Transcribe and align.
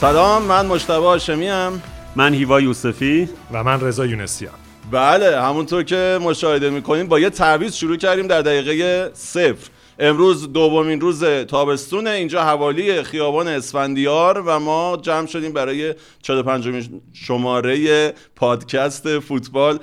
سلام 0.00 0.42
من 0.42 0.66
مشتبه 0.66 0.94
هاشمی 0.94 1.48
ام. 1.48 1.82
من 2.16 2.34
هیوا 2.34 2.60
یوسفی. 2.60 3.28
و 3.52 3.64
من 3.64 3.80
رضا 3.80 4.06
یونسیان 4.06 4.54
بله 4.90 5.40
همونطور 5.40 5.82
که 5.82 6.18
مشاهده 6.22 6.70
می‌کنیم 6.70 7.06
با 7.06 7.20
یه 7.20 7.30
تعویض 7.30 7.74
شروع 7.74 7.96
کردیم 7.96 8.26
در 8.26 8.42
دقیقه 8.42 9.10
صفر. 9.14 9.70
امروز 9.98 10.52
دومین 10.52 11.00
روز 11.00 11.24
تابستون 11.24 12.06
اینجا 12.06 12.42
حوالی 12.42 13.02
خیابان 13.02 13.48
اسفندیار 13.48 14.42
و 14.46 14.58
ما 14.58 14.98
جمع 15.02 15.26
شدیم 15.26 15.52
برای 15.52 15.94
45 16.22 16.88
شماره 17.12 18.14
پادکست 18.36 19.18
فوتبال 19.18 19.78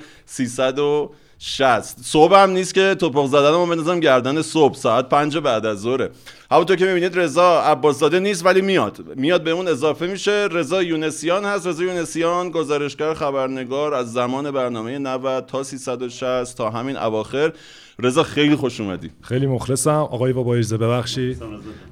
360 1.40 1.98
صبح 2.04 2.36
هم 2.36 2.50
نیست 2.50 2.74
که 2.74 2.94
توپق 2.94 3.26
زدن 3.26 3.50
ما 3.50 3.66
بندازم 3.66 4.00
گردن 4.00 4.42
صبح. 4.42 4.74
ساعت 4.74 5.08
5 5.08 5.38
بعد 5.38 5.66
از 5.66 5.80
ظهره. 5.80 6.10
همونطور 6.50 6.76
که 6.76 6.84
می‌بینید 6.84 7.18
رضا 7.18 7.60
عباسزاده 7.60 8.20
نیست 8.20 8.46
ولی 8.46 8.60
میاد. 8.60 8.98
میاد 9.16 9.42
به 9.42 9.50
اون 9.50 9.68
اضافه 9.68 10.06
میشه. 10.06 10.48
رضا 10.50 10.82
یونسیان 10.82 11.44
هست. 11.44 11.66
رضا 11.66 11.82
یونسیان 11.82 12.50
گزارشگر 12.50 13.14
خبرنگار 13.14 13.94
از 13.94 14.12
زمان 14.12 14.50
برنامه 14.50 14.98
90 14.98 15.46
تا 15.46 15.62
360 15.62 16.56
تا 16.56 16.70
همین 16.70 16.96
اواخر. 16.96 17.52
رضا 17.98 18.22
خیلی 18.22 18.56
خوش 18.56 18.80
اومدی. 18.80 19.10
خیلی 19.22 19.46
مخلصم. 19.46 19.90
آقای 19.90 20.32
با 20.32 20.42
بایزه 20.42 20.76
ببخشید. 20.76 21.42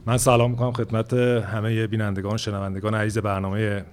من 0.07 0.17
سلام 0.17 0.51
می‌کنم 0.51 0.73
خدمت 0.73 1.13
همه 1.13 1.87
بینندگان 1.87 2.37
شنوندگان 2.37 2.95
عزیز 2.95 3.19
برنامه 3.19 3.85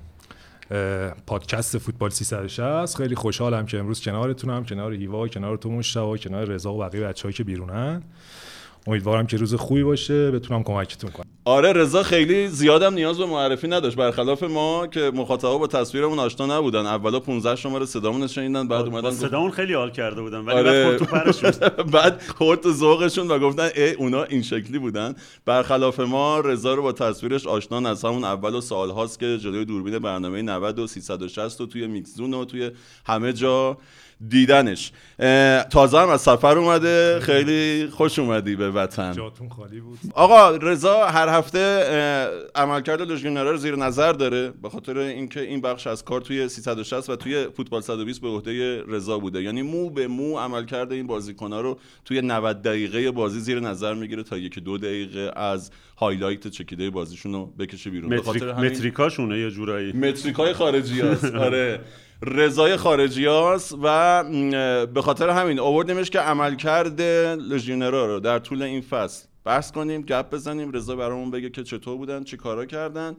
پادکست 1.26 1.78
فوتبال 1.78 2.10
360 2.10 2.98
خیلی 2.98 3.16
خوشحالم 3.16 3.66
که 3.66 3.80
امروز 3.80 4.02
کنارتونم 4.02 4.66
کنار 4.66 4.94
هیوا 4.94 5.28
کنار 5.28 5.58
تو 5.58 5.72
مشتاق 5.72 6.20
کنار 6.20 6.46
رضا 6.46 6.74
و 6.74 6.78
بقیه 6.78 7.02
بچه‌هایی 7.02 7.34
که 7.34 7.44
بیرونن. 7.44 8.04
امیدوارم 8.88 9.28
که 9.28 9.38
روز 9.38 9.56
خوبی 9.56 9.84
باشه. 9.84 10.32
بتونم 10.32 10.64
کمکتون 10.64 11.10
کنم. 11.12 11.26
آره 11.46 11.74
رضا 11.74 12.04
خیلی 12.04 12.48
زیادم 12.48 12.94
نیاز 12.94 13.18
به 13.18 13.26
معرفی 13.26 13.68
نداشت. 13.68 13.96
برخلاف 13.96 14.44
ما 14.44 14.88
که 14.88 15.12
مخاطبا 15.16 15.58
با 15.58 15.68
تصویرمون 15.68 16.20
آشنا 16.20 16.58
نبودن. 16.58 16.86
اولا 16.86 17.20
15 17.20 17.56
شماره 17.56 17.86
صدامون 17.86 18.28
شنیدن 18.28 18.68
بعد 18.68 18.86
اومدن 18.86 19.12
صدامون 19.12 19.52
خیلی 19.52 19.74
حال 19.74 19.92
کرده 19.92 20.22
بودن 20.22 20.40
ولی 20.40 20.58
آره. 20.58 20.98
بعد 20.98 21.92
بعد 21.94 22.22
خورد 22.38 22.72
ذوقشون 22.72 23.28
و 23.28 23.40
گفتن 23.40 23.70
ای 23.76 23.94
اونا 23.94 24.24
این 24.24 24.42
شکلی 24.42 24.80
بودن. 24.80 25.16
برخلاف 25.46 26.00
ما 26.00 26.40
رضا 26.40 26.74
رو 26.74 26.82
با 26.82 26.92
تصویرش 26.92 27.48
آشنا 27.48 27.90
از 27.90 28.06
همون 28.06 28.24
اول 28.24 28.56
و 28.56 28.62
سال 28.62 28.90
هاست 28.90 29.20
که 29.20 29.38
جلوی 29.38 29.66
دوربین 29.66 30.00
برنامه 30.00 30.42
90 30.42 30.80
و 30.80 30.88
360 30.88 31.62
و 31.62 31.66
توی 31.66 31.88
میکزون 31.88 32.34
و 32.34 32.46
توی 32.46 32.72
همه 33.06 33.34
جا 33.34 33.78
دیدنش. 34.30 34.92
تازه 35.70 36.00
هم 36.00 36.10
از 36.10 36.22
سفر 36.22 36.58
اومده. 36.58 37.20
خیلی 37.20 37.88
خوش 37.88 38.20
اومدی 38.20 38.56
به 38.56 38.72
وطن. 38.72 39.12
جاتون 39.14 39.50
خالی 39.50 39.80
بود. 39.80 40.00
آقا 40.14 40.56
رضا 40.56 41.06
هر 41.06 41.30
هفته 41.30 41.84
عملکرد 42.56 43.02
لژیونرها 43.02 43.52
رو 43.52 43.58
زیر 43.58 43.76
نظر 43.76 44.14
داره. 44.14 44.54
به 44.62 44.70
خاطر 44.70 44.98
اینکه 44.98 45.42
این 45.42 45.62
بخش 45.62 45.88
از 45.88 46.04
کار 46.04 46.22
توی 46.22 46.50
360 46.50 47.10
و 47.10 47.16
توی 47.16 47.48
فوتبال 47.58 47.82
120 47.82 48.22
به 48.22 48.28
عهده 48.28 48.84
رضا 48.88 49.20
بوده. 49.20 49.44
یعنی 49.44 49.62
مو 49.62 49.90
به 49.90 50.08
مو 50.08 50.40
عملکرد 50.40 50.92
این 50.92 51.08
بازیکن‌ها 51.08 51.62
رو 51.62 51.80
توی 52.06 52.22
90 52.22 52.62
دقیقه 52.62 53.12
بازی 53.12 53.40
زیر 53.40 53.60
نظر 53.60 53.94
می‌گیره 53.94 54.24
تا 54.24 54.38
یکی 54.38 54.62
دو 54.62 54.78
دقیقه 54.78 55.32
از 55.36 55.72
highlight 55.98 56.48
چکیده 56.48 56.90
بازیشون 56.90 57.34
رو 57.34 57.46
بکشه 57.46 57.90
بیرون. 57.90 58.14
metric... 58.14 58.44
metric 58.44 58.96
اشونه 58.96 59.40
یه 59.40 59.52
جورایی؟ 59.52 59.92
metric 59.92 60.38
های 60.38 60.54
خارجی 60.54 61.02
هست. 61.02 61.26
آره. 61.46 61.80
رضای 62.26 62.78
خارجی 62.78 63.26
هاست 63.26 63.76
و 63.84 64.24
به 64.86 65.02
خاطر 65.02 65.30
همین 65.30 65.60
آوردیمش 65.60 66.10
که 66.10 66.20
عملکرد 66.20 67.02
لژیونرا 67.02 68.06
رو 68.06 68.20
در 68.20 68.40
طول 68.40 68.62
این 68.62 68.82
فصل 68.82 69.28
بحث 69.46 69.72
کنیم 69.72 70.02
گپ 70.02 70.30
بزنیم 70.30 70.72
رضا 70.72 70.96
برامون 70.96 71.32
بگه 71.32 71.50
که 71.50 71.64
چطور 71.64 71.98
بودن 71.98 72.24
چی 72.24 72.38
کارا 72.38 72.66
کردن. 72.66 73.16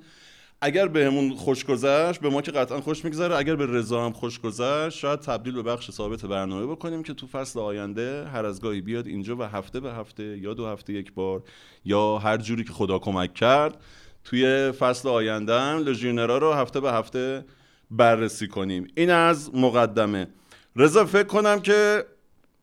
اگر 0.60 0.88
بهمون 0.88 1.34
خوش 1.34 1.64
گذشت 1.64 2.20
به 2.20 2.28
ما 2.28 2.42
که 2.42 2.50
قطعا 2.50 2.80
خوش 2.80 3.04
میگذره 3.04 3.36
اگر 3.36 3.56
به 3.56 3.66
رضا 3.66 4.04
هم 4.04 4.12
خوش 4.12 4.40
گذشت 4.40 4.98
شاید 4.98 5.20
تبدیل 5.20 5.54
به 5.54 5.62
بخش 5.62 5.90
ثابت 5.90 6.26
برنامه 6.26 6.66
بکنیم 6.66 7.02
که 7.02 7.14
تو 7.14 7.26
فصل 7.26 7.60
آینده 7.60 8.28
هر 8.28 8.44
از 8.46 8.60
گاهی 8.60 8.80
بیاد 8.80 9.06
اینجا 9.06 9.36
و 9.36 9.42
هفته 9.42 9.80
به 9.80 9.92
هفته 9.92 10.38
یا 10.38 10.54
دو 10.54 10.66
هفته 10.66 10.92
یک 10.92 11.12
بار 11.12 11.42
یا 11.84 12.18
هر 12.18 12.36
جوری 12.36 12.64
که 12.64 12.72
خدا 12.72 12.98
کمک 12.98 13.34
کرد 13.34 13.76
توی 14.24 14.72
فصل 14.72 15.08
آینده 15.08 15.60
هم 15.60 15.78
رو 16.26 16.52
هفته 16.52 16.80
به 16.80 16.92
هفته 16.92 17.44
بررسی 17.96 18.48
کنیم. 18.48 18.86
این 18.94 19.10
از 19.10 19.54
مقدمه. 19.54 20.26
رضا 20.76 21.04
فکر 21.04 21.26
کنم 21.26 21.60
که 21.60 22.04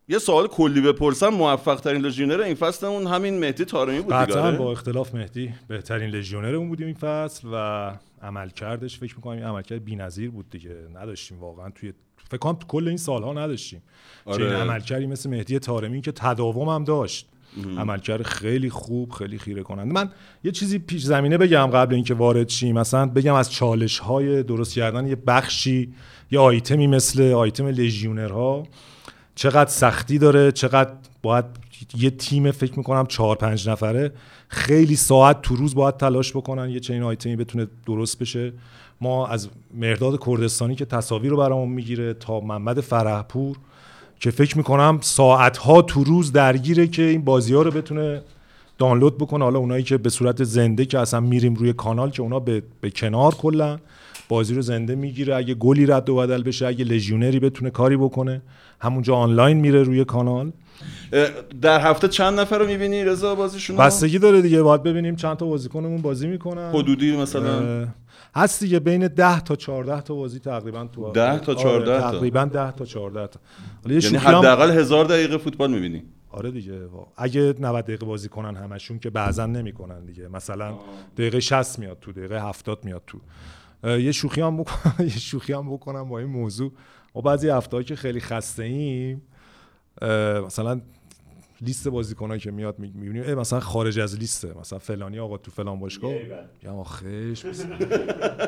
یه 0.07 0.19
سوال 0.19 0.47
کلی 0.47 0.81
بپرسم. 0.81 1.27
موفق 1.27 1.79
ترین 1.79 2.01
لژیونر 2.01 2.41
این 2.41 2.55
فصل 2.55 2.85
اون 2.85 3.07
همین 3.07 3.39
مهدی 3.39 3.65
تارمی 3.65 4.01
بود 4.01 4.13
قطعا 4.13 4.51
با 4.51 4.71
اختلاف 4.71 5.15
مهدی 5.15 5.53
بهترین 5.67 6.09
لژیونر 6.09 6.55
اون 6.55 6.69
بودیم 6.69 6.85
این 6.85 6.95
فصل 6.95 7.47
و 7.53 7.91
عمل 8.21 8.49
کردش 8.49 8.99
فکر 8.99 9.15
می‌کنم 9.15 9.33
این 9.33 9.43
عملکرد 9.43 9.85
بی‌نظیر 9.85 10.31
بود 10.31 10.49
دیگه. 10.49 10.75
نداشتیم 10.93 11.39
واقعا 11.39 11.69
توی 11.69 11.93
فکر 12.29 12.37
کنم 12.37 12.59
کل 12.67 12.87
این 12.87 12.97
سالها 12.97 13.33
نداشتیم. 13.33 13.81
آره. 14.25 14.49
چه 14.49 14.55
عملکردی 14.55 15.07
مثل 15.07 15.29
مهدی 15.29 15.59
تارمی 15.59 16.01
که 16.01 16.11
تداوم 16.11 16.69
هم 16.69 16.83
داشت. 16.83 17.29
عملکرد 17.77 18.23
خیلی 18.23 18.69
خوب 18.69 19.11
خیلی 19.11 19.37
خیره 19.37 19.63
کننده. 19.63 19.93
من 19.93 20.09
یه 20.43 20.51
چیزی 20.51 20.79
پیش 20.79 21.03
زمینه 21.03 21.37
بگم 21.37 21.65
قبل 21.65 21.95
اینکه 21.95 22.13
وارد 22.13 22.49
شیم. 22.49 22.79
مثلا 22.79 23.05
بگم 23.05 23.33
از 23.33 23.51
چالش 23.51 23.99
های 23.99 24.43
درست 24.43 24.73
کردن 24.73 25.07
یه 25.07 25.15
بخشی 25.15 25.93
یه 26.31 26.39
آیتمی 26.39 26.87
مثل 26.87 27.21
آیتم 27.21 27.67
لژیونرها. 27.67 28.63
چقدر 29.35 29.69
سختی 29.69 30.17
داره 30.17 30.51
چقدر 30.51 30.91
باید 31.21 31.45
یه 31.97 32.09
تیم 32.09 32.51
فکر 32.51 32.77
می‌کنم 32.77 33.05
چهار 33.05 33.35
پنج 33.35 33.69
نفره 33.69 34.11
خیلی 34.47 34.95
ساعت 34.95 35.41
تو 35.41 35.55
روز 35.55 35.75
باید 35.75 35.97
تلاش 35.97 36.31
بکنن 36.31 36.69
یه 36.69 36.79
چنین 36.79 37.03
آیتمی 37.03 37.35
بتونه 37.35 37.67
درست 37.85 38.19
بشه. 38.19 38.53
ما 39.01 39.27
از 39.27 39.49
مرداد 39.73 40.25
کردستانی 40.25 40.75
که 40.75 40.85
تصاویر 40.85 41.31
رو 41.31 41.37
برامون 41.37 41.69
می‌گیره 41.69 42.13
تا 42.13 42.39
محمد 42.39 42.81
فرهپور 42.81 43.57
که 44.21 44.31
فکر 44.31 44.57
می‌کنم 44.57 44.97
ساعتها 45.01 45.81
تو 45.81 46.03
روز 46.03 46.31
درگیره 46.31 46.87
که 46.87 47.01
این 47.03 47.21
بازی 47.21 47.53
ها 47.53 47.61
رو 47.61 47.71
بتونه 47.71 48.21
دانلود 48.77 49.17
بکنه. 49.17 49.43
حالا 49.43 49.59
اونایی 49.59 49.83
که 49.83 49.97
به 49.97 50.09
صورت 50.09 50.43
زنده 50.43 50.85
که 50.85 50.99
اصلا 50.99 51.19
میریم 51.19 51.53
روی 51.53 51.73
کانال 51.73 52.09
که 52.09 52.21
اونا 52.21 52.39
به, 52.39 52.63
به 52.81 52.89
کنار 52.89 53.35
کلا 53.35 53.79
بازی 54.29 54.53
رو 54.53 54.61
زنده 54.61 54.95
می‌گیره. 54.95 55.35
اگه 55.35 55.53
گلی 55.53 55.85
رد 55.85 56.09
و 56.09 56.15
بدل 56.15 56.43
بشه 56.43 56.67
اگه 56.67 56.85
لژیونری 56.85 57.39
بتونه 57.39 57.69
کاری 57.69 57.97
بکنه 57.97 58.41
همونجا 58.79 59.15
آنلاین 59.15 59.57
میره 59.57 59.83
روی 59.83 60.05
کانال. 60.05 60.51
در 61.61 61.79
هفته 61.79 62.07
چند 62.07 62.39
نفر 62.39 62.57
رو 62.57 62.67
می‌بینی 62.67 63.03
رضا 63.03 63.35
بازیشون 63.35 63.77
بستگی 63.77 64.19
داره 64.19 64.41
دیگه 64.41 64.61
باید 64.61 64.83
ببینیم 64.83 65.15
چند 65.15 65.37
تا 65.37 65.45
بازیکنمون 65.45 66.01
بازی 66.01 66.27
می‌کنن. 66.27 66.71
حدودی 66.71 67.17
مثلا؟ 67.17 67.87
هست 68.35 68.63
دیگه 68.63 68.79
بین 68.79 69.07
10 69.07 69.39
تا 69.39 69.55
14 69.55 70.01
تا 70.01 70.15
بازی 70.15 70.39
تقریبا 70.39 70.89
تو 70.93 71.11
10 71.11 71.39
تا 71.39 71.55
14 71.55 71.91
آره، 71.91 72.01
تا. 72.01 72.11
تقریبا 72.11 72.45
10 72.45 72.71
تا 72.71 72.85
14 72.85 73.27
تا. 73.27 73.39
یعنی 73.85 74.17
حداقل 74.17 74.71
هزار 74.71 75.05
دقیقه 75.05 75.37
فوتبال 75.37 75.71
می‌بینی. 75.71 76.03
آره 76.29 76.51
دیگه 76.51 76.73
اگه 77.17 77.53
90 77.59 77.83
دقیقه 77.83 78.05
بازی 78.05 78.29
کنن 78.29 78.55
همشون 78.55 78.99
که 78.99 79.09
بعضا 79.09 79.45
نمی‌کنن 79.45 80.05
دیگه. 80.05 80.27
مثلا 80.27 80.73
دقیقه 81.17 81.39
60 81.39 81.79
میاد 81.79 81.97
تو 82.01 82.11
دقیقه 82.11 82.47
70 82.49 82.85
میاد 82.85 83.01
تو. 83.07 83.19
یه 83.83 84.11
شوخی 84.11 84.41
هم 84.41 84.57
بکنم 84.57 84.95
یه 85.13 85.19
شوخی 85.19 85.53
هم 85.53 85.73
بکنم 85.73 86.09
با 86.09 86.19
این 86.19 86.27
موضوع. 86.27 86.71
ما 87.15 87.21
بعضی 87.21 87.49
هفته 87.49 87.83
که 87.83 87.95
خیلی 87.95 88.19
خسته 88.19 88.63
ایم 88.63 89.21
مثلا 90.47 90.81
لیست 91.61 91.87
بازیکنایی 91.87 92.39
که 92.39 92.51
میاد 92.51 92.79
می‌بینیم 92.79 93.33
مثلا 93.33 93.59
خارج 93.59 93.99
از 93.99 94.19
لیسته 94.19 94.53
مثلا 94.59 94.79
فلانی 94.79 95.19
آقا 95.19 95.37
تو 95.37 95.51
فلان 95.51 95.79
باشگاه. 95.79 96.13
یا 96.63 96.73
آخش 96.73 97.05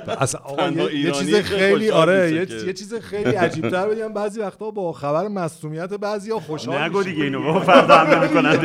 اصلا 0.08 0.42
آقا 0.42 0.69
یه, 0.69 1.12
چیز 1.12 1.36
خیلی 1.36 1.90
آره 2.02 2.31
یه, 2.66 2.74
چیز 2.74 2.94
خیلی 2.94 3.30
عجیب 3.30 3.69
تر 3.69 3.88
بگم 3.88 4.13
بعضی 4.13 4.39
وقتا 4.39 4.72
با 4.72 4.94
خبر 4.94 5.28
مصونیت 5.28 5.94
بعضیا 5.94 6.39
خوشحال 6.39 6.81
نگو 6.81 7.04
دیگه 7.04 7.24
اینو 7.24 7.44
با 7.44 7.60
فردا 7.60 7.98
هم 7.98 8.19
نمی‌کنن. 8.19 8.56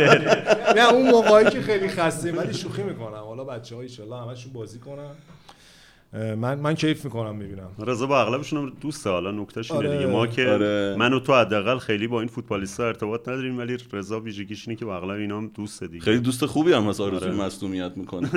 نه 0.77 0.93
اون 0.93 1.11
موقعی 1.11 1.51
که 1.51 1.61
خیلی 1.61 1.89
خسته 1.89 2.33
ولی 2.33 2.55
شوخی 2.55 2.83
می‌کنم. 2.83 3.25
حالا 3.25 3.45
بچه‌ها 3.45 3.81
ان 3.81 3.89
شاء 3.89 4.23
همشون 4.23 4.53
بازی 4.53 4.79
کنن. 4.79 5.11
من 6.13 6.61
من 6.61 6.75
کیف 6.75 7.05
می‌کنم 7.05 7.37
می‌بینم. 7.37 7.71
رضا 7.87 8.07
با 8.07 8.21
اغلبشون 8.21 8.73
دوست 8.81 9.07
حالا 9.07 9.31
نکتهش 9.31 9.71
اینه 9.71 9.89
آره. 9.89 9.99
دیگه. 9.99 10.11
ما 10.11 10.27
که 10.27 10.49
آره. 10.49 10.97
من 10.99 11.13
و 11.13 11.21
تو 11.21 11.35
حداقل 11.35 11.79
خیلی 11.79 12.07
با 12.07 12.21
این 12.21 12.29
فوتبالیستا 12.29 12.87
ارتباط 12.87 13.29
نداریم 13.29 13.59
ولی 13.59 13.77
رضا 13.93 14.21
ویژگیش 14.21 14.69
اینه 14.69 14.79
که 14.79 14.85
با 14.85 14.97
اغلب 14.97 15.19
اینا 15.19 15.37
هم 15.37 15.51
دوست 15.55 15.85
دیگه. 15.85 16.05
خیلی 16.05 16.19
دوست 16.19 16.47
خوبی 16.47 16.73
هم 16.73 16.85
مثلا 16.85 17.07
آره. 17.07 17.33
مصونیت 17.33 17.93
می‌کنه. 17.97 18.31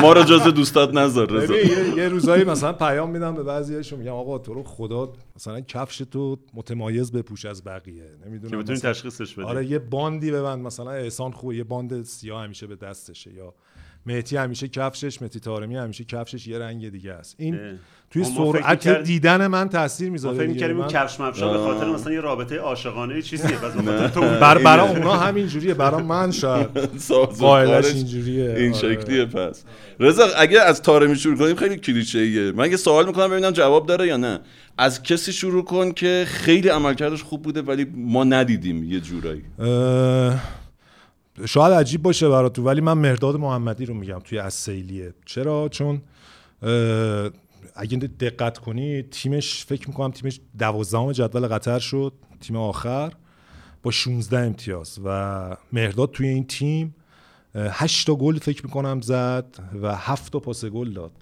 ما 0.00 0.12
رو 0.12 0.22
جز 0.22 0.42
دوستات 0.42 0.94
نذار 0.94 1.30
رضا. 1.30 1.56
یه, 1.56 1.96
یه 1.96 2.08
روزایی 2.08 2.44
مثلا 2.44 2.72
پیام 2.72 3.10
میدم 3.10 3.34
به 3.34 3.42
بعضیاشون. 3.42 3.98
میگم 3.98 4.12
آقا 4.12 4.38
تو 4.38 4.54
رو 4.54 4.62
خدا 4.62 5.12
مثلا 5.36 5.60
کفش 5.60 5.98
تو 5.98 6.38
متمایز 6.54 7.12
بپوش 7.12 7.44
از 7.44 7.64
بقیه. 7.64 8.04
نمی‌دونم 8.26 8.50
که 8.50 8.56
بتونی 8.56 8.78
تشخیصش 8.78 9.34
بدی. 9.34 9.46
آره 9.46 9.66
یه 9.66 9.78
باندی 9.78 10.30
ببند 10.30 10.66
مثلا 10.66 10.90
احسان 10.90 11.32
خوب 11.32 11.52
یه 11.52 11.64
باند 11.64 12.02
سیاه 12.02 12.44
همیشه 12.44 12.66
به 12.66 12.76
دستشه 12.76 13.34
یا 13.34 13.54
مهتی 14.06 14.36
همیشه 14.36 14.68
کفشش 14.68 15.22
مهتی 15.22 15.40
تارمی 15.40 15.76
همیشه 15.76 16.04
کفشش 16.04 16.46
یه 16.46 16.58
رنگ 16.58 16.88
دیگه 16.88 17.12
است. 17.12 17.34
این 17.38 17.78
توی 18.10 18.24
سرعت 18.24 18.88
دیدن 19.02 19.46
من 19.46 19.68
تاثیر 19.68 20.10
می‌ذاره 20.10 20.38
فکر 20.38 20.46
می‌کردیم 20.46 20.78
اون 20.80 20.88
کفش 20.88 21.20
مفشا 21.20 21.52
به 21.52 21.58
خاطر 21.58 21.90
مثلا 21.90 22.12
یه 22.12 22.20
رابطه 22.20 22.58
عاشقانه 22.58 23.22
چیزیه. 23.22 23.56
بس 23.56 23.72
تو 24.14 24.20
بر 24.40 24.58
برای 24.58 24.88
اونا 24.88 25.12
همین 25.12 25.46
جوریه 25.46 25.74
برای 25.74 26.02
من 26.02 26.30
شاید. 26.30 26.68
قائلش 27.40 27.94
اینجوریه. 27.94 28.54
این 28.56 28.74
آره. 28.74 28.94
شکلیه 28.94 29.24
پس. 29.24 29.64
رضا 30.00 30.26
اگه 30.38 30.60
از 30.60 30.82
تارمی 30.82 31.16
شروع 31.16 31.36
کنیم 31.36 31.56
خیلی 31.56 31.76
کلیشه 31.76 32.18
ایه 32.18 32.52
من 32.52 32.70
یه 32.70 32.76
سوال 32.76 33.06
می‌کنم 33.06 33.30
ببینم 33.30 33.50
جواب 33.50 33.86
داره 33.86 34.06
یا 34.06 34.16
نه. 34.16 34.40
از 34.78 35.02
کسی 35.02 35.32
شروع 35.32 35.64
کن 35.64 35.92
که 35.92 36.24
خیلی 36.28 36.68
عملکردش 36.68 37.22
خوب 37.22 37.42
بوده 37.42 37.62
ولی 37.62 37.86
ما 37.94 38.24
ندیدیم 38.24 38.84
یه 38.84 39.00
جورایی. 39.00 39.42
شاید 41.46 41.72
عجیب 41.72 42.02
باشه 42.02 42.28
برات 42.28 42.58
ولی 42.58 42.80
من 42.80 42.92
مرداد 42.92 43.36
محمدی 43.36 43.86
رو 43.86 43.94
میگم 43.94 44.18
توی 44.18 44.38
از 44.38 44.54
سیلیه 44.54 45.14
چرا؟ 45.26 45.68
چون 45.68 46.02
اگه 47.76 47.98
دقت 47.98 48.58
کنی 48.58 49.02
تیمش 49.02 49.64
فکر 49.64 49.88
می‌کنم 49.88 50.10
تیمش 50.10 50.40
دوازدهم 50.58 51.12
جدول 51.12 51.46
قطر 51.46 51.78
شد 51.78 52.12
تیم 52.40 52.56
آخر 52.56 53.12
با 53.82 53.90
16 53.90 54.38
امتیاز. 54.38 54.98
و 55.04 55.56
مهرداد 55.72 56.10
توی 56.10 56.28
این 56.28 56.46
تیم 56.46 56.94
8 57.54 58.06
تا 58.06 58.14
گل 58.14 58.38
فکر 58.38 58.66
می‌کنم 58.66 59.00
زد 59.00 59.56
و 59.82 59.96
7 59.96 60.32
تا 60.32 60.40
پاس 60.40 60.64
گل 60.64 60.92
داد. 60.92 61.12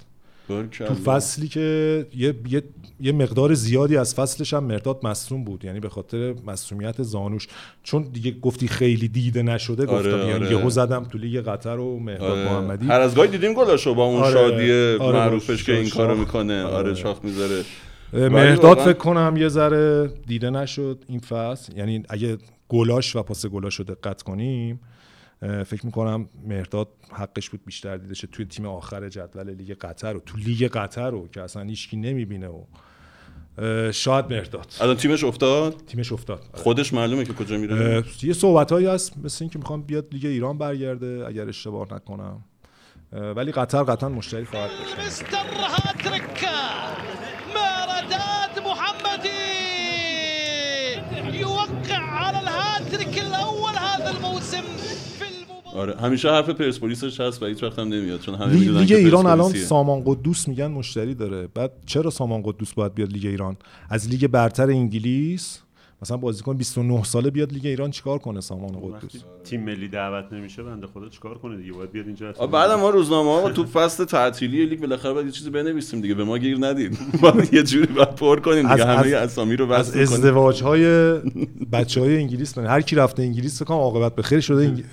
تو 0.86 0.94
فصلی 0.94 1.48
که 1.48 2.06
یه, 2.16 2.34
یه،, 2.48 2.62
یه 3.00 3.12
مقدار 3.12 3.54
زیادی 3.54 3.96
از 3.96 4.14
فصلش 4.14 4.54
هم 4.54 4.64
مرداد 4.64 5.00
مصوم 5.02 5.44
بود 5.44 5.64
یعنی 5.64 5.80
به 5.80 5.88
خاطر 5.88 6.34
مصومیت 6.46 7.02
زانوش. 7.02 7.48
چون 7.82 8.02
دیگه 8.02 8.30
گفتی 8.30 8.68
خیلی 8.68 9.08
دیده 9.08 9.42
نشده 9.42 9.86
آره 9.86 10.12
گفتم 10.12 10.28
یعنی 10.28 10.44
آره. 10.44 10.50
یهو 10.50 10.70
زدم 10.70 11.04
تو 11.04 11.18
لیگ 11.18 11.40
قطر 11.40 11.78
و 11.78 11.98
مرداد 11.98 12.30
آره. 12.30 12.44
محمدی. 12.44 12.86
هر 12.86 13.00
از 13.00 13.14
گاهی 13.14 13.28
دیدیم 13.28 13.54
گلاشو 13.54 13.94
با 13.94 14.04
اون 14.04 14.22
آره. 14.22 14.32
شادی 14.32 14.72
آره 15.04 15.18
معروفش 15.18 15.64
که 15.64 15.76
این 15.76 15.90
کارو 15.90 16.16
می‌کنه. 16.16 16.62
آره, 16.62 16.74
آره 16.74 16.94
شاخ 16.94 17.18
می‌ذاره. 17.24 17.62
مرداد 18.12 18.78
فکر 18.78 18.92
کنم 18.92 19.34
یه 19.36 19.48
ذره 19.48 20.12
دیده 20.26 20.50
نشد 20.50 21.04
این 21.08 21.20
فصل. 21.20 21.76
یعنی 21.76 22.02
اگه 22.08 22.38
گلاش 22.68 23.16
و 23.16 23.22
پاس 23.22 23.46
گلاش 23.46 23.74
رو 23.74 23.84
دقت 23.84 24.22
کنیم 24.22 24.80
فکر 25.42 25.86
می‌کنم 25.86 26.28
مهرداد 26.48 26.88
حقش 27.12 27.50
بود 27.50 27.60
بیشتر 27.64 27.96
دیده 27.96 28.14
شه 28.14 28.26
توی 28.26 28.44
تیم 28.44 28.66
آخر 28.66 29.08
جدول 29.08 29.50
لیگ 29.54 29.76
قطر 29.80 30.12
رو 30.12 30.20
تو 30.20 30.38
لیگ 30.38 30.70
قطر 30.72 31.10
رو 31.10 31.28
که 31.28 31.42
اصلا 31.42 31.62
هیچکی 31.62 31.96
نمی‌بینه 31.96 32.48
و 32.48 32.62
شاید 33.92 34.32
مهرداد 34.32 34.72
الان 34.80 34.96
تیمش 34.96 35.24
افتاد؟ 35.24 35.76
تیمش 35.86 36.12
افتاد. 36.12 36.42
خودش 36.52 36.92
معلومه 36.92 37.24
که 37.24 37.32
کجا 37.32 37.56
میره. 37.56 38.04
یه 38.22 38.32
صحبت 38.32 38.72
هایی 38.72 38.86
هست 38.86 39.18
مثل 39.18 39.44
اینکه 39.44 39.58
می‌خواد 39.58 39.82
بیاد 39.82 40.06
لیگ 40.12 40.26
ایران 40.26 40.58
برگرده 40.58 41.24
اگر 41.26 41.48
اشتباه 41.48 41.94
نکنم. 41.94 42.44
ولی 43.12 43.52
قطر 43.52 43.82
قطعا 43.82 44.08
مشتری 44.08 44.44
خواهد 44.44 44.70
داشت. 44.70 45.24
آره 55.76 55.96
همیشه 55.96 56.30
حرف 56.30 56.50
پرسپولیسش 56.50 57.20
هست 57.20 57.42
و 57.42 57.46
هیچ 57.46 57.62
وقت 57.62 57.78
هم 57.78 57.88
نمیاد 57.88 58.20
چون 58.20 58.34
همه 58.34 58.52
لیگ, 58.52 58.69
لیگ 58.69 58.92
ایران 58.92 59.26
الان 59.26 59.52
سامان 59.52 60.02
قدوس 60.06 60.48
میگن 60.48 60.66
مشتری 60.66 61.14
داره. 61.14 61.48
بعد 61.54 61.72
چرا 61.86 62.10
سامان 62.10 62.42
قدوس 62.44 62.72
باید 62.72 62.94
بیاد 62.94 63.12
لیگ 63.12 63.26
ایران؟ 63.26 63.56
از 63.90 64.08
لیگ 64.08 64.26
برتر 64.26 64.70
انگلیس 64.70 65.60
مثلا 66.02 66.16
بازیکن 66.16 66.56
29 66.56 67.04
ساله 67.04 67.30
بیاد 67.30 67.52
لیگ 67.52 67.66
ایران 67.66 67.90
چیکار 67.90 68.19
کنه 68.19 68.40
سامان 68.40 68.80
قدوس؟ 68.80 69.22
تیم 69.44 69.64
ملی 69.64 69.88
دعوت 69.88 70.32
نمیشه 70.32 70.62
بنده 70.62 70.86
خدا 70.86 71.08
چیکار 71.08 71.38
کنه 71.38 71.56
دیگه؟ 71.56 71.72
باید 71.72 71.92
بیاد 71.92 72.06
اینجا 72.06 72.32
بعد 72.32 72.70
ما 72.70 72.90
روزنامه 72.90 73.30
ها 73.30 73.50
تو 73.50 73.64
فصل 73.64 74.04
تعطیلی 74.04 74.66
لیگ 74.66 74.80
بالاخره 74.80 75.12
باید 75.12 75.26
یه 75.26 75.32
چیزی 75.32 75.50
بنویسیم 75.50 76.00
دیگه. 76.00 76.14
به 76.14 76.24
ما 76.24 76.38
گیر 76.38 76.56
ندید 76.60 76.98
ما 77.22 77.32
یه 77.52 77.62
جوری 77.62 77.92
باید 77.92 78.14
پر 78.14 78.40
کنیم 78.40 78.72
دیگه. 78.72 78.84
همه 78.86 79.06
از 79.06 79.14
اسامی 79.14 79.56
رو 79.56 79.72
از 79.72 79.96
ازدواج 79.96 80.62
های 80.62 81.14
بچه 81.72 82.00
های 82.00 82.16
انگلیس 82.16 82.58
هر 82.58 82.80
کی 82.80 82.96
رفته 82.96 83.22
انگلیس 83.22 83.62
فکر 83.62 83.74
عاقبت 83.74 84.14
به 84.14 84.22
خیر 84.22 84.40
شده 84.40 84.84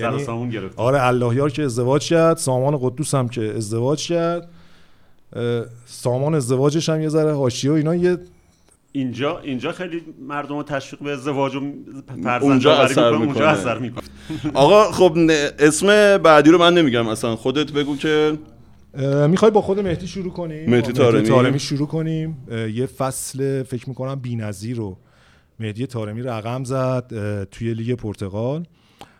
یعنی 0.00 0.24
سامون 0.24 0.50
گرفت 0.50 0.78
آره 0.78 1.06
الله 1.06 1.36
یار 1.36 1.50
که 1.50 1.62
ازدواج 1.62 2.08
کرد 2.08 2.36
سامان 2.36 2.78
قدوس 2.82 3.14
هم 3.14 3.28
که 3.28 3.54
ازدواج 3.56 4.08
کرد. 4.08 4.48
سامان 5.86 6.34
ازدواجش 6.34 6.88
هم 6.88 7.00
یه 7.00 7.08
ذره 7.08 7.34
حاشیه 7.34 7.70
و 7.70 7.74
اینا 7.74 7.94
یه 7.94 8.18
اینجا 8.92 9.38
اینجا 9.38 9.72
خیلی 9.72 10.02
مردم 10.28 10.56
رو 10.56 10.62
تشویق 10.62 11.02
به 11.02 11.10
ازدواج 11.10 11.56
و 11.56 11.60
اونجا 12.40 12.74
اثر 12.76 13.10
می‌کنه 13.10 13.26
اونجا 13.26 13.48
اثر 13.48 13.78
می‌کنه 13.78 14.04
آقا 14.54 14.92
خب 14.92 15.16
اسم 15.58 16.18
بعدی 16.18 16.50
رو 16.50 16.58
من 16.58 16.74
نمیگم 16.74 17.08
اصلا. 17.08 17.36
خودت 17.36 17.72
بگو 17.72 17.96
که 17.96 18.38
می‌خوای 19.28 19.50
با 19.50 19.60
خود 19.60 19.80
مهدی 19.80 20.06
شروع 20.06 20.32
کنیم؟ 20.32 20.70
مهدی 20.70 20.92
تارمی, 20.92 21.28
تارمی 21.28 21.58
شروع 21.58 21.88
کنیم. 21.88 22.36
یه 22.74 22.86
فصل 22.86 23.62
فکر 23.62 23.88
می‌کنم 23.88 24.14
بی‌نظیر 24.14 24.76
رو. 24.76 24.96
مهدی 25.60 25.86
تارمی 25.86 26.22
رقم 26.22 26.64
زد 26.64 27.12
توی 27.50 27.74
لیگ 27.74 27.94
پرتغال. 27.94 28.66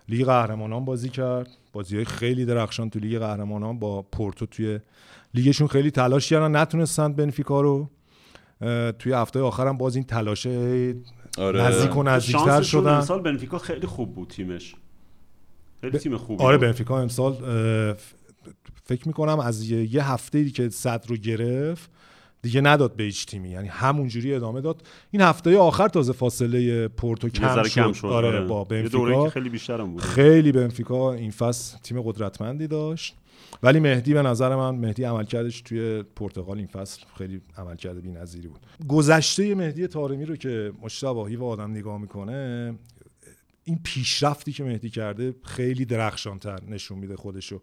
لیگ 0.09 0.27
قهرمانان 0.27 0.85
بازی 0.85 1.09
کرد. 1.09 1.49
بازی 1.73 1.97
های 1.97 2.05
خیلی 2.05 2.45
درخشان 2.45 2.91
تو 2.91 2.99
لیگ 2.99 3.19
قهرمانان 3.19 3.79
با 3.79 4.03
پورتو 4.03 4.47
توی 4.47 4.81
لیگشون 5.35 5.69
خیلی 5.69 5.91
تلاش 5.91 6.29
کردن 6.29 6.57
نتونستند 6.57 7.17
بنفیکا 7.17 7.61
رو. 7.61 7.91
توی 8.99 9.13
هفته 9.13 9.41
آخرم 9.41 9.79
باز 9.79 9.97
این 9.97 10.05
تلاش 10.05 10.47
آره. 11.39 11.63
نزدیک 11.63 11.97
و 11.97 12.03
نزدیکتر 12.03 12.63
شدن. 12.63 12.95
امسال 12.95 13.23
بنفیکا 13.23 13.59
خیلی 13.59 13.87
خوب 13.87 14.15
بود 14.15 14.29
تیمش. 14.29 14.75
خیلی 15.81 15.99
تیم 15.99 16.17
خوبی 16.17 16.45
آره 16.45 16.59
بنفیکا 16.59 17.01
امسال 17.01 17.35
فکر 18.85 19.09
می‌کنم 19.09 19.41
از 19.41 19.71
یه 19.71 20.11
هفته 20.13 20.39
ای 20.39 20.51
که 20.51 20.69
صد 20.69 21.05
رو 21.09 21.17
گرفت 21.17 21.91
دیگه 22.49 22.61
نداد 22.61 22.97
به 22.97 23.05
هیچ 23.05 23.27
تیمی. 23.27 23.51
یعنی 23.51 23.69
همونجوری 23.69 24.35
ادامه 24.35 24.61
داد. 24.61 24.83
این 25.11 25.23
هفته 25.23 25.59
آخر 25.59 25.89
تازه 25.89 26.13
فاصله 26.13 26.89
پورتو 26.89 27.29
کم 27.29 27.63
شد, 27.63 27.69
کم 27.69 27.93
شد. 27.93 28.07
آره, 28.07 28.29
آره. 28.29 28.45
با 28.45 28.65
بنفیکا. 28.65 29.29
خیلی 29.29 29.49
بیشتر 29.49 29.81
هم 29.81 29.93
بود. 29.93 30.01
خیلی 30.01 30.53
بنفیکا 30.53 31.13
این 31.13 31.31
فصل 31.31 31.79
تیم 31.79 32.03
قدرتمندی 32.03 32.67
داشت. 32.67 33.17
ولی 33.63 33.81
مهدی 33.81 34.15
به 34.15 34.23
نظر 34.23 34.57
من 34.57 34.75
مهدی 34.75 35.05
عملکردش 35.05 35.61
توی 35.61 36.03
پرتغال 36.03 36.59
این 36.59 36.67
فصل 36.67 37.03
خیلی 37.19 37.41
عملکرد 37.59 38.03
بی‌نظیری 38.03 38.49
بود. 38.49 38.61
گذشته 38.89 39.55
مهدی 39.55 39.87
طارمی 39.87 40.25
رو 40.25 40.37
که 40.37 40.73
مشتباهی 40.83 41.37
و 41.37 41.45
آدم 41.45 41.71
نگاه 41.71 41.99
می‌کنه 41.99 42.75
این 43.65 43.81
پیشرفتی 43.85 44.53
که 44.53 44.65
مهدی 44.65 44.91
کرده 44.91 45.35
خیلی 45.45 45.85
درخشانتر 45.85 46.59
نشون 46.69 46.99
میده 46.99 47.17
خودشو. 47.17 47.61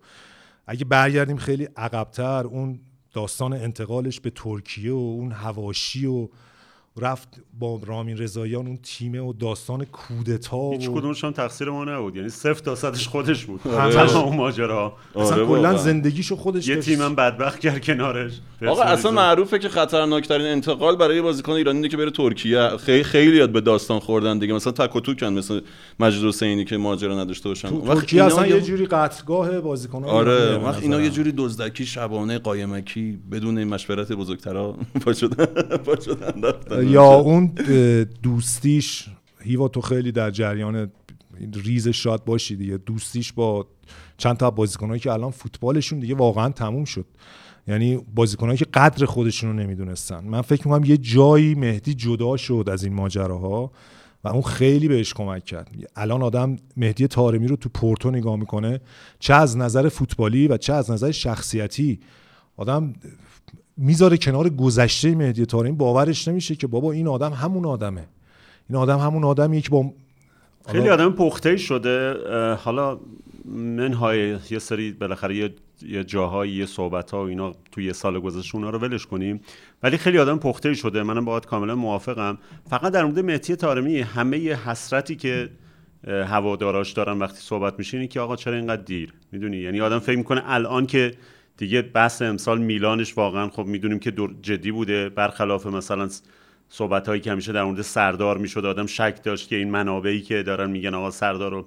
اگه 0.67 0.85
برگردیم 0.85 1.37
خیلی 1.37 1.67
عقبتر 1.75 2.43
اون 2.43 2.79
داستان 3.15 3.53
انتقالش 3.53 4.19
به 4.19 4.29
ترکیه 4.29 4.91
و 4.91 4.95
اون 4.95 5.31
هواشی 5.31 6.05
و 6.05 6.27
رفت 6.97 7.27
با 7.59 7.81
رامین 7.85 8.17
رضاییان 8.17 8.67
اون 8.67 8.79
تیمه 8.83 9.19
و 9.19 9.33
داستان 9.33 9.85
کودتا 9.85 10.71
هیچ 10.71 10.89
کدومش 10.89 11.23
هم 11.23 11.31
تقصیر 11.31 11.69
ما 11.69 11.85
نبود. 11.85 12.15
یعنی 12.15 12.29
صفر 12.29 12.53
تا 12.53 12.75
صدش 12.75 13.07
خودش 13.07 13.45
بود. 13.45 13.67
آره. 13.67 14.17
اون 14.17 14.37
ماجرا 14.37 14.97
اصلا 15.15 15.35
آره 15.35 15.45
کلا 15.45 15.77
زندگیشو 15.77 16.35
خودش 16.35 16.67
یه 16.67 16.75
تیمم 16.75 17.15
بدبخت 17.15 17.59
کرد 17.59 17.85
کنارش. 17.85 18.31
آقا 18.67 18.83
اصلا 18.83 19.11
معروفه 19.11 19.59
که 19.59 19.69
خطرناکترین 19.69 20.47
انتقال 20.47 20.95
برای 20.95 21.21
بازیکن 21.21 21.51
ایرانی 21.51 21.77
اینه 21.77 21.89
که 21.89 21.97
بره 21.97 22.11
ترکیه. 22.11 22.77
خیلی 22.77 23.03
خیلی 23.03 23.37
یاد 23.37 23.51
به 23.51 23.61
داستان 23.61 23.99
خوردن 23.99 24.39
دیگه. 24.39 24.53
مثلا 24.53 24.73
تک 24.73 24.95
و 24.95 24.99
توکن 24.99 25.33
مثل 25.33 25.61
مجید 25.99 26.23
حسینی 26.23 26.65
که 26.65 26.77
ماجرا 26.77 27.19
نداشته 27.19 27.49
باشن 27.49 27.81
ترکیه 27.81 28.23
اصلا 28.23 28.47
یه 28.47 28.61
جوری 28.61 28.85
قتلگاه 28.85 29.59
بازیکن‌ها 29.59 30.11
آره 30.11 30.57
وقت 30.57 30.81
اینا 30.83 31.01
یه 31.01 31.09
جوری 31.09 31.33
دزدکی 31.37 31.85
شبانه 31.85 32.39
قایمکی 32.39 33.19
بدون 33.31 33.63
مشورت 33.63 34.11
بزرگترا 34.11 34.75
پا 35.05 35.13
شدن 35.13 35.45
یا 36.91 37.13
اون 37.13 37.45
دوستیش 38.23 39.09
هیوا 39.39 39.67
تو 39.67 39.81
خیلی 39.81 40.11
در 40.11 40.31
جریان 40.31 40.91
ریز 41.53 41.87
شاد 41.87 42.25
باشی 42.25 42.55
دیگه. 42.55 42.77
دوستیش 42.77 43.33
با 43.33 43.67
چند 44.17 44.37
تا 44.37 44.51
بازیکنایی 44.51 44.99
که 44.99 45.11
الان 45.11 45.31
فوتبالشون 45.31 45.99
دیگه 45.99 46.15
واقعا 46.15 46.49
تموم 46.49 46.85
شد. 46.85 47.05
یعنی 47.67 47.97
بازیکنایی 48.15 48.57
که 48.57 48.65
قدر 48.65 49.05
خودشون 49.05 49.49
رو 49.49 49.55
نمی‌دونستن. 49.55 50.23
من 50.23 50.41
فکر 50.41 50.67
می‌کنم 50.67 50.83
یه 50.83 50.97
جایی 50.97 51.55
مهدی 51.55 51.93
جدا 51.93 52.37
شد 52.37 52.69
از 52.71 52.83
این 52.83 52.93
ماجراها 52.93 53.71
و 54.23 54.27
اون 54.27 54.41
خیلی 54.41 54.87
بهش 54.87 55.13
کمک 55.13 55.45
کرد. 55.45 55.69
الان 55.95 56.23
آدم 56.23 56.55
مهدی 56.77 57.07
تارمی 57.07 57.47
رو 57.47 57.55
تو 57.55 57.69
پورتو 57.69 58.11
نگاه 58.11 58.35
می‌کنه 58.35 58.81
چه 59.19 59.33
از 59.33 59.57
نظر 59.57 59.89
فوتبالی 59.89 60.47
و 60.47 60.57
چه 60.57 60.73
از 60.73 60.91
نظر 60.91 61.11
شخصیتی. 61.11 61.99
آدم 62.57 62.93
می‌ذاره 63.77 64.17
کنار 64.17 64.49
گذشته 64.49 65.15
مهدی 65.15 65.45
تارمی 65.45 65.71
باورش 65.71 66.27
نمیشه 66.27 66.55
که 66.55 66.67
بابا 66.67 66.91
این 66.91 67.07
آدم 67.07 67.33
همون 67.33 67.65
آدمه. 67.65 68.07
این 68.69 68.77
آدم 68.77 68.97
همون 68.97 69.23
آدمیه 69.23 69.61
که 69.61 69.69
با 69.69 69.93
خیلی 70.67 70.89
آدم 70.89 71.11
پخته 71.11 71.57
شده. 71.57 72.13
حالا 72.55 72.99
منهای 73.45 74.37
یه 74.49 74.59
سری 74.59 74.91
بالاخره 74.91 75.35
یه 75.81 76.03
جاهایی 76.03 76.53
یه 76.53 76.65
صحبت 76.65 77.11
ها 77.11 77.23
و 77.23 77.27
اینا 77.27 77.55
توی 77.71 77.85
یه 77.85 77.93
سال 77.93 78.19
گذشته 78.19 78.55
اونا 78.55 78.69
رو 78.69 78.79
ولش 78.79 79.05
کنیم. 79.05 79.41
ولی 79.83 79.97
خیلی 79.97 80.17
آدم 80.17 80.37
پخته 80.37 80.73
شده. 80.73 81.03
منم 81.03 81.25
باید 81.25 81.45
کاملا 81.45 81.75
موافقم. 81.75 82.37
فقط 82.69 82.93
در 82.93 83.03
مورد 83.03 83.19
مهدی 83.19 83.55
تارمی 83.55 83.99
همه 83.99 84.39
یه 84.39 84.69
حسرتی 84.69 85.15
که 85.15 85.49
هواداراش 86.07 86.91
دارن 86.91 87.19
وقتی 87.19 87.37
صحبت 87.39 87.73
میشین 87.77 88.07
که 88.07 88.19
آقا 88.19 88.35
چرا 88.35 88.55
اینقدر 88.55 88.81
دیر؟ 88.81 89.13
می‌دونی؟ 89.31 89.57
یعنی 89.57 89.81
آدم 89.81 89.99
فکر 89.99 90.17
می‌کنه 90.17 90.41
الان 90.45 90.85
که 90.85 91.13
دیگه 91.57 91.81
بحث 91.81 92.21
امسال 92.21 92.61
میلانش 92.61 93.17
واقعا 93.17 93.49
خب 93.49 93.65
می‌دونیم 93.65 93.99
که 93.99 94.13
جدی 94.41 94.71
بوده. 94.71 95.09
برخلاف 95.09 95.65
مثلا 95.65 96.09
صحبت 96.69 97.07
هایی 97.07 97.21
که 97.21 97.31
همیشه 97.31 97.51
در 97.51 97.63
مورد 97.63 97.81
سردار 97.81 98.37
می‌شد 98.37 98.65
آدم 98.65 98.85
شک 98.85 99.23
داشت 99.23 99.49
که 99.49 99.55
این 99.55 99.69
منابعی 99.69 100.21
که 100.21 100.43
دارن 100.43 100.69
میگن 100.69 100.93
آقا 100.93 101.11
سردار 101.11 101.51
رو 101.51 101.65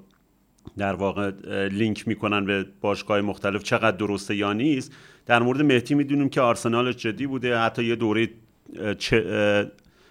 در 0.78 0.94
واقع 0.94 1.30
لینک 1.68 2.08
می‌کنن 2.08 2.44
به 2.44 2.66
باشگاه 2.80 3.20
مختلف 3.20 3.62
چقدر 3.62 3.96
درسته 3.96 4.36
یا 4.36 4.52
نیست. 4.52 4.92
در 5.26 5.42
مورد 5.42 5.62
مهدی 5.62 5.94
می‌دونیم 5.94 6.28
که 6.28 6.40
آرسنالش 6.40 6.96
جدی 6.96 7.26
بوده. 7.26 7.58
حتی 7.58 7.84
یه 7.84 7.96
دوره 7.96 8.28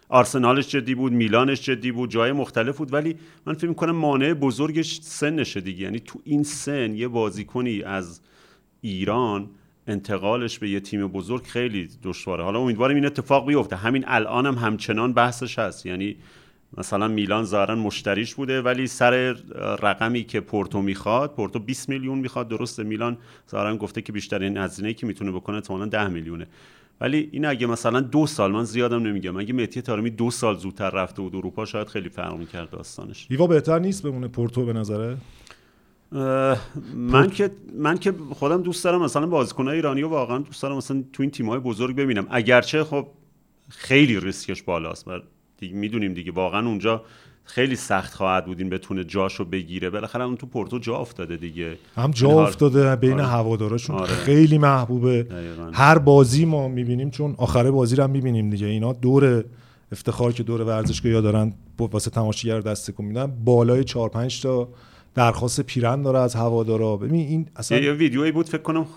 آرسنالش 0.10 0.68
جدی 0.68 0.96
بود 0.96 1.14
میلانش 1.14 1.62
جدی 1.62 1.92
بود 1.92 2.12
جای 2.12 2.32
مختلف 2.32 2.78
بود. 2.78 2.94
ولی 2.94 3.16
من 3.46 3.54
فکر 3.54 3.68
می‌کنم 3.68 3.96
مانع 3.96 4.34
بزرگش 4.34 5.00
سنشه 5.02 5.62
دیگه. 5.62 5.84
یعنی 5.84 6.00
تو 6.00 6.20
این 6.24 6.44
سن 6.44 6.96
یه 6.96 7.08
بازیکنی 7.08 7.84
از 7.84 8.22
ایران 8.82 9.50
انتقالش 9.88 10.60
به 10.60 10.70
یه 10.70 10.80
تیم 10.80 11.08
بزرگ 11.08 11.44
خیلی 11.44 11.90
دشواره. 12.04 12.44
حالا 12.44 12.60
امیدوارم 12.60 12.96
این 12.96 13.06
اتفاق 13.06 13.48
بیفته. 13.48 13.76
همین 13.76 14.04
الانم 14.08 14.56
هم 14.56 14.66
همچنان 14.66 15.14
بحثش 15.14 15.60
هست. 15.60 15.86
یعنی 15.86 16.16
مثلا 16.78 17.08
میلان 17.08 17.44
ظاهرا 17.44 17.76
مشتریش 17.76 18.36
بوده 18.36 18.62
ولی 18.62 18.88
سر 18.88 19.36
رقمی 19.82 20.24
که 20.24 20.40
پورتو 20.40 20.82
می‌خواد 20.82 21.36
پورتو 21.36 21.60
20 21.60 21.90
میلیون 21.90 22.18
می‌خواد. 22.18 22.48
درسته 22.48 22.84
میلان 22.84 23.18
ظاهرا 23.52 23.78
گفته 23.78 24.02
که 24.02 24.12
بیشترین 24.12 24.58
هزینه‌ای 24.58 24.94
که 24.94 25.06
می‌تونه 25.06 25.32
بکنه 25.32 25.56
احتمالاً 25.56 25.86
10 25.86 26.08
میلیونه. 26.08 26.48
ولی 27.02 27.30
این 27.32 27.46
اگه 27.46 27.68
مثلا 27.68 28.00
دو 28.00 28.28
سال 28.28 28.52
من 28.52 28.64
زیادم 28.64 29.08
نمیگم. 29.08 29.38
اگه 29.38 29.54
مهدی 29.54 29.82
تارمی 29.82 30.10
دو 30.10 30.32
سال 30.32 30.58
زودتر 30.58 30.90
رفته 30.90 31.22
بود 31.22 31.36
اروپا 31.36 31.66
شاید 31.66 31.88
خیلی 31.88 32.10
فرق 32.10 32.38
می‌کرد 32.38 32.70
داستانش. 32.70 33.28
ایوا 33.30 33.48
بهتر 33.48 33.80
نیست 33.80 34.04
بمونه 34.04 34.28
پورتو 34.28 34.66
به 34.66 34.74
نظره؟ 34.74 35.18
من 36.96 37.30
که 37.30 37.50
من 37.78 37.98
که 37.98 38.14
خودم 38.30 38.62
دوست 38.62 38.84
دارم 38.84 39.02
مثلا 39.02 39.28
بازیکنای 39.28 39.76
ایرانی 39.76 40.02
رو 40.02 40.10
واقعا 40.10 40.38
دوست 40.38 40.62
دارم 40.62 40.78
مثلا 40.78 41.04
تو 41.14 41.24
این 41.24 41.32
تیم‌های 41.32 41.60
بزرگ 41.60 41.96
ببینم. 41.96 42.28
اگرچه 42.30 42.84
خب 42.84 43.08
خیلی 43.70 44.20
ریسکش 44.20 44.64
بالاست 44.64 45.08
و 45.08 45.12
دیگه 45.58 45.76
می‌دونیم 45.76 46.14
دیگه 46.14 46.32
واقعا 46.32 46.68
اونجا 46.68 47.04
خیلی 47.44 47.76
سخت 47.76 48.14
خواهد 48.14 48.46
بود 48.46 48.60
این 48.60 48.70
بتونه 48.70 49.04
جاشو 49.04 49.46
بگیره. 49.46 49.90
بالاخره 49.90 50.26
اون 50.26 50.38
تو 50.38 50.48
پورتو 50.48 50.80
جا 50.80 50.96
افتاده 50.96 51.38
دیگه. 51.38 51.78
هم 51.96 52.12
جا 52.12 52.30
افتاده 52.30 52.96
بین 52.96 53.14
آره. 53.14 53.26
هواداراشون. 53.26 53.96
آره. 53.96 54.08
خیلی 54.14 54.58
محبوبه. 54.58 55.24
دقیقا. 55.24 55.72
هر 55.74 55.98
بازی 55.98 56.46
ما 56.46 56.68
می‌بینیم 56.68 57.10
چون 57.10 57.36
آخره 57.38 57.72
بازی 57.72 57.96
رو 57.96 58.04
هم 58.04 58.10
می‌بینیم 58.10 58.50
دیگه. 58.50 58.68
اینا 58.68 58.94
دور 58.94 59.44
افتخار 59.92 60.32
که 60.32 60.44
دور 60.44 60.62
ورزشگاه 60.62 61.12
یا 61.12 61.22
دارن 61.22 61.54
واسه 61.80 62.10
تماشاگر 62.12 62.60
دست 62.60 63.00
میدن. 63.00 63.28
بالای 63.46 63.84
4 63.84 64.10
5 64.10 64.42
تا 64.42 64.70
درخواست 65.18 65.62
پیرن 65.62 66.02
داره 66.02 66.20
از 66.20 66.36
هوادارا. 66.36 66.98
ببین 66.98 67.28
این 67.28 67.50
اصلا 67.56 67.78
یه 67.78 67.92
ویدیویی 67.92 68.32
بود 68.32 68.50
فکر 68.50 68.62
کنم 68.62 68.88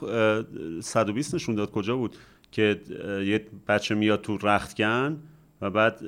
120 0.80 1.34
نشون 1.34 1.54
داد 1.54 1.70
کجا 1.70 1.96
بود 1.96 2.16
که 2.52 2.80
یه 3.26 3.46
بچه 3.68 3.94
میاد 3.94 4.20
تو 4.20 4.38
رختکن 4.42 5.16
و 5.60 5.70
بعد 5.70 6.00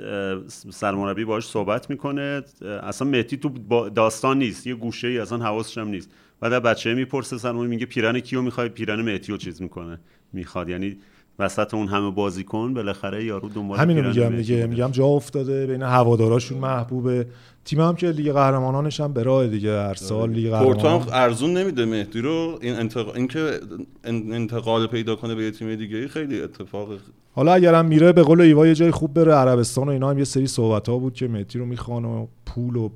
سرمربی 0.71 1.25
باش 1.25 1.47
صحبت 1.47 1.91
می‌کنه. 1.91 2.43
اصلا 2.83 3.09
مهدی 3.09 3.37
تو 3.37 3.49
داستان 3.89 4.39
نیست 4.39 4.67
یه 4.67 4.75
گوشه 4.75 5.09
ای 5.09 5.19
اصلا 5.19 5.39
حواسش 5.39 5.79
هم 5.79 5.89
نیست. 5.89 6.11
بعد 6.41 6.53
بچه 6.53 6.95
می‌پرسه 6.95 7.39
سرمربی 7.39 7.69
میگه 7.69 7.87
پیرن 7.87 8.21
کیو 8.21 8.43
می‌خوای؟ 8.43 8.69
پیرن 8.69 9.01
مهدی 9.01 9.39
چیز 9.39 9.63
می‌کنه 9.63 10.01
می‌خواد. 10.33 10.69
یعنی 10.69 10.97
وسط 11.39 11.75
اون 11.75 11.89
همه 11.89 12.11
بازیکن 12.11 12.75
بالاخره 12.75 13.25
یارو 13.25 13.49
دنبال 13.49 13.79
همینو 13.79 14.09
میگم 14.09 14.37
دیگه 14.37 14.67
میگم 14.67 14.91
جا 14.91 15.05
افتاده 15.05 15.67
بین 15.67 15.83
هواداراشون 15.83 16.59
محبوبه. 16.59 17.27
تیم 17.65 17.81
هم 17.81 17.97
که 17.97 18.11
لیگ 18.11 18.33
قهرمانانش 18.33 19.01
هم 19.01 19.13
به 19.13 19.23
راه 19.23 19.47
دیگه 19.47 19.83
هر 19.83 19.95
سال 19.95 20.31
لیگ 20.31 20.51
قهرمانان. 20.51 20.99
پورتو 20.99 21.15
ارزون 21.15 21.57
نمیده 21.57 21.85
مهدی 21.85 22.21
رو. 22.21 22.59
این 22.61 22.75
انتقال 22.75 23.17
اینکه 23.17 23.61
انتقال 24.05 24.87
پیدا 24.87 25.17
کنه 25.17 25.35
به 25.35 25.45
یه 25.45 25.51
تیم 25.51 25.75
دیگه 25.75 26.09
خیلی 26.09 26.41
اتفاق 26.41 26.89
حالا 27.35 27.53
اگرم 27.53 27.87
میره 27.87 28.13
به 28.13 28.23
قول 28.23 28.41
ایوا 28.41 28.67
یه 28.67 28.75
جای 28.75 28.91
خوب 28.91 29.15
بره 29.15 29.35
عربستان 29.35 29.89
و 29.89 29.91
اینا 29.91 30.11
هم 30.11 30.19
یه 30.19 30.25
سری 30.25 30.47
صحبت 30.47 30.89
ها 30.89 30.99
بود 30.99 31.15
که 31.15 31.29
مهدی 31.29 31.59
رو 31.59 31.67
می‌خوان 31.67 32.05
و 32.05 32.27
پول 32.47 32.77
و 32.77 32.89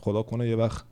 خدا 0.00 0.22
کنه 0.22 0.48
یه 0.48 0.56
وقت 0.56 0.84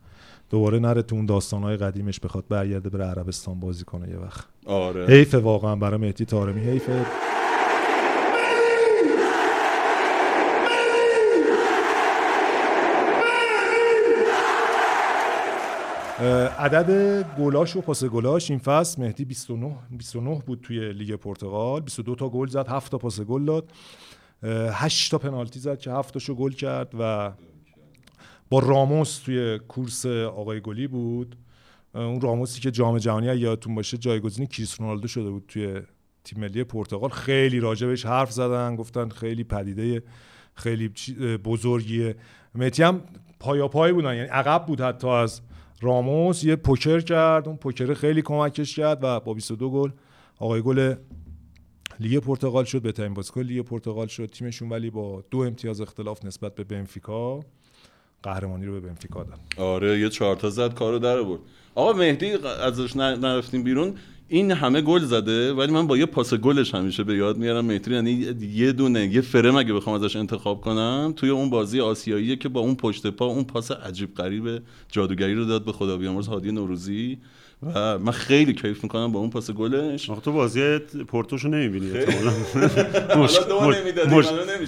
دوباره 0.53 0.79
نره 0.79 1.01
تو 1.01 1.15
اون 1.15 1.25
داستانهای 1.25 1.77
قدیمش 1.77 2.19
بخواد 2.19 2.43
برگرده 2.49 2.89
بره 2.89 3.05
عربستان 3.05 3.59
بازی 3.59 3.83
کنه 3.83 4.09
یه 4.09 4.17
وقت. 4.17 4.45
آره. 4.65 5.05
حیف 5.07 5.35
واقعا 5.35 5.75
برای 5.75 5.99
مهدی 5.99 6.25
تارمی 6.25 6.61
حیفه 6.61 7.05
عدد 16.59 17.23
گلاش 17.39 17.75
و 17.75 17.81
پاس 17.81 18.03
گلاش 18.03 18.49
این 18.51 18.59
فصل. 18.59 19.01
مهدی 19.01 19.25
29 19.25 19.75
29 19.91 20.41
بود 20.45 20.59
توی 20.63 20.93
لیگ 20.93 21.15
پرتغال. 21.15 21.81
22 21.81 22.15
تا 22.15 22.29
گل 22.29 22.47
زد 22.47 22.67
7 22.67 22.91
تا 22.91 22.97
پاس 22.97 23.21
گل 23.21 23.45
داد. 23.45 23.71
8 24.71 25.11
تا 25.11 25.17
پنالتی 25.17 25.59
زد 25.59 25.79
که 25.79 25.91
7 25.91 26.13
تاشو 26.13 26.35
گل 26.35 26.51
کرد 26.51 26.91
و 26.99 27.31
با 28.53 28.59
راموس 28.59 29.17
توی 29.17 29.59
کورس 29.59 30.05
آقای 30.05 30.61
گلی 30.61 30.87
بود. 30.87 31.35
اون 31.95 32.21
راموسی 32.21 32.61
که 32.61 32.71
جام 32.71 32.97
جهانی 32.97 33.25
یادتون 33.25 33.75
باشه 33.75 33.97
جایگزین 33.97 34.45
کریس 34.45 34.81
رونالدو 34.81 35.07
شده 35.07 35.29
بود 35.29 35.43
توی 35.47 35.81
تیم 36.23 36.39
ملی 36.39 36.63
پرتغال. 36.63 37.09
خیلی 37.09 37.59
راجبش 37.59 38.05
حرف 38.05 38.31
زدن 38.31 38.75
گفتن 38.75 39.09
خیلی 39.09 39.43
پدیده 39.43 40.03
خیلی 40.55 40.89
بزرگیه. 41.37 42.15
مهدی 42.55 42.83
هم 42.83 43.01
پایا 43.39 43.67
پای 43.67 43.93
بودن 43.93 44.15
یعنی 44.15 44.27
عقب 44.27 44.65
بود 44.65 44.81
حتی 44.81 45.07
از 45.07 45.41
راموس. 45.81 46.43
یه 46.43 46.55
پوکر 46.55 46.99
کرد 46.99 47.47
اون 47.47 47.57
پوکر 47.57 47.93
خیلی 47.93 48.21
کمکش 48.21 48.75
کرد 48.75 48.99
و 49.01 49.19
با 49.19 49.33
22 49.33 49.71
گل 49.71 49.89
آقای 50.37 50.61
گل 50.61 50.95
لیگ 51.99 52.19
پرتغال 52.19 52.63
شد 52.63 52.81
بهترین 52.81 53.13
بازیکن 53.13 53.41
لیگ 53.41 53.65
پرتغال 53.65 54.07
شد 54.07 54.25
تیمشون 54.25 54.69
ولی 54.69 54.89
با 54.89 55.23
دو 55.31 55.39
امتیاز 55.39 55.81
اختلاف 55.81 56.25
نسبت 56.25 56.55
به 56.55 56.63
بنفیکا. 56.63 57.39
قهرمانی 58.23 58.65
رو 58.65 58.73
به 58.73 58.79
بنفیکا 58.79 59.23
داد. 59.23 59.39
آره 59.57 59.99
یه 59.99 60.09
چهار 60.09 60.35
تا 60.35 60.49
زد 60.49 60.73
کارو 60.73 60.99
در 60.99 61.21
بود 61.21 61.39
آقا 61.75 61.93
مهدی 61.93 62.31
ازش 62.61 62.95
نرفتیم 62.95 63.63
بیرون. 63.63 63.93
این 64.27 64.51
همه 64.51 64.81
گل 64.81 64.99
زده 64.99 65.53
ولی 65.53 65.71
من 65.71 65.87
با 65.87 65.97
یه 65.97 66.05
پاس 66.05 66.33
گلش 66.33 66.75
همیشه 66.75 67.03
به 67.03 67.15
یاد 67.15 67.37
میارم. 67.37 67.65
مهدی 67.65 67.93
یعنی 67.93 68.11
یه 68.53 68.71
دونه 68.71 69.07
یه 69.07 69.21
فرم 69.21 69.55
اگه 69.55 69.73
بخوام 69.73 69.95
ازش 69.95 70.15
انتخاب 70.15 70.61
کنم 70.61 71.13
توی 71.15 71.29
اون 71.29 71.49
بازی 71.49 71.81
آسیایی 71.81 72.35
که 72.35 72.49
با 72.49 72.59
اون 72.59 72.75
پشت 72.75 73.07
پا 73.07 73.25
اون 73.25 73.43
پاس 73.43 73.71
عجیب 73.71 74.15
غریب 74.15 74.61
جادوگری 74.91 75.35
رو 75.35 75.45
داد 75.45 75.65
به 75.65 75.71
خدا 75.71 75.97
بیامرز 75.97 76.27
هادی 76.27 76.51
نوروزی. 76.51 77.17
و 77.75 77.99
من 77.99 78.11
خیلی 78.11 78.53
کیف 78.53 78.83
می‌کنم 78.83 79.11
با 79.11 79.19
اون 79.19 79.29
پاس 79.29 79.51
گلش. 79.51 80.05
تو 80.23 80.31
بازی 80.31 80.79
پورتوشو 81.07 81.47
نمی‌بینی 81.47 81.91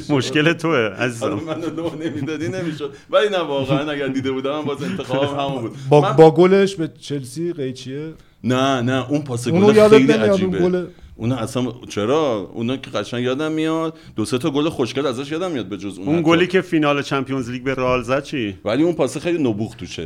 مشکل 0.09 0.53
توه 0.53 0.77
عزیزم. 0.77 1.33
من 1.33 1.59
دو 1.59 1.91
نمی‌دادی 2.01 2.47
نمی‌شد. 2.47 2.93
ولی 3.09 3.29
نه 3.29 3.39
واقعا 3.39 3.91
اگر 3.91 4.07
دیده 4.07 4.31
بودم 4.31 4.61
باز 4.61 4.83
انتخابم 4.83 5.39
همون 5.39 5.61
بود. 5.61 5.75
با 6.17 6.31
گلش 6.31 6.75
به 6.75 6.89
چلسی 6.99 7.53
قیچیه؟ 7.53 8.13
نه 8.43 8.81
نه 8.81 9.09
اون 9.11 9.21
پاس 9.21 9.47
گل 9.47 9.89
خیلی 9.89 10.11
عجیبه. 10.11 10.87
اون 11.17 11.31
اصلا 11.31 11.65
چرا؟ 11.89 12.49
اونا 12.53 12.77
که 12.77 12.91
قشنگ 12.91 13.23
یادم 13.23 13.51
میاد 13.51 13.97
دو 14.15 14.25
سه 14.25 14.37
تا 14.37 14.49
گل 14.51 14.69
خوشگل 14.69 15.05
ازش 15.05 15.31
یادم 15.31 15.51
میاد 15.51 15.65
به 15.65 15.77
جز 15.77 15.97
اون 15.97 16.07
اون 16.07 16.21
گلی 16.25 16.47
که 16.47 16.61
فینال 16.61 17.01
چمپیونز 17.01 17.49
لیگ 17.49 17.63
به 17.63 17.75
رئال 17.75 18.01
زد 18.03 18.23
چی؟ 18.23 18.57
ولی 18.65 18.83
اون 18.83 18.93
پاس 18.93 19.17
خیلی 19.17 19.43
نبوخ 19.43 19.75
توشه. 19.75 20.05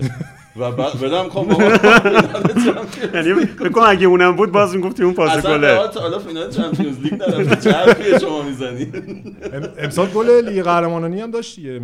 و 0.56 0.72
ولم 0.72 1.30
کن 1.34 1.48
بابا. 1.48 1.64
یعنی 3.16 3.34
بگم 3.34 3.84
اگه 3.86 4.08
اونم 4.08 4.36
بود 4.36 4.52
باز 4.52 4.76
می‌گفتی 4.76 5.04
اون 5.04 5.14
پاس 5.14 5.46
گله. 5.46 5.68
اصلا 5.68 6.02
حالا 6.02 6.20
فینال 6.20 6.52
Champions 6.52 7.00
League 7.00 7.18
داره 7.18 7.56
چه 7.56 8.20
شما 8.20 8.42
می‌زنی؟ 8.42 8.92
امسال 9.80 10.08
گل 10.08 10.50
لیگ 10.50 10.64
قهرمانانی 10.64 11.22
هم 11.22 11.32
داشت 11.32 11.56
دیگه. 11.56 11.80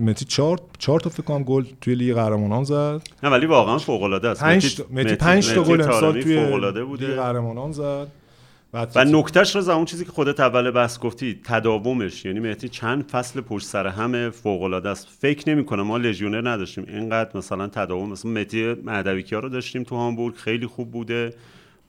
مهدی 0.00 0.24
4 0.24 0.58
4 0.78 1.00
تا 1.00 1.10
فکر 1.10 1.22
کنم 1.22 1.42
گل 1.42 1.64
توی 1.80 1.94
لیگ 1.94 2.14
قهرمانان 2.14 2.64
زد. 2.64 3.00
نه 3.22 3.30
ولی 3.30 3.46
واقعا 3.46 3.78
فوق 3.78 4.02
العاده 4.02 4.28
است 4.28 4.42
مهدی 4.90 5.14
5 5.14 5.52
تا 5.54 5.62
گل 5.62 5.80
امسال 5.80 6.22
توی 6.22 6.36
لیگ 6.96 7.16
قهرمانان 7.16 7.72
زد. 7.72 8.23
و 8.74 9.04
نکتهش 9.04 9.56
رو 9.56 9.70
اون 9.70 9.84
چیزی 9.84 10.04
که 10.04 10.12
خودت 10.12 10.40
اول 10.40 10.70
بحث 10.70 10.98
گفتی 10.98 11.40
تداومش. 11.44 12.24
یعنی 12.24 12.40
مهدی 12.40 12.68
چند 12.68 13.10
فصل 13.10 13.40
پشت 13.40 13.66
سر 13.66 13.86
همه 13.86 14.30
فوق 14.30 14.62
العاده 14.62 14.88
است. 14.88 15.08
فکر 15.20 15.50
نمی 15.50 15.64
کنم 15.64 15.82
ما 15.82 15.96
لژیونر 15.98 16.50
نداشتیم. 16.50 16.84
اینقدر 16.88 17.36
مثلا 17.36 17.68
تداوم 17.68 18.10
مثلا 18.10 18.30
مهدی 18.30 18.74
مهدویکیا 18.74 19.38
رو 19.38 19.48
داشتیم 19.48 19.82
تو 19.82 19.96
هامبورگ. 19.96 20.34
خیلی 20.34 20.66
خوب 20.66 20.90
بوده. 20.90 21.34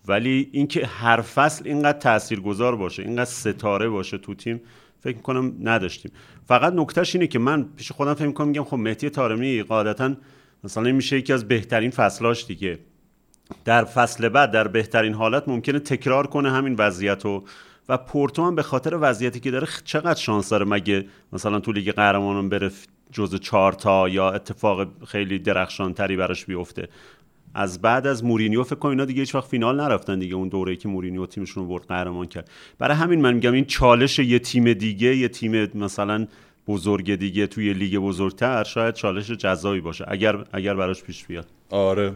ولی 0.08 0.50
اینکه 0.52 0.86
هر 0.86 1.22
فصل 1.22 1.68
اینقدر 1.68 2.00
تاثیرگذار 2.00 2.76
باشه 2.76 3.04
اینقدر 3.04 3.26
ستاره 3.26 3.90
باشه 3.90 4.18
تو 4.18 4.36
تیم 4.36 4.62
فکر 5.00 5.18
کنم 5.18 5.54
نداشتیم. 5.64 6.12
فقط 6.48 6.74
نکتهش 6.74 7.16
اینه 7.16 7.28
که 7.28 7.40
من 7.40 7.66
پیش 7.78 7.92
خودم 7.92 8.14
فکر 8.14 8.32
کنم 8.32 8.48
میگم 8.48 8.64
خب 8.64 8.78
مهدی 8.78 9.10
تارمی 9.10 9.64
قاعدتا 9.64 10.16
مثلا 10.64 10.92
میشه 10.92 11.18
یکی 11.18 11.34
از 11.34 11.48
بهترین 11.48 11.92
فصلاش 11.92 12.46
دیگه. 12.46 12.80
در 13.66 13.84
فصل 13.84 14.30
بعد 14.30 14.52
در 14.52 14.68
بهترین 14.68 15.14
حالت 15.14 15.48
ممکنه 15.48 15.80
تکرار 15.80 16.28
کنه 16.28 16.52
همین 16.52 16.76
وضعیت 16.76 17.26
رو 17.26 17.44
و 17.90 17.98
پورتو 17.98 18.46
هم 18.46 18.56
به 18.56 18.64
خاطر 18.64 18.98
وضعیتی 19.02 19.40
که 19.40 19.52
داره 19.52 19.68
چقدر 19.84 20.20
شانس 20.20 20.50
داره 20.50 20.66
مگه 20.66 21.06
مثلا 21.34 21.60
تو 21.60 21.72
لیگ 21.72 21.92
قهرمانان 21.92 22.50
بره 22.50 22.72
جز 23.12 23.36
چهارتا 23.36 24.10
یا 24.10 24.32
اتفاق 24.32 24.88
خیلی 25.08 25.40
درخشان 25.40 25.94
تری 25.94 26.16
براش 26.16 26.46
بیفته؟ 26.46 26.88
از 27.54 27.82
بعد 27.82 28.08
از 28.08 28.24
مورینیو 28.24 28.64
فکر 28.64 28.76
کنم 28.76 28.92
اینا 28.92 29.06
دیگه 29.06 29.20
هیچ 29.20 29.36
وقت 29.36 29.48
فینال 29.48 29.82
نرفتن 29.82 30.20
دیگه 30.20 30.36
اون 30.36 30.48
دوره‌ای 30.48 30.78
که 30.78 30.88
مورینیو 30.88 31.26
تیمشون 31.26 31.64
رو 31.64 31.70
برد 31.70 31.84
قهرمان 31.84 32.26
کرد. 32.26 32.50
برای 32.80 32.98
همین 32.98 33.22
من 33.22 33.34
میگم 33.34 33.54
این 33.54 33.66
چالش 33.66 34.20
یه 34.20 34.40
تیم 34.40 34.74
دیگه 34.74 35.16
یه 35.16 35.28
تیم 35.28 35.78
مثلا 35.78 36.28
بزرگ 36.68 37.16
دیگه 37.16 37.48
توی 37.48 37.74
لیگ 37.74 37.98
بزرگتر 37.98 38.64
شاید 38.64 38.94
چالش 38.94 39.32
جذابی 39.32 39.82
باشه 39.82 40.06
اگر 40.08 40.46
اگر 40.54 40.76
براش 40.76 41.04
پیش 41.04 41.26
بیاد. 41.26 41.48
آره. 41.70 42.14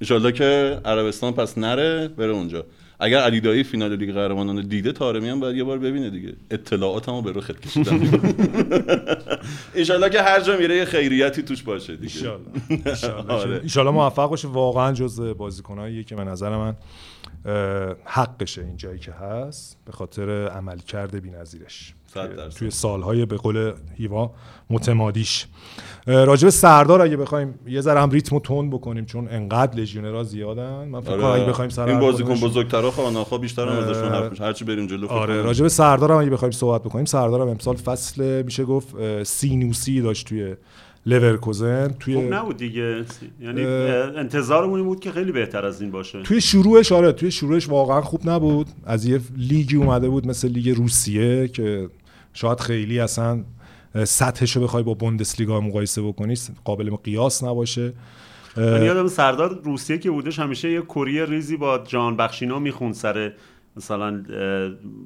ان‌شاءالله 0.00 0.32
که 0.32 0.80
عربستان 0.84 1.32
پس 1.32 1.58
نره 1.58 2.08
بره 2.08 2.32
اونجا. 2.32 2.64
اگر 3.02 3.18
علی 3.18 3.40
دایی 3.40 3.64
فینال 3.64 3.96
لیگ 3.96 4.14
قهرمانان 4.14 4.68
دیده 4.68 4.92
طارمی 4.92 5.24
هم 5.24 5.40
باید 5.40 5.56
یه 5.56 5.64
بار 5.64 5.78
ببینه 5.78 6.10
دیگه. 6.10 6.32
اطلاعاتمو 6.50 7.22
به 7.22 7.32
رخت 7.32 7.60
کشیدم 7.60 8.00
ان‌شاءالله 9.74 10.10
که 10.10 10.22
هر 10.22 10.40
جا 10.40 10.56
میره 10.56 10.76
یه 10.76 10.84
خیریتی 10.84 11.42
توش 11.42 11.62
باشه 11.62 11.96
دیگه. 11.96 12.30
ان 12.30 13.30
آره. 13.30 13.90
موفق 13.90 14.30
باشه. 14.30 14.48
واقعا 14.48 14.92
جز 14.92 15.20
بازیکناییه 15.20 16.04
که 16.04 16.16
به 16.16 16.24
نظر 16.24 16.56
من 16.56 16.76
حقشه 18.04 18.62
این 18.62 18.76
جایی 18.76 18.98
که 18.98 19.12
هست 19.12 19.78
به 19.86 19.92
خاطر 19.92 20.48
عملکرد 20.48 21.22
بی‌نظیرش. 21.22 21.94
توی 22.58 22.70
سالهای 22.70 23.26
به 23.26 23.36
قول 23.36 23.72
هیوا 23.96 24.30
متمادیش. 24.70 25.46
راجب 26.06 26.48
سردار 26.48 27.02
اگه 27.02 27.16
بخوایم 27.16 27.54
یه 27.66 27.80
ذره 27.80 28.00
هم 28.00 28.10
ریتمو 28.10 28.40
تون 28.40 28.70
بکنیم 28.70 29.04
چون 29.04 29.28
انقدر 29.28 29.80
لژیونرها 29.80 30.22
زیادن. 30.22 30.88
من 30.88 31.00
فکر 31.00 31.12
آره. 31.12 31.24
اگه 31.24 31.44
بخوایم 31.44 31.70
سر 31.70 31.88
این 31.88 32.00
بازیکن 32.00 32.34
بزرگترا 32.34 32.90
خاناخا 32.90 33.38
بیشتر 33.38 33.68
هم 33.68 33.78
ازشون 33.78 34.08
حرف 34.08 34.40
هرچی 34.40 34.64
بریم 34.64 34.86
جلو 34.86 35.06
آره 35.08 35.42
راجب 35.42 35.68
سردار 35.68 36.12
هم 36.12 36.18
اگه 36.18 36.30
بخوایم 36.30 36.52
صحبت 36.52 36.82
بکنیم 36.82 37.04
سردار 37.04 37.40
هم 37.40 37.48
امسال 37.48 37.76
فصل 37.76 38.42
میشه 38.42 38.64
گفت 38.64 39.22
سینوسی 39.22 40.00
داشت 40.00 40.28
توی 40.28 40.54
لورکوزن 41.06 41.94
توی 42.00 42.14
خوب 42.14 42.34
نبود 42.34 42.56
دیگه. 42.56 43.04
یعنی 43.40 43.64
انتظارمون 43.64 44.82
بود 44.82 45.00
که 45.00 45.10
خیلی 45.10 45.32
بهتر 45.32 45.66
از 45.66 45.82
این 45.82 45.90
باشه. 45.90 46.22
توی 46.22 46.40
شروعش 46.40 46.92
آره 46.92 47.12
توی 47.12 47.30
شروعش 47.30 47.68
واقعا 47.68 48.00
خوب 48.00 48.20
نبود. 48.28 48.66
از 48.84 49.04
یه 49.04 49.20
لیگی 49.36 49.76
اومده 49.76 50.08
بود 50.08 50.26
مثل 50.26 50.48
لیگ 50.48 50.76
روسیه 50.76 51.48
که 51.48 51.88
شاید 52.32 52.60
خیلی 52.60 53.00
اصلا 53.00 53.44
سطحش 54.04 54.56
رو 54.56 54.62
بخوای 54.62 54.82
با 54.82 54.94
بوندسلیگا 54.94 55.60
مقایسه 55.60 56.02
بکنی 56.02 56.34
قابل 56.64 56.90
قیاس 56.96 57.44
نباشه. 57.44 57.92
من 58.56 58.84
یادم 58.84 59.08
سردار 59.08 59.60
روسیه 59.64 59.98
که 59.98 60.10
بودش 60.10 60.38
همیشه 60.38 60.70
یه 60.70 60.82
کری 60.82 61.26
ریزی 61.26 61.56
با 61.56 61.78
جهانبخش 61.78 62.16
اینا 62.16 62.58
می‌خوند 62.58 62.94
سر 62.94 63.32
مثلا 63.76 64.24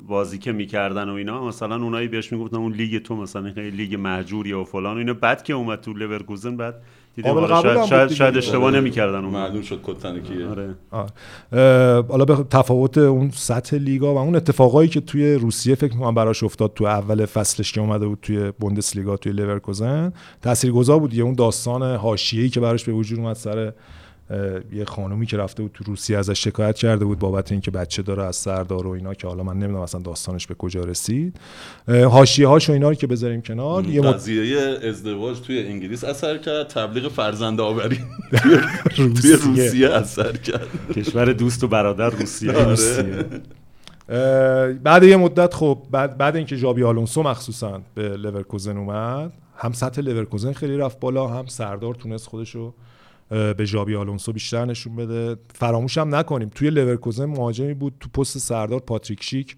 بازی 0.06 0.38
که 0.38 0.52
می‌کردن 0.52 1.08
و 1.08 1.12
اینا. 1.12 1.46
مثلا 1.46 1.76
اونایی 1.76 2.08
بهش 2.08 2.32
می‌گفتن 2.32 2.56
اون 2.56 2.72
لیگ 2.72 3.02
تو 3.02 3.16
مثلا 3.16 3.48
لیگ 3.56 3.94
مهجوری 3.94 4.52
و 4.52 4.64
فلان 4.64 4.94
و 4.94 4.98
اینا. 4.98 5.14
بعد 5.14 5.42
که 5.42 5.52
اومد 5.52 5.80
تو 5.80 5.92
لورکوزن 5.92 6.56
بعد 6.56 6.82
دیدم 7.14 7.46
شاید, 7.46 7.84
شاید, 7.84 8.10
شاید 8.10 8.36
اشتباه 8.36 8.64
آره. 8.64 8.80
نمی‌کردن 8.80 9.20
معلوم 9.20 9.62
شد 9.62 9.80
کتن 9.84 10.20
کیه 10.20 10.46
آره. 10.46 10.74
حالا 12.08 12.24
به 12.24 12.36
تفاوت 12.50 12.98
اون 12.98 13.30
سطح 13.34 13.76
لیگا 13.76 14.14
و 14.14 14.18
اون 14.18 14.36
اتفاقایی 14.36 14.88
که 14.88 15.00
توی 15.00 15.34
روسیه 15.34 15.74
فکر 15.74 15.94
می‌کنم 15.94 16.14
براش 16.14 16.42
افتاد 16.42 16.74
تو 16.74 16.84
اول 16.84 17.26
فصلش 17.26 17.72
که 17.72 17.80
اومده 17.80 18.06
بود 18.06 18.18
توی 18.22 18.52
بوندسلیگا 18.60 19.16
توی 19.16 19.32
لورکوزن 19.32 20.12
تاثیرگذار 20.42 20.98
بود 20.98 21.14
یه 21.14 21.24
اون 21.24 21.34
داستان 21.34 21.96
حاشیه‌ای 21.96 22.48
که 22.48 22.60
براش 22.60 22.84
به 22.84 22.92
وجود 22.92 23.18
اومد 23.18 23.36
سر 23.36 23.72
یه 24.72 24.84
خانومی 24.86 25.26
که 25.26 25.36
رفته 25.36 25.62
بود 25.62 25.70
تو 25.74 25.84
روسیه 25.84 26.18
ازش 26.18 26.44
شکایت 26.44 26.76
کرده 26.76 27.04
بود 27.04 27.18
بابت 27.18 27.52
اینکه 27.52 27.70
بچه 27.70 28.02
داره 28.02 28.22
از 28.22 28.36
سردار 28.36 28.86
و 28.86 28.90
اینا 28.90 29.14
که 29.14 29.26
حالا 29.26 29.42
من 29.42 29.58
نمی‌دونم 29.58 29.80
اصلا 29.80 30.00
داستانش 30.00 30.46
به 30.46 30.54
کجا 30.54 30.84
رسید. 30.84 31.36
حاشیه 32.10 32.48
هاش 32.48 32.70
و 32.70 32.72
اینا 32.72 32.88
رو 32.88 32.94
که 32.94 33.06
بذاریم 33.06 33.42
کنار 33.42 33.84
یه 33.86 34.02
قضیه 34.02 34.78
ازدواج 34.82 35.40
توی 35.40 35.66
انگلیس 35.66 36.04
اثر 36.04 36.38
کرد 36.38 36.66
تبلیغ 36.66 37.08
فرزند 37.08 37.60
آوری 37.60 37.98
توی 38.96 39.32
روسیه. 39.32 39.90
اثر 39.90 40.36
کرد. 40.36 40.68
کشور 40.96 41.32
دوست 41.32 41.64
و 41.64 41.68
برادر 41.68 42.10
روسیه. 42.10 42.52
آره. 42.52 43.24
بعد 44.74 45.02
یه 45.02 45.16
مدت 45.16 45.54
خب 45.54 45.78
بعد 45.90 46.18
بعد 46.18 46.36
اینکه 46.36 46.56
ژابی 46.56 46.84
آلونسو 46.84 47.22
مخصوصا 47.22 47.80
به 47.94 48.16
لورکوزن 48.16 48.76
اومد 48.76 49.32
هم 49.56 49.72
سطح 49.72 50.00
لورکوزن 50.00 50.52
خیلی 50.52 50.76
رفت 50.76 51.00
بالا 51.00 51.26
هم 51.26 51.46
سردار 51.46 51.94
تونست 51.94 52.28
خودشو 52.28 52.74
به 53.34 53.64
ژابی 53.64 53.96
آلونسو 53.96 54.32
بیشتر 54.32 54.64
نشون 54.64 54.96
بده. 54.96 55.36
فراموش 55.54 55.98
هم 55.98 56.14
نکنیم. 56.14 56.48
توی 56.54 56.70
لورکوزن 56.70 57.24
مهاجمی 57.24 57.74
بود 57.74 57.94
تو 58.00 58.08
پست 58.08 58.38
سردار 58.38 58.80
پاتریک 58.80 59.22
شیک. 59.22 59.56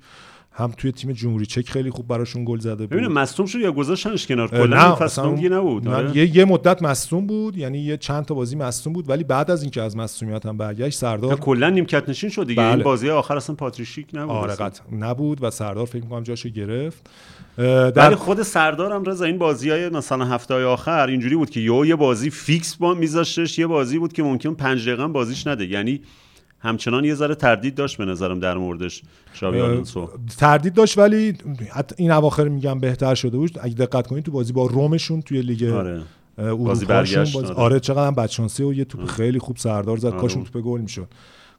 هم 0.58 0.72
توی 0.76 0.92
تیم 0.92 1.12
جمهوری 1.12 1.46
چک 1.46 1.68
خیلی 1.68 1.90
خوب 1.90 2.08
براشون 2.08 2.44
گل 2.44 2.58
زده 2.58 2.86
بود. 2.86 2.88
ببین 2.88 3.06
مصدوم 3.06 3.46
شد 3.46 3.58
یا 3.58 3.72
گذاشتنش 3.72 4.26
کنار؟ 4.26 4.48
کلا 4.48 4.94
فصل 4.94 5.22
نبود. 5.22 5.88
آره. 5.88 6.16
یه،, 6.16 6.36
یه 6.36 6.44
مدت 6.44 6.82
مصدوم 6.82 7.26
بود 7.26 7.56
یعنی 7.56 7.78
یه 7.78 7.96
چند 7.96 8.24
تا 8.24 8.34
بازی 8.34 8.56
مصدوم 8.56 8.92
بود 8.92 9.10
ولی 9.10 9.24
بعد 9.24 9.50
از 9.50 9.62
اینکه 9.62 9.82
از 9.82 9.96
مصدومیت 9.96 10.46
هم 10.46 10.56
برگشت 10.56 10.98
سردار 10.98 11.36
کلا 11.36 11.70
نیمکت 11.70 12.08
نشین 12.08 12.30
شد 12.30 12.46
دیگه. 12.46 12.62
بله. 12.62 12.74
این 12.74 12.82
بازی 12.82 13.10
آخر 13.10 13.36
اصلا 13.36 13.56
پاتریشیک 13.56 14.06
نبود 14.12 14.30
آره 14.30 14.70
نبود 14.92 15.44
و 15.44 15.50
سردار 15.50 15.86
فکر 15.86 16.02
می‌کنم 16.02 16.22
جاشو 16.22 16.48
گرفت. 16.48 17.10
در 17.56 18.14
خود 18.14 18.42
سردارم 18.42 19.04
رضا 19.04 19.24
این 19.24 19.38
بازی 19.38 19.70
های 19.70 19.88
مثلا 19.88 20.24
هفته 20.24 20.54
های 20.54 20.64
آخر 20.64 21.06
اینجوری 21.06 21.36
بود 21.36 21.50
که 21.50 21.60
یه 21.60 21.96
بازی 21.96 22.30
فیکس 22.30 22.76
با 22.76 22.94
میذاشتش 22.94 23.58
یه 23.58 23.66
بازی 23.66 23.98
بود 23.98 24.12
که 24.12 24.22
ممکن 24.22 24.54
پنج 24.54 24.88
دقیقه 24.88 25.06
بازیش 25.06 25.46
نده. 25.46 25.66
یعنی 25.66 26.00
همچنان 26.58 27.04
یه 27.04 27.14
ذره 27.14 27.34
تردید 27.34 27.74
داشت 27.74 27.98
به 27.98 28.04
نظرم 28.04 28.40
در 28.40 28.56
موردش 28.56 29.02
ژابی 29.32 29.60
آلونسو 29.60 30.10
تردید 30.38 30.74
داشت 30.74 30.98
ولی 30.98 31.34
این 31.96 32.10
اواخر 32.10 32.48
میگم 32.48 32.80
بهتر 32.80 33.14
شده 33.14 33.36
بود 33.36 33.58
اگه 33.60 33.74
دقت 33.74 34.06
کنید 34.06 34.24
تو 34.24 34.32
بازی 34.32 34.52
با 34.52 34.66
رمشون 34.66 35.22
توی 35.22 35.42
لیگ 35.42 35.62
آره. 35.64 36.02
بازی 36.36 36.86
برگشت 36.86 37.34
بازی... 37.34 37.46
آره. 37.46 37.54
آره 37.54 37.80
چقدر 37.80 38.10
بدشانسی 38.10 38.62
و 38.62 38.72
یه 38.72 38.84
توپ 38.84 39.00
آره. 39.00 39.10
خیلی 39.10 39.38
خوب 39.38 39.56
سردار 39.56 39.96
زد 39.96 40.06
آره. 40.06 40.20
کاش 40.20 40.36
اون 40.36 40.44
توپ 40.44 40.62
گل 40.62 40.80
می‌شد 40.80 41.08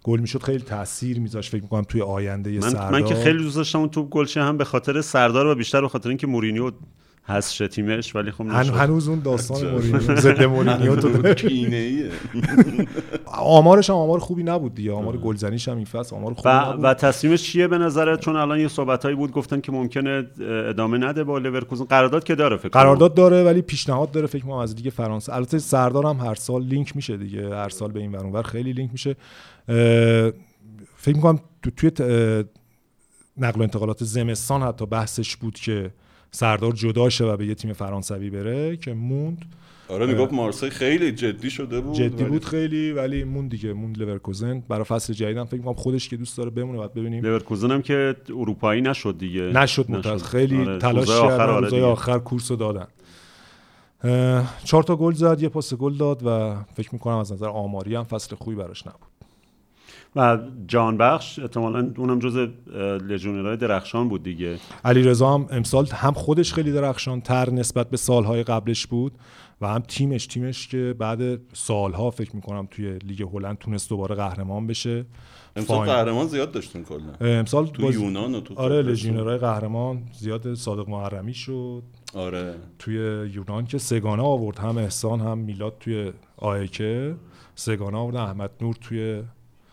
گل 0.03 0.19
می‌شد 0.19 0.43
خیلی 0.43 0.63
تاثیر 0.63 1.19
میذاشت 1.19 1.51
فکر 1.51 1.61
می‌کنم 1.61 1.83
توی 1.83 2.01
آینده 2.01 2.51
من, 2.51 2.59
سردار 2.59 2.91
من 2.91 3.05
که 3.05 3.15
خیلی 3.15 3.37
دوست 3.37 3.55
داشتم 3.55 3.79
اون 3.79 3.89
توپ 3.89 4.09
گل 4.09 4.27
هم 4.35 4.57
به 4.57 4.63
خاطر 4.63 5.01
سردار 5.01 5.47
و 5.47 5.55
بیشتر 5.55 5.81
به 5.81 5.87
خاطر 5.87 6.09
اینکه 6.09 6.27
مورینیو 6.27 6.71
هست 7.27 7.63
تیمش 7.63 8.15
ولی 8.15 8.31
خب 8.31 8.41
هن 8.41 8.65
هنوز 8.65 9.07
اون 9.07 9.19
داستان 9.19 9.71
مورینیو 9.71 10.15
ضد 10.25 10.43
مورینیو 10.43 10.95
تو 10.95 11.33
کینه 11.33 12.09
آمارش 13.25 13.89
هم 13.89 13.95
آمار 13.95 14.19
خوبی 14.19 14.43
نبود 14.43 14.75
دیگه. 14.75 14.91
آمار 14.91 15.17
گلزنیش 15.17 15.67
هم 15.67 15.75
این 15.75 15.85
فصل 15.85 16.15
آمار 16.15 16.33
خوبی 16.33 16.49
و, 16.49 16.69
نبود. 16.69 16.83
و 16.83 16.93
تصمیمش 16.93 17.43
چیه 17.43 17.67
به 17.67 17.77
نظرت؟ 17.77 18.19
چون 18.19 18.35
الان 18.35 18.59
یه 18.59 18.67
صحبتایی 18.67 19.15
بود 19.15 19.31
گفتن 19.31 19.61
که 19.61 19.71
ممکنه 19.71 20.27
ادامه 20.69 20.97
نده 20.97 21.23
با 21.23 21.37
لورکوزن 21.37 21.85
قرارداد 21.85 22.23
که 22.23 22.35
داره 22.35 22.57
فکر 22.57 22.69
قرارداد 22.69 23.13
داره 23.13 23.43
ولی 23.43 23.61
پیشنهاد 23.61 24.11
داره 24.11 24.27
فکر 24.27 24.43
کنم 24.43 24.53
از 24.53 24.75
دیگه 24.75 24.89
فرانسه. 24.89 25.33
البته 25.33 25.59
سردارم 25.59 26.19
هر 26.19 26.35
سال 26.35 26.63
لینک 26.63 26.95
میشه 26.95 27.17
دیگه 27.17 27.55
هر 27.55 27.69
سال 27.69 27.91
به 27.91 27.99
این 27.99 28.15
ور 28.15 28.43
خیلی 28.43 28.73
لینک 28.73 28.91
میشه. 28.91 29.15
فکر 30.95 31.15
می‌کنم 31.15 31.39
تو 31.63 31.71
توی 31.71 31.91
نقل 33.37 33.59
و 33.59 33.63
انتقالات 33.63 34.03
زمستان 34.03 34.61
حتی 34.61 34.85
بحثش 34.85 35.35
بود 35.35 35.55
که 35.55 35.91
سردار 36.31 36.71
جدا 36.71 37.09
شه 37.09 37.25
و 37.25 37.37
به 37.37 37.45
یه 37.45 37.55
تیم 37.55 37.73
فرانسوی 37.73 38.29
بره 38.29 38.77
که 38.77 38.93
موند 38.93 39.45
آره 39.89 40.05
می‌گفت 40.05 40.33
مارسی 40.33 40.69
خیلی 40.69 41.11
جدی 41.11 41.49
شده 41.49 41.81
بود 41.81 41.95
جدی 41.95 42.23
بود 42.23 42.45
خیلی 42.45 42.91
ولی 42.91 43.23
موند 43.23 43.51
دیگه 43.51 43.73
موند 43.73 43.97
لورکوزن. 43.97 44.63
برای 44.69 44.83
فصل 44.83 45.13
جدیدم 45.13 45.45
فکر 45.45 45.57
می‌کنم 45.57 45.73
خودش 45.73 46.09
که 46.09 46.17
دوست 46.17 46.37
داره 46.37 46.49
بمونه 46.49 46.79
بعد 46.79 46.93
ببینیم. 46.93 47.25
لورکوزن 47.25 47.71
هم 47.71 47.81
که 47.81 48.15
اروپایی 48.29 48.81
نشد 48.81 49.17
دیگه. 49.17 49.41
نشد, 49.41 49.91
نشد. 49.91 50.17
خیلی 50.17 50.57
آره. 50.57 50.77
تلاش 50.77 51.07
کردن 51.07 51.49
آره 51.49 51.83
آخر 51.83 52.19
کورسو 52.19 52.55
دادن. 52.55 52.87
چهار 54.63 54.83
تا 54.83 54.95
گل 54.95 55.13
زد 55.13 55.41
یه 55.41 55.49
پاس 55.49 55.73
گل 55.73 55.93
داد 55.93 56.21
و 56.25 56.55
فکر 56.75 56.89
می‌کنم 56.93 57.17
از 57.17 57.31
نظر 57.31 57.47
آماری 57.47 57.95
هم 57.95 58.03
فصل 58.03 58.35
خوبی 58.35 58.55
براش 58.55 58.87
نبود. 58.87 59.16
و 60.17 60.37
جان 60.67 60.97
بخش 60.97 61.39
احتمالا 61.39 61.93
اونم 61.97 62.19
جز 62.19 62.47
لژیونرهای 63.07 63.57
درخشان 63.57 64.09
بود 64.09 64.23
دیگه. 64.23 64.57
علی 64.85 65.03
رضا 65.03 65.33
هم 65.33 65.47
امسال 65.51 65.87
هم 65.87 66.13
خودش 66.13 66.53
خیلی 66.53 66.71
درخشان 66.71 67.21
تر 67.21 67.49
نسبت 67.49 67.89
به 67.89 67.97
سالهای 67.97 68.43
قبلش 68.43 68.87
بود 68.87 69.11
و 69.61 69.67
هم 69.67 69.79
تیمش 69.79 70.27
تیمش 70.27 70.67
که 70.67 70.95
بعد 70.99 71.39
سالها 71.53 72.11
فکر 72.11 72.35
می‌کنم 72.35 72.67
توی 72.71 72.97
لیگ 72.97 73.21
هلند 73.33 73.57
تونست 73.57 73.89
دوباره 73.89 74.15
قهرمان 74.15 74.67
بشه. 74.67 75.05
امسال 75.55 75.85
قهرمان 75.85 76.27
زیاد 76.27 76.51
داشتون 76.51 76.83
کلا. 76.83 77.13
امسال 77.21 77.67
تو 77.67 77.91
یونان 77.91 78.35
و 78.35 78.41
تو 78.41 78.53
آره 78.55 78.81
لژیونرهای 78.81 79.37
قهرمان 79.37 80.03
زیاد 80.19 80.53
صادق 80.53 80.89
محرمی 80.89 81.33
شد. 81.33 81.83
آره. 82.13 82.55
توی 82.79 82.95
یونان 83.33 83.65
که 83.65 83.77
سگانه 83.77 84.23
آورد 84.23 84.57
هم 84.57 84.77
احسان 84.77 85.19
هم 85.19 85.37
میلاد 85.37 85.75
توی 85.79 86.11
آیکه. 86.37 87.15
سگانه 87.55 87.97
آورد 87.97 88.15
احمد 88.15 88.51
نور 88.61 88.75
توی 88.81 89.23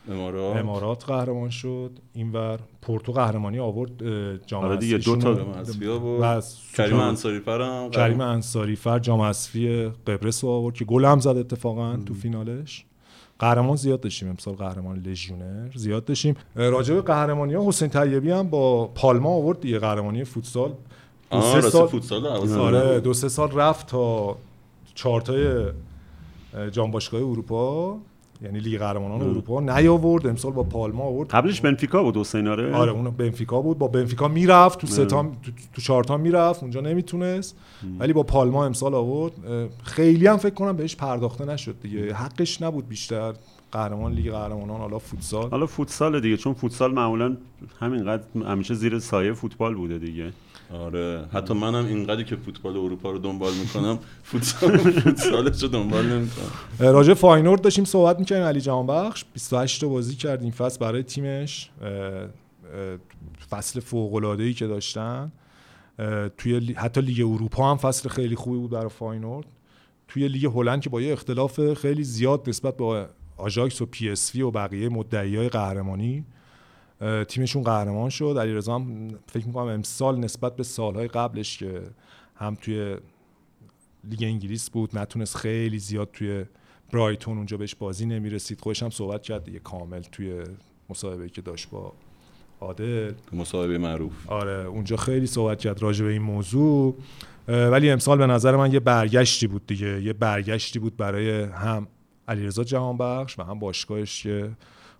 امارات. 0.08 0.56
امارات 0.56 1.04
قهرمان 1.04 1.50
شد. 1.50 1.90
اینور 2.14 2.58
پورتو 2.82 3.12
قهرمانی 3.12 3.58
آورد 3.58 4.46
جام 4.46 4.64
آره 4.64 4.76
دیگه 4.76 4.98
دو 4.98 5.16
تا 5.16 5.34
و 5.34 6.42
کریم 6.74 7.00
انصاری 7.00 7.40
فر 7.40 7.88
کریم 7.88 8.20
انصاری 8.20 8.76
فر 8.76 8.98
جام 8.98 9.20
حذفی 9.20 9.90
قبرس 10.06 10.44
رو 10.44 10.50
آورد 10.50 10.74
که 10.74 10.84
گل 10.84 11.04
هم 11.04 11.20
زد 11.20 11.28
اتفاقا 11.28 11.96
تو 11.96 12.14
فینالش. 12.14 12.84
قهرمان 13.38 13.76
زیاد 13.76 14.00
داشتیم 14.00 14.28
امسال 14.28 14.54
قهرمان 14.54 14.98
لژیونر 14.98 15.70
زیاد 15.74 16.04
داشتیم. 16.04 16.34
راجع 16.54 16.94
به 16.94 17.02
قهرمانی 17.02 17.54
ها 17.54 17.68
حسین 17.68 17.88
طیبی 17.88 18.30
هم 18.30 18.50
با 18.50 18.86
پالما 18.86 19.30
آورد 19.30 19.60
دیگه 19.60 19.78
قهرمانی 19.78 20.24
فوتسال. 20.24 20.72
دو 21.30 21.40
سه 21.40 21.60
سال 21.60 21.86
فوتسال 21.86 22.26
آره 22.26 23.00
دو 23.00 23.14
سه 23.14 23.28
سال 23.28 23.52
رفت 23.52 23.86
تا 23.86 24.36
چارتای 24.94 25.66
جام 26.72 26.90
باشگاه 26.90 27.20
اروپا. 27.20 27.98
یعنی 28.44 28.58
لیگ 28.58 28.78
قهرمانان 28.78 29.22
اروپا 29.22 29.60
نیاورد. 29.60 30.26
امسال 30.26 30.52
با 30.52 30.62
پالما 30.62 31.02
آورد. 31.02 31.28
قبلش 31.28 31.60
بنفیکا 31.60 32.02
بود 32.02 32.16
حسین 32.16 32.48
آره 32.48 32.74
آره 32.74 32.92
اون 32.92 33.10
بنفیکا 33.10 33.62
بود. 33.62 33.78
با 33.78 33.88
بنفیکا 33.88 34.28
می‌رفت 34.28 34.80
تو 34.80 34.86
ستام 34.86 35.32
تو, 35.42 35.50
تو 35.74 35.82
چهارتا 35.82 36.16
می‌رفت 36.16 36.62
اونجا 36.62 36.80
نمی‌تونست. 36.80 37.56
ولی 37.98 38.12
با 38.12 38.22
پالما 38.22 38.66
امسال 38.66 38.94
آورد. 38.94 39.32
خیلی 39.82 40.26
هم 40.26 40.36
فکر 40.36 40.54
کنم 40.54 40.76
بهش 40.76 40.96
پرداخته 40.96 41.44
نشد 41.44 41.74
دیگه. 41.82 42.14
حقش 42.14 42.62
نبود 42.62 42.88
بیشتر. 42.88 43.34
قهرمان 43.72 44.12
لیگ 44.12 44.30
قهرمانان 44.30 44.80
حالا 44.80 44.98
فوتسال. 44.98 45.50
حالا 45.50 45.66
فوتسال 45.66 46.20
دیگه 46.20 46.36
چون 46.36 46.54
فوتسال 46.54 46.92
معمولا 46.92 47.36
همینقدر 47.80 48.22
همیشه 48.46 48.74
زیر 48.74 48.98
سایه 48.98 49.32
فوتبال 49.32 49.74
بوده 49.74 49.98
دیگه. 49.98 50.32
آره. 50.74 51.24
حتی 51.32 51.54
منم 51.54 51.86
اینقدری 51.86 52.24
که 52.24 52.36
فوتبال 52.36 52.76
اروپا 52.76 53.10
رو 53.10 53.18
دنبال 53.18 53.52
می‌کنم 53.54 53.98
فوتسال 54.22 54.76
فوتسالش 54.76 55.62
رو 55.62 55.68
دنبال 55.68 56.06
نمی‌کنم. 56.06 56.50
راجع 56.78 57.14
فاینورد 57.14 57.60
داشتیم 57.60 57.84
صحبت 57.84 58.18
می‌کنیم 58.18 58.42
علی 58.42 58.60
جهانبخش 58.60 59.24
28 59.32 59.80
تا 59.80 59.88
بازی 59.88 60.14
کرد 60.14 60.42
این 60.42 60.50
فصل 60.50 60.78
برای 60.78 61.02
تیمش. 61.02 61.70
فصل 63.50 63.80
فوق 63.80 64.14
العاده 64.14 64.42
ای 64.42 64.54
که 64.54 64.66
داشتن. 64.66 65.32
توی 66.38 66.74
حتی 66.76 67.00
لیگ 67.00 67.20
اروپا 67.20 67.70
هم 67.70 67.76
فصل 67.76 68.08
خیلی 68.08 68.36
خوبی 68.36 68.58
بود 68.58 68.70
برای 68.70 68.88
فاینورد. 68.88 69.46
توی 70.08 70.28
لیگ 70.28 70.46
هلند 70.46 70.80
که 70.80 70.90
با 70.90 71.00
یه 71.00 71.12
اختلاف 71.12 71.74
خیلی 71.74 72.04
زیاد 72.04 72.48
نسبت 72.48 72.76
با 72.76 73.06
آژاکس 73.36 73.82
و 73.82 73.86
پی 73.86 74.10
اس 74.10 74.18
وی 74.18 74.34
و 74.34 74.50
بقیه 74.50 74.88
مدعی 74.88 75.36
های 75.36 75.48
قهرمانی 75.48 76.24
تیمشون 77.28 77.62
قهرمان 77.62 78.10
شد. 78.10 78.36
علیرضا 78.40 78.74
هم 78.74 79.08
فکر 79.26 79.46
می‌کنم 79.46 79.66
امسال 79.66 80.18
نسبت 80.18 80.56
به 80.56 80.62
سالهای 80.62 81.08
قبلش 81.08 81.58
که 81.58 81.82
هم 82.36 82.54
توی 82.54 82.96
لیگ 84.10 84.22
انگلیس 84.22 84.70
بود 84.70 84.98
نتونست 84.98 85.36
خیلی 85.36 85.78
زیاد 85.78 86.08
توی 86.12 86.44
برایتون 86.92 87.36
اونجا 87.36 87.56
بهش 87.56 87.74
بازی 87.74 88.06
نمی‌رسید. 88.06 88.60
خودش 88.60 88.82
هم 88.82 88.90
صحبت 88.90 89.22
کرد 89.22 89.44
دیگه 89.44 89.58
کامل 89.58 90.00
توی 90.00 90.42
مصاحبه 90.90 91.28
که 91.28 91.42
داشت 91.42 91.70
با 91.70 91.92
عادل. 92.60 93.12
مصاحبه 93.32 93.78
معروف. 93.78 94.12
آره 94.30 94.66
اونجا 94.66 94.96
خیلی 94.96 95.26
صحبت 95.26 95.58
کرد 95.58 95.82
راجع 95.82 96.04
به 96.04 96.12
این 96.12 96.22
موضوع. 96.22 96.96
ولی 97.48 97.90
امسال 97.90 98.18
به 98.18 98.26
نظر 98.26 98.56
من 98.56 98.72
یه 98.72 98.80
برگشتی 98.80 99.46
بود 99.46 99.66
دیگه. 99.66 100.02
یه 100.02 100.12
برگشتی 100.12 100.78
بود 100.78 100.96
برای 100.96 101.42
هم 101.42 101.86
علیرضا 102.28 102.64
جهانبخش 102.64 103.38
و 103.38 103.42
هم 103.42 103.58
باشگاهش 103.58 104.22
که 104.22 104.50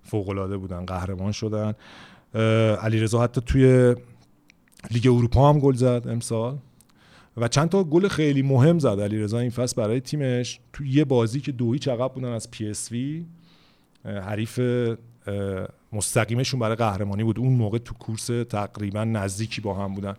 فوق 0.05 0.29
العاده 0.29 0.57
بودن 0.57 0.85
قهرمان 0.85 1.31
شدن. 1.31 1.73
علیرضا 2.81 3.23
حتی 3.23 3.41
توی 3.45 3.95
لیگ 4.91 5.07
اروپا 5.07 5.49
هم 5.49 5.59
گل 5.59 5.73
زد 5.73 6.07
امسال. 6.07 6.57
و 7.37 7.47
چند 7.47 7.69
تا 7.69 7.83
گل 7.83 8.07
خیلی 8.07 8.41
مهم 8.41 8.79
زد 8.79 8.99
علیرضا 8.99 9.39
این 9.39 9.49
فصل 9.49 9.81
برای 9.81 9.99
تیمش. 9.99 10.59
تو 10.73 10.85
یه 10.85 11.05
بازی 11.05 11.39
که 11.39 11.51
دو 11.51 11.62
یک 11.62 11.79
عقب 11.87 12.13
بودن 12.13 12.31
از 12.31 12.51
پی 12.51 12.69
اس 12.69 12.91
وی 12.91 13.25
حریف 14.05 14.59
مستقیمشون 15.93 16.59
برای 16.59 16.75
قهرمانی 16.75 17.23
بود. 17.23 17.39
اون 17.39 17.53
موقع 17.53 17.77
تو 17.77 17.93
کورس 17.93 18.25
تقریبا 18.25 19.03
نزدیکی 19.03 19.61
با 19.61 19.73
هم 19.73 19.93
بودن. 19.93 20.15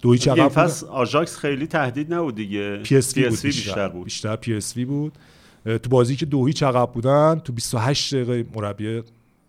دوی 0.00 0.18
عقب 0.18 0.48
فصل 0.48 0.86
آژاکس 0.86 1.36
خیلی 1.36 1.66
تهدید 1.66 2.14
نبود 2.14 2.34
دیگه. 2.34 2.76
پی 2.76 2.96
اس 2.96 3.16
وی, 3.16 3.28
بیشتر, 3.28 3.48
بیشتر 3.48 3.88
بود. 3.88 4.04
بیشتر 4.04 4.36
پی 4.36 4.54
اس 4.54 4.76
وی 4.76 4.84
بود. 4.84 5.18
تو 5.64 5.90
بازی 5.90 6.16
که 6.16 6.26
دو 6.26 6.46
هیچ 6.46 6.62
عقب 6.62 6.92
بودن 6.92 7.40
تو 7.44 7.52
28 7.52 8.14
دقیقه 8.14 8.50
مربی 8.54 9.02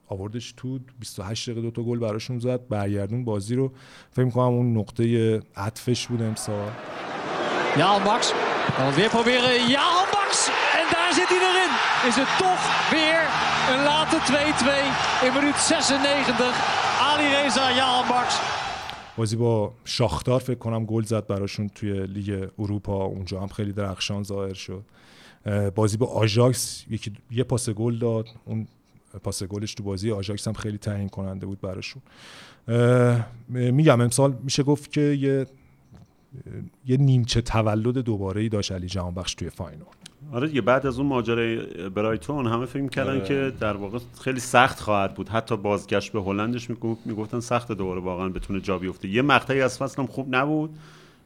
آوردش 0.07 0.53
تو 0.57 0.79
28 0.99 1.49
دقیقه 1.49 1.61
دو 1.61 1.71
تا 1.71 1.83
گل 1.83 1.99
براشون 1.99 2.39
زد 2.39 2.67
برگردون 2.67 3.23
بازی 3.25 3.55
رو 3.55 3.71
فکر 4.11 4.29
کنم 4.29 4.43
اون 4.43 4.77
نقطه 4.77 5.41
عطفش 5.55 6.07
بود 6.07 6.21
امسال 6.21 6.71
Ja, 7.77 7.97
Max. 8.09 8.21
Dan 8.77 8.93
weer 8.95 9.09
proberen. 9.09 9.53
Jahanbakhsh. 9.77 10.31
En 10.79 10.85
daar 10.93 11.13
zit 11.13 11.29
hij 11.33 11.41
erin. 11.49 11.71
Is 12.09 12.15
het 12.15 12.31
toch 12.45 12.63
weer 12.91 13.19
een 13.71 13.83
late 13.83 14.17
2-2 15.21 15.25
in 15.25 15.33
minuut 15.33 15.55
96. 15.55 16.55
Alireza 17.09 17.69
Jahanbakhsh. 17.69 18.35
بازی 19.17 19.35
با 19.35 19.73
شاختار 19.85 20.39
فکر 20.39 20.57
کنم 20.57 20.85
گل 20.85 21.03
زد 21.03 21.27
براشون 21.27 21.69
توی 21.69 22.07
لیگ 22.07 22.47
اروپا 22.59 23.03
اونجا 23.03 23.39
هم 23.41 23.47
خیلی 23.47 23.71
درخشان 23.73 24.23
ظاهر 24.23 24.53
شد 24.53 24.83
بازی 25.75 25.97
با 25.97 26.05
آژاکس 26.05 26.85
یکی 26.89 27.11
یه 27.31 27.43
پاس 27.43 27.69
گل 27.69 27.97
داد. 27.97 28.27
اون 28.45 28.67
پاس 29.23 29.43
گلش 29.43 29.73
تو 29.73 29.83
بازی 29.83 30.11
آژاکس 30.11 30.47
هم 30.47 30.53
خیلی 30.53 30.77
تعیین 30.77 31.09
کننده 31.09 31.45
بود 31.45 31.61
براشون. 31.61 32.01
میگم 33.49 34.01
امسال 34.01 34.37
میشه 34.43 34.63
گفت 34.63 34.91
که 34.91 35.01
یه 35.01 35.45
یه 36.85 36.97
نیمچه 36.97 37.41
تولد 37.41 37.97
دوباره 37.97 38.41
ای 38.41 38.49
داشت 38.49 38.71
علی 38.71 38.87
جهانبخش 38.87 39.33
توی 39.35 39.49
فاینال. 39.49 39.87
آره 40.31 40.47
دیگه 40.47 40.61
بعد 40.61 40.85
از 40.87 40.97
اون 40.99 41.07
ماجرای 41.07 41.89
برایتون 41.89 42.47
همه 42.47 42.65
فکر 42.65 42.81
می‌کردن 42.81 43.15
آره. 43.15 43.25
که 43.25 43.53
در 43.59 43.77
واقع 43.77 43.99
خیلی 44.21 44.39
سخت 44.39 44.79
خواهد 44.79 45.13
بود. 45.13 45.29
حتی 45.29 45.57
بازگشت 45.57 46.11
به 46.11 46.21
هلندش 46.21 46.69
می‌گفتن 47.05 47.39
سخت 47.39 47.71
دوباره 47.71 48.01
واقعا 48.01 48.29
بتونه 48.29 48.61
جا 48.61 48.77
بیفته. 48.77 49.07
یه 49.07 49.21
مقطعی 49.21 49.61
از 49.61 49.77
فصل 49.77 50.01
هم 50.01 50.07
خوب 50.07 50.35
نبود. 50.35 50.77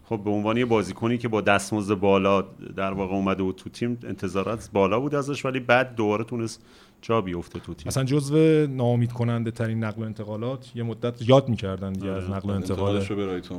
خب 0.09 0.21
به 0.23 0.29
عنوان 0.29 0.57
یه 0.57 0.65
بازیکنی 0.65 1.17
که 1.17 1.27
با 1.27 1.41
دستمزد 1.41 1.93
بالا 1.93 2.41
در 2.75 2.93
واقع 2.93 3.15
اومده 3.15 3.43
بود 3.43 3.55
تو 3.55 3.69
تیم 3.69 3.97
انتظارات 4.03 4.69
بالا 4.73 4.99
بود 4.99 5.15
ازش 5.15 5.45
ولی 5.45 5.59
بعد 5.59 5.95
دوباره 5.95 6.23
تونست 6.23 6.61
جا 7.01 7.21
بیفته 7.21 7.59
تو 7.59 7.73
تیم. 7.73 7.87
اصلا 7.87 8.03
جزو 8.03 8.67
ناامید 8.67 9.11
کننده 9.11 9.51
ترین 9.51 9.83
نقل 9.83 10.01
و 10.01 10.05
انتقالات 10.05 10.71
یه 10.75 10.83
مدت 10.83 11.29
یاد 11.29 11.49
می‌کردن 11.49 11.93
دیگه 11.93 12.09
از 12.09 12.23
آره، 12.23 12.33
نقل 12.35 12.49
و 12.49 12.53
انتقال. 12.53 13.03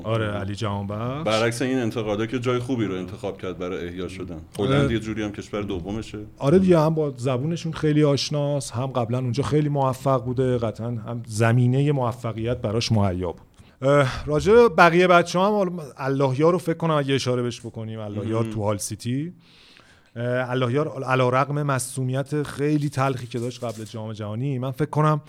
آره 0.03 0.27
علی 0.27 0.55
جهانبخش. 0.55 1.27
برعکس 1.27 1.63
این 1.63 1.79
انتقادا 1.79 2.27
که 2.27 2.39
جای 2.39 2.59
خوبی 2.59 2.85
رو 2.85 2.95
انتخاب 2.95 3.39
کرد 3.39 3.59
برای 3.59 3.89
احیا 3.89 4.09
شدن. 4.09 4.41
هلند 4.59 4.91
یه 4.91 4.99
جوری 4.99 5.23
هم 5.23 5.33
کشور 5.33 5.63
دومشه. 5.63 6.19
آره 6.39 6.59
دیگه 6.59 6.81
هم 6.81 6.95
با 6.95 7.13
زبونشون 7.17 7.73
خیلی 7.73 8.05
آشناس 8.05 8.71
هم 8.71 8.87
قبلا 8.87 9.19
اونجا 9.19 9.43
خیلی 9.43 9.69
موفق 9.69 10.25
بوده 10.25 10.59
قطعا 10.59 10.87
هم 10.87 11.23
زمینه 11.27 11.93
موفقیت 11.93 12.59
براش 12.59 12.93
مهیا 12.93 13.33
بود. 13.33 13.48
راجع 14.27 14.69
بقیه 14.69 15.07
بچه 15.07 15.38
هم 15.38 15.81
اللهیار 15.97 16.53
رو 16.53 16.59
فکر 16.59 16.77
کنم 16.77 16.95
اگه 16.95 17.14
اشاره 17.14 17.43
بهش 17.43 17.61
بکنیم 17.61 18.01
اللهیار 18.01 18.45
تو 18.45 18.62
هال 18.62 18.79
سیتی. 18.79 19.33
اللهیار 20.17 21.05
علا 21.05 21.29
رقم 21.29 21.62
مسئولیت 21.62 22.43
خیلی 22.43 22.88
تلخی 22.88 23.27
که 23.27 23.38
داشت 23.38 23.64
قبل 23.64 23.85
جام 23.85 24.12
جهانی 24.12 24.59
من 24.59 24.71
فکر 24.71 24.91
کنم 24.91 25.21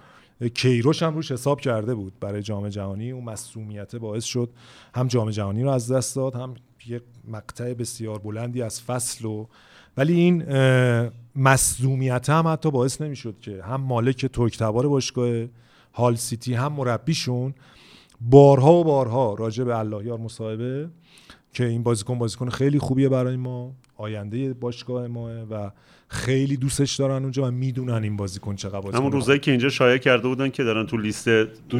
کیروش 0.54 1.04
هم 1.04 1.16
روش 1.16 1.32
حساب 1.32 1.62
کرده 1.62 1.96
بود 1.96 2.14
برای 2.20 2.42
جام 2.42 2.70
جهانی. 2.70 3.12
اون 3.12 3.24
مسئولیت 3.24 3.96
باعث 3.96 4.24
شد 4.24 4.50
هم 4.96 5.08
جام 5.08 5.30
جهانی 5.30 5.64
رو 5.64 5.70
از 5.70 5.92
دست 5.92 6.16
داد 6.16 6.36
هم 6.36 6.54
یک 6.88 7.04
مقطع 7.28 7.74
بسیار 7.74 8.20
بلندی 8.20 8.62
از 8.62 8.82
فصل 8.82 9.26
و 9.26 9.48
ولی 9.98 10.14
این 10.14 10.44
مسئولیت 11.36 12.30
هم 12.30 12.48
حتی 12.48 12.72
باعث 12.72 13.02
نمی‌شد 13.02 13.36
که 13.42 13.64
هم 13.64 13.82
مالک 13.82 14.26
ترک 14.26 14.58
تبار 14.58 14.88
باشگاه 14.88 15.46
هال 15.94 16.16
سیتی 16.16 16.54
هم 16.54 16.74
مربیشون 16.74 17.54
بارها 18.22 18.74
و 18.74 18.84
بارها 18.84 19.34
راجع 19.34 19.64
به 19.64 19.80
اللهیار 19.80 20.18
مصاحبه 20.18 20.90
که 21.54 21.66
این 21.66 21.84
بازیکن 21.84 22.18
بازیکن 22.18 22.50
خیلی 22.50 22.80
خوبیه 22.80 23.10
برای 23.10 23.36
ما 23.36 23.76
آینده 23.98 24.54
باشگاه 24.54 25.08
ما 25.08 25.30
و 25.52 25.72
خیلی 26.08 26.58
دوستش 26.58 26.96
دارن 26.96 27.24
اونجا 27.24 27.48
و 27.48 27.52
می‌دونن 27.52 28.04
این 28.04 28.18
بازیکن 28.18 28.56
چقدر 28.56 28.82
بازیکن 28.82 28.98
همون 28.98 29.12
روزایی 29.12 29.40
که 29.40 29.52
اینجا 29.52 29.70
شایع 29.70 29.98
کرده 29.98 30.28
بودن 30.28 30.50
که 30.50 30.64
دارن 30.64 30.86
تو 30.86 30.98
لیست 30.98 31.30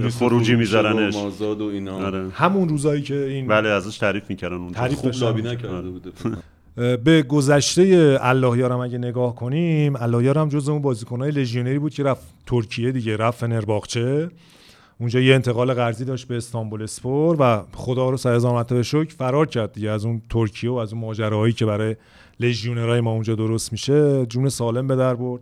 خروجی 0.10 0.56
میذارنش. 0.56 1.16
و 1.16 1.62
اینا. 1.62 2.06
آره. 2.06 2.30
همون 2.30 2.70
روزایی 2.70 3.02
که 3.02 3.24
این 3.24 3.48
بله 3.48 3.70
ازش 3.70 3.98
تعریف 3.98 4.30
می‌کردن 4.30 4.56
اون 4.56 4.72
تعریف 4.72 4.98
خوب 4.98 5.12
لابی 5.14 5.42
نکرده 5.42 5.90
بوده. 5.90 6.12
به 6.98 7.22
گذشته 7.22 8.18
اللهیارم 8.22 8.80
اگه 8.80 8.98
نگاه 8.98 9.36
کنیم 9.36 9.96
اللهیارم 9.96 10.50
جز 10.50 10.70
اون 10.70 10.82
بازیکنهای 10.82 11.32
لژیونری 11.32 11.80
بود 11.80 11.94
که 11.94 12.04
رفت 12.04 12.34
ترکیه 12.46 12.92
دیگه 12.92 13.18
رفت 13.18 13.40
فنرباغچه 13.40 14.30
اونجا 15.00 15.20
یه 15.20 15.36
انتقال 15.36 15.74
قرضی 15.74 16.06
داشت 16.06 16.28
به 16.28 16.38
استانبول 16.38 16.84
اسپور 16.84 17.38
و 17.40 17.64
خدا 17.74 18.10
رو 18.10 18.18
سر 18.18 18.38
مرتبه 18.38 18.84
شکر 18.84 19.16
فرار 19.16 19.46
کرد 19.46 19.72
دیگه 19.72 19.90
از 19.90 20.06
اون 20.06 20.22
ترکیه 20.30 20.70
و 20.70 20.74
از 20.74 20.94
اون 20.94 21.02
ماجراهایی 21.02 21.54
که 21.54 21.66
برای 21.66 21.96
لژیونرای 22.40 23.02
ما 23.02 23.12
اونجا 23.12 23.36
درست 23.36 23.72
میشه. 23.72 24.26
جون 24.26 24.50
سالم 24.50 24.88
به 24.88 24.96
در 24.96 25.16
برد. 25.16 25.42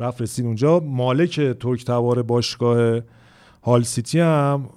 رفت 0.00 0.22
رسید 0.22 0.46
اونجا. 0.46 0.80
مالک 0.80 1.40
ترک 1.40 1.84
تبار 1.84 2.22
باشگاه 2.22 3.00
هال 3.62 3.82
سیتی 3.82 4.20
هم 4.20 4.68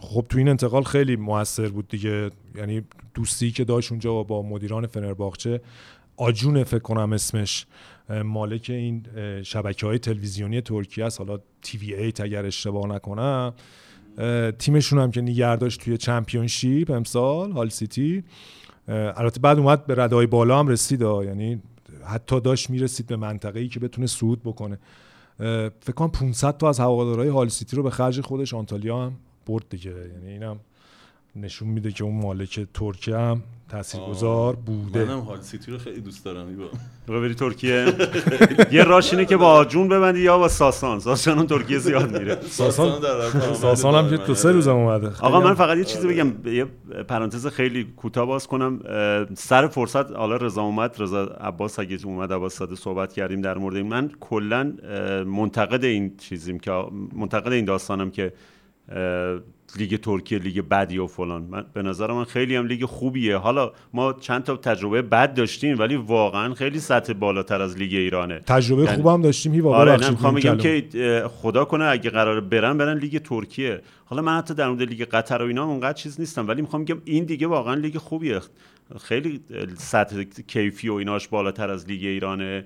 خب 0.00 0.26
تو 0.28 0.38
این 0.38 0.48
انتقال 0.48 0.82
خیلی 0.82 1.16
موثر 1.16 1.68
بود 1.68 1.88
دیگه. 1.88 2.30
یعنی 2.54 2.82
دوستی 3.14 3.50
که 3.50 3.64
داشت 3.64 3.92
اونجا 3.92 4.22
با 4.22 4.42
مدیران 4.42 4.86
فنرباغچه 4.86 5.60
آجون 6.16 6.64
فکر 6.64 6.78
کنم 6.78 7.12
اسمش. 7.12 7.66
مالک 8.24 8.66
این 8.70 9.06
شبکه 9.42 9.86
های 9.86 9.98
تلویزیونی 9.98 10.60
ترکیه 10.60 11.04
است. 11.04 11.18
حالا 11.18 11.38
تی 11.62 11.78
وی 11.78 11.94
ایت 11.94 12.20
اگر 12.20 12.46
اشتباه 12.46 12.86
نکنم. 12.86 13.54
تیمشون 14.58 14.98
هم 14.98 15.10
که 15.10 15.20
نگه 15.20 15.46
داشت 15.46 15.80
توی 15.80 15.96
چمپیونشیپ 15.96 16.90
امسال 16.90 17.52
هال 17.52 17.68
سیتی. 17.68 18.24
البته 18.88 19.40
بعد 19.40 19.58
اومد 19.58 19.86
به 19.86 19.94
ردای 19.94 20.26
بالا 20.26 20.58
هم 20.58 20.68
رسید 20.68 21.00
یعنی 21.00 21.62
حتی 22.06 22.40
داشت 22.40 22.70
می‌رسید 22.70 23.06
به 23.06 23.16
منطقه 23.16 23.60
ای 23.60 23.68
که 23.68 23.80
بتونه 23.80 24.06
صعود 24.06 24.42
بکنه. 24.42 24.78
فکر 25.80 25.92
کنم 25.94 26.10
500 26.10 26.56
تا 26.56 26.68
از 26.68 26.80
هوادارهای 26.80 27.28
هال 27.28 27.48
سیتی 27.48 27.76
رو 27.76 27.82
به 27.82 27.90
خرج 27.90 28.20
خودش 28.20 28.54
آنتالیا 28.54 29.06
هم 29.06 29.12
برد 29.46 29.64
دیگه. 29.70 29.90
یعنی 29.90 30.32
اینم 30.32 30.60
نشون 31.36 31.68
میده 31.68 31.92
که 31.92 32.04
اون 32.04 32.22
مالک 32.22 32.66
ترکیه 32.74 33.16
هم 33.16 33.42
تاثیرگذار 33.72 34.56
بوده. 34.56 35.04
منم 35.04 35.20
هال 35.20 35.40
سیتی 35.40 35.72
رو 35.72 35.78
خیلی 35.78 36.00
دوست 36.00 36.24
دارم 36.24 36.46
ایبا 36.46 37.20
بری 37.20 37.34
ترکیه. 37.34 37.86
یه 38.72 38.84
راش 38.84 39.12
اینه 39.12 39.24
که 39.24 39.36
با 39.36 39.64
جون 39.64 39.88
ببندی 39.88 40.20
یا 40.20 40.38
با 40.38 40.48
ساسان. 40.48 41.00
ساسان 41.00 41.38
اون 41.38 41.46
ترکیه 41.46 41.78
زیاد 41.78 42.18
میره. 42.18 42.40
ساسان 42.60 43.02
ساسان 43.54 43.94
هم. 43.94 44.16
تو 44.16 44.34
سه 44.34 44.52
روزم 44.52 44.76
اومده. 44.76 45.12
آقا 45.20 45.40
من 45.40 45.54
فقط 45.54 45.78
یه 45.78 45.84
چیزی 45.84 46.08
بگم. 46.08 46.32
یه 46.44 46.66
پرانتز 47.08 47.46
خیلی 47.46 47.84
کوتاه 47.96 48.26
باز 48.26 48.46
کنم. 48.46 48.80
سر 49.34 49.66
فرصت 49.66 50.16
حالا 50.16 50.36
رضا 50.36 50.62
اومد. 50.62 50.94
رضا 50.98 51.24
عباس 51.24 51.78
اگه 51.78 51.98
اومد 52.04 52.32
عباس 52.32 52.54
ساده 52.54 52.76
صحبت 52.76 53.12
کردیم 53.12 53.40
در 53.40 53.58
مورد 53.58 53.76
این. 53.76 53.86
من 53.86 54.10
کلا 54.20 54.72
منتقد 55.26 55.84
این 55.84 56.16
چیزیم 56.16 56.58
که 56.58 56.84
منتقد 57.12 57.52
این 57.52 57.64
داستانم 57.64 58.10
که 58.10 58.32
لیگ 59.76 59.96
ترکیه 59.96 60.38
لیگ 60.38 60.60
بدی 60.60 60.98
و 60.98 61.06
فلان. 61.06 61.42
من 61.42 61.64
به 61.74 61.82
نظر 61.82 62.12
من 62.12 62.24
خیلی 62.24 62.56
هم 62.56 62.66
لیگ 62.66 62.84
خوبیه. 62.84 63.36
حالا 63.36 63.72
ما 63.92 64.12
چند 64.12 64.42
تا 64.42 64.56
تجربه 64.56 65.02
بد 65.02 65.34
داشتیم 65.34 65.78
ولی 65.78 65.96
واقعا 65.96 66.54
خیلی 66.54 66.80
سطح 66.80 67.12
بالاتر 67.12 67.62
از 67.62 67.78
لیگ 67.78 67.94
ایرانه. 67.94 68.38
تجربه 68.38 68.82
یعنی- 68.82 68.96
خوبم 68.96 69.22
داشتیم 69.22 69.52
هیوا 69.54 69.76
آره 69.76 69.90
ببخشید 69.90 70.06
نه 70.06 70.10
می‌خوام 70.10 70.34
بگم. 70.34 70.56
که 70.58 71.24
خدا 71.42 71.64
کنه 71.64 71.84
اگه 71.84 72.10
قرار 72.10 72.40
برن 72.40 72.78
برن 72.78 72.98
لیگ 72.98 73.18
ترکیه. 73.18 73.80
حالا 74.04 74.22
من 74.22 74.38
حتی 74.38 74.54
در 74.54 74.68
مورد 74.68 74.82
لیگ 74.82 75.04
قطر 75.04 75.42
و 75.42 75.46
اینا 75.46 75.64
اونقدر 75.64 75.92
چیز 75.92 76.20
نیستم 76.20 76.48
ولی 76.48 76.62
می‌خوام 76.62 76.84
بگم 76.84 77.02
این 77.04 77.24
دیگه 77.24 77.46
واقعا 77.46 77.74
لیگ 77.74 77.98
خوبیه. 77.98 78.40
خیلی 79.00 79.40
سطح 79.76 80.22
کیفی 80.46 80.88
و 80.88 80.94
ایناش 80.94 81.28
بالاتر 81.28 81.70
از 81.70 81.86
لیگ 81.86 82.04
ایرانه. 82.04 82.64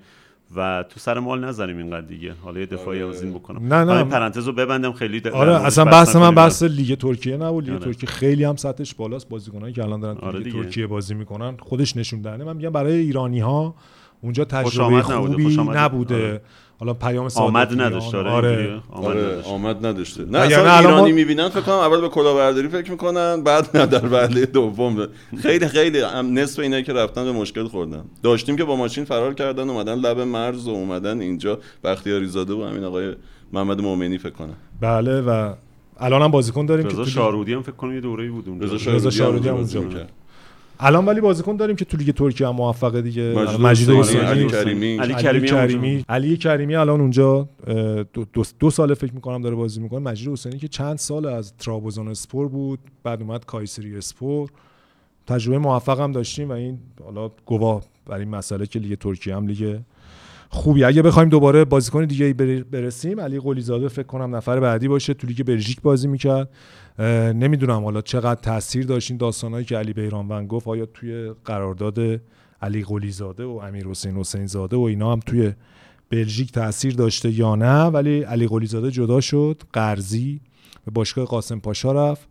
و 0.56 0.84
تو 0.88 1.00
سر 1.00 1.18
مال 1.18 1.44
نزنیم 1.44 1.76
اینقدر 1.78 2.06
دیگه 2.06 2.34
حالا 2.44 2.60
یه 2.60 2.66
دفاعی 2.66 3.02
از 3.02 3.22
این 3.22 3.32
بکنم 3.32 3.58
نه، 3.62 3.74
نه. 3.74 3.84
من 3.84 3.96
این 3.96 4.08
پرانتز 4.08 4.46
رو 4.46 4.52
ببندم 4.52 4.92
خیلی 4.92 5.22
آره 5.28 5.64
اصلا 5.64 5.84
بحث 5.84 5.94
بحث 5.94 6.16
من. 6.16 6.34
بحث 6.34 6.62
لیگ 6.62 6.98
ترکیه 6.98 7.36
نبود 7.36 7.64
لیگ 7.64 7.74
آره. 7.74 7.84
ترکیه 7.84 8.08
خیلی 8.08 8.44
هم 8.44 8.56
سطحش 8.56 8.94
بالاست 8.94 9.28
بازیکنایی 9.28 9.74
که 9.74 9.82
الان 9.84 10.00
دارن 10.00 10.18
آره 10.18 10.38
لیگ 10.38 10.44
دیگه. 10.44 10.62
ترکیه 10.62 10.86
بازی 10.86 11.14
می‌کنن 11.14 11.56
خودش 11.60 11.96
نشون 11.96 12.20
دهنده 12.22 12.44
من 12.44 12.56
میگم 12.56 12.70
برای 12.70 12.92
ایرانی 12.94 13.40
ها 13.40 13.74
اونجا 14.22 14.44
تجربه 14.44 15.02
خوبی 15.02 15.44
خوش 15.44 15.58
آمد. 15.58 15.76
نبوده 15.76 16.14
آره. 16.14 16.40
حالا 16.78 16.94
پیام 16.94 17.18
آمد 17.24 17.30
صادقیان، 17.30 17.80
نداشت 17.80 18.14
آره, 18.14 18.30
آره 18.30 18.48
اینجوریه. 18.48 18.80
آمد 18.90 19.06
آره 19.06 19.20
نداشت. 19.20 19.48
آمد 19.48 19.86
نداشته. 19.86 20.24
نه 20.24 20.38
اصلا 20.38 20.58
الان 20.58 20.86
ایرانی 20.86 21.10
ما- 21.10 21.16
می‌بینن 21.16 21.48
فکر 21.48 21.60
کنم 21.60 21.74
اول 21.74 22.00
به 22.00 22.08
کلاهبرداری 22.08 22.68
فکر 22.68 22.90
می‌کنن 22.90 23.42
بعد 23.42 23.76
نه 23.76 23.86
در 23.86 24.12
وهله 24.12 24.46
دوم. 24.46 25.08
خیلی 25.42 25.68
خیلی 25.68 26.02
نصف 26.32 26.58
اینایی 26.58 26.82
که 26.82 26.92
رفتن 26.92 27.24
به 27.24 27.32
مشکل 27.32 27.64
خوردن. 27.68 28.04
داشتیم 28.22 28.56
که 28.56 28.64
با 28.64 28.76
ماشین 28.76 29.04
فرار 29.04 29.34
کردن 29.34 29.70
اومدن 29.70 29.94
لب 29.94 30.20
مرز 30.20 30.68
و 30.68 30.70
اومدن 30.70 31.20
اینجا. 31.20 31.58
بختیاری 31.84 32.26
زاده 32.26 32.54
و 32.54 32.64
همین 32.64 32.84
آقای 32.84 33.14
محمد 33.52 33.80
مومنی 33.80 34.18
فکر 34.18 34.30
کنم. 34.30 34.56
بله 34.80 35.20
و 35.20 35.52
الان 36.00 36.22
هم 36.22 36.30
بازیکن 36.30 36.66
داریم 36.66 36.88
که 36.88 36.92
رضا 36.92 37.04
شارودی 37.04 37.54
هم 37.54 37.62
فکر 37.62 37.72
کنم 37.72 37.94
یه 37.94 38.00
دوره‌ای 38.00 38.28
بود 38.30 38.48
اونجا. 38.48 38.66
رضا 38.92 39.10
شارودی 39.10 39.48
هم 39.48 39.54
اونجا. 39.54 39.80
الان 40.80 41.06
ولی 41.06 41.20
بازیکن 41.20 41.56
داریم 41.56 41.76
که 41.76 41.84
تو 41.84 41.96
لیگ 41.96 42.14
ترکیه 42.14 42.48
هم 42.48 42.56
موفقه 42.56 43.02
دیگه. 43.02 43.22
مجید 43.60 43.90
حسینی، 43.90 44.24
علی 44.24 44.46
کریمی. 44.46 44.96
علی 44.96 45.12
علی 45.12 45.46
کریمی. 45.48 46.04
علی 46.08 46.36
کریمی 46.36 46.74
الان 46.76 47.00
اونجا 47.00 47.48
دو, 48.12 48.24
دو, 48.32 48.42
دو 48.58 48.70
سال 48.70 48.94
فکر 48.94 49.14
می‌کنم 49.14 49.42
داره 49.42 49.54
بازی 49.54 49.80
می‌کنه. 49.80 50.00
مجید 50.00 50.28
حسینی 50.28 50.58
که 50.58 50.68
چند 50.68 50.98
سال 50.98 51.26
از 51.26 51.56
ترابزون 51.56 52.08
اسپور 52.08 52.48
بود 52.48 52.78
بعد 53.02 53.22
اومد 53.22 53.44
کایسری 53.44 53.96
اسپور. 53.96 54.50
تجربه 55.26 55.58
موفق 55.58 56.00
هم 56.00 56.12
داشتیم 56.12 56.48
و 56.48 56.52
این 56.52 56.78
حالا 57.04 57.30
گواه 57.46 57.82
بر 58.06 58.18
این 58.18 58.28
مسئله 58.28 58.66
که 58.66 58.78
لیگ 58.78 58.98
ترکیه 58.98 59.36
هم 59.36 59.46
لیگ 59.46 59.78
خوبی. 60.48 60.84
اگه 60.84 61.02
بخوایم 61.02 61.28
دوباره 61.28 61.64
بازیکن 61.64 62.04
دیگه 62.04 62.32
برسیم 62.70 63.20
علی 63.20 63.40
قلیزاده 63.40 63.88
فکر 63.88 64.06
کنم 64.06 64.36
نفر 64.36 64.60
بعدی 64.60 64.88
باشه. 64.88 65.14
تو 65.14 65.26
لیگ 65.26 65.42
بلژیک 65.42 65.80
بازی 65.80 66.08
می‌کرد. 66.08 66.50
نمی‌دونم 67.34 67.84
حالا 67.84 68.00
چقدر 68.00 68.40
تاثیر 68.40 68.86
داشت 68.86 69.10
این 69.10 69.18
داستانهایی 69.18 69.64
که 69.64 69.76
علی 69.76 69.92
بیرانوند 69.92 70.48
گفت. 70.48 70.68
آیا 70.68 70.86
توی 70.86 71.32
قرارداد 71.44 72.20
علی 72.62 72.82
قلیزاده 72.82 73.44
و 73.44 73.60
امیر 73.64 73.86
حسین 73.86 74.16
حسین 74.16 74.46
زاده 74.46 74.76
و 74.76 74.80
اینا 74.80 75.12
هم 75.12 75.20
توی 75.20 75.52
بلژیک 76.10 76.52
تاثیر 76.52 76.94
داشته 76.94 77.38
یا 77.38 77.54
نه؟ 77.54 77.82
ولی 77.82 78.22
علی 78.22 78.46
قلیزاده 78.46 78.90
جدا 78.90 79.20
شد. 79.20 79.62
قرضی 79.72 80.40
به 80.84 80.90
باشگاه 80.90 81.24
قاسم 81.24 81.60
پاشا 81.60 81.92
رفت. 81.92 82.28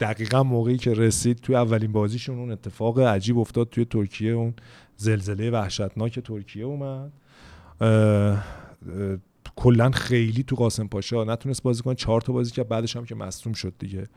دقیقا 0.00 0.42
موقعی 0.42 0.76
که 0.76 0.94
رسید 0.94 1.36
توی 1.36 1.54
اولین 1.54 1.92
بازیشون 1.92 2.38
اون 2.38 2.50
اتفاق 2.50 3.00
عجیب 3.00 3.38
افتاد 3.38 3.68
توی 3.70 3.84
ترکیه 3.84 4.32
اون 4.32 4.54
زلزله 4.96 5.50
وحشتناک 5.50 6.18
ترکیه 6.18 6.64
اومد. 6.64 7.12
کلا 9.56 9.90
خیلی 9.90 10.42
تو 10.42 10.56
قاسم 10.56 10.86
پاشا 10.86 11.24
نتونست 11.24 11.62
بازی 11.62 11.82
کنه. 11.82 11.94
چهار 11.94 12.20
تا 12.20 12.32
بازی 12.32 12.52
کرد 12.52 12.68
بعدش 12.68 12.96
هم 12.96 13.04
که 13.04 13.14
مصدوم 13.14 13.52
شد 13.52 13.74
دیگه. 13.78 14.08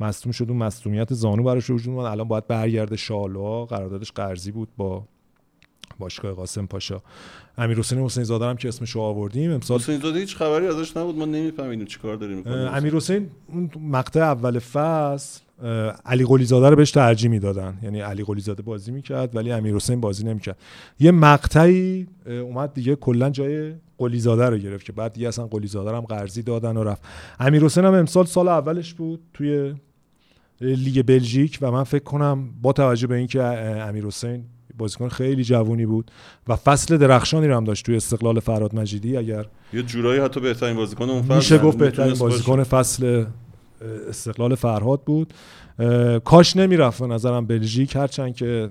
مصدوم 0.00 0.32
شد 0.32 0.46
اون 0.48 0.58
مصدومیت 0.58 1.14
زانو 1.14 1.42
براش 1.42 1.70
وجود 1.70 1.94
اومد. 1.94 2.06
الان 2.06 2.28
باید 2.28 2.46
برگرده 2.46 2.96
شالوا 2.96 3.66
قراردادش 3.66 4.12
قرضی 4.12 4.50
بود 4.50 4.68
با 4.76 5.04
باشگاه 5.98 6.32
قاسم 6.32 6.66
پاشا. 6.66 7.02
امیر 7.58 7.78
حسین 7.78 7.98
حسین 7.98 8.24
زاده 8.24 8.44
هم 8.44 8.56
که 8.56 8.68
اسمش 8.68 8.90
رو 8.90 9.00
آوردیم. 9.00 9.50
امسال 9.50 9.78
حسین 9.78 10.00
زاده 10.00 10.18
هیچ 10.18 10.36
خبری 10.36 10.66
ازش 10.66 10.96
نبود. 10.96 11.18
ما 11.18 11.24
نمیفهمیدیم 11.24 11.86
چیکار 11.86 12.16
داریم 12.16 12.48
امیر 12.48 12.94
حسین 12.94 13.30
اون 13.46 13.70
مقطع 13.80 14.20
اول 14.20 14.58
فصل 14.58 15.40
علی 16.04 16.24
قلی 16.24 16.44
زاده 16.44 16.70
رو 16.70 16.76
بهش 16.76 16.90
ترجیح 16.90 17.30
می‌دادن. 17.30 17.78
یعنی 17.82 18.00
علی 18.00 18.24
قلی 18.24 18.40
زاده 18.40 18.62
بازی 18.62 18.92
می‌کرد 18.92 19.36
ولی 19.36 19.52
امیر 19.52 19.74
حسین 19.74 20.00
بازی 20.00 20.24
نمی‌کرد. 20.24 20.56
یه 21.00 21.10
مقطعی 21.10 22.06
اومد 22.26 22.74
دیگه 22.74 22.96
کلا 22.96 23.30
جای 23.30 23.72
قلی 23.98 24.18
زاده 24.18 24.46
رو 24.46 24.58
گرفت 24.58 24.86
که 24.86 24.92
بعد 24.92 25.12
دیگه 25.12 25.28
اصلا 25.28 25.46
قلی 25.46 25.66
زاده 25.66 25.90
رو 25.90 25.96
هم 25.96 26.02
قرضی 26.02 26.42
دادن 26.42 26.76
و 26.76 26.84
رفت. 26.84 27.02
امیر 27.40 27.64
حسین 27.64 27.84
هم 27.84 27.94
امسال 27.94 28.24
سال 28.24 28.48
اولش 28.48 28.94
بود 28.94 29.20
توی 29.34 29.74
لیگ 30.60 31.06
بلژیک 31.06 31.58
و 31.62 31.70
من 31.70 31.84
فکر 31.84 32.04
کنم 32.04 32.48
با 32.62 32.72
توجه 32.72 33.06
به 33.06 33.14
اینکه 33.14 33.42
امیر 33.42 34.06
حسین 34.06 34.44
بازیکن 34.78 35.08
خیلی 35.08 35.44
جوونی 35.44 35.86
بود 35.86 36.10
و 36.48 36.56
فصل 36.56 36.96
درخشانی 36.96 37.48
رو 37.48 37.56
هم 37.56 37.64
داشت 37.64 37.86
توی 37.86 37.96
استقلال 37.96 38.40
فراد 38.40 38.74
مجیدی 38.74 39.16
اگر 39.16 39.46
یه 39.72 39.82
جورایی 39.82 40.20
حتی 40.20 40.40
بهترین 40.40 40.76
بازیکن 40.76 41.10
اون 41.10 41.22
فصل 41.22 41.36
میشه 41.36 41.58
گفت 41.58 41.78
بهترین. 41.78 42.14
بازیکن 42.14 42.62
فصل 42.62 43.24
استقلال 44.08 44.54
فرهاد 44.54 45.00
بود. 45.00 45.34
کاش 46.24 46.56
نمی‌رفت 46.56 47.00
به 47.00 47.06
نظرم 47.06 47.46
بلژیک 47.46 47.96
هرچند 47.96 48.34
که 48.34 48.70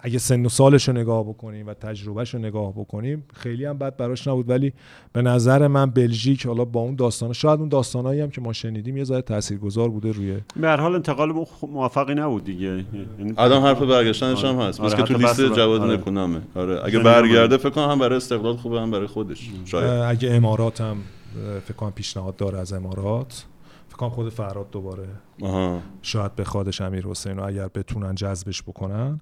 اگه 0.00 0.18
سن 0.18 0.46
و 0.46 0.48
سالش 0.48 0.88
رو 0.88 0.94
نگاه 0.94 1.24
بکنیم 1.24 1.66
و 1.66 1.74
تجربهش 1.74 2.34
رو 2.34 2.40
نگاه 2.40 2.72
بکنیم 2.72 3.24
خیلی 3.34 3.64
هم 3.64 3.78
بد 3.78 3.96
براش 3.96 4.28
نبود. 4.28 4.48
ولی 4.48 4.72
به 5.12 5.22
نظر 5.22 5.66
من 5.66 5.90
بلژیک 5.90 6.46
حالا 6.46 6.64
با 6.64 6.80
اون 6.80 6.94
داستان 6.94 7.32
شاید 7.32 7.60
اون 7.60 7.68
داستانایی 7.68 8.20
هم 8.20 8.30
که 8.30 8.40
ما 8.40 8.52
شنیدیم 8.52 8.96
یه 8.96 9.04
ذره 9.04 9.22
تاثیرگذار 9.22 9.88
بوده 9.88 10.12
روی 10.12 10.36
به 10.56 10.68
هر 10.68 10.80
حال 10.80 10.94
انتقال 10.94 11.44
خب 11.44 11.68
موفقی 11.68 12.14
نبود 12.14 12.44
دیگه. 12.44 12.66
یعنی 12.66 13.34
الان 13.36 13.62
حرف 13.62 13.82
برگشتنش 13.82 14.44
هم 14.44 14.56
هست. 14.56 14.80
آره، 14.80 14.96
که 14.96 15.02
تو 15.02 15.18
لیست 15.18 15.40
جواد 15.40 15.80
آره. 15.80 15.94
نکونامه. 15.94 16.40
آره 16.54 16.84
اگه 16.84 16.98
برگرده 16.98 17.56
فکر 17.56 17.70
کنم 17.70 17.90
هم 17.90 17.98
برای 17.98 18.16
استقلال 18.16 18.56
خوبه 18.56 18.80
هم 18.80 18.90
برای 18.90 19.06
خودش. 19.06 19.50
شاید. 19.64 19.90
اگه 19.90 20.34
امارات 20.34 20.80
هم 20.80 20.96
فکر 21.64 21.76
کنم 21.76 21.92
پیشنهاد 21.92 22.36
داره 22.36 22.58
از 22.58 22.72
امارات. 22.72 23.44
فکر 23.88 23.96
کنم 23.96 24.10
خود 24.10 24.28
فراد 24.28 24.70
دوباره 24.70 25.08
آها. 25.42 25.80
شاید 26.02 26.36
بخوادش 26.36 26.80
امیر 26.80 27.06
حسین 27.06 27.38
و 27.38 27.44
اگر 27.44 27.68
بتونن 27.68 28.14
جذبش 28.14 28.62
بکنن. 28.62 29.20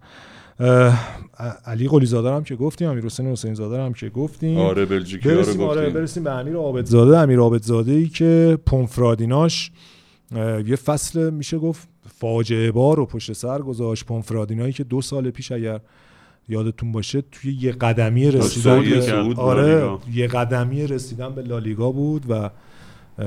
علی 1.67 1.89
قلی 1.89 2.07
زاده 2.07 2.31
هم 2.31 2.45
که 2.45 2.57
گفتیم 2.57 2.89
امیر 2.89 3.05
حسین 3.05 3.27
حسین 3.27 3.55
زاده 3.55 3.83
هم 3.83 3.93
که 3.93 4.09
گفتیم. 4.09 4.59
آره 4.59 4.87
بلژیکی 4.87 5.31
رو 5.31 5.41
آره 5.41 5.55
گفتیم. 5.55 5.93
برسیم 5.93 6.25
به 6.25 6.31
امیر 6.31 6.57
عابدزاده. 6.57 7.19
امیر 7.19 7.39
عابدزاده 7.39 7.93
ای 7.93 8.09
که 8.09 8.59
پونفرادیناش 8.67 9.71
اه، 10.35 10.69
یه 10.69 10.77
فصل 10.77 11.31
میشه 11.31 11.59
گفت 11.59 11.89
فاجعه 12.19 12.73
بار 12.73 12.97
رو 12.97 13.07
پشت 13.07 13.33
سر 13.33 13.63
گذاشت. 13.63 14.05
پونفرادینایی 14.05 14.73
که 14.73 14.85
دو 14.85 15.03
سال 15.03 15.31
پیش 15.31 15.53
اگر 15.53 15.81
یادتون 16.49 16.93
باشه 16.93 17.21
توی 17.33 17.53
یه 17.53 17.73
قدمی 17.73 18.31
رسیدن 18.31 18.83
به 18.83 19.35
آره. 19.37 19.99
یه 20.13 20.27
قدمی 20.27 20.87
رسیدن 20.87 21.35
به 21.35 21.43
لالیگا 21.43 21.93
بود 21.93 22.25
و 22.29 22.51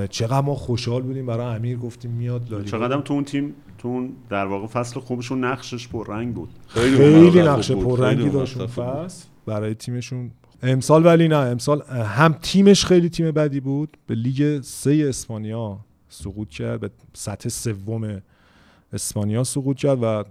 چقدر 0.10 0.42
ما 0.42 0.56
خوشحال 0.56 1.02
بودیم 1.02 1.26
برای 1.26 1.56
امیر 1.56 1.78
گفتیم 1.78 2.12
میاد 2.12 2.52
لالیگا 2.52 2.72
چقدر 2.72 3.02
تو 3.02 3.14
اون 3.14 3.24
تیم 3.24 3.54
تو 3.78 3.88
اون 3.88 4.14
در 4.30 4.46
واقع 4.46 4.68
فصل 4.68 5.00
خوبشون 5.00 5.44
نقشش 5.44 5.88
پررنگ 5.88 6.34
بود 6.34 6.50
خیلی 6.68 6.98
خیلی 6.98 7.42
نقش. 7.42 7.72
پررنگی 7.72 8.30
داشت 8.30 8.58
اون. 8.58 8.68
فصل 8.68 9.26
برای 9.46 9.74
تیمشون 9.74 10.32
امسال 10.64 11.06
ولی 11.06 11.28
نه 11.28 11.36
امسال 11.36 11.82
هم 11.92 12.36
تیمش 12.42 12.86
خیلی 12.86 13.10
تیم 13.10 13.32
بدی 13.32 13.60
بود 13.60 13.98
به 14.08 14.16
لیگ 14.16 14.62
سه 14.62 15.06
اسپانیا 15.10 15.80
سقوط 16.10 16.50
کرد 16.50 16.80
به 16.80 16.90
سطح 17.14 17.50
سوم 17.50 18.22
اسپانیا 18.94 19.44
سقوط 19.44 19.78
کرد 19.78 20.00
و 20.04 20.24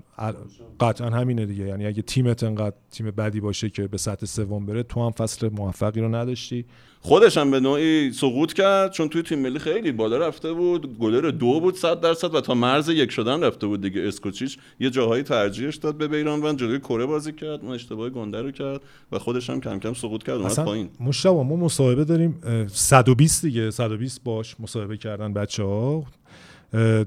قطعا 0.81 1.11
همینه 1.11 1.47
دیگه. 1.47 1.67
یعنی 1.67 1.87
اگه 1.87 2.03
تیمت 2.03 2.43
انقدر 2.45 2.77
تیم 2.91 3.11
بدی 3.11 3.41
باشه 3.41 3.71
که 3.71 3.87
به 3.89 3.99
سطح 3.99 4.27
سوم 4.27 4.67
بره 4.67 4.83
تو 4.83 5.05
هم 5.07 5.11
فصل 5.11 5.49
موفقی 5.49 6.01
رو 6.01 6.15
نداشتی. 6.15 6.65
خودش 7.01 7.37
هم 7.39 7.51
به 7.51 7.61
نوعی 7.61 8.13
سقوط 8.13 8.53
کرد 8.53 8.93
چون 8.93 9.09
توی 9.09 9.23
تیم 9.23 9.39
ملی 9.39 9.59
خیلی 9.59 9.93
بالا 9.93 10.19
رفته 10.19 10.53
بود. 10.53 10.99
گلر 10.99 11.31
دو 11.31 11.61
بود 11.61 11.75
صد 11.77 12.01
درصد 12.01 12.35
و 12.35 12.41
تا 12.41 12.55
مرز 12.55 12.89
یک 12.89 13.11
شدن 13.11 13.45
رفته 13.45 13.67
بود 13.67 13.81
دیگه. 13.81 14.01
اسکوچیچ 14.09 14.59
یه 14.81 14.91
جاهایی 14.91 15.23
ترجیحش 15.23 15.77
داد 15.77 15.97
به 15.99 16.09
بیرانوند 16.09 16.59
جلوی 16.59 16.79
کره 16.79 17.07
بازی 17.07 17.33
کرد 17.33 17.61
اون 17.63 17.73
اشتباه 17.73 18.11
گنده 18.11 18.43
رو 18.43 18.51
کرد 18.51 18.81
و 19.13 19.19
خودش 19.19 19.51
هم 19.51 19.61
کم 19.61 19.79
کم 19.79 19.95
سقوط 19.95 20.23
کرد 20.23 20.37
اومد 20.41 20.57
پایین. 20.65 20.89
مشتبه 21.01 21.33
ما 21.33 21.57
مصاحبه 21.57 22.05
داریم 22.05 22.39
اه، 22.47 22.69
120 22.69 23.43
دیگه 23.47 23.71
120 23.71 24.25
باش 24.25 24.57
مصاحبه 24.61 24.97
کردن 24.97 25.33
بچه 25.33 25.63
ها 25.63 26.05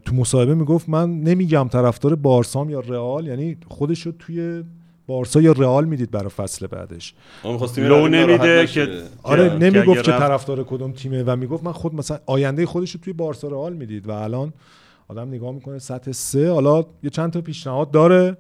تو 0.06 0.16
مصاحبه 0.16 0.56
می‌گفت 0.56 0.90
من 0.90 1.22
نمیگم 1.22 1.68
طرفدار 1.72 2.16
بارسام 2.16 2.70
یا 2.70 2.80
رئال 2.80 3.28
یعنی 3.28 3.58
خودش 3.68 4.02
رو 4.02 4.12
توی 4.20 4.64
بارسا 5.08 5.42
یا 5.42 5.52
رئال 5.52 5.86
می‌دید 5.86 6.12
برای 6.12 6.30
فصل 6.30 6.68
بعدش. 6.68 7.14
لو 7.78 8.08
نمیده 8.08 8.68
که 8.68 8.88
آره 9.24 9.58
نمی‌گفت 9.58 10.04
که 10.04 10.12
طرفدار 10.12 10.64
کدوم 10.64 10.92
تیمه 10.92 11.24
و 11.24 11.36
می‌گفت 11.36 11.64
من 11.64 11.72
خود 11.72 11.96
مثلا 11.96 12.20
آینده 12.26 12.66
خودش 12.66 12.92
رو 12.92 13.00
توی 13.02 13.14
بارسا 13.14 13.48
رئال 13.48 13.74
می‌دید. 13.74 14.08
و 14.08 14.12
الان 14.12 14.54
آدم 15.08 15.28
نگاه 15.28 15.52
می‌کنه 15.52 15.80
سطح 15.80 16.12
سه. 16.12 16.52
حالا 16.52 16.84
یه 17.04 17.10
چند 17.10 17.32
تا 17.32 17.42
پیشنهاد 17.42 17.92
داره. 17.92 18.38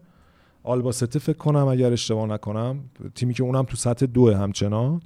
آلباسته 0.63 1.19
فکر 1.19 1.37
کنم 1.37 1.67
اگر 1.67 1.93
اشتباه 1.93 2.25
نکنم 2.25 2.79
تیمی 3.15 3.33
که 3.33 3.43
اونم 3.43 3.63
تو 3.63 3.75
سطح 3.75 4.05
دو 4.05 4.33
همچنان. 4.33 5.01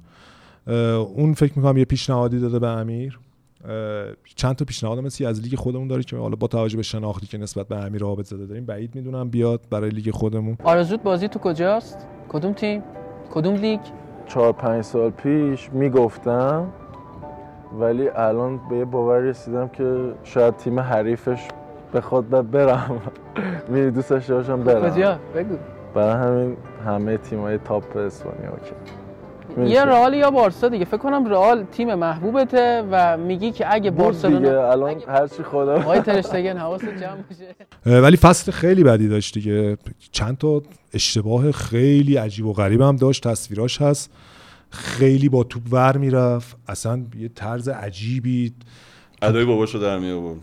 اون 1.14 1.34
فکر 1.34 1.52
می‌کنم 1.56 1.76
یه 1.76 1.84
پیشنهادی 1.84 2.38
داده 2.38 2.58
به 2.58 2.68
امیر. 2.68 3.18
چند 4.36 4.56
تا 4.56 4.64
پیشنهاد 4.64 4.98
مثل 4.98 5.26
از 5.26 5.40
لیگ 5.40 5.54
خودمون 5.54 5.88
داره 5.88 6.02
که 6.02 6.16
حالا 6.16 6.36
با 6.36 6.46
توجه 6.46 6.76
به 6.76 6.82
شناختی 6.82 7.26
که 7.26 7.38
نسبت 7.38 7.68
به 7.68 7.76
امیر 7.76 8.04
عابد 8.04 8.24
زده 8.24 8.46
داریم 8.46 8.66
بعید 8.66 8.94
می‌دونم 8.94 9.28
بیاد 9.28 9.60
برای 9.70 9.90
لیگ 9.90 10.10
خودمون. 10.10 10.56
آرزوت 10.64 11.02
بازی 11.02 11.28
تو 11.28 11.38
کجاست؟ 11.38 12.06
کدوم 12.28 12.52
تیم؟ 12.52 12.82
کدوم 13.34 13.54
لیگ؟ 13.54 13.80
چهار 14.26 14.52
پنج 14.52 14.84
سال 14.84 15.10
پیش 15.10 15.70
می‌گفتم 15.72 16.66
ولی 17.80 18.08
الان 18.08 18.60
به 18.70 18.76
یه 18.76 18.84
باور 18.84 19.18
رسیدم 19.18 19.68
که 19.68 20.12
شاید 20.24 20.56
تیم 20.56 20.80
حریفش 20.80 21.48
بخواد 21.94 22.50
برم. 22.50 23.00
می 23.68 23.90
دوست 23.90 24.10
داشته 24.10 24.34
باشم 24.34 24.62
برم. 24.64 24.90
کجا؟ 24.90 25.18
بگو. 25.34 25.56
برای 25.94 26.14
همین 26.26 26.56
همه 26.86 27.16
تیمای 27.16 27.58
تاپ 27.58 27.96
اسپانیا 27.96 28.50
اوکی. 28.50 28.72
یه 29.64 29.84
رئال 29.84 30.14
یا 30.14 30.30
بارسا 30.30 30.68
دیگه. 30.68 30.84
فکر 30.84 30.96
کنم 30.96 31.26
رئال 31.26 31.64
تیم 31.64 31.94
محبوبته 31.94 32.84
و 32.90 33.16
میگی 33.16 33.50
که 33.50 33.74
اگه 33.74 33.90
بارسلونا 33.90 34.38
دیگه. 34.38 34.60
الان 34.60 35.02
هر 35.08 35.26
چی 35.26 35.42
خدا 35.42 35.76
آقای 35.76 36.00
ترشتگن 36.00 36.56
حواست 36.56 36.84
جمع 36.84 37.22
بشه 37.30 38.00
ولی 38.00 38.16
فصل 38.16 38.52
خیلی 38.52 38.84
بدی 38.84 39.08
داشت 39.08 39.34
دیگه. 39.34 39.76
چند 40.12 40.38
تا 40.38 40.62
اشتباه 40.94 41.52
خیلی 41.52 42.16
عجیب 42.16 42.46
و 42.46 42.52
غریب 42.52 42.80
هم 42.80 42.96
داشت. 42.96 43.28
تصویراش 43.28 43.82
هست. 43.82 44.10
خیلی 44.70 45.28
با 45.28 45.44
توپ 45.44 45.62
ور 45.70 45.96
می‌رفت. 45.96 46.56
اصلا 46.68 47.02
یه 47.18 47.28
طرز 47.28 47.68
عجیبی. 47.68 48.52
ادای 49.22 49.44
باباشو 49.44 49.78
در 49.78 49.98
می 49.98 50.10
آورد 50.10 50.38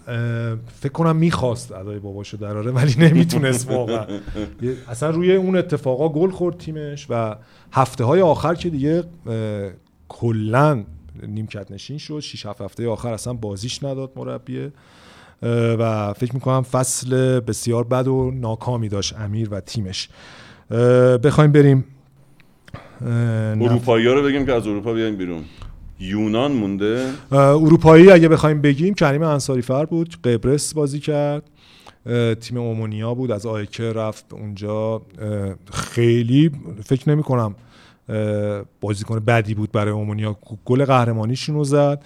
فکر 0.79 0.91
کنم 0.91 1.15
می‌خواست 1.15 1.71
ادای 1.71 1.99
باباشو 1.99 2.37
دراره 2.37 2.71
ولی 2.71 2.95
نمی‌تونست 2.97 3.71
واقعا. 3.71 4.05
اصلا 4.89 5.09
روی 5.09 5.35
اون 5.35 5.55
اتفاقا 5.55 6.09
گل 6.09 6.29
خورد 6.31 6.57
تیمش 6.57 7.07
و 7.09 7.35
هفته 7.71 8.03
های 8.03 8.21
آخر 8.21 8.55
که 8.55 8.69
دیگه 8.69 9.03
کلا 10.09 10.83
نیمکت 11.27 11.71
نشین 11.71 11.97
شد. 11.97 12.19
6 12.19 12.45
7 12.45 12.61
هفته 12.61 12.87
آخر 12.87 13.13
اصلا 13.13 13.33
بازیش 13.33 13.83
نداد 13.83 14.11
مربیه. 14.15 14.71
و 15.79 16.13
فکر 16.13 16.33
می‌کنم 16.33 16.61
فصل 16.61 17.39
بسیار 17.39 17.83
بد 17.83 18.07
و 18.07 18.31
ناکامی 18.31 18.89
داشت 18.89 19.15
امیر 19.19 19.49
و 19.51 19.59
تیمش. 19.59 20.09
بخوایم 21.23 21.51
بریم. 21.51 21.85
اروپایی 23.01 24.07
ها 24.07 24.13
رو 24.13 24.23
بگیم 24.23 24.45
که 24.45 24.53
از 24.53 24.67
اروپا 24.67 24.93
بیایم 24.93 25.15
بیرون. 25.15 25.43
یونان 25.99 26.51
مونده؟ 26.51 27.09
اروپایی 27.31 28.11
اگه 28.11 28.27
بخوایم 28.27 28.61
بگیم 28.61 28.93
کریم 28.93 29.23
انصاری 29.23 29.61
فر 29.61 29.85
بود 29.85 30.21
قبرس 30.23 30.73
بازی 30.73 30.99
کرد. 30.99 31.49
تیم 32.41 32.57
اومونیا 32.57 33.13
بود 33.13 33.31
از 33.31 33.45
آیکه 33.45 33.83
رفت 33.83 34.33
اونجا. 34.33 35.01
خیلی 35.73 36.51
فکر 36.85 37.09
نمی 37.09 37.23
کنم 37.23 37.55
بازیکن 38.81 39.19
بدی 39.19 39.53
بود 39.53 39.71
برای 39.71 39.91
اومونیا. 39.91 40.37
گل 40.65 40.85
قهرمانیشون 40.85 41.55
رو 41.55 41.63
زد. 41.63 42.03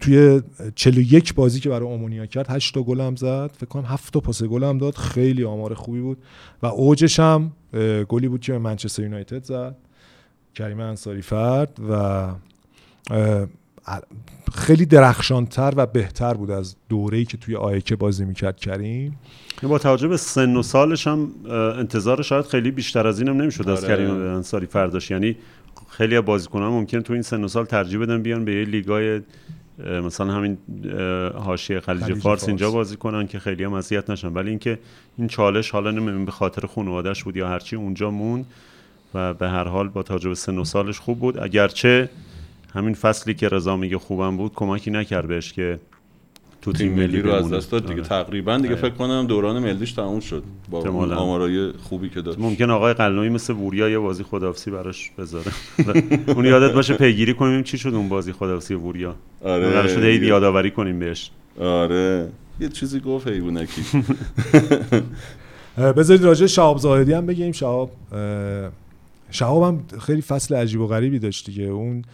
توی 0.00 0.42
41 0.74 1.34
بازی 1.34 1.60
که 1.60 1.68
برای 1.68 1.88
اومونیا 1.88 2.26
کرد 2.26 2.46
8 2.50 2.74
تا 2.74 2.82
گل 2.82 3.00
هم 3.00 3.16
زد. 3.16 3.50
فکر 3.56 3.66
کنم 3.66 3.84
7 3.84 4.12
تا 4.12 4.20
پاس 4.20 4.42
گل 4.42 4.64
هم 4.64 4.78
داد. 4.78 4.94
خیلی 4.94 5.44
آمار 5.44 5.74
خوبی 5.74 6.00
بود. 6.00 6.18
و 6.62 6.66
اوجش 6.66 7.20
هم 7.20 7.52
گلی 8.08 8.28
بود 8.28 8.40
که 8.40 8.58
منچستر 8.58 9.02
یونایتد 9.02 9.44
زد. 9.44 9.76
کریم 10.54 10.80
انصاری 10.80 11.22
فرد 11.22 11.78
و 11.90 12.28
خیلی 14.54 14.86
درخشانتر 14.86 15.72
و 15.76 15.86
بهتر 15.86 16.34
بود 16.34 16.50
از 16.50 16.76
دوره‌ای 16.88 17.24
که 17.24 17.36
توی 17.36 17.56
آیکه 17.56 17.96
بازی 17.96 18.24
می‌کرد 18.24 18.56
کریم. 18.56 19.18
با 19.62 19.78
توجه 19.78 20.08
به 20.08 20.16
سن 20.16 20.56
و 20.56 20.62
سالش 20.62 21.06
هم 21.06 21.28
انتظار 21.50 22.22
شاید 22.22 22.44
خیلی 22.44 22.70
بیشتر 22.70 23.06
از 23.06 23.20
اینم 23.20 23.42
نمی‌شد 23.42 23.68
از 23.68 23.84
کریم 23.84 24.10
انصاری 24.10 24.66
فرداش. 24.66 25.10
یعنی 25.10 25.36
خیلی 25.90 26.16
از 26.16 26.24
بازیکنان 26.24 26.72
ممکن 26.72 27.00
تو 27.00 27.12
این 27.12 27.22
سن 27.22 27.44
و 27.44 27.48
سال 27.48 27.64
ترجیح 27.64 28.00
بدن 28.00 28.22
بیان 28.22 28.44
به 28.44 28.54
یه 28.54 28.64
لیگای 28.64 29.20
مثلا 30.04 30.32
همین 30.32 30.58
حاشیه 31.34 31.80
خلیج, 31.80 32.02
خلیج 32.02 32.18
فارس, 32.18 32.22
فارس. 32.22 32.48
اینجا 32.48 32.70
بازی 32.70 32.96
کنن 32.96 33.26
که 33.26 33.38
خیلی 33.38 33.64
هم 33.64 33.72
اذیت 33.72 34.10
نشن. 34.10 34.32
ولی 34.32 34.50
اینکه 34.50 34.78
این 35.18 35.28
چالش 35.28 35.70
حالا 35.70 35.90
نمی‌دونم 35.90 36.24
به 36.24 36.30
خاطر 36.30 36.66
خانواده‌اش 36.66 37.24
بود 37.24 37.36
یا 37.36 37.48
هرچی 37.48 37.76
اونجا 37.76 38.10
موند 38.10 38.46
و 39.14 39.34
به 39.34 39.48
هر 39.48 39.64
حال 39.64 39.88
با 39.88 40.02
توجه 40.02 40.28
به 40.28 40.34
سن 40.34 40.58
و 40.58 40.64
سالش 40.64 40.98
خوب 40.98 41.18
بود. 41.18 41.38
اگرچه 41.38 42.08
همین 42.76 42.94
فصلی 42.94 43.34
که 43.34 43.48
رضا 43.48 43.76
میگه 43.76 43.98
خوبم 43.98 44.36
بود 44.36 44.52
کمکی 44.54 44.90
نکرد 44.90 45.28
بهش 45.28 45.52
که 45.52 45.78
تو 46.62 46.72
تیم 46.72 46.92
ملی 46.92 47.22
رو 47.22 47.32
از 47.32 47.52
دست 47.52 47.70
داد 47.70 47.82
دیگه. 47.82 47.94
آره. 47.94 48.02
تقریبا 48.08 48.56
دیگه 48.56 48.68
آره. 48.68 48.76
فکر 48.76 48.94
کنم 48.94 49.26
دوران 49.26 49.58
ملیش 49.58 49.92
تموم 49.92 50.20
شد 50.20 50.42
با 50.70 50.80
آمارای 51.16 51.72
خوبی 51.72 52.08
که 52.08 52.20
داشت. 52.20 52.38
ممکن 52.38 52.70
آقای 52.70 52.94
قلنوی 52.94 53.28
مثل 53.28 53.52
وریا 53.52 53.88
یه 53.88 53.98
بازی 53.98 54.22
خدافسی 54.22 54.70
براش 54.70 55.10
بذاره. 55.18 55.52
اون 56.36 56.44
یادت 56.44 56.74
باشه 56.74 56.94
پیگیری 56.94 57.34
کنیم 57.34 57.62
چی 57.62 57.78
شد 57.78 57.94
اون 57.94 58.08
بازی 58.08 58.32
خدافسی 58.32 58.74
وریا؟ 58.74 59.14
آره. 59.44 59.70
قرار 59.70 59.88
شده 59.88 60.14
یادآوری 60.14 60.70
کنیم 60.70 60.98
بهش. 60.98 61.30
آره. 61.60 62.28
یه 62.60 62.68
چیزی 62.68 63.00
گفت 63.00 63.28
حیوانکی. 63.28 63.82
بذارید 65.96 66.24
راجع 66.24 66.46
شهاب 66.46 66.78
زاهدی 66.78 67.12
هم 67.12 67.26
بگیم. 67.26 67.52
شهاب 67.52 67.90
شهاب 69.30 69.62
هم 69.62 69.98
خیلی 70.00 70.22
فصل 70.22 70.54
عجیب 70.54 70.80
و 70.80 70.86
غریبی 70.86 71.18
داشت 71.18 71.46
دیگه. 71.46 71.64
اون 71.64 72.04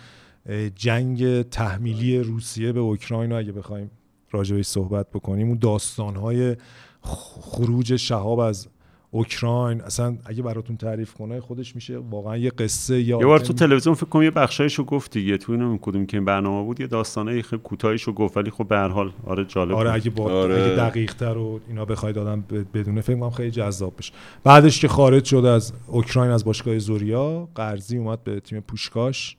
جنگ 0.74 1.42
تحمیلی 1.42 2.18
روسیه 2.18 2.72
به 2.72 2.80
اوکراین 2.80 3.30
رو 3.30 3.38
اگه 3.38 3.52
بخوایم 3.52 3.90
راجبش 4.30 4.66
صحبت 4.66 5.10
بکنیم 5.10 5.48
اون 5.48 5.58
داستانهای 5.58 6.56
خروج 7.00 7.96
شهاب 7.96 8.38
از 8.38 8.68
اوکراین 9.14 9.80
اصلا 9.80 10.16
اگه 10.24 10.42
براتون 10.42 10.76
تعریف 10.76 11.14
کنه 11.14 11.40
خودش 11.40 11.74
میشه 11.74 11.98
واقعا 11.98 12.36
یه 12.36 12.50
قصه 12.50 13.02
یا 13.02 13.18
یه 13.18 13.26
بار 13.26 13.38
تو 13.38 13.52
تلویزیون 13.52 13.94
فکر 13.94 14.06
کنم 14.06 14.22
یه 14.22 14.30
بخشایشو 14.30 14.84
گفت 14.84 15.10
دیگه 15.10 15.38
تو 15.38 15.52
اینو 15.52 15.78
کدوم 15.78 16.06
که 16.06 16.16
این 16.16 16.24
برنامه 16.24 16.64
بود 16.64 16.80
یه 16.80 16.86
داستانه 16.86 17.42
خیلی 17.42 17.62
کوتاهیشو 17.62 18.12
گفت 18.12 18.36
ولی 18.36 18.50
خب 18.50 18.68
به 18.68 18.76
هر 18.76 18.88
حال 18.88 19.12
آره 19.26 19.44
جالب 19.44 19.72
آره 19.72 19.92
اگه 19.92 20.10
با 20.10 20.32
آره. 20.32 20.54
اگه 20.54 20.76
دقیق 20.76 21.14
تر 21.14 21.36
و 21.36 21.60
اینا 21.68 21.84
بخواید 21.84 22.16
دادم 22.16 22.44
بدونه 22.74 23.00
فکر 23.00 23.16
کنم 23.16 23.30
خیلی 23.30 23.50
جذاب 23.50 23.94
بشه. 23.98 24.12
بعدش 24.44 24.80
که 24.80 24.88
خارج 24.88 25.24
شد 25.24 25.36
از 25.36 25.72
اوکراین 25.86 26.30
از 26.30 26.44
باشگاه 26.44 26.78
زوریا 26.78 27.48
قرضی 27.54 27.98
اومد 27.98 28.24
به 28.24 28.40
تیم 28.40 28.60
پوشکاش. 28.60 29.36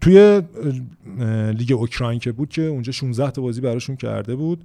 توی 0.00 0.42
لیگ 1.58 1.72
اوکراین 1.72 2.18
که 2.18 2.32
بود 2.32 2.48
که 2.48 2.62
اونجا 2.62 2.92
16 2.92 3.30
تا 3.30 3.42
بازی 3.42 3.60
براشون 3.60 3.96
کرده 3.96 4.36
بود 4.36 4.64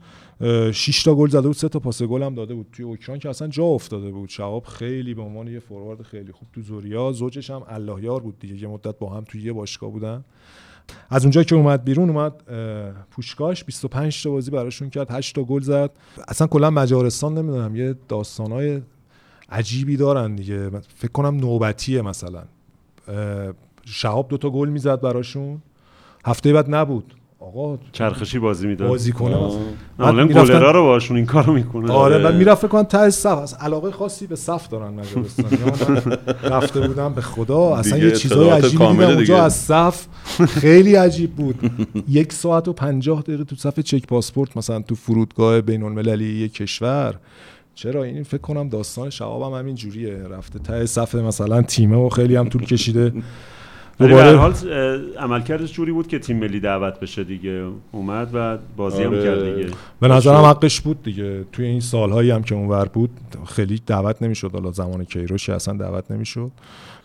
6 0.72 1.04
تا 1.04 1.16
گل 1.16 1.30
زده 1.30 1.42
بود 1.42 1.56
3 1.56 1.70
تا 1.70 1.80
پاس 1.80 2.04
گل 2.04 2.24
هم 2.24 2.36
داده 2.36 2.54
بود. 2.54 2.68
توی 2.72 2.86
اوکراین 2.86 3.20
که 3.20 3.30
اصلا 3.30 3.48
جا 3.48 3.64
افتاده 3.64 4.12
بود. 4.12 4.30
شهاب 4.30 4.64
خیلی 4.64 5.14
به 5.14 5.22
عنوان 5.22 5.48
یه 5.48 5.60
فوروارد 5.60 6.02
خیلی 6.02 6.32
خوب 6.32 6.48
تو 6.54 6.62
زوریا 6.62 7.12
زوجش 7.12 7.50
هم 7.50 7.64
الله 7.68 8.04
یار 8.04 8.22
بود 8.22 8.40
دیگه 8.40 8.62
یه 8.62 8.68
مدت 8.68 9.00
با 9.00 9.10
هم 9.10 9.24
توی 9.24 9.42
یه 9.42 9.54
باشگاه 9.54 9.92
بودن. 9.92 10.24
از 11.10 11.24
اونجا 11.24 11.44
که 11.44 11.56
اومد 11.56 11.84
بیرون 11.84 12.10
اومد 12.10 12.34
پوشکاش 13.12 13.64
25 13.64 14.24
تا 14.24 14.30
بازی 14.30 14.52
براشون 14.52 14.90
کرد 14.90 15.12
8 15.12 15.36
تا 15.36 15.44
گل 15.44 15.62
زد. 15.62 15.92
اصلا 16.28 16.48
کلا 16.48 16.70
مجارستان 16.70 17.38
نمی‌دونم 17.38 17.76
یه 17.76 17.96
داستانای 18.08 18.82
عجیبی 19.50 19.98
دارن 19.98 20.36
دیگه. 20.36 20.70
فکر 20.96 21.12
کنم 21.12 21.36
نوبتیه 21.36 22.02
مثلا. 22.02 22.44
شهاب 23.90 24.28
دوتا 24.28 24.50
گل 24.50 24.70
می‌زد 24.70 25.02
براشون. 25.02 25.62
هفته 26.26 26.54
بعد 26.54 26.76
نبود. 26.76 27.14
آقا 27.40 27.78
چرخشی 27.92 28.40
بازی 28.40 28.68
می‌داد. 28.68 28.90
بازی 28.90 29.12
کنه 29.12 29.36
مثلا 30.00 30.28
گلرا 30.28 30.72
رو 30.72 30.84
باشون 30.84 31.18
این 31.18 31.26
کارو 31.26 31.54
می‌کنه. 31.54 31.92
آره 31.92 32.20
بعد 32.20 32.36
می‌رفت 32.36 32.68
کنم 32.68 32.84
ته 32.84 33.10
صف 33.10 33.38
از 33.38 33.54
علاقه 33.54 33.92
خاصی 33.92 34.28
به 34.28 34.36
صف 34.36 34.68
دارن 34.68 34.94
مجارستان. 34.94 35.52
رفته 36.44 36.88
بودم 36.88 37.14
به 37.14 37.22
خدا. 37.22 37.76
اصلا 37.76 37.98
یه 37.98 38.12
چیزای 38.12 38.50
عجیبی 38.50 38.88
دیدم 38.88 39.00
اونجا 39.00 39.44
از 39.44 39.56
صف. 39.56 40.08
خیلی 40.48 40.96
عجیب 40.96 41.36
بود. 41.36 41.72
یک 42.08 42.34
ساعت 42.34 42.68
و 42.68 42.74
پنجاه 42.74 43.22
دقیقه 43.22 43.44
تو 43.44 43.56
صف 43.56 43.80
چک 43.80 44.08
پاسپورت 44.08 44.58
مثلا 44.58 44.82
تو 44.82 44.96
فرودگاه 44.96 45.62
بین 45.62 45.84
المللی 45.84 46.26
یک 46.26 46.54
کشور. 46.54 47.16
چرا 47.76 48.04
این 48.04 48.24
فکر 48.24 48.42
کنم 48.42 48.70
داستان 48.70 49.10
شبابم 49.10 49.58
همین 49.58 49.76
جوریه. 49.76 50.18
رفته 50.18 50.60
ته 50.60 50.86
صف 50.86 51.16
مثلا 51.16 51.62
تیمه 51.62 51.98
و 51.98 52.10
خیلی 52.10 52.36
هم 52.36 52.50
طول 52.50 52.66
کشیده. 52.66 53.14
دوباره 54.00 54.38
حال 54.38 54.54
عملکردش 55.18 55.74
جوری 55.74 55.92
بود 55.92 56.08
که 56.08 56.20
تیم 56.20 56.38
ملی 56.38 56.60
دعوت 56.60 57.00
بشه 57.00 57.24
دیگه. 57.24 57.68
اومد 57.92 58.30
و 58.34 58.58
بازی 58.78 59.04
هم 59.04 59.14
آره. 59.14 59.24
کرد 59.24 59.56
دیگه. 59.56 59.70
به 60.00 60.08
نظرم 60.08 60.44
حقش 60.44 60.82
بود 60.82 61.04
دیگه. 61.04 61.44
توی 61.52 61.66
این 61.66 61.80
سالهایی 61.80 62.32
هم 62.32 62.44
که 62.44 62.56
اونور 62.56 62.86
بود 62.86 63.10
خیلی 63.48 63.82
دعوت 63.88 64.22
نمی‌شد. 64.22 64.52
حالا 64.54 64.72
زمان 64.72 65.04
کیروش 65.04 65.50
اصلا 65.50 65.78
دعوت 65.78 66.12
نمی‌شد. 66.12 66.52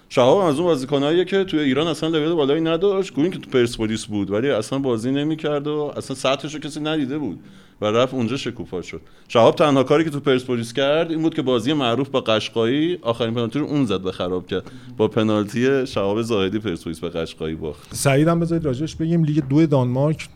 شهاب 0.09 0.39
از 0.39 0.55
اون 0.55 0.65
بازیکناییه 0.65 1.25
که 1.25 1.45
توی 1.45 1.61
ایران 1.61 1.87
اصلا 1.87 2.09
لول 2.09 2.35
بالایی 2.35 2.61
نداشت. 2.61 3.15
گوین 3.15 3.31
که 3.31 3.39
تو 3.39 3.51
پرسپولیس 3.51 4.07
بود 4.07 4.31
ولی 4.31 4.51
اصلا 4.51 4.79
بازی 4.79 5.11
نمی‌کرد 5.11 5.67
و 5.67 5.93
اصلا 5.97 6.17
سطحش 6.17 6.55
رو 6.55 6.61
کسی 6.61 6.81
ندیده 6.81 7.19
بود 7.19 7.41
و 7.81 7.87
رفت 7.87 8.15
اونجا 8.15 8.37
شکوفا 8.37 8.83
شد. 8.83 9.01
شهاب 9.29 9.55
تنها 9.55 9.83
کاری 9.83 10.05
که 10.05 10.11
تو 10.11 10.21
پرسپولیس 10.21 10.73
کرد 10.73 11.11
این 11.11 11.23
بود 11.23 11.35
که 11.35 11.43
بازی 11.43 11.73
معروف 11.73 12.09
با 12.09 12.21
قشقایی 12.21 12.99
آخرین 13.03 13.35
پنالتی 13.35 13.59
رو 13.59 13.65
اون 13.65 13.85
زد 13.85 14.07
و 14.07 14.11
خراب 14.11 14.47
کرد. 14.47 14.71
با 14.97 15.09
پنالتی 15.09 15.87
شهاب 15.87 16.23
زاهدی 16.23 16.59
پرسپولیس 16.59 17.01
به 17.01 17.09
قشقایی 17.09 17.55
باخت. 17.55 17.95
سعید 17.95 18.29
هم 18.29 18.41
بذارید 18.41 18.65
راجعش 18.65 18.97
بگیم. 18.97 19.25
لیگ 19.25 19.43
دو 19.49 19.67
دانمارک 19.67 20.29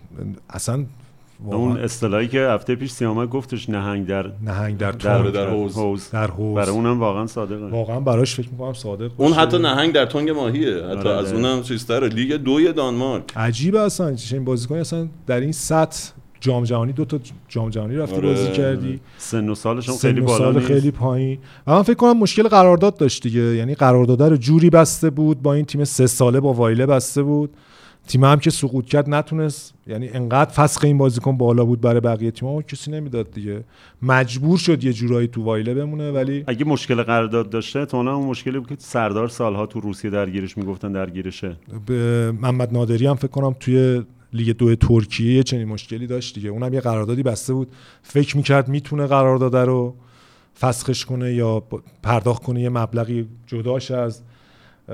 اصلا 0.50 0.84
اون 1.44 1.76
اصطلاحی 1.76 2.28
که 2.28 2.40
هفته 2.40 2.74
پیش 2.74 2.90
سیامک 2.90 3.28
گفتش 3.28 3.68
نهنگ 3.68 4.06
در 4.06 4.26
نهنگ 4.42 4.78
در 4.78 4.92
در, 4.92 5.18
تنگ 5.18 5.32
در 5.32 5.50
حوز 5.50 5.76
حوز. 5.76 6.10
در 6.10 6.30
حوز 6.30 6.56
برای 6.56 6.70
اونم 6.70 7.00
واقعا 7.00 7.26
صادقه. 7.26 7.66
واقعا 7.66 8.00
براش 8.00 8.34
فکر 8.34 8.48
می‌کنم 8.48 8.72
صادق 8.72 9.10
اون. 9.16 9.32
حتی 9.32 9.58
نهنگ 9.58 9.92
در 9.92 10.06
تنگ 10.06 10.30
ماهیه. 10.30 10.74
حتی 10.74 11.08
آره. 11.08 11.10
از 11.10 11.32
اونم 11.32 11.62
چیزتره. 11.62 12.08
لیگ 12.08 12.32
دوی 12.32 12.72
دانمارک. 12.72 13.36
عجیبه 13.36 13.80
اصلا. 13.80 14.14
چه 14.14 14.40
بازیکن 14.40 14.74
اصلا 14.74 15.08
در 15.26 15.40
این 15.40 15.52
سطح 15.52 16.10
جام 16.40 16.64
جهانی 16.64 16.92
دو 16.92 17.04
تا 17.04 17.18
جام 17.48 17.70
جهانی 17.70 17.96
رفتی 17.96 18.16
آره. 18.16 18.28
بازی 18.28 18.52
کردی. 18.52 19.00
سن 19.18 19.48
و 19.48 19.54
سالش 19.54 19.88
هم 19.88 19.94
سن 19.94 20.08
خیلی 20.08 20.20
بالا 20.20 20.38
سال 20.38 20.54
نیست. 20.54 20.66
خیلی 20.66 20.90
پایین. 20.90 21.38
و 21.66 21.72
من 21.72 21.82
فکر 21.82 21.94
کنم 21.94 22.18
مشکل 22.18 22.48
قرارداد 22.48 22.96
داشت 22.96 23.22
دیگه. 23.22 23.40
یعنی 23.40 23.74
قرارداد 23.74 24.22
رو 24.22 24.36
جوری 24.36 24.70
بسته 24.70 25.10
بود 25.10 25.42
با 25.42 25.54
این 25.54 25.64
تیم 25.64 25.84
سه 25.84 26.06
ساله 26.06 26.40
با 26.40 26.52
وایله 26.52 26.86
بسته 26.86 27.22
بود. 27.22 27.50
تیم 28.08 28.24
هم 28.24 28.38
که 28.38 28.50
سقوط 28.50 28.86
کرد 28.86 29.10
نتونست. 29.10 29.74
یعنی 29.86 30.08
انقدر 30.08 30.50
فسخ 30.50 30.84
این 30.84 30.98
بازیکن 30.98 31.36
بالا 31.36 31.64
بود 31.64 31.80
برای 31.80 32.00
بقیه 32.00 32.30
تیم‌ها 32.30 32.62
کسی 32.62 32.90
نمی‌داد 32.90 33.30
دیگه. 33.30 33.64
مجبور 34.02 34.58
شد 34.58 34.84
یه 34.84 34.92
جورایی 34.92 35.28
تو 35.28 35.42
وایله 35.42 35.74
بمونه 35.74 36.10
ولی 36.10 36.44
اگه 36.46 36.64
مشکل 36.64 37.02
قرارداد 37.02 37.50
داشته 37.50 37.86
تو 37.86 37.96
اون 37.96 38.26
مشکلی 38.26 38.58
بود 38.58 38.68
که 38.68 38.76
سردار 38.78 39.28
سالها 39.28 39.66
تو 39.66 39.80
روسیه 39.80 40.10
درگیرش 40.10 40.58
می‌گفتن 40.58 40.92
درگیرشه. 40.92 41.56
به 41.86 42.32
محمد 42.32 42.72
نادری 42.72 43.06
هم 43.06 43.14
فکر 43.14 43.28
کنم 43.28 43.56
توی 43.60 44.02
لیگ 44.32 44.56
دو 44.56 44.76
ترکیه 44.76 45.34
یه 45.34 45.42
چنین 45.42 45.68
مشکلی 45.68 46.06
داشت 46.06 46.34
دیگه. 46.34 46.50
اونم 46.50 46.74
یه 46.74 46.80
قراردادی 46.80 47.22
بسته 47.22 47.52
بود. 47.52 47.68
فکر 48.02 48.36
می‌کرد 48.36 48.68
می‌تونه 48.68 49.06
قرارداد 49.06 49.56
رو 49.56 49.94
فسخش 50.60 51.04
کنه 51.04 51.34
یا 51.34 51.62
پرداخت 52.02 52.42
کنه 52.42 52.60
یه 52.60 52.68
مبلغی 52.68 53.28
جداش 53.46 53.90
از 53.90 54.22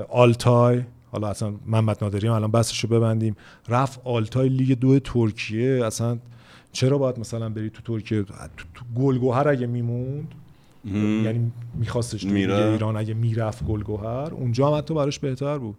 آلتای. 0.09 0.81
حالا 1.15 1.27
اصلا 1.27 1.53
محمد 1.65 1.97
نادری 2.01 2.27
هم 2.27 2.33
الان 2.33 2.51
بحثش 2.51 2.79
رو 2.83 2.89
ببندیم. 2.89 3.35
رفت 3.69 4.01
آلتای 4.03 4.49
لیگ 4.49 4.79
دو 4.79 4.99
ترکیه. 4.99 5.85
اصلا 5.85 6.17
چرا 6.71 6.97
باید 6.97 7.19
مثلا 7.19 7.49
بری 7.49 7.69
تو 7.69 7.81
ترکیه؟ 7.81 8.23
تو, 8.23 8.33
تو 8.73 8.85
گلگوهر 8.95 9.47
اگه 9.47 9.67
میموند 9.67 10.27
یعنی 10.85 11.51
میخواستش 11.75 12.23
تو. 12.23 12.33
ایران 12.33 12.97
اگه 12.97 13.13
می‌رفت 13.13 13.63
گلگوهر 13.63 14.33
اونجا 14.33 14.67
هم 14.67 14.77
حتی 14.77 14.93
براش 14.93 15.19
بهتر 15.19 15.57
بود. 15.57 15.75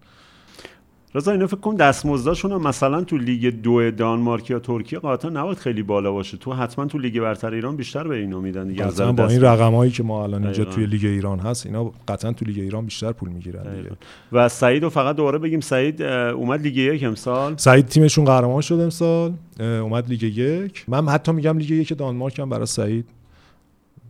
رضا 1.14 1.32
اینا 1.32 1.46
فکر 1.46 1.56
کنم 1.56 1.76
دستمزدشون 1.76 2.52
هم 2.52 2.62
مثلا 2.62 3.04
تو 3.04 3.16
لیگ 3.16 3.54
دو 3.62 3.90
دانمارک 3.90 4.50
یا 4.50 4.58
ترکیه 4.58 4.98
قاعدتا 4.98 5.28
نباید 5.28 5.58
خیلی 5.58 5.82
بالا 5.82 6.12
باشه. 6.12 6.36
تو 6.36 6.52
حتما 6.52 6.86
تو 6.86 6.98
لیگ 6.98 7.20
برتر 7.20 7.52
ایران 7.52 7.76
بیشتر 7.76 8.08
به 8.08 8.16
اینا 8.16 8.40
میدن 8.40 8.68
دیگه 8.68 8.86
نظر 8.86 9.12
با 9.12 9.26
این 9.26 9.40
رقمایی 9.40 9.90
که 9.90 10.02
ما 10.02 10.22
الان 10.22 10.44
اینجا. 10.44 10.64
توی 10.64 10.86
لیگ 10.86 11.04
ایران 11.04 11.38
هست 11.38 11.66
اینا 11.66 11.92
قطعا 12.08 12.32
تو 12.32 12.44
لیگ 12.44 12.58
ایران 12.58 12.84
بیشتر 12.84 13.12
پول 13.12 13.28
می‌گیرن 13.28 13.76
دیگه. 13.76 13.90
و 14.32 14.48
سعید 14.48 14.82
رو 14.82 14.90
فقط 14.90 15.16
دوباره 15.16 15.38
بگیم 15.38 15.60
سعید 15.60 16.02
اومد 16.02 16.62
لیگ 16.62 16.76
یک 16.76 17.04
امسال. 17.04 17.56
سعید 17.56 17.86
تیمشون 17.86 18.24
قهرمان 18.24 18.60
شد 18.60 18.74
امسال 18.74 19.32
اومد 19.60 20.08
لیگ 20.08 20.22
یک. 20.22 20.84
من 20.88 21.08
حتی 21.08 21.32
میگم 21.32 21.58
لیگ 21.58 21.70
یک 21.70 21.98
دانمارک 21.98 22.38
هم 22.38 22.48
برای 22.48 22.66
سعید. 22.66 23.04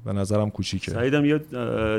به 0.07 0.13
نظرم 0.13 0.51
کوچیکه. 0.51 0.91
سعیدم 0.91 1.25
یه 1.25 1.41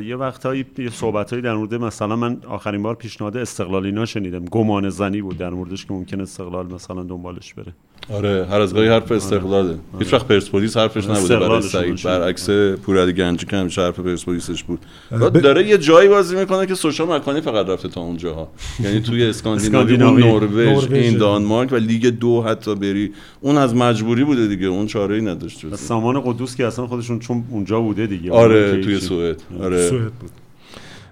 یه 0.04 0.16
وقتایی 0.16 0.66
یه 0.78 0.90
صحبتایی 0.90 1.42
در 1.42 1.56
مورد 1.56 1.76
مثلا 1.76 2.16
من 2.16 2.42
آخرین 2.48 2.84
بار 2.84 2.96
پیشنهاد 2.96 3.38
استقلال 3.38 3.86
اینا 3.86 4.06
شنیدم 4.06 4.46
گمان 4.46 4.90
زنی 4.90 5.22
بود 5.22 5.38
در 5.38 5.50
موردش 5.50 5.86
که 5.86 5.94
ممکن 5.94 6.22
استقلال 6.22 6.74
مثلا 6.74 7.04
دنبالش 7.04 7.54
بره. 7.54 7.74
آره 8.14 8.48
هر 8.52 8.62
از 8.62 8.74
گاهی 8.74 8.88
حرف 8.88 9.12
استقلاله. 9.12 9.76
هیچ 10.00 10.14
وقت 10.14 10.28
پرسپولیس 10.28 10.78
حرفش 10.78 11.08
نبوده 11.08 11.38
برای 11.40 11.62
سعید. 11.62 12.04
برعکس 12.04 12.50
پورعلی 12.86 13.14
گنجی 13.14 13.46
که 13.46 13.58
همیشه 13.58 13.82
حرف 13.82 14.00
پرسپولیسش 14.00 14.64
بود. 14.64 14.80
ب- 15.12 15.18
بعد 15.18 15.42
داره 15.42 15.68
یه 15.68 15.78
جایی 15.78 16.10
بازی 16.10 16.36
می‌کنه 16.36 16.66
که 16.66 16.76
سوشا 16.76 17.06
مکانی 17.06 17.42
فقط 17.42 17.70
رفته 17.70 17.88
تا 17.88 18.02
اونجاها. 18.02 18.50
یعنی 18.84 19.02
توی 19.02 19.24
اسکاندیناوی 19.26 19.96
اون. 20.04 20.22
نروژ. 20.22 20.92
این 20.92 21.18
دانمارک 21.18 21.72
و 21.72 21.76
لیگ 21.76 22.08
دو 22.08 22.42
حتی 22.42 22.76
بری. 22.76 23.12
اون 23.42 23.58
از 23.58 23.76
مجبوری 23.76 24.24
بوده 24.24 24.48
دیگه 24.48 24.68
اون 24.68 24.88
چاره 24.88 25.16
ای 25.16 25.22
نداشت. 25.22 25.76
سامان 25.76 26.22
قدوس 26.22 26.56
که 26.56 26.68
اصلا 26.68 26.88
خودشون 26.88 27.20
چون 27.20 27.44
اونجا 27.50 27.82
بوده 27.82 28.08
دیگه. 28.08 28.32
آره 28.32 28.82
توی. 28.82 29.00
سوئد. 29.00 29.42
آره. 29.64 29.90
سوئد 29.90 30.12
بود. 30.12 30.30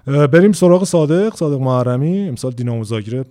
بریم 0.06 0.52
سراغ 0.52 0.84
صادق. 0.84 1.34
صادق 1.34 1.60
محرمی. 1.60 2.28
امسال 2.28 2.52
دینامو 2.52 2.84
زاگرب 2.84 3.26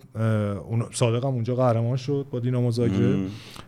صادق 0.93 1.25
هم 1.25 1.33
اونجا 1.33 1.55
قهرمان 1.55 1.97
شد 1.97 2.25
با 2.31 2.39
دینامو 2.39 2.71
زاگرب. 2.71 3.19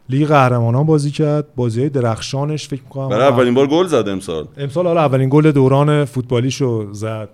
لیگ 0.09 0.27
قهرمانان 0.27 0.85
بازی 0.85 1.11
کرد. 1.11 1.55
بازی 1.55 1.79
های 1.79 1.89
درخشانش 1.89 2.67
فکر 2.67 2.83
می‌کنم 2.83 3.09
برای 3.09 3.27
اولین 3.27 3.53
بار 3.53 3.67
گل 3.67 3.87
زد 3.87 4.09
امسال. 4.09 4.47
امسال 4.57 4.87
حالا 4.87 5.01
اولین 5.01 5.29
گل 5.31 5.51
دوران 5.51 6.05
فوتبالیشو 6.05 6.93
زد. 6.93 7.29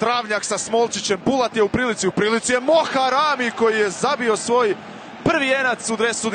Travnjak 0.00 0.44
sa 0.44 0.58
Smolčićem, 0.58 1.18
Bulat 1.26 1.56
je 1.56 1.62
u 1.62 1.68
prilici, 1.68 2.08
u 2.08 2.10
prilici 2.10 2.52
je 2.52 2.60
Moharami 2.60 3.50
koji 3.58 3.74
je 3.78 3.90
zabio 3.90 4.36
svoj 4.36 4.74
prvi 5.24 5.46
jenac 5.54 5.90
u 5.90 5.96
dresu. 5.96 6.30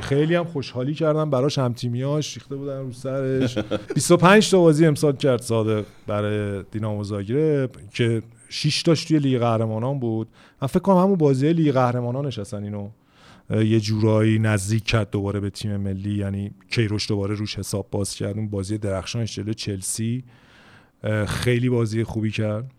خیلی 0.00 0.34
هم 0.34 0.44
خوشحالی 0.44 0.94
کردن 0.94 1.30
براش 1.30 1.58
هم 1.58 1.72
تیمیاش 1.72 2.34
ریخته 2.34 2.56
بودن 2.56 2.78
رو 2.78 2.92
سرش. 2.92 3.58
25 3.94 4.50
تا 4.50 4.58
بازی 4.60 4.86
امسال 4.86 5.16
کرد 5.16 5.42
صادق 5.42 5.84
برای 6.06 6.64
دینامو 6.70 7.04
زاگرب 7.04 7.70
که 7.94 8.22
6 8.48 8.82
تاش 8.82 9.04
توی 9.04 9.18
لیگ 9.18 9.38
قهرمانان 9.38 9.98
بود. 9.98 10.28
من 10.62 10.68
فکر 10.68 10.78
کنم 10.78 10.96
همون 10.96 11.14
بازی 11.14 11.52
لیگ 11.52 11.72
قهرمانانش 11.72 12.38
اصلا 12.38 12.60
اینو. 12.60 12.88
یه 13.50 13.80
جورایی 13.80 14.38
نزدیک 14.38 14.84
کرد 14.84 15.10
دوباره 15.10 15.40
به 15.40 15.50
تیم 15.50 15.76
ملی 15.76 16.14
یعنی 16.14 16.50
کیروش 16.70 17.08
دوباره 17.08 17.34
روش 17.34 17.58
حساب 17.58 17.88
باز 17.90 18.14
کرد. 18.14 18.36
اون 18.36 18.48
بازی 18.48 18.78
درخشانش 18.78 19.34
جلو 19.34 19.52
چلسی. 19.52 20.24
خیلی 21.26 21.68
بازی 21.68 22.04
خوبی 22.04 22.30
کرد. 22.30 22.70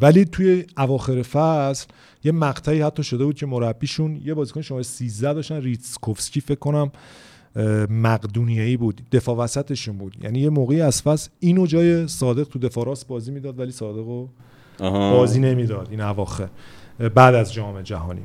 ولی 0.00 0.24
توی 0.24 0.64
اواخر 0.78 1.22
فصل 1.22 1.86
یه 2.24 2.32
مقطعی 2.32 2.80
حتی 2.80 3.02
شده 3.02 3.24
بود 3.24 3.36
که 3.36 3.46
مربیشون 3.46 4.20
یه 4.24 4.34
بازیکن 4.34 4.60
شما 4.60 4.82
13 4.82 5.32
داشتن 5.32 5.60
ریتسکوفسکی 5.60 6.40
فکر 6.40 6.58
کنم 6.58 6.92
مقدونیه 7.90 8.62
ای 8.62 8.76
بود 8.76 9.00
دفاع 9.12 9.36
وسطشون 9.36 9.98
بود. 9.98 10.16
یعنی 10.22 10.38
یه 10.40 10.50
موقعی 10.50 10.80
از 10.80 11.02
فصل 11.02 11.30
اینو 11.40 11.66
جای 11.66 12.08
صادق 12.08 12.48
تو 12.48 12.58
دفاع 12.58 12.86
راست 12.86 13.06
بازی 13.06 13.32
می‌داد 13.32 13.58
ولی 13.58 13.72
صادق 13.72 14.06
رو. 14.06 14.28
بازی 14.88 15.40
نمی‌داد 15.40 15.88
این 15.90 16.00
اواخر 16.00 16.48
بعد 17.14 17.34
از 17.34 17.52
جام 17.52 17.82
جهانی. 17.82 18.22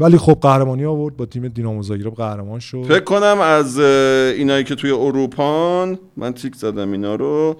ولی 0.00 0.18
خب 0.18 0.38
قهرمانی 0.40 0.84
آورد 0.84 1.16
با 1.16 1.26
تیم 1.26 1.48
دینامو 1.48 1.82
زاگرب 1.82 2.14
قهرمان 2.14 2.60
شد. 2.60 2.82
فکر 2.82 3.04
کنم 3.04 3.38
از 3.40 3.78
اینایی 3.78 4.64
که 4.64 4.74
توی 4.74 4.90
اروپان 4.90 5.98
من 6.16 6.32
تیک 6.32 6.54
زدم 6.54 6.92
اینا 6.92 7.14
رو. 7.14 7.56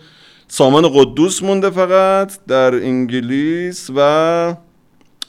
سامان 0.49 0.89
قدوس 0.95 1.43
مونده 1.43 1.71
فقط 1.71 2.39
در 2.47 2.75
انگلیس 2.75 3.91
و 3.97 4.57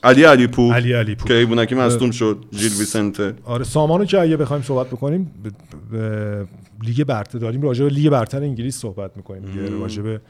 علی 0.04 0.24
علی 0.24 0.48
پور 0.48 0.74
علی 0.76 0.94
علی 0.94 1.16
پور 1.16 1.28
که 1.28 1.34
ایبونکی 1.34 1.76
مصدوم 1.76 2.12
شد 2.12 2.46
جیل 2.52 2.72
ویسنته. 2.80 3.34
آره 3.44 3.64
سامانو 3.64 4.06
که 4.06 4.20
اگه 4.20 4.38
بخوایم 4.38 4.64
صحبت 4.64 4.88
بکنیم 4.88 5.24
ب- 5.24 5.96
ب- 5.98 6.48
لیگ 6.84 7.04
برتر 7.04 7.40
داریم. 7.40 7.62
راجع 7.62 7.84
به 7.84 7.90
لیگ 7.90 8.10
برتر 8.10 8.44
انگلیس 8.44 8.78
صحبت 8.78 9.18
می‌کنیم 9.18 9.82
راجع 9.82 10.02
به 10.02 10.22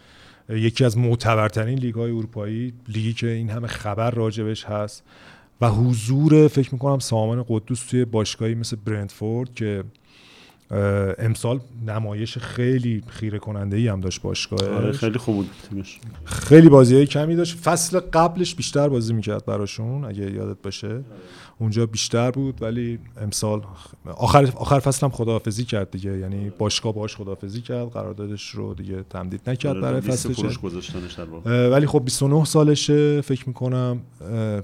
یکی 0.50 0.86
از 0.86 0.98
معتبرترین 0.98 1.80
لیگ 1.80 1.96
های 1.96 2.12
اروپایی 2.12 2.74
لیگی 2.88 3.14
که 3.14 3.28
این 3.28 3.50
همه 3.50 3.68
خبر 3.68 4.12
راجبش 4.12 4.66
هست. 4.66 5.04
و 5.62 5.70
حضور 5.70 6.48
فکر 6.48 6.70
می‌کنم 6.74 7.00
سامان 7.00 7.46
قدوس 7.48 7.86
توی 7.86 8.06
باشگاهی 8.06 8.56
مثل 8.56 8.78
برنتفورد 8.86 9.54
که 9.54 9.84
امسال 11.20 11.60
نمایش 11.86 12.38
خیلی 12.38 13.04
خیره 13.08 13.40
کننده 13.40 13.78
ای 13.78 13.88
هم 13.88 14.00
داشت 14.00 14.22
باشگاهش. 14.22 14.84
آره 14.84 14.92
خیلی 14.92 15.18
خوب 15.18 15.36
بود 15.36 15.50
تیمش. 15.70 16.00
خیلی 16.26 16.70
بازی 16.70 16.96
های 16.96 17.06
کمی 17.06 17.36
داشت. 17.36 17.58
فصل 17.58 18.00
قبلش 18.00 18.56
بیشتر 18.56 18.90
بازی 18.90 19.14
می‌کرد 19.14 19.46
براشون 19.46 20.06
اگه 20.06 20.32
یادت 20.32 20.62
باشه. 20.64 21.04
اونجا 21.62 21.86
بیشتر 21.86 22.32
بود 22.32 22.62
ولی 22.62 23.00
امسال 23.22 23.62
آخر 24.18 24.52
آخر 24.56 24.80
فصل 24.80 25.06
هم 25.06 25.12
خداحافظی 25.12 25.64
کرد 25.66 25.92
دیگه 25.92 26.18
یعنی 26.18 26.50
باشگاه 26.58 26.94
باش 26.94 27.16
خداحافظی 27.16 27.62
کرد 27.62 27.90
قراردادش 27.90 28.50
رو 28.50 28.74
دیگه 28.74 29.04
تمدید 29.10 29.50
نکرد 29.50 29.82
برای 29.82 30.02
لیست 30.02 30.28
فصل 30.28 30.44
ولی 31.72 31.88
خب 31.88 32.06
29 32.06 32.46
سالشه 32.46 33.22
فکر 33.22 33.44
می‌کنم 33.48 34.02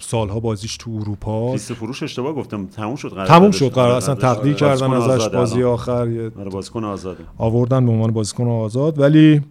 سالها 0.01 0.39
بازیش 0.39 0.77
تو 0.77 0.91
اروپا 1.01 1.51
لیست 1.51 1.73
فروش 1.73 2.03
اشتباه 2.03 2.33
گفتم 2.33 2.65
تموم 2.65 2.95
شد 2.95 3.09
قراردادش. 3.09 3.37
تموم 3.37 3.51
شد 3.51 3.69
قرار 3.69 3.91
اصلا. 3.91 4.15
تقدیر 4.15 4.65
آره، 4.65 4.77
کردن 4.77 4.93
ازش 4.93 5.27
بازی. 5.27 5.63
آخر 5.63 6.07
یه 6.07 6.31
آره 6.39 6.49
بازیکن 6.49 6.83
آزاده 6.83 7.23
آوردن 7.37 7.85
به 7.85 7.91
عنوان 7.91 8.11
بازیکن 8.11 8.47
آزاد 8.47 8.99
ولی 8.99 9.41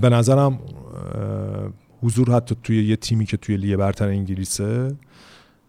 به 0.00 0.08
نظرم 0.08 0.58
حضور 2.02 2.30
حتی 2.30 2.56
توی 2.62 2.84
یه 2.88 2.96
تیمی 2.96 3.26
که 3.26 3.36
توی 3.36 3.56
لیگ 3.56 3.76
برتر 3.76 4.08
انگلیسه 4.08 4.96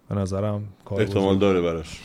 به 0.09 0.15
نظرم 0.15 0.61
کار 0.85 1.01
احتمال. 1.01 1.37
داره 1.37 1.61
براش. 1.61 1.99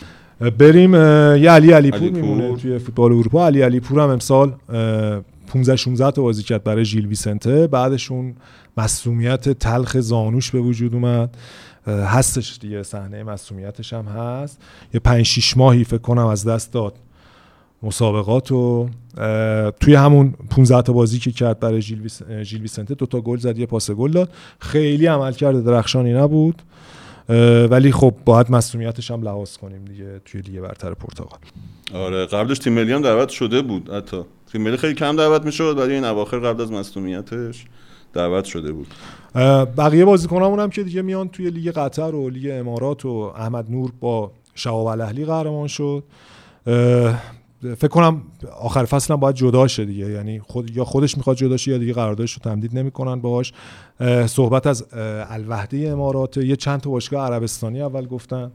بریم 0.58 0.94
یه 0.94 1.50
علی 1.50 1.72
علی 1.72 1.90
پور. 1.90 2.10
میمونه 2.10 2.56
توی 2.56 2.78
فوتبال 2.78 3.12
اروپا. 3.12 3.46
علی 3.46 3.62
علی 3.62 3.80
پور 3.80 4.00
هم 4.00 4.08
امسال 4.08 4.54
اه، 4.68 5.20
15 5.46 5.76
16 5.76 6.10
تا 6.10 6.22
بازی 6.22 6.42
کرد 6.42 6.64
برای 6.64 6.84
ژیل 6.84 7.06
ویسنته. 7.06 7.66
بعدش 7.66 8.10
اون 8.10 8.34
مصومیت 8.76 9.48
تلخ 9.48 10.00
زانوش 10.00 10.50
به 10.50 10.60
وجود 10.60 10.94
اومد. 10.94 11.36
هستش 11.86 12.58
دیگه 12.60 12.82
صحنه 12.82 13.22
مصومیتش 13.22 13.92
هم 13.92 14.04
هست. 14.04 14.58
یه 14.94 15.00
5 15.00 15.22
6 15.22 15.56
ماهی 15.56 15.84
فکر 15.84 15.98
کنم 15.98 16.26
از 16.26 16.44
دست 16.44 16.72
داد 16.72 16.94
مسابقات 17.82 18.52
و 18.52 18.88
توی 19.80 19.94
همون 19.94 20.34
15 20.50 20.82
تا 20.82 20.92
بازی 20.92 21.18
که 21.18 21.30
کرد 21.30 21.60
برای 21.60 21.80
ژیل 21.80 22.60
ویسنته 22.60 22.94
دو 22.94 23.06
تا 23.06 23.20
گل 23.20 23.38
زد 23.38 23.58
یه 23.58 23.66
پاس 23.66 23.90
گل 23.90 24.10
داد. 24.10 24.28
خیلی 24.58 25.06
عمل 25.06 25.32
کرده 25.32 25.60
درخشانی 25.60 26.12
نبود. 26.12 26.62
ولی 27.70 27.92
خب 27.92 28.14
باید 28.24 28.50
مسئولیتش 28.50 29.10
هم 29.10 29.22
لحاظ 29.22 29.56
کنیم 29.56 29.84
دیگه 29.84 30.20
توی 30.24 30.40
لیگ 30.40 30.60
برتر 30.60 30.94
پرتغال. 30.94 31.38
آره 31.94 32.26
قبلش 32.26 32.58
تیم 32.58 32.72
ملی 32.72 32.92
هم 32.92 33.02
دعوت 33.02 33.28
شده 33.28 33.62
بود 33.62 33.90
حتی. 33.90 34.22
تیم 34.52 34.62
ملی 34.62 34.76
خیلی 34.76 34.94
کم 34.94 35.16
دعوت 35.16 35.44
می‌شد 35.44 35.78
ولی 35.78 35.94
این 35.94 36.04
اواخر 36.04 36.38
قبل 36.38 36.62
از 36.62 36.72
مسئولیتش 36.72 37.64
دعوت 38.12 38.44
شده 38.44 38.72
بود. 38.72 38.86
بقیه 39.76 40.04
بازیکنامون 40.04 40.60
هم 40.60 40.70
که 40.70 40.82
دیگه 40.82 41.02
میان 41.02 41.28
توی 41.28 41.50
لیگ 41.50 41.70
قطر 41.70 42.14
و 42.14 42.30
لیگ 42.30 42.50
امارات 42.52 43.04
و 43.04 43.32
احمد 43.36 43.70
نور 43.70 43.92
با 44.00 44.32
شهاب 44.54 44.86
الاهلی 44.86 45.24
قهرمان 45.24 45.68
شد. 45.68 46.04
فکر 47.62 47.88
کنم 47.88 48.22
آخر 48.60 48.84
فصل 48.84 49.14
هم 49.14 49.20
باید 49.20 49.36
جدا 49.36 49.68
شه 49.68 49.84
دیگه. 49.84 50.10
یعنی 50.10 50.40
خود 50.40 50.76
یا 50.76 50.84
خودش 50.84 51.16
می‌خواد 51.16 51.36
جدا 51.36 51.56
شه 51.56 51.70
یا 51.70 51.78
دیگه 51.78 51.92
قراردادش 51.92 52.32
رو 52.32 52.38
تمدید 52.42 52.78
نمی‌کنن 52.78 53.20
باهاش. 53.20 53.52
صحبت 54.26 54.66
از 54.66 54.86
الوحده 55.30 55.88
امارات 55.88 56.36
یه 56.36 56.56
چند 56.56 56.80
تا 56.80 56.90
باشگاه 56.90 57.26
عربستانی 57.26 57.82
اول 57.82 58.06
گفتن. 58.06 58.52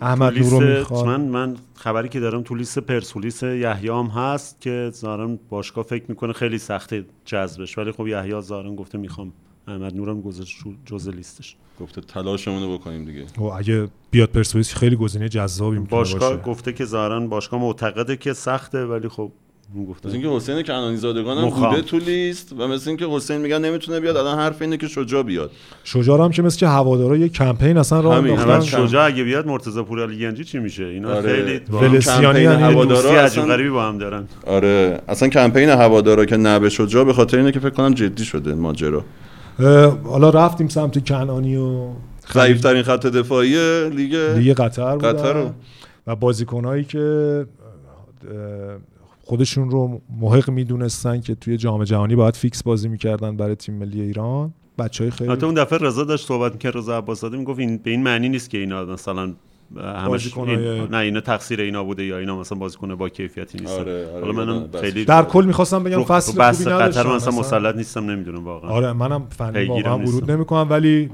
احمد 0.00 0.38
نورو 0.38 0.60
می‌خواد. 0.60 1.06
من 1.06 1.20
من 1.20 1.56
خبری 1.74 2.08
که 2.08 2.20
دارم 2.20 2.42
تو 2.42 2.54
لیست 2.54 2.78
پرسولیس 2.78 3.42
یحیام 3.42 4.06
هست 4.06 4.60
که 4.60 4.90
زارن 4.92 5.38
باشگاه 5.48 5.84
فکر 5.84 6.04
می‌کنه 6.08 6.32
خیلی 6.32 6.58
سخته 6.58 7.04
جذبش. 7.24 7.78
ولی 7.78 7.92
خب 7.92 8.06
یحیی 8.06 8.42
زارن 8.42 8.76
گفته 8.76 8.98
می‌خوام 8.98 9.32
احمد 9.68 9.96
نورم 9.96 10.20
گذاشت 10.20 10.58
جزء 10.86 11.10
لیستش. 11.10 11.56
گفته 11.80 12.00
تلاشمون 12.00 12.62
رو 12.62 12.78
بکنیم 12.78 13.04
دیگه. 13.04 13.24
و 13.38 13.42
اگه 13.42 13.88
بیاد 14.10 14.28
پرسپولیس 14.28 14.74
خیلی 14.74 14.96
گزینه 14.96 15.28
جذابی 15.28 15.78
می‌تونه 15.78 15.90
باشگاه 15.90 16.36
باشه. 16.36 16.42
گفته 16.42 16.72
که 16.72 16.84
ظاهرا 16.84 17.20
باشگاه 17.20 17.60
معتقده 17.60 18.16
که 18.16 18.32
سخته 18.32 18.84
ولی 18.84 19.08
خب 19.08 19.32
مثل 20.04 20.12
اینکه 20.12 20.28
حسین 20.28 20.62
کنانی 20.62 20.96
زادگان 20.96 21.38
هم 21.38 21.50
بوده 21.50 21.82
تو 21.82 21.98
لیست 21.98 22.52
و 22.58 22.68
مثل 22.68 22.90
اینکه 22.90 23.06
حسین 23.06 23.36
میگن 23.36 23.64
نمی‌تونه 23.64 24.00
بیاد 24.00 24.16
الان 24.16 24.38
حرف 24.38 24.62
اینه 24.62 24.76
که 24.76 24.88
شجاع 24.88 25.22
بیاد. 25.22 25.50
شجاع 25.84 26.24
هم 26.24 26.30
که 26.30 26.42
مثل 26.42 26.58
که 26.58 26.68
هوادارا 26.68 27.16
یه 27.16 27.28
کمپین 27.28 27.76
اصلا 27.76 28.00
راه 28.00 28.14
انداختن. 28.14 28.60
شجاع 28.60 29.06
اگه 29.06 29.24
بیاد 29.24 29.46
مرتضی 29.46 29.82
پورعلی 29.82 30.18
گنجی 30.18 30.44
چی 30.44 30.58
میشه؟ 30.58 30.84
اینا 30.84 31.14
آره. 31.14 31.32
خیلی 31.32 31.60
ولسیانی 31.70 32.40
یعنی 32.40 32.62
هوادارا 32.62 33.20
عجیب 33.20 33.42
غریبی 33.42 33.70
با 33.70 33.88
هم 33.88 33.98
دارن. 33.98 34.28
آره. 34.46 35.00
اصلا 35.08 35.28
کمپین 35.28 35.68
هوادارا 35.68 36.24
که 36.24 36.36
نه 36.36 36.58
به 36.58 36.68
شجاع 36.68 37.04
به 37.04 37.12
خاطر 37.12 37.38
اینه 37.38 37.52
که 37.52 37.60
فکر 37.60 37.70
کنم 37.70 37.94
جدی 37.94 38.24
شده 38.24 38.54
ماجرا. 38.54 39.04
حالا 40.04 40.30
رفتیم 40.30 40.68
سمت 40.68 41.08
کنانی 41.08 41.56
و 41.56 41.88
ضعیف 42.34 42.60
ترین 42.60 42.82
خط 42.82 43.06
دفاعی 43.06 43.50
لیگ 43.90 44.14
لیگ 44.14 44.56
قطر 44.56 44.96
بودن. 44.96 45.12
قطر 45.12 45.50
و 46.06 46.16
بازیکنایی 46.16 46.84
که 46.84 47.46
خودشون 49.24 49.70
رو 49.70 50.00
محق 50.20 50.50
می‌دونستن 50.50 51.20
که 51.20 51.34
توی 51.34 51.56
جام 51.56 51.84
جهانی 51.84 52.16
باید 52.16 52.36
فیکس 52.36 52.62
بازی 52.62 52.88
می‌کردن 52.88 53.36
برای 53.36 53.54
تیم 53.54 53.74
ملی 53.74 54.00
ایران. 54.00 54.54
بچه 54.78 55.04
های 55.04 55.10
خیلی 55.10 55.32
حتی 55.32 55.46
اون 55.46 55.54
دفعه 55.54 55.78
رضا 55.78 56.04
داشت 56.04 56.28
صحبت 56.28 56.52
می‌کرد 56.52 56.76
رضا 56.76 56.98
عباسزاده 56.98 57.36
می‌گفت 57.36 57.58
این 57.58 57.76
به 57.78 57.90
این 57.90 58.02
معنی 58.02 58.28
نیست 58.28 58.50
که 58.50 58.58
اینا 58.58 58.84
مثلا 58.84 59.32
همش 59.76 60.36
این... 60.36 60.88
نه 60.90 60.96
اینا 60.96 61.20
تقصیر 61.20 61.60
اینا 61.60 61.84
بوده 61.84 62.04
یا 62.04 62.18
اینا 62.18 62.40
مثلا 62.40 62.58
بازیکن 62.58 62.94
با 62.94 63.08
کیفیتی 63.08 63.58
نیستن. 63.58 63.80
آره، 63.80 64.06
آره، 64.06 64.26
حالا 64.26 64.44
منم 64.44 64.68
خیلی 64.80 65.04
در 65.04 65.22
کل 65.22 65.44
می‌خواستم 65.44 65.84
بگم 65.84 66.04
فصل 66.04 66.32
خوبی 66.32 66.44
نداشتم 66.44 67.02
قطر 67.02 67.16
مثلا. 67.16 67.38
مسلط 67.38 67.76
نیستم 67.76 68.10
نمی‌دونم 68.10 68.44
واقعا. 68.44 68.70
آره 68.70 68.92
منم 68.92 69.26
فنی 69.30 69.64
واقعا 69.64 69.98
ورود 69.98 70.30
نمی‌کنم 70.30 70.66
ولی 70.70 71.10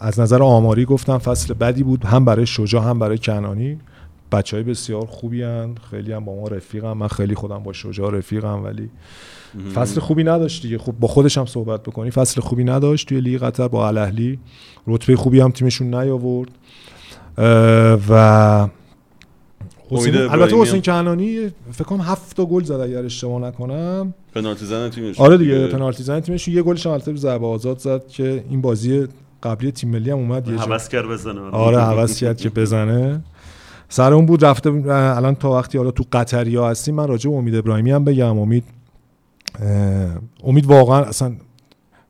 از 0.00 0.20
نظر 0.20 0.42
آماری 0.42 0.84
گفتم 0.84 1.18
فصل 1.18 1.54
بدی 1.54 1.82
بود 1.82 2.04
هم 2.04 2.24
برای 2.24 2.46
شجاع 2.46 2.84
هم 2.84 2.98
برای 2.98 3.18
کنانی 3.18 3.78
بچه 4.32 4.56
های 4.56 4.64
بسیار 4.64 5.06
خوبی 5.06 5.42
هن. 5.42 5.74
خیلی 5.90 6.12
هم 6.12 6.24
با 6.24 6.34
ما 6.34 6.48
رفیقم 6.48 6.92
من 6.92 7.08
خیلی 7.08 7.34
خودم 7.34 7.58
با 7.58 7.72
شجاع 7.72 8.10
رفیقم 8.10 8.64
ولی 8.64 8.90
فصل 9.74 10.00
خوبی 10.00 10.24
نداشت 10.24 10.62
دیگه. 10.62 10.78
خب 10.78 10.92
با 10.92 11.08
خودش 11.08 11.38
هم 11.38 11.46
صحبت 11.46 11.82
بکنی 11.82 12.10
فصل 12.10 12.40
خوبی 12.40 12.64
نداشت 12.64 13.08
توی 13.08 13.20
لیگ 13.20 13.40
قطر 13.40 13.68
با 13.68 13.88
الاهلی. 13.88 14.38
رتبه 14.86 15.16
خوبی 15.16 15.40
هم 15.40 15.50
تیمشون 15.50 15.94
نیاورد. 15.94 16.50
و 18.08 18.68
حسین 19.90 20.16
البته 20.16 20.56
حسین 20.56 20.82
کنانی 20.82 21.50
فکر 21.72 21.84
کنم 21.84 22.00
هفت 22.00 22.36
تا 22.36 22.46
گل 22.46 22.62
زد 22.62 22.72
اگر 22.72 23.04
اشتباه 23.04 23.40
نکنم. 23.40 24.14
پنالتی 24.34 24.66
زن 24.66 24.90
تیمش. 24.90 25.20
آره 25.20 25.38
دیگه 25.38 25.66
پنالتی 25.66 26.02
زن 26.02 26.20
تیمش. 26.20 26.48
یه 26.48 26.62
گلش 26.62 26.86
هم 26.86 26.92
البته 26.92 27.16
ضربه 27.16 27.46
آزاد 27.46 27.78
زد 27.78 28.06
که 28.06 28.44
این 28.50 28.60
بازی 28.60 29.08
قبلی 29.42 29.72
تیم 29.72 29.90
ملی 29.90 30.10
هم 30.10 30.18
اومد 30.18 30.48
یه 30.48 30.56
حواس 30.56 30.88
کرد 30.88 31.06
بزنه. 31.06 31.40
آره 31.40 31.80
حواس 31.80 32.20
کرد 32.20 32.36
که 32.36 32.50
بزنه. 32.50 33.20
سر 33.88 34.12
اون 34.12 34.26
بود 34.26 34.44
رفته 34.44 34.70
الان 34.90 35.34
تا 35.34 35.50
وقتی 35.50 35.78
حالا 35.78 35.90
تو 35.90 36.04
قطریا 36.12 36.70
هستیم 36.70 36.94
من 36.94 37.08
راجع 37.08 37.30
به 37.30 37.36
امید 37.36 37.54
ابراهیمی 37.54 37.90
هم 37.90 38.04
بگم. 38.04 38.38
امید 38.38 38.64
امید 40.44 40.66
واقعا 40.66 41.04
اصلا 41.04 41.32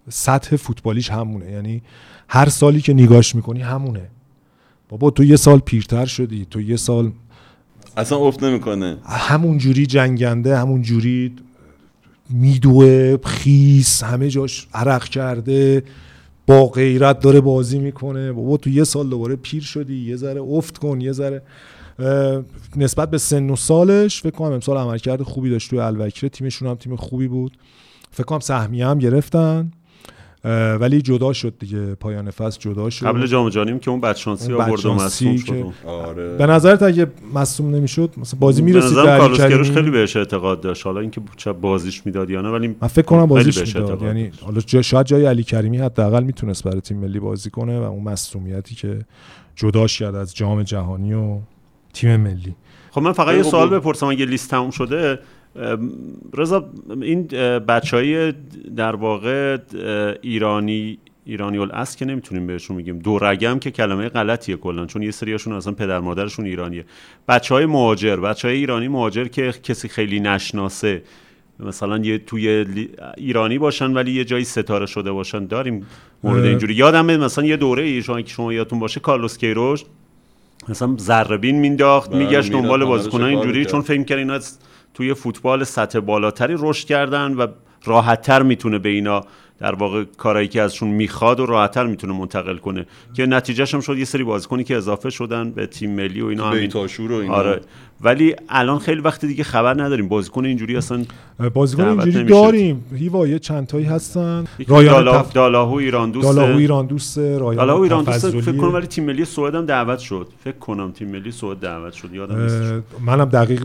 سطح 0.08 0.56
فوتبالیش 0.56 1.10
همونه. 1.10 1.50
یعنی 1.50 1.82
هر 2.28 2.48
سالی 2.48 2.80
که 2.80 2.94
نگاش 2.94 3.34
می‌کنی 3.34 3.60
همونه. 3.60 4.08
بابا 4.92 5.10
تو 5.10 5.24
یه 5.24 5.36
سال 5.36 5.58
پیرتر 5.58 6.06
شدی 6.06 6.46
تو 6.50 6.60
یه 6.60 6.76
سال 6.76 7.12
اصلا 7.96 8.18
افت 8.18 8.42
نمی‌کنه. 8.42 8.96
همون 9.04 9.58
جوری 9.58 9.86
جنگنده 9.86 10.58
همون 10.58 10.82
جوری 10.82 11.32
میدوه 12.30 13.16
خیس 13.24 14.02
همه 14.02 14.28
جاش 14.28 14.68
عرق 14.74 15.04
کرده 15.04 15.82
با 16.46 16.66
غیرت 16.66 17.20
داره 17.20 17.40
بازی 17.40 17.78
می‌کنه. 17.78 18.32
بابا 18.32 18.56
تو 18.56 18.70
یه 18.70 18.84
سال 18.84 19.08
دوباره 19.08 19.36
پیر 19.36 19.62
شدی 19.62 19.96
یه 19.96 20.16
ذره 20.16 20.40
افت 20.40 20.78
کن 20.78 21.00
یه 21.00 21.12
ذره 21.12 21.42
نسبت 22.76 23.10
به 23.10 23.18
سن 23.18 23.50
و 23.50 23.56
سالش 23.56 24.22
فکر 24.22 24.36
کنم 24.36 24.52
امسال 24.52 24.76
عملکرد 24.76 25.22
خوبی 25.22 25.50
داشت 25.50 25.70
توی 25.70 25.78
الوکره 25.78 26.30
تیمشون 26.30 26.68
هم 26.68 26.74
تیم 26.74 26.96
خوبی 26.96 27.28
بود. 27.28 27.58
فکر 28.10 28.24
کنم 28.24 28.40
سهمیه 28.40 28.86
هم 28.86 28.98
گرفتن. 28.98 29.70
ولی 30.80 31.02
جدا 31.02 31.32
شد 31.32 31.54
دیگه 31.58 31.94
پایان 31.94 32.30
فصل 32.30 32.60
جدا 32.60 32.90
شد. 32.90 33.06
قبل 33.06 33.26
جام 33.26 33.48
جهانی 33.48 33.78
که 33.78 33.90
اون 33.90 34.00
بدشانسی 34.00 34.52
آورد 34.52 34.86
و 34.86 34.94
مصدوم 34.94 35.36
شد 35.36 35.72
آره. 35.86 36.36
به 36.36 36.46
نظرت 36.46 36.82
اگه 36.82 37.06
مصدوم 37.34 37.74
نمی‌شد 37.74 38.10
مثلا 38.16 38.40
بازی 38.40 38.62
می‌رسید 38.62 38.96
به 38.96 39.02
کارلوس 39.02 39.40
کروش 39.40 39.70
خیلی 39.70 39.90
بهش 39.90 40.16
اعتقاد 40.16 40.60
داشت. 40.60 40.86
حالا 40.86 41.00
اینکه 41.00 41.20
چه 41.36 41.52
بازیش 41.52 42.06
می‌داد 42.06 42.30
یا 42.30 42.40
نه 42.40 42.48
ولی 42.48 42.76
من 42.80 42.88
فکر 42.88 43.06
کنم 43.06 43.26
بازیش 43.26 43.76
می‌داد. 43.76 44.02
یعنی 44.02 44.32
حالا 44.40 44.60
جا 44.60 44.82
شاید 44.82 45.06
جای 45.06 45.26
علی 45.26 45.42
کریمی 45.42 45.78
حداقل 45.78 46.22
می‌تونست 46.22 46.64
برای 46.64 46.80
تیم 46.80 46.96
ملی 46.96 47.20
بازی 47.20 47.50
کنه 47.50 47.78
و 47.78 47.82
اون 47.82 48.02
مصدومیتی 48.04 48.74
که 48.74 48.98
جداش 49.56 49.98
کرد 49.98 50.14
از 50.14 50.34
جام 50.34 50.62
جهانی 50.62 51.14
و 51.14 51.38
تیم 51.92 52.16
ملی. 52.16 52.54
خب 52.90 53.00
من 53.02 53.12
فقط 53.12 53.36
یه 53.36 53.42
سوال 53.42 53.68
بپرسم 53.68 54.06
اگه 54.06 54.24
لیست 54.24 54.50
تموم 54.50 54.70
شده 54.70 55.18
رضا 56.34 56.70
این 57.02 57.26
بچه 57.58 57.96
های 57.96 58.32
در 58.76 58.96
واقع 58.96 59.58
ایرانی 60.22 60.98
ایرانی 61.24 61.58
الاصل 61.58 61.98
که 61.98 62.04
نمی‌تونیم 62.04 62.46
بهشون 62.46 62.76
میگیم 62.76 62.98
دو 62.98 63.18
رگم 63.18 63.58
که 63.58 63.70
کلمه 63.70 64.08
غلطیه 64.08 64.56
کلا 64.56 64.86
چون 64.86 65.02
یه 65.02 65.10
سریاشون 65.10 65.52
اصلا 65.52 65.72
پدر 65.72 66.00
مادرشون 66.00 66.46
ایرانیه. 66.46 66.84
بچه 67.28 67.54
های 67.54 67.66
مهاجر 67.66 68.16
بچه 68.16 68.48
های 68.48 68.56
ایرانی 68.56 68.88
مهاجر 68.88 69.24
که 69.24 69.52
کسی 69.62 69.88
خیلی 69.88 70.20
نشناسه. 70.20 71.02
مثلا 71.60 71.98
یه 71.98 72.18
توی 72.18 72.66
ایرانی 73.16 73.58
باشن 73.58 73.92
ولی 73.92 74.12
یه 74.12 74.24
جایی 74.24 74.44
ستاره 74.44 74.86
شده 74.86 75.12
باشن. 75.12 75.46
داریم 75.46 75.86
مورد 76.24 76.44
اینجوری. 76.44 76.74
یادم 76.74 77.16
مثلا 77.16 77.44
یه 77.44 77.56
دوره 77.56 77.82
ای 77.82 78.02
شما 78.02 78.22
که 78.22 78.28
شما 78.28 78.52
یادتون 78.52 78.78
باشه 78.78 79.00
کارلوس 79.00 79.38
کیروش 79.38 79.84
مثلا 80.68 80.96
ذربین 80.98 81.56
مینداخت 81.56 82.14
میگشت 82.14 82.52
دنبال 82.52 82.84
بازیکن‌ها 82.84 83.26
اینجوری 83.26 83.64
چون 83.64 83.80
فکر 83.80 84.02
کرد 84.02 84.18
اینا 84.18 84.40
توی 84.94 85.14
فوتبال 85.14 85.64
سطح 85.64 86.00
بالاتری 86.00 86.54
رشد 86.58 86.86
کردن 86.86 87.34
و 87.34 87.46
راحتتر 87.84 88.42
می‌تونه 88.42 88.78
به 88.78 88.88
اینا 88.88 89.24
در 89.58 89.74
واقع 89.74 90.04
کارایی 90.04 90.48
که 90.48 90.62
ازشون 90.62 90.88
می‌خواد 90.88 91.40
و 91.40 91.46
راحتتر 91.46 91.86
می‌تونه 91.86 92.12
منتقل 92.12 92.56
کنه. 92.56 92.86
که 93.14 93.26
نتیجهش 93.26 93.74
هم 93.74 93.80
شد 93.80 93.98
یه 93.98 94.04
سری 94.04 94.24
بازیکنی 94.24 94.64
که 94.64 94.76
اضافه 94.76 95.10
شدن 95.10 95.50
به 95.50 95.66
تیم 95.66 95.90
ملی 95.90 96.20
و 96.20 96.26
اینا 96.26 96.50
همین. 96.50 96.72
و 96.72 97.12
اینا. 97.12 97.34
آره. 97.34 97.60
ولی 98.00 98.34
الان 98.48 98.78
خیلی 98.78 99.00
وقت 99.00 99.24
دیگه 99.24 99.44
خبر 99.44 99.82
نداریم. 99.82 100.08
بازیکن 100.08 100.44
اینجوری 100.44 100.76
اصلا 100.76 101.04
بازیکن 101.54 101.84
اینجوری 101.84 102.24
داریم. 102.24 102.84
هیوا 102.94 103.26
یه 103.26 103.38
چند 103.38 103.66
تایی 103.66 103.84
هستن. 103.84 104.44
رایان 104.68 104.94
دالا... 104.94 105.22
تف... 105.22 105.32
دالاهو 105.32 105.74
ایران 105.74 106.10
دوست 106.10 106.26
دالاهو 106.36 106.56
ایران 106.56 106.86
دوست 106.86 107.18
رایان 107.18 107.56
دالاهو 107.56 107.82
ایران 107.82 108.04
دوست 108.04 108.30
فکر 108.40 108.56
کنم 108.56 108.74
ولی 108.74 108.86
تیم 108.86 109.04
ملی 109.04 109.24
سوئد 109.24 109.54
هم 109.54 109.66
دعوت 109.66 109.98
شد. 109.98 110.28
فکر 110.44 110.58
کنم 110.58 110.90
تیم 110.90 111.08
ملی 111.08 111.30
سوئد 111.30 111.58
دعوت 111.58 111.92
شد. 111.92 112.14
یادم 112.14 112.42
نیست. 112.42 112.84
منم 113.06 113.24
دقیق 113.24 113.64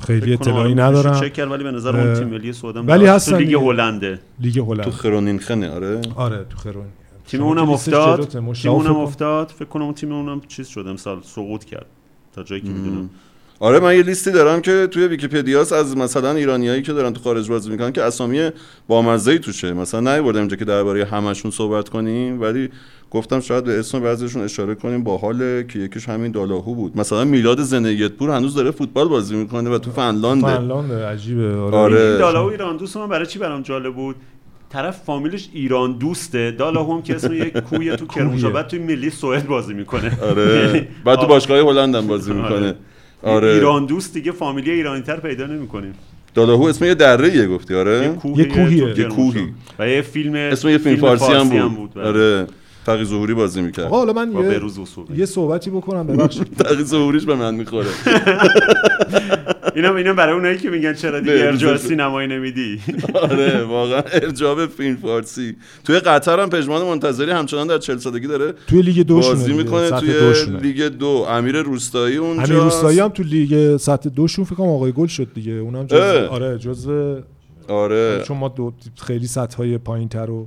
خیلی 0.00 0.32
اطلاعی 0.32 0.74
ندارم. 0.74 1.20
چک 1.20 1.32
کرد 1.32 1.50
ولی 1.50 1.64
به 1.64 1.70
نظر 1.70 1.96
اون 1.96 2.14
تیم 2.14 2.28
ملی 2.28 2.52
سوئد 2.52 2.88
ولی 2.88 3.06
هستن 3.06 3.36
لیگ 3.36 3.54
هلنده 3.54 4.20
لیگ 4.40 4.58
هلند. 4.58 4.84
تو 4.84 4.90
خرونینخنه 4.90 5.70
آره. 5.70 6.00
آره 6.16 6.46
تو 6.50 6.56
خرون 6.56 6.86
تیم 7.26 7.42
اونم 7.42 7.70
افتاد. 7.70 8.28
تیم 8.28 8.70
اونم 8.70 8.96
افتاد. 8.96 9.48
فکر 9.48 9.64
کنم 9.64 9.82
اون 9.82 9.94
تیم 9.94 10.12
اونم 10.12 10.40
چیز 10.48 10.68
شد 10.68 10.84
امسال 10.88 11.20
سقوط 11.22 11.64
کرد. 11.64 11.86
تا 12.34 12.42
جایی 12.42 12.60
که 12.62 12.68
می‌دونم. 12.68 13.10
آره 13.62 13.80
من 13.80 13.96
یه 13.96 14.02
لیستی 14.02 14.30
دارم 14.30 14.60
که 14.60 14.88
توی 14.90 15.06
ویکی‌پدیاس 15.06 15.72
از 15.72 15.96
مثلا 15.96 16.30
ایرانیایی 16.30 16.82
که 16.82 16.92
دارن 16.92 17.12
تو 17.12 17.20
خارج 17.20 17.50
بازی 17.50 17.70
می‌کنن 17.70 17.92
که 17.92 18.02
اسامی 18.02 18.50
بامزه‌ای 18.88 19.38
توشه. 19.38 19.72
مثلا 19.72 20.00
نیوردم 20.00 20.38
اینجا 20.38 20.56
که 20.56 20.64
درباره 20.64 21.04
همشون 21.04 21.50
صحبت 21.50 21.88
کنیم 21.88 22.40
ولی 22.40 22.68
گفتم 23.10 23.40
شاید 23.40 23.64
به 23.64 23.78
اسم 23.78 24.00
بعضیشون 24.00 24.42
اشاره 24.42 24.74
کنیم. 24.74 25.04
با 25.04 25.16
حال 25.16 25.62
که 25.62 25.78
یکیش 25.78 26.08
همین 26.08 26.32
دالاهو 26.32 26.74
بود. 26.74 26.96
مثلا 26.96 27.24
میلاد 27.24 27.60
زنیت 27.62 28.12
پور 28.12 28.30
هنوز 28.30 28.54
داره 28.54 28.70
فوتبال 28.70 29.08
بازی 29.08 29.36
می‌کنه 29.36 29.70
و 29.70 29.78
تو 29.78 29.90
فنلانده 29.90 30.46
فنلاند 30.46 30.92
عجیبه. 30.92 31.56
آره, 31.56 31.76
آره. 31.76 32.00
این 32.00 32.18
دالاو 32.18 32.50
ایران 32.50 32.76
دوست 32.76 32.96
من 32.96 33.08
برای 33.08 33.26
چی 33.26 33.38
برام 33.38 33.62
جالب 33.62 33.94
بود؟ 33.94 34.16
طرف 34.70 34.96
فامیلش 35.04 35.48
ایران 35.52 35.98
دوسته. 35.98 36.50
دالاهو 36.50 36.94
هم 36.94 37.02
که 37.02 37.14
اسم 37.14 37.32
یک 37.32 37.58
کوی 37.58 37.96
تو 37.96 38.06
کرمانشاه 38.14 38.52
بعد 38.52 38.66
توی 38.66 38.78
ملی 38.78 39.10
سوئد 39.10 39.46
بازی 39.46 39.74
می‌کنه. 39.74 40.18
آره. 40.22 40.88
بعد 41.04 41.18
تو 41.18 41.26
باشگاه 41.26 41.58
هلند 41.58 41.94
هم 41.94 42.06
بازی 42.06 42.32
می‌کنه. 42.32 42.74
آره 43.22 43.48
ایران 43.48 43.86
دوست 43.86 44.14
دیگه 44.14 44.32
فامیلی 44.32 44.70
ایرانی 44.70 45.02
تر 45.02 45.20
پیدا 45.20 45.46
نمی‌کنیم 45.46 45.94
دالاهو 46.34 46.62
اسم 46.62 46.84
یه 46.84 46.94
دره 46.94 47.36
یه 47.36 47.46
گفتی 47.46 47.74
آره 47.74 48.16
یه 48.36 48.44
کوهیه. 48.44 48.94
تو 48.94 49.00
یه 49.00 49.08
کوهی. 49.08 49.48
و 49.78 49.88
یه 49.88 50.02
فیلم 50.02 50.34
اسم 50.34 50.68
یه 50.68 50.78
فیلم 50.78 50.96
فارسی 50.96 51.32
هم 51.32 51.68
بود 51.68 51.94
بله. 51.94 52.04
آره 52.04 52.46
تقی 52.86 53.04
ظهوری 53.04 53.34
بازی 53.34 53.62
می‌کرد. 53.62 53.84
آقا 53.86 53.96
حالا 53.96 54.12
من 54.12 54.32
یه, 54.32 55.18
یه 55.18 55.26
صحبتی 55.26 55.70
بکنم 55.70 56.06
ببخشید. 56.06 56.56
تقی 56.64 56.84
ظهوریش 56.84 57.24
به 57.24 57.34
من 57.34 57.54
می‌خوره. 57.54 57.86
اینا 59.74 59.96
اینا 60.00 60.12
برای 60.12 60.34
اونایی 60.34 60.58
که 60.58 60.70
میگن 60.70 60.94
چرا 60.94 61.20
دیگه 61.20 61.32
ارجاع. 61.32 61.76
سینمایی 61.76 62.28
نمیدی؟ 62.28 62.80
آره 63.30 63.64
واقعا 63.64 64.02
ارجاع 64.12 64.66
فیلم 64.66 64.96
فارسی. 64.96 65.56
توی 65.84 65.98
قطر 65.98 66.40
هم 66.40 66.50
پژمان 66.50 66.82
منتظری 66.82 67.30
همچنان 67.30 67.66
در 67.66 67.78
40 67.78 67.98
سالگی 67.98 68.26
داره 68.26 68.54
توی 68.66 68.82
لیگ 68.82 69.06
دوشونه 69.06 69.34
بازی 69.34 69.52
می‌کنه. 69.52 69.90
توی. 69.90 70.56
لیگ 70.62 70.82
دو. 70.82 71.26
امیر 71.28 71.56
روستایی 71.62 72.16
اونجا 72.16 72.42
امیر 72.42 72.56
روستایی 72.56 73.00
هم 73.00 73.08
تو 73.08 73.22
لیگ 73.22 73.76
سطح 73.76 74.08
دوشون 74.10 74.44
فکر 74.44 74.54
کنم 74.54 74.68
آقای 74.68 74.92
گل 74.92 75.06
شد 75.06 75.28
دیگه. 75.34 75.52
اونم 75.52 75.86
جز. 75.86 76.00
آره 76.30 76.58
جز 76.58 76.90
آره. 77.68 78.22
چون 78.26 78.36
ما 78.36 78.48
دو 78.48 78.72
خیلی 79.02 79.26
سطح 79.26 79.56
های 79.56 79.78
پایین 79.78 80.08
تر 80.08 80.26
رو 80.26 80.46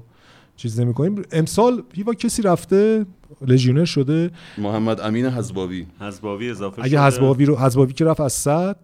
چیز 0.63 0.79
نمی 0.79 0.93
کنیم 0.93 1.21
امسال 1.31 1.83
هیوا 1.93 2.13
کسی 2.13 2.41
رفته 2.41 3.05
لژیونر 3.47 3.85
شده 3.85 4.31
محمد 4.57 5.01
امین 5.01 5.25
حزباوی 5.25 5.85
حزباوی 5.99 6.49
اضافه 6.49 6.81
اگه 6.81 6.89
شده. 6.89 7.03
حزباوی 7.03 7.45
رو 7.45 7.57
حزباوی 7.57 7.93
که 7.93 8.05
رفت 8.05 8.19
از 8.19 8.33
صد 8.33 8.75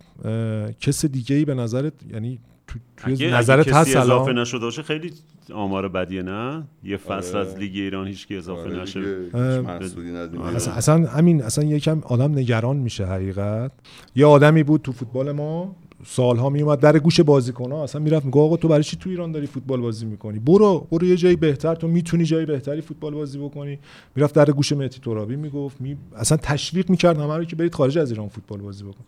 کس 0.80 1.06
دیگه 1.06 1.36
ای 1.36 1.46
به 1.46 1.54
نظرت 1.54 1.94
یعنی 2.14 2.40
تو 2.68 2.80
توی 2.98 3.14
اگه 3.14 3.36
نظرت 3.38 3.68
اگه 3.68 3.76
هست 3.78 3.90
کسی 3.90 3.98
اضافه 3.98 4.24
الان 4.24 4.40
نشده 4.40 4.60
باشه 4.60 4.82
خیلی 4.84 5.14
آمار 5.54 5.88
بدیه 5.88 6.22
نه 6.22 6.64
یه 6.84 6.98
فصل 6.98 7.38
آره. 7.38 7.48
از 7.48 7.58
لیگ 7.58 7.72
ایران 7.76 8.08
هیچ 8.08 8.28
کی 8.28 8.36
اضافه 8.38 8.62
آره 8.62 8.82
نشه. 8.82 9.00
آره. 9.34 10.56
اصلا, 10.56 10.74
اصلا 10.74 11.10
همین 11.10 11.44
اصلا 11.44 11.64
یکم 11.64 12.02
آدم 12.06 12.32
نگران 12.32 12.78
میشه 12.78 13.06
حقیقت 13.06 13.72
یه 14.16 14.26
آدمی 14.26 14.64
بود 14.64 14.82
تو 14.82 14.92
فوتبال 14.92 15.32
ما 15.32 15.76
سالها 16.06 16.50
میومد 16.50 16.80
در 16.80 17.00
گوش 17.00 17.20
بازیکن 17.20 17.72
ها. 17.72 17.84
اصلا 17.84 18.02
می‌رفت 18.02 18.26
میگه 18.26 18.40
آقا 18.40 18.58
تو 18.58 18.68
برای 18.68 18.84
چی 18.84 18.98
تو 18.98 19.10
ایران 19.10 19.32
داری 19.32 19.48
فوتبال 19.48 19.82
بازی 19.82 20.06
می‌کنی؟ 20.06 20.40
برو 20.40 20.88
برو 20.92 21.08
یه 21.08 21.16
جایی 21.16 21.36
بهتر. 21.36 21.76
تو 21.76 21.88
می‌تونی 21.88 22.24
جایی 22.24 22.46
بهتری 22.46 22.82
فوتبال 22.82 23.14
بازی 23.14 23.38
بکنی. 23.38 23.80
می‌رفت 24.16 24.36
در 24.36 24.52
گوش 24.52 24.72
مهدی 24.72 25.00
ترابی 25.00 25.36
می‌گفت. 25.36 25.82
می... 25.82 25.98
اصلا 26.16 26.38
تشویق 26.38 26.90
می‌کرد 26.90 27.18
همه 27.18 27.38
رو 27.38 27.44
که 27.44 27.56
برید 27.56 27.76
خارج 27.76 27.98
از 27.98 28.12
ایران 28.12 28.28
فوتبال 28.28 28.60
بازی 28.60 28.84
بکن. 28.84 29.04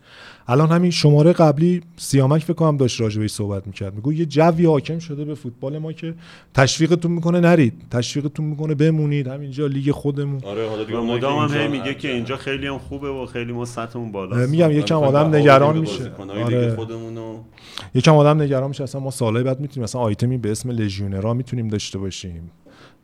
الان 0.48 0.68
همین 0.68 0.90
شماره 0.90 1.32
قبلی 1.32 1.82
سیامک 1.96 2.42
فکر 2.42 2.52
کنم 2.52 2.76
داشت 2.76 3.00
راجع 3.00 3.20
بهش 3.20 3.30
صحبت 3.30 3.66
می‌کرد. 3.66 3.94
میگه 3.94 4.20
یه 4.20 4.26
جوی 4.26 4.66
حاکم 4.66 4.98
شده 4.98 5.24
به 5.24 5.34
فوتبال 5.34 5.78
ما 5.78 5.92
که 5.92 6.14
تشویقتون 6.54 7.12
می‌کنه 7.12 7.40
نرید. 7.40 7.74
تشویقتون 7.90 8.46
می‌کنه 8.46 8.74
بمونید. 8.74 9.28
همینجا 9.28 9.66
لیگ 9.66 9.90
خودمون. 9.90 10.40
آره 10.44 10.68
حالا 10.68 10.84
دیگه 10.84 10.98
که 10.98 11.04
مدام 11.04 11.38
هم 11.38 11.52
اینجا 11.52 11.70
میگه 11.70 11.94
که 11.94 12.12
اینجا 12.12 12.36
خیلی 12.36 12.66
هم 12.66 12.78
خوبه 12.78 13.08
و 13.08 13.26
خیلی 13.26 13.52
ما 13.52 13.64
سطحمون 13.64 14.12
بالاست. 14.12 14.50
میگم 14.50 14.70
یکم 14.70 14.96
می‌خوایم 14.96 15.16
آدم 15.16 15.34
نگران 15.34 15.78
میشه. 15.78 15.98
بازیکن‌های 15.98 16.81
خودمونو. 16.84 17.38
یکم 17.94 18.14
آدم 18.14 18.42
نگران 18.42 18.68
میشه 18.68 18.82
اصلا 18.82 19.00
ما 19.00 19.10
سالهای 19.10 19.44
بعد 19.44 19.60
می‌تونیم 19.60 19.84
مثلا 19.84 20.00
آیتمی 20.00 20.38
به 20.38 20.50
اسم 20.50 20.70
لژیونرا 20.70 21.34
می‌تونیم 21.34 21.68
داشته 21.68 21.98
باشیم. 21.98 22.50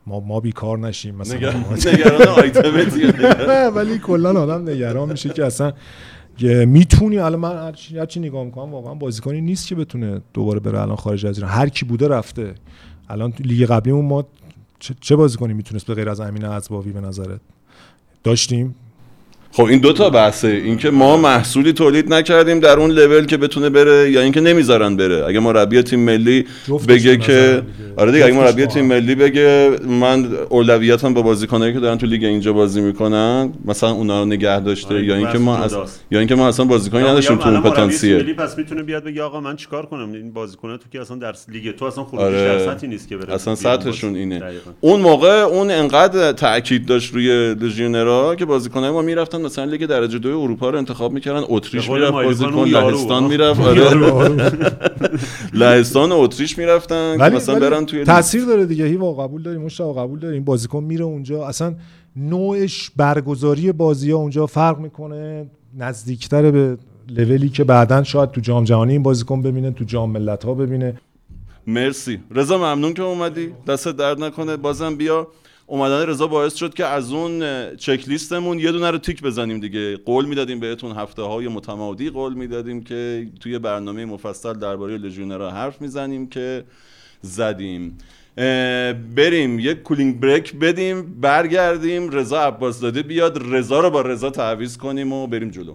ما 0.07 0.19
ما 0.19 0.39
بیکار 0.39 0.79
نشیم 0.79 1.15
مثلا 1.15 1.37
نگران 1.37 2.27
آیتمتیه 2.43 3.11
ولی 3.75 3.99
کلا 3.99 4.41
آدم 4.41 4.69
نگران 4.69 5.11
میشه 5.11 5.29
که 5.29 5.45
اصلا 5.45 5.73
یه 6.39 6.65
می‌تونی 6.65 7.17
الان 7.17 7.39
من 7.39 7.57
هرچی, 7.57 7.99
هرچی 7.99 8.19
نگاه 8.19 8.43
می‌کنم 8.43 8.71
واقعا 8.71 8.93
بازیکنی 8.93 9.41
نیست 9.41 9.67
که 9.67 9.75
بتونه 9.75 10.21
دوباره 10.33 10.59
بره 10.59 10.81
الان 10.81 10.95
خارج 10.95 11.25
از 11.25 11.37
ایران. 11.37 11.51
هر 11.51 11.69
کی 11.69 11.85
بوده 11.85 12.07
رفته. 12.07 12.55
الان 13.09 13.33
لیگ 13.39 13.69
قبلیمون 13.69 14.05
ما 14.05 14.25
چه, 14.79 14.95
چه 15.01 15.15
بازیکنی 15.15 15.53
می‌تونست 15.53 15.87
به 15.87 15.93
غیر 15.93 16.09
از 16.09 16.19
امین 16.19 16.45
ازباوی 16.45 16.91
به 16.91 17.01
نظرت؟ 17.01 17.39
داشتیم. 18.23 18.75
خب 19.51 19.63
این 19.63 19.79
دو 19.79 19.93
تا 19.93 20.09
بحثه 20.09 20.47
اینکه 20.47 20.89
ما 20.89 21.17
محصولی 21.17 21.73
تولید 21.73 22.13
نکردیم 22.13 22.59
در 22.59 22.79
اون 22.79 22.91
لول 22.91 23.25
که 23.25 23.37
بتونه 23.37 23.69
بره 23.69 24.11
یا 24.11 24.21
اینکه 24.21 24.41
نمی‌ذارن 24.41 24.95
بره 24.95 25.25
اگه 25.27 25.39
مربی 25.39 25.81
تیم 25.81 25.99
ملی 25.99 26.45
بگه 26.87 27.17
که. 27.17 27.63
آره 27.97 28.11
دیگه 28.11 28.25
اگه 28.25 28.35
مربی 28.35 28.65
تیم. 28.65 28.85
ملی 28.85 29.15
بگه 29.15 29.71
من 29.87 30.27
اولویتم 30.49 31.13
به 31.13 31.21
بازیکنایی 31.21 31.73
که 31.73 31.79
دارن 31.79 31.97
تو 31.97 32.05
لیگ 32.05 32.23
اینجا 32.23 32.53
بازی 32.53 32.81
می‌کنن 32.81 33.53
مثلا 33.65 33.91
اونا 33.91 34.19
رو 34.19 34.25
نگه 34.25 34.59
داشته 34.59 34.95
آره، 34.95 35.05
یا 35.05 35.15
اینکه 35.15 35.37
ما 35.37 35.57
از. 35.57 35.75
یا 36.11 36.19
اینکه 36.19 36.35
ما 36.35 36.47
اصلا 36.47 36.65
بازیکنی 36.65 37.03
نداشتیم 37.03 37.37
تو 37.37 37.49
اون 37.49 37.61
پتانسیل 37.61 38.15
ملی 38.15 38.33
پس 38.33 38.57
می‌تونه 38.57 38.83
بیاد 38.83 39.03
بگه 39.03 39.23
آقا 39.23 39.39
من 39.39 39.55
چیکار 39.55 39.85
کنم 39.85 40.11
این 40.11 40.33
بازیکن 40.33 40.77
تو 40.77 40.83
که 40.91 41.01
اصلا 41.01 41.17
در 41.17 41.35
لیگ 41.47 41.75
تو 41.75 41.85
اصلا 41.85 42.03
خروجیش 42.03 42.25
آره. 42.27 42.65
در 42.65 42.73
سطحی 42.73 42.87
نیست 42.87 43.07
که 43.07 43.17
بره 43.17 43.33
اصلا 43.33 43.55
سطحشون. 43.55 44.15
اینه 44.15 44.39
دقیقاً. 44.39 44.71
اون 44.81 45.01
موقع 45.01 45.41
اون 45.41 45.71
انقدر 45.71 46.31
تاکید 46.31 46.85
داشت 46.85 47.13
روی 47.13 47.55
لژیونرا 47.55 48.35
که 48.35 48.45
بازیکنای 48.45 48.91
ما 48.91 49.01
می‌رفتن 49.01 49.38
مثلا 49.41 49.65
لیگ 49.65 49.85
درجه 49.85 50.19
دوی 50.19 50.31
اروپا 50.33 50.69
رو 50.69 50.77
انتخاب 50.77 51.11
می‌کردن 51.11 51.43
اتریش 51.47 51.89
می‌رفت 51.89 52.11
بازیکن 52.11 52.63
لهستان. 52.67 53.23
می‌رفت. 53.23 53.59
آره. 53.61 54.51
لهستان 55.53 56.11
و 56.11 56.15
اتریش 56.15 56.57
می‌رفتن 56.57 57.17
که 57.17 57.35
مثلا 57.35 57.55
ولی 57.55 57.69
برن 57.69 57.85
توی. 57.85 58.03
تاثیر 58.03 58.45
داره 58.45 58.65
دیگه. 58.65 58.85
هیوا 58.85 59.13
قبول 59.13 59.43
داریم 59.43 59.61
مشتاق 59.61 59.97
قبول 59.99 60.19
داریم. 60.19 60.43
بازیکن 60.43 60.83
میره 60.83 61.05
اونجا. 61.05 61.47
اصلا 61.47 61.75
نوعش 62.15 62.91
برگزاری 62.97 63.71
بازی 63.71 64.11
ها 64.11 64.17
اونجا 64.17 64.45
فرق 64.45 64.79
می‌کنه. 64.79 65.49
نزدیکتر 65.77 66.51
به 66.51 66.77
لولی 67.09 67.49
که 67.49 67.63
بعدا 67.63 68.03
شاید 68.03 68.31
تو 68.31 68.41
جام 68.41 68.63
جهانی 68.63 68.91
این 68.91 69.03
بازیکن 69.03 69.41
ببینه 69.41 69.71
تو 69.71 69.83
جام 69.83 70.11
ملت 70.11 70.45
ها 70.45 70.53
ببینه. 70.53 70.99
مرسی. 71.67 72.19
رضا 72.31 72.57
ممنون 72.57 72.93
که 72.93 73.01
اومدی. 73.03 73.49
دست 73.67 73.87
درد 73.87 74.23
نکنه. 74.23 74.57
بازم 74.57 74.95
بیا. 74.95 75.27
اومدن 75.69 76.05
رضا 76.05 76.27
باعث 76.27 76.55
شد 76.55 76.73
که 76.73 76.85
از 76.85 77.11
اون 77.11 77.39
چک 77.75 78.03
لیستمون 78.07 78.59
یه 78.59 78.71
دونه 78.71 78.91
رو 78.91 78.97
تیک 78.97 79.21
بزنیم 79.21 79.59
دیگه. 79.59 79.97
قول 79.97 80.25
می‌دادیم 80.25 80.59
بهتون 80.59 80.91
هفته 80.91 81.21
های 81.21 81.47
متمادی 81.47 82.09
قول 82.09 82.33
می‌دادیم 82.33 82.83
که 82.83 83.27
توی 83.39 83.59
برنامه 83.59 84.05
مفصل 84.05 84.53
درباره 84.53 84.97
لژیونرها 84.97 85.49
حرف 85.49 85.81
می‌زنیم 85.81 86.27
که 86.27 86.63
زدیم. 87.21 87.97
بریم 89.15 89.59
یک 89.59 89.83
کولینگ 89.83 90.19
بریک 90.19 90.55
بدیم 90.55 91.19
برگردیم. 91.21 92.09
رضا 92.09 92.41
عباس 92.41 92.79
داده 92.79 93.03
بیاد 93.03 93.41
رضا 93.45 93.79
رو 93.79 93.89
با 93.89 94.01
رضا 94.01 94.29
تعویض 94.29 94.77
کنیم 94.77 95.13
و 95.13 95.27
بریم 95.27 95.49
جلو. 95.49 95.73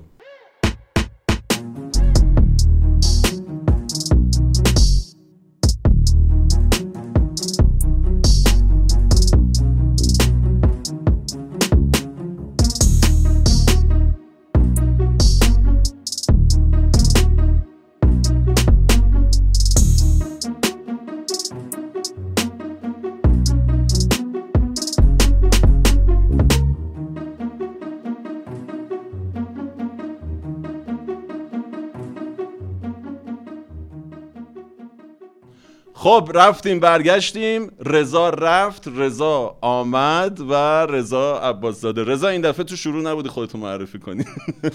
خب 36.14 36.30
رفتیم 36.34 36.80
برگشتیم. 36.80 37.70
رضا 37.86 38.30
رفت 38.30 38.88
رضا 38.96 39.56
آمد 39.60 40.40
و 40.48 40.54
رضا 40.86 41.38
عباس 41.38 41.80
زاده 41.80 42.04
رضا 42.04 42.28
این 42.28 42.40
دفعه 42.40 42.64
تو 42.64 42.76
شروع 42.76 43.02
نبودی 43.02 43.28
خودتو 43.28 43.58
معرفی 43.58 43.98
کنی. 43.98 44.24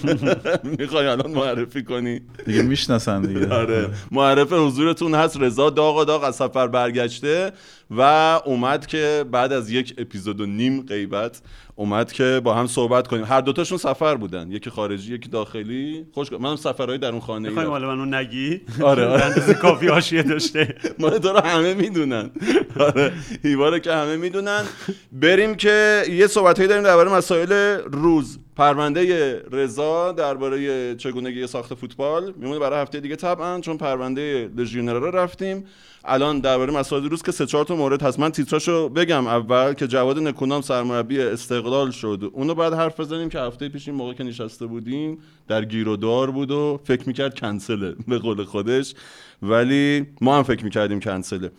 می‌خوای 0.80 1.08
الان 1.08 1.32
معرفی 1.32 1.84
کنی. 1.84 2.22
دیگه 2.46 2.62
می‌شناسن 2.62 3.22
دیگه. 3.22 3.54
آره. 3.54 3.90
معرف 4.12 4.54
حضورتون 4.54 5.16
هست. 5.16 5.38
رضا 5.40 5.70
داغ 5.70 5.98
و 5.98 6.06
داغ 6.06 6.24
از 6.24 6.36
سفر 6.36 6.68
برگشته. 6.68 7.52
و 7.92 8.02
اومد 8.46 8.86
که 8.88 9.26
بعد 9.32 9.54
از 9.54 9.72
یک 9.72 9.94
اپیزود 9.98 10.42
و 10.42 10.46
نیم 10.46 10.82
غیبت 10.82 11.42
اومد 11.76 12.12
که 12.12 12.42
با 12.44 12.54
هم 12.54 12.68
صحبت 12.68 13.08
کنیم. 13.08 13.26
هر 13.26 13.42
دوتاشون 13.42 13.78
سفر 13.78 14.16
بودن. 14.16 14.52
یکی 14.52 14.70
خارجی 14.70 15.16
یکی 15.16 15.30
داخلی. 15.30 16.06
خوش 16.12 16.32
منم 16.32 16.56
سفرهای 16.56 16.98
در 16.98 17.12
اون 17.12 17.20
خانه 17.20 17.50
می‌خوای 17.50 17.68
مال 17.68 17.86
منو 17.86 18.06
نگی؟ 18.06 18.62
آره، 18.82 19.06
آره. 19.06 19.54
کافی 19.54 19.88
حاشیه 19.88 20.24
داشته. 20.24 20.76
ما 21.00 21.10
تو 21.10 21.30
رو 21.30 21.40
همه 21.40 21.74
می‌دونن. 21.74 22.32
آره. 22.80 23.14
هیوا 23.44 23.70
رو 23.70 23.80
که 23.80 23.94
همه 23.94 24.16
می‌دونن. 24.16 24.64
بریم 25.12 25.56
که 25.56 26.04
یه 26.10 26.28
صحبتایی 26.28 26.68
داریم 26.68 26.84
درباره 26.84 27.14
مسائل 27.14 27.52
روز. 27.92 28.40
پرونده 28.56 29.36
رضا 29.52 30.12
درباره 30.12 30.96
چگونگی 30.96 31.48
ساخت 31.48 31.74
فوتبال. 31.74 32.34
میمونه 32.38 32.60
برای 32.60 32.82
هفته 32.82 33.00
دیگه 33.00 33.16
طبعا 33.16 33.60
چون 33.60 33.78
پرونده 33.78 34.50
لژیونرا 34.58 34.98
رو 34.98 35.12
رفتیم. 35.12 35.66
الان 36.10 36.40
درباره 36.40 36.74
مسائل 36.74 37.04
روز 37.04 37.22
که 37.22 37.32
سه 37.32 37.46
چهار 37.46 37.66
تا 37.66 37.76
مورد 37.76 38.02
هست. 38.02 38.20
من 38.20 38.32
تیتراشو 38.32 38.90
بگم 38.90 39.28
اول 39.28 39.74
که 39.74 39.88
جواد 39.88 40.20
نکونام 40.20 40.62
سرمربی 40.62 41.22
استقلال 41.22 41.92
شد. 41.92 42.32
اونو 42.34 42.56
بعد 42.56 42.74
حرف 42.74 43.00
بزنیم 43.00 43.30
که 43.30 43.40
هفته 43.40 43.70
پیش 43.70 43.88
این 43.88 43.98
موقع 43.98 44.14
که 44.14 44.24
نشسته 44.24 44.66
بودیم 44.66 45.18
در 45.48 45.66
گیر 45.66 45.88
و 45.88 45.96
دار 45.96 46.32
بود 46.32 46.52
و 46.52 46.80
فکر 46.84 47.08
می‌کرد 47.08 47.40
کنسله 47.40 47.96
به 48.08 48.18
قول 48.18 48.44
خودش. 48.44 48.94
ولی 49.42 50.06
ما 50.22 50.38
هم 50.38 50.44
فکر 50.44 50.64
می‌کردیم 50.64 51.00
کنسله. 51.00 51.52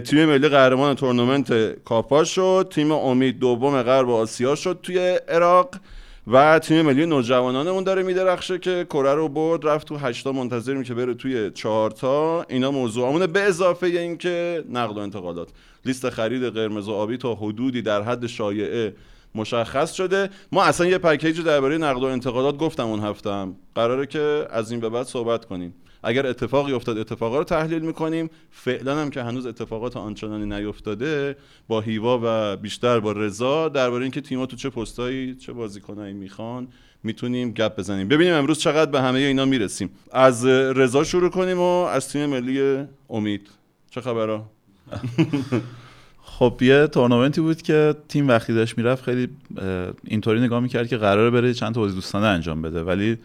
تیم 0.00 0.24
ملی 0.24 0.48
قهرمان 0.48 0.94
تورنمنت 0.94 1.82
کاپا 1.84 2.24
شد. 2.24 2.66
تیم 2.70 2.92
امید 2.92 3.38
دوم 3.38 3.82
غرب 3.82 4.10
آسیا 4.10 4.54
شد 4.54 4.78
توی 4.82 4.98
عراق. 5.28 5.70
و 6.26 6.58
تیم 6.58 6.82
ملی 6.82 7.06
نوجوانانمون 7.06 7.84
داره 7.84 8.02
میدرخشه 8.02 8.58
که 8.58 8.86
کره 8.90 9.14
رو 9.14 9.28
برد 9.28 9.66
رفت 9.66 9.86
تو 9.86 9.96
هشتا 9.96 10.32
منتظریم 10.32 10.82
که 10.82 10.94
بره 10.94 11.14
توی 11.14 11.50
چهارتا. 11.50 12.46
اینا 12.48 12.70
موضوعمونه 12.70 13.26
به 13.26 13.40
اضافه 13.40 13.86
اینکه 13.86 14.64
نقل 14.70 14.94
و 14.94 14.98
انتقالات. 14.98 15.48
لیست 15.84 16.10
خرید 16.10 16.44
قرمز 16.44 16.88
و 16.88 16.92
آبی 16.92 17.16
تا 17.16 17.34
حدودی 17.34 17.82
در 17.82 18.02
حد 18.02 18.26
شایعه 18.26 18.94
مشخص 19.34 19.92
شده. 19.92 20.30
ما 20.52 20.62
اصلا 20.62 20.86
یه 20.86 20.98
پکیج 20.98 21.40
درباره 21.40 21.78
نقل 21.78 22.00
و 22.00 22.04
انتقالات 22.04 22.56
گفتم 22.56 22.86
اون 22.86 23.00
هفتم. 23.00 23.56
قراره 23.74 24.06
که 24.06 24.46
از 24.50 24.70
این 24.70 24.80
به 24.80 24.88
بعد 24.88 25.06
صحبت 25.06 25.44
کنیم. 25.44 25.74
اگر 26.02 26.26
اتفاقی 26.26 26.72
افتاد 26.72 26.98
اتفاقا 26.98 27.38
رو 27.38 27.44
تحلیل 27.44 27.82
می‌کنیم. 27.82 28.30
فعلا 28.50 28.98
هم 28.98 29.10
که 29.10 29.22
هنوز 29.22 29.46
اتفاقات 29.46 29.96
آنچنانی 29.96 30.46
نیفتاده 30.46 31.36
با 31.68 31.80
هیوا 31.80 32.20
و 32.22 32.56
بیشتر 32.56 33.00
با 33.00 33.12
رضا 33.12 33.68
درباره 33.68 34.02
اینکه 34.02 34.20
تیم‌ها 34.20 34.46
تو 34.46 34.56
چه 34.56 34.70
پستایی 34.70 35.34
چه 35.34 35.52
بازیکنایی 35.52 36.14
می‌خوان 36.14 36.68
می‌تونیم 37.02 37.50
گپ 37.50 37.78
بزنیم. 37.78 38.08
ببینیم 38.08 38.34
امروز 38.34 38.58
چقدر 38.58 38.90
به 38.90 39.00
همه 39.00 39.18
اینا 39.18 39.44
می‌رسیم. 39.44 39.90
از 40.12 40.46
رضا 40.46 41.04
شروع 41.04 41.30
کنیم 41.30 41.58
و 41.58 41.84
از 41.84 42.08
تیم 42.08 42.26
ملی 42.26 42.84
امید. 43.10 43.48
چه 43.90 44.00
خبرها؟ 44.00 44.50
خب 46.22 46.58
یه 46.60 46.86
تورنمنتی 46.86 47.40
بود 47.40 47.62
که 47.62 47.94
تیم 48.08 48.28
وقتی 48.28 48.54
داشت 48.54 48.78
می‌رفت 48.78 49.04
خیلی 49.04 49.28
اینطوری 50.04 50.40
نگاه 50.40 50.60
می‌کرد 50.60 50.88
که 50.88 50.96
قراره 50.96 51.30
بره 51.30 51.54
چند 51.54 51.74
تا 51.74 51.80
بازی 51.80 51.94
دوستانه 51.94 52.26
انجام 52.26 52.62
بده. 52.62 52.82
ولی 52.82 53.18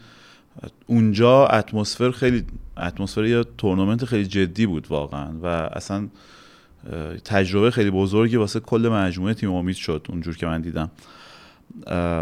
اونجا 0.87 1.47
اتمسفر 1.47 2.11
خیلی 2.11 2.43
اتمسفر 2.77 3.25
یه 3.25 3.43
تورنمنت 3.57 4.05
خیلی 4.05 4.25
جدی 4.25 4.65
بود 4.65 4.87
واقعا 4.89 5.27
و 5.43 5.47
اصلا 5.47 6.07
تجربه 7.25 7.71
خیلی 7.71 7.91
بزرگی 7.91 8.35
واسه 8.35 8.59
کل 8.59 8.89
مجموعه 8.91 9.33
تیم 9.33 9.51
امید 9.51 9.75
شد 9.75 10.07
اونجور 10.09 10.37
که 10.37 10.45
من 10.45 10.61
دیدم. 10.61 10.91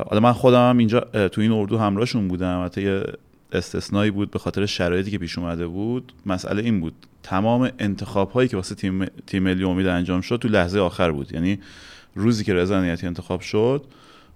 حالا 0.10 0.20
من 0.20 0.34
خودم 0.34 0.70
هم 0.70 0.78
اینجا 0.78 1.00
تو 1.28 1.42
این 1.42 1.52
اردو 1.52 1.78
همراهشون 1.78 2.28
بودم. 2.28 2.66
حتی 2.66 2.82
یه 2.82 3.04
استثنایی 3.52 4.12
بود 4.12 4.32
به 4.32 4.40
خاطر 4.40 4.66
شرایطی 4.66 5.12
که 5.12 5.18
پیش 5.18 5.38
اومده 5.38 5.68
بود. 5.68 6.14
مسئله 6.26 6.64
این 6.64 6.80
بود 6.80 6.94
تمام 7.24 7.72
انتخاب 7.80 8.32
هایی 8.32 8.50
که 8.50 8.58
واسه 8.58 8.76
تیم 8.76 9.06
تیم 9.06 9.44
ملی 9.44 9.64
امید 9.64 9.88
انجام 9.88 10.22
شد 10.22 10.38
تو 10.38 10.48
لحظه 10.48 10.80
آخر 10.80 11.12
بود. 11.12 11.34
یعنی 11.34 11.60
روزی 12.16 12.44
که 12.44 12.54
رضا 12.54 12.76
انتخاب 12.76 13.42
شد 13.42 13.84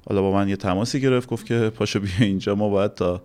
حالا 0.09 0.22
با 0.22 0.32
من 0.32 0.49
یه 0.49 0.55
تماسی 0.55 1.01
گرفت 1.01 1.30
گفت 1.30 1.45
که 1.45 1.72
پاشو 1.76 1.99
بیا 1.99 2.11
اینجا 2.20 2.55
ما 2.55 2.70
باید 2.70 2.93
تا 2.93 3.22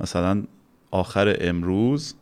مثلا 0.00 0.42
آخر 0.90 1.36
امروز 1.40 2.14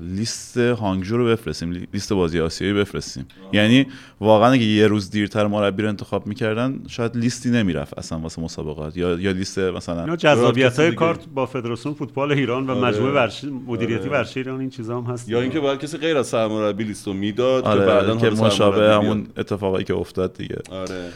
لیست 0.00 0.58
هانگجو 0.58 1.16
رو 1.16 1.26
بفرستیم 1.26 1.86
لیست 1.92 2.12
بازی 2.12 2.40
آسیایی 2.40 2.74
بفرستیم 2.74 3.26
یعنی 3.52 3.86
واقعا 4.20 4.52
اگه 4.52 4.64
یه 4.64 4.86
روز 4.86 5.10
دیرتر 5.10 5.46
مربی 5.46 5.82
رو 5.82 5.88
انتخاب 5.88 6.26
می‌کردن 6.26 6.80
شاید 6.88 7.16
لیستی 7.16 7.50
نمی‌رفت 7.50 7.98
اصلا 7.98 8.18
واسه 8.18 8.42
مسابقات 8.42 8.96
یا 8.96 9.20
یا 9.20 9.30
لیست 9.30 9.58
مثلا 9.58 10.16
جذابیت 10.16 10.80
های 10.80 10.92
کارت 10.92 11.20
با 11.34 11.46
فدراسیون 11.46 11.94
فوتبال 11.94 12.32
ایران 12.32 12.66
و 12.66 12.70
آره. 12.70 12.80
مجموعه 12.80 13.12
ورشی 13.12 13.46
مدیریتی 13.66 14.08
آره. 14.08 14.18
ورشی 14.18 14.40
ایران 14.40 14.60
این 14.60 14.70
چیزا 14.70 15.00
هم 15.00 15.12
هست 15.12 15.28
یا 15.28 15.40
اینکه 15.40 15.60
باید 15.60 15.80
کسی 15.80 15.98
غیر 15.98 16.16
از 16.16 16.26
سرمربی 16.26 16.84
لیستو 16.84 17.12
می‌داد 17.12 17.64
آره. 17.64 17.80
که 17.80 17.86
بعدا 17.86 18.16
که 18.16 18.30
مشابه 18.30 18.94
همون 18.94 19.26
اتفاقی 19.36 19.84
که 19.84 19.94
افتاد 19.94 20.34
دیگه 20.34 20.58
آره 20.70 21.10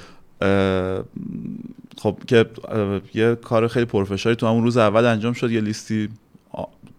خب 1.99 2.19
که 2.27 2.47
یه 3.15 3.35
کار 3.35 3.69
خیلی 3.69 3.87
پرفشاری 3.87 4.37
تو 4.37 4.47
همون 4.47 4.65
روز 4.65 4.77
اول 4.77 5.05
انجام 5.05 5.33
شد 5.33 5.51
یه 5.51 5.61
لیستی 5.61 6.09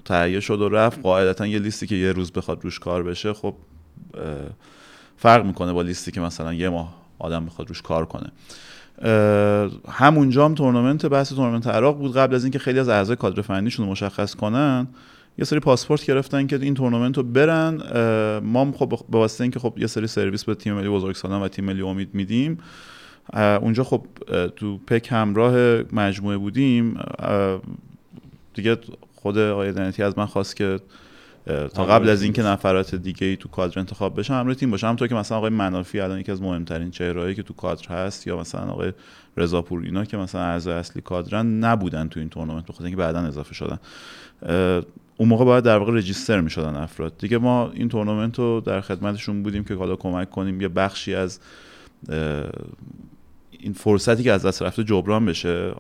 تهیه 0.06 0.40
شد 0.40 0.62
و 0.62 0.70
رفت. 0.70 1.02
قاعدتا 1.02 1.48
یه 1.48 1.60
لیستی 1.60 1.88
که 1.88 1.96
یه 1.96 2.12
روز 2.12 2.32
بخواد 2.32 2.64
روش 2.64 2.80
کار 2.80 3.04
بشه 3.04 3.34
خب 3.34 3.56
فرق 5.18 5.46
می‌کنه 5.46 5.74
با 5.74 5.82
لیستی 5.82 6.12
که 6.12 6.22
مثلا 6.22 6.54
یه 6.54 6.70
ماه 6.70 6.96
آدم 7.20 7.46
بخواد 7.46 7.68
روش 7.68 7.82
کار 7.82 8.06
کنه. 8.06 8.32
همونجا 9.90 10.46
هم 10.46 10.56
تورنمنت 10.56 11.06
بحث 11.06 11.34
تورنمنت 11.34 11.68
عراق 11.68 11.98
بود. 11.98 12.18
قبل 12.18 12.36
از 12.36 12.44
اینکه 12.44 12.60
خیلی 12.60 12.80
از 12.80 12.90
اعضای 12.90 13.16
کادر 13.16 13.42
فنیشون 13.42 13.88
مشخص 13.88 14.36
کنن 14.36 14.88
یه 15.38 15.46
سری 15.46 15.60
پاسپورت 15.60 16.06
گرفتن 16.06 16.48
که 16.48 16.60
این 16.62 16.74
تورنمنت 16.74 17.18
رو 17.18 17.24
برن. 17.24 17.82
ما 18.40 18.72
خب 18.72 18.90
به 19.10 19.18
واسطه 19.18 19.44
اینکه 19.44 19.60
خب 19.60 19.74
یه 19.78 19.88
سری 19.88 20.08
سرویس 20.08 20.44
به 20.44 20.56
تیم 20.56 20.74
ملی 20.74 20.90
بزرگسالان 20.90 21.42
و 21.42 21.48
تیم 21.48 21.66
ملی 21.66 21.82
امید 21.82 22.10
میدیم 22.14 22.58
اونجا 23.34 23.84
خب 23.84 24.06
تو 24.56 24.78
پک 24.78 25.08
همراه 25.12 25.84
مجموعه 25.94 26.38
بودیم. 26.38 27.00
دیگه 28.54 28.78
خود 29.24 29.38
آقای 29.38 29.72
دنیتی 29.72 30.04
از 30.04 30.18
من 30.18 30.26
خواست 30.26 30.56
که 30.56 30.80
تا 31.46 31.86
قبل 31.86 32.10
از 32.10 32.24
اینکه 32.24 32.44
نفرات 32.44 32.96
دیگه 32.96 33.28
ای 33.28 33.38
تو 33.38 33.50
کادر 33.50 33.80
انتخاب 33.80 34.20
بشن 34.20 34.34
همراه 34.34 34.56
تیم 34.56 34.72
باشم. 34.72 34.88
همونطور 34.88 35.08
که 35.08 35.16
مثلا 35.16 35.38
آقای 35.38 35.50
منافی 35.50 36.00
الان 36.00 36.20
یکی 36.20 36.32
از 36.32 36.42
مهمترین 36.42 36.92
چهرهایی 36.92 37.36
که 37.36 37.44
تو 37.44 37.54
کادر 37.54 37.88
هست 37.88 38.28
یا 38.28 38.40
مثلا 38.40 38.72
آقای 38.72 38.94
رضا 39.38 39.62
پور 39.62 39.84
اینا 39.84 40.06
که 40.06 40.18
مثلا 40.18 40.42
اعضای 40.42 40.74
اصلی 40.74 41.02
کادرن 41.02 41.46
نبودن 41.46 42.08
تو 42.08 42.20
این 42.20 42.30
تورنمنت 42.30 42.66
بخاطر 42.66 42.84
اینکه 42.84 42.98
بعدا 42.98 43.20
اضافه 43.20 43.54
شدن. 43.54 43.80
اون 45.18 45.30
موقع 45.30 45.46
باید 45.46 45.64
در 45.64 45.78
واقع 45.78 45.94
register 45.94 46.42
می‌شدن 46.42 46.76
افراد. 46.76 47.18
دیگه 47.18 47.38
ما 47.38 47.72
این 47.74 47.90
تورنمنت 47.90 48.40
رو 48.40 48.62
در 48.62 48.82
خدمتشون 48.82 49.44
بودیم 49.44 49.64
که 49.64 49.76
حالا 49.76 49.96
کمک 49.96 50.30
کنیم 50.30 50.62
یه 50.62 50.68
بخشی 50.68 51.16
از 51.16 51.40
این 53.52 53.74
فرصتی 53.74 54.24
که 54.24 54.32
از 54.32 54.46
دست 54.46 54.62
رفته 54.62 54.84
جبران 54.84 55.26
بشه. 55.26 55.74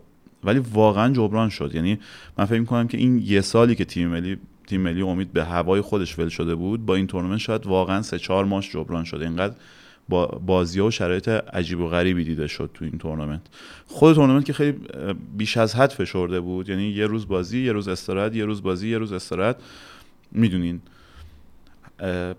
ولی 0.46 0.60
واقعا 0.60 1.14
جبران 1.14 1.50
شد. 1.50 1.76
یعنی 1.76 2.00
من 2.38 2.46
فکر 2.46 2.60
می‌کنم 2.60 2.88
که 2.88 2.98
این 2.98 3.22
یه 3.26 3.42
سالی 3.42 3.76
که 3.76 3.86
تیم 3.86 4.08
ملی 4.08 4.38
تیم 4.68 4.82
ملی 4.82 5.02
امید 5.02 5.34
به 5.34 5.46
هوای 5.46 5.82
خودش 5.82 6.20
ول 6.20 6.30
شده 6.30 6.56
بود 6.56 6.86
با 6.86 6.96
این 6.96 7.08
تورنمنت 7.08 7.40
شاید 7.40 7.68
واقعا 7.68 8.02
سه 8.02 8.20
چهار 8.20 8.46
ماش 8.46 8.72
جبران 8.72 9.04
شده 9.04 9.26
اینقدر 9.26 9.56
با 10.10 10.26
بازی 10.26 10.80
و 10.80 10.92
شرایط 10.92 11.28
عجیب 11.28 11.80
و 11.80 11.88
غریبی 11.88 12.24
دیده 12.24 12.48
شد 12.48 12.70
تو 12.74 12.86
این 12.86 12.98
تورنمنت. 12.98 13.42
خود 13.88 14.16
تورنمنت 14.16 14.46
که 14.46 14.54
خیلی 14.54 14.78
بیش 15.38 15.58
از 15.58 15.76
حد 15.76 15.90
فشرده 15.90 16.40
بود. 16.40 16.70
یعنی 16.70 16.90
یه 16.90 17.06
روز 17.06 17.28
بازی 17.28 17.66
یه 17.66 17.72
روز 17.72 17.88
استراحت 17.88 18.36
یه 18.36 18.46
روز 18.46 18.64
بازی 18.64 18.90
یه 18.90 18.98
روز 18.98 19.14
استراحت. 19.14 19.56
می‌دونین 20.32 20.82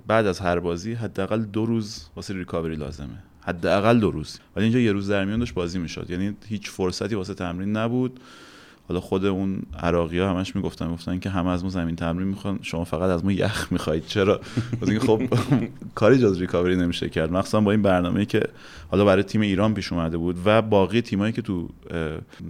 بعد 0.07 0.27
از 0.27 0.41
هر 0.41 0.59
بازی 0.59 0.93
حداقل 0.93 1.43
دو 1.43 1.67
روز 1.67 2.09
واسه 2.17 2.35
ریکاوری 2.35 2.77
لازمه. 2.77 3.23
حداقل 3.47 3.99
دو 3.99 4.11
روز. 4.11 4.39
ولی 4.57 4.65
اینجا 4.65 4.81
یه 4.81 4.93
روز 4.93 5.11
در 5.11 5.25
میان 5.25 5.39
داشت 5.39 5.55
بازی 5.55 5.79
می‌شد. 5.79 6.11
یعنی 6.11 6.37
هیچ 6.49 6.71
فرصتی 6.71 7.15
واسه 7.15 7.35
تمرین 7.35 7.77
نبود. 7.77 8.21
حالا 8.89 9.01
خود 9.01 9.25
اون 9.25 9.63
عراقی 9.79 10.19
ها 10.19 10.31
همش 10.31 10.57
می‌گفتن 10.57 10.93
گفتن 10.93 11.19
که 11.19 11.31
همه 11.31 11.51
از 11.51 11.65
ما 11.65 11.71
زمین 11.71 11.97
تمرین 11.97 12.29
می‌خوان 12.29 12.59
شما 12.63 12.85
فقط 12.85 13.11
از 13.11 13.25
ما 13.25 13.33
یخ 13.33 13.73
می‌خواید 13.73 14.07
چرا؟ 14.07 14.41
خب 15.01 15.23
کاری 15.95 16.19
جز 16.19 16.41
ریکاوری 16.41 16.77
نمیشه 16.77 17.09
کرد. 17.09 17.33
مخصوصا 17.33 17.61
با 17.61 17.71
این 17.71 17.83
برنامه 17.83 18.25
که 18.25 18.43
حالا 18.91 19.05
برای 19.05 19.23
تیم 19.23 19.41
ایران 19.41 19.75
پیش 19.75 19.93
اومده 19.93 20.17
بود 20.17 20.37
و 20.45 20.63
باقی 20.63 21.01
تیمایی 21.01 21.33
که 21.33 21.43
تو 21.43 21.69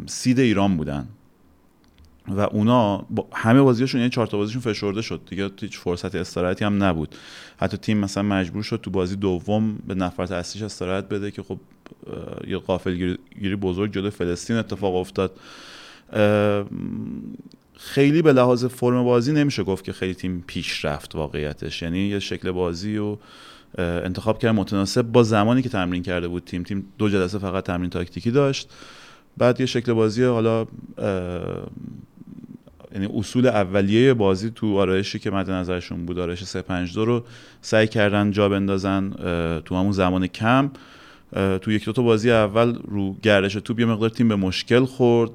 سید 0.07 0.41
ایران 0.41 0.77
بودن. 0.77 1.09
و 2.29 2.41
اونا 2.41 3.07
همه 3.33 3.63
بازیاشون 3.63 4.01
یعنی 4.01 4.11
چهار 4.11 4.27
تا 4.27 4.37
بازیشون 4.37 4.63
فشرده 4.63 5.03
شد. 5.03 5.21
دیگه 5.31 5.51
هیچ 5.61 5.79
فرصت 5.79 6.15
استراحتی 6.15 6.65
هم 6.65 6.83
نبود. 6.83 7.15
حتی 7.65 7.77
تیم 7.77 7.99
مثلا 7.99 8.23
مجبور 8.23 8.63
شد 8.63 8.81
تو 8.83 8.91
بازی 8.91 9.17
دوم 9.17 9.79
به 9.87 9.95
نفرت 9.95 10.33
اصلیش 10.33 10.63
استراحت 10.63 11.09
بده 11.09 11.31
که 11.31 11.43
خب 11.43 11.59
یه 12.47 12.59
قافل 12.59 13.17
گیری 13.41 13.57
بزرگ 13.57 13.93
جلو 13.93 14.11
فلسطین 14.11 14.57
اتفاق 14.57 14.95
افتاد. 14.95 15.41
خیلی 17.77 18.23
به 18.23 18.33
لحاظ 18.33 18.65
فرم 18.65 19.05
بازی 19.05 19.33
نمیشه 19.33 19.63
گفت 19.63 19.85
که 19.85 19.93
خیلی 19.93 20.15
تیم 20.15 20.45
پیش 20.47 20.85
رفت 20.85 21.15
واقعیتش. 21.15 21.83
یعنی 21.83 21.99
یه 21.99 22.19
شکل 22.19 22.51
بازی 22.51 22.97
و 22.97 23.17
انتخاب 23.79 24.39
کرد 24.39 24.55
متناسب 24.55 25.03
با 25.03 25.23
زمانی 25.23 25.63
که 25.63 25.69
تمرین 25.69 26.03
کرده 26.03 26.29
بود 26.29 26.45
تیم. 26.45 26.63
تیم 26.63 26.87
دو 26.99 27.09
جلسه 27.09 27.39
فقط 27.39 27.65
تمرین 27.65 27.91
تاکتیکی 27.91 28.31
داشت. 28.31 28.71
بعد 29.37 29.61
یه 29.61 29.67
شکل 29.67 29.93
بازی 29.93 30.25
حالا 30.25 30.67
یعنی 32.95 33.09
اصول 33.15 33.47
اولیه 33.47 34.15
بازی 34.15 34.51
تو 34.51 34.79
آرایشی 34.79 35.19
که 35.19 35.31
مد 35.31 35.51
نظرشون 35.51 36.07
بود 36.07 36.19
آرایش 36.19 36.45
352 36.45 37.05
رو 37.05 37.25
سعی 37.61 37.87
کردن 37.87 38.31
جا 38.31 38.49
بندازن 38.49 39.11
تو 39.65 39.77
همون 39.77 39.93
زمان 39.93 40.27
کم. 40.27 40.71
تو 41.33 41.73
یک 41.73 41.85
دو 41.85 41.93
تا 41.93 42.03
بازی 42.03 42.31
اول 42.31 42.75
رو 42.75 43.17
گردش 43.23 43.53
توپ 43.53 43.81
یه 43.81 43.87
مقدار 43.87 44.09
تیم 44.09 44.29
به 44.29 44.37
مشکل 44.37 44.85
خورد. 44.85 45.31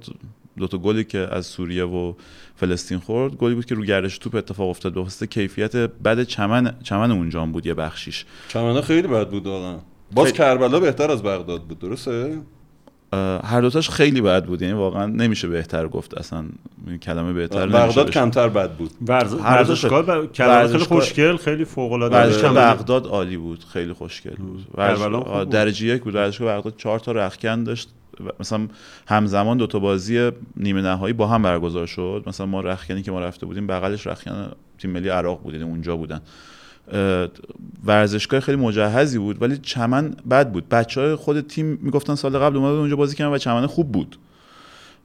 دو 0.57 0.67
تا 0.67 0.77
گلی 0.77 1.03
که 1.03 1.17
از 1.31 1.45
سوریه 1.45 1.83
و 1.83 2.13
فلسطین 2.55 2.99
خورد 2.99 3.33
گلی 3.33 3.55
بود 3.55 3.65
که 3.65 3.75
رو 3.75 3.83
گردش 3.83 4.17
توپ 4.17 4.35
اتفاق 4.35 4.69
افتاد. 4.69 4.93
به 4.93 5.01
واسطه 5.01 5.27
کیفیت 5.27 5.75
بد 5.75 6.23
چمن 6.23 6.75
چمن 6.83 7.11
اونجا 7.11 7.45
بود 7.45 7.65
یه 7.65 7.73
بخشیش. 7.73 8.25
چمنه 8.47 8.81
خیلی 8.81 9.07
بد 9.07 9.29
بود 9.29 9.47
واقعا. 9.47 9.77
باز 10.11 10.33
کربلا 10.33 10.79
بهتر 10.79 11.11
از 11.11 11.23
بغداد 11.23 11.63
بود 11.63 11.79
درسته؟ 11.79 12.37
هر 13.43 13.61
دوتاش 13.61 13.89
خیلی 13.89 14.21
بد 14.21 14.45
بود. 14.45 14.61
یعنی 14.61 14.73
واقعا 14.73 15.05
نمیشه 15.05 15.47
بهتر 15.47 15.87
گفت. 15.87 16.17
اصلا 16.17 16.45
این 16.87 16.97
کلمه 16.97 17.33
بهتر 17.33 17.65
نمیشه 17.65 17.77
بغداد. 17.77 18.09
کمتر 18.09 18.49
بد 18.49 18.71
بود. 18.71 18.91
ورز... 19.07 19.33
هر 19.33 19.63
دو 19.63 19.69
ورزشگاه 19.69 20.05
تا- 20.05 20.21
ب... 20.21 20.67
خیلی 20.67 20.83
خوشگل 20.83 21.37
خیلی 21.37 21.65
فوق 21.65 21.91
العاده. 21.91 22.49
بغداد 22.49 23.07
عالی 23.07 23.37
بود. 23.37 23.63
خیلی 23.73 23.93
خوشگل 23.93 24.35
بود. 24.35 25.49
درجه 25.49 25.87
یک 25.87 26.03
بود. 26.03 26.15
ورزشگاه 26.15 26.57
بغداد 26.57 26.73
چهار 26.77 26.99
تا 26.99 27.11
رخکن 27.11 27.63
داشت. 27.63 27.89
مثلا 28.39 28.67
همزمان 29.07 29.57
دو 29.57 29.67
تا 29.67 29.79
بازی 29.79 30.31
نیمه 30.57 30.81
نهایی 30.81 31.13
با 31.13 31.27
هم 31.27 31.41
برگزار 31.41 31.85
شد. 31.85 32.23
مثلا 32.27 32.45
ما 32.45 32.61
رخکنی 32.61 33.01
که 33.01 33.11
ما 33.11 33.19
رفته 33.19 33.45
بودیم 33.45 33.67
بغلش 33.67 34.07
رخکن 34.07 34.51
تیم 34.77 34.91
ملی 34.91 35.09
عراق 35.09 35.41
بود. 35.41 35.53
یعنی 35.53 35.65
اونجا 35.65 35.97
بودن. 35.97 36.21
ورزشگاه 37.85 38.39
خیلی 38.39 38.57
مجهزی 38.57 39.17
بود 39.17 39.41
ولی 39.41 39.57
چمن 39.57 40.15
بد 40.29 40.51
بود. 40.51 40.69
بچه 40.69 41.01
های 41.01 41.15
خود 41.15 41.41
تیم 41.41 41.79
می‌گفتن 41.81 42.15
سال 42.15 42.37
قبل 42.37 42.57
اومده 42.57 42.77
اونجا 42.77 42.95
بازی 42.95 43.15
کردن 43.15 43.31
و 43.31 43.37
چمن 43.37 43.65
خوب 43.65 43.91
بود. 43.91 44.17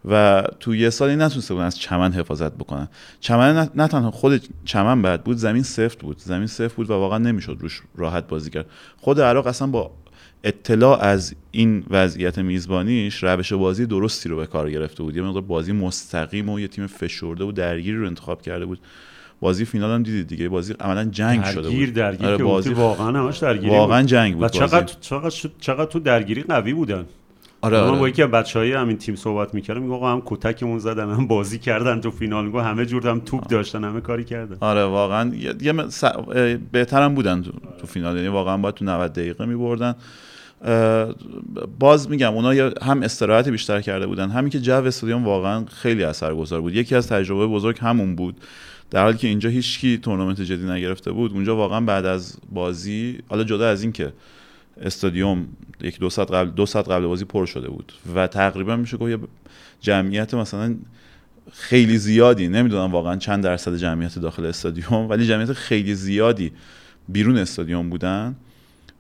و 0.08 0.44
تو 0.60 0.74
یه 0.74 0.90
سالی 0.90 1.16
نتونسته 1.16 1.54
بودن 1.54 1.66
از 1.66 1.78
چمن 1.78 2.12
حفاظت 2.12 2.52
بکنن. 2.52 2.88
چمن 3.20 3.68
نه 3.74 3.88
تنها 3.88 4.10
خود 4.10 4.42
چمن 4.64 5.02
بد 5.02 5.22
بود 5.22 5.36
زمین 5.36 5.62
سفت 5.62 5.98
بود. 5.98 6.18
زمین 6.18 6.46
سفت 6.46 6.76
بود 6.76 6.90
و 6.90 6.92
واقعا 6.92 7.18
نمی‌شد 7.18 7.56
روش 7.60 7.82
راحت 7.96 8.28
بازی 8.28 8.50
کرد. 8.50 8.66
خود 9.00 9.20
عراق 9.20 9.46
اصلا 9.46 9.68
با 9.68 9.90
اطلاع 10.44 11.00
از 11.00 11.34
این 11.50 11.84
وضعیت 11.90 12.38
میزبانیش 12.38 13.24
روش 13.24 13.52
بازی 13.52 13.86
درستی 13.86 14.28
رو 14.28 14.36
به 14.36 14.46
کار 14.46 14.70
گرفته 14.70 15.02
بود. 15.02 15.16
یه 15.16 15.22
مقدار 15.22 15.42
بازی 15.42 15.72
مستقیم 15.72 16.48
و 16.48 16.60
یه 16.60 16.68
تیم 16.68 16.86
فشرده 16.86 17.44
و 17.44 17.52
درگیری 17.52 17.96
رو 17.96 18.06
انتخاب 18.06 18.42
کرده 18.42 18.66
بود. 18.66 18.78
بازی 19.44 19.64
فینال 19.64 19.90
هم 19.90 20.02
دیدید 20.02 20.26
دیگه. 20.26 20.48
بازی 20.48 20.74
عملا 20.80 21.04
جنگ 21.04 21.44
شده 21.44 21.62
درگیر 21.62 21.86
بود. 21.86 21.94
درگیر 21.94 22.26
آره، 22.28 22.44
بازی 22.44 22.72
واقعا 22.72 23.06
همش 23.24 23.38
درگیری 23.38 23.70
واقعا. 23.70 24.02
جنگ 24.02 24.34
بود 24.34 24.42
و 24.44 24.48
چقدر 24.48 24.80
بازی. 24.80 24.94
چقدر 25.00 25.30
شد- 25.30 25.52
چقدر 25.60 25.84
تو 25.84 25.98
درگیری 25.98 26.42
قوی 26.42 26.72
بودن. 26.72 27.04
آره 27.60 27.80
من 27.80 27.90
با 27.90 27.98
آره. 27.98 28.08
یکی 28.10 28.22
از 28.22 28.30
بچهای 28.30 28.72
همین 28.72 28.96
تیم 28.98 29.16
صحبت 29.16 29.54
می‌کردم 29.54 29.82
میگه 29.82 29.94
آقا 29.94 30.12
هم 30.12 30.22
کتکمون 30.26 30.78
زدن 30.78 31.10
هم 31.10 31.26
بازی 31.26 31.58
کردن 31.58 32.00
تو 32.00 32.10
فینال. 32.10 32.46
میگه 32.46 32.62
همه 32.62 32.86
جور 32.86 33.08
هم 33.08 33.20
توپ 33.20 33.46
داشتن 33.46 33.84
همه 33.84 34.00
کاری 34.00 34.24
کردن. 34.24 34.56
آره 34.60 34.84
واقعا. 34.84 35.34
یه, 35.60 35.88
س- 35.88 36.04
بهترم 36.72 37.14
بودن 37.14 37.42
تو, 37.42 37.50
تو 37.80 37.86
فینال. 37.86 38.16
یعنی 38.16 38.28
واقعا 38.28 38.56
باید 38.56 38.74
تو 38.74 38.84
90 38.84 39.12
دقیقه 39.12 39.46
میبردن. 39.46 39.94
باز 41.78 42.10
میگم 42.10 42.34
اونا 42.34 42.70
هم 42.82 43.02
استراحت 43.02 43.48
بیشتر 43.48 43.80
کرده 43.80 44.06
بودن. 44.06 44.30
همین 44.30 44.50
که 44.50 44.60
جو 44.60 44.72
استادیوم 44.84 45.24
واقعا 45.24 45.64
خیلی 45.66 46.04
اثرگذار 46.04 46.60
بود. 46.60 46.74
یکی 46.74 46.94
از 46.94 47.08
تجربه 47.08 47.46
بزرگ 47.46 47.78
همون 47.80 48.16
بود. 48.16 48.36
در 48.94 49.02
حالی 49.02 49.18
که 49.18 49.28
اینجا 49.28 49.50
هیچکی 49.50 49.98
تورنمنت 49.98 50.40
جدی 50.40 50.66
نگرفته 50.66 51.12
بود 51.12 51.32
اونجا 51.32 51.56
واقعا 51.56 51.80
بعد 51.80 52.06
از 52.06 52.36
بازی 52.52 53.18
حالا 53.28 53.44
جدا 53.44 53.68
از 53.68 53.82
این 53.82 53.92
که 53.92 54.12
استادیوم 54.80 55.46
یک 55.80 55.98
دو 55.98 56.10
ساعت 56.10 56.30
قبل 56.30 56.50
دو 56.50 56.66
ساعت 56.66 56.88
قبل 56.88 57.06
بازی 57.06 57.24
پر 57.24 57.46
شده 57.46 57.68
بود 57.68 57.92
و 58.14 58.26
تقریبا 58.26 58.76
میشه 58.76 58.96
گفت 58.96 59.28
جمعیت 59.80 60.34
مثلا 60.34 60.74
خیلی 61.52 61.98
زیادی 61.98 62.48
نمی‌دونم 62.48 62.92
واقعا 62.92 63.16
چند 63.16 63.44
درصد 63.44 63.76
جمعیت 63.76 64.18
داخل 64.18 64.46
استادیوم 64.46 65.08
ولی 65.10 65.26
جمعیت 65.26 65.52
خیلی 65.52 65.94
زیادی 65.94 66.52
بیرون 67.08 67.38
استادیوم 67.38 67.90
بودن. 67.90 68.36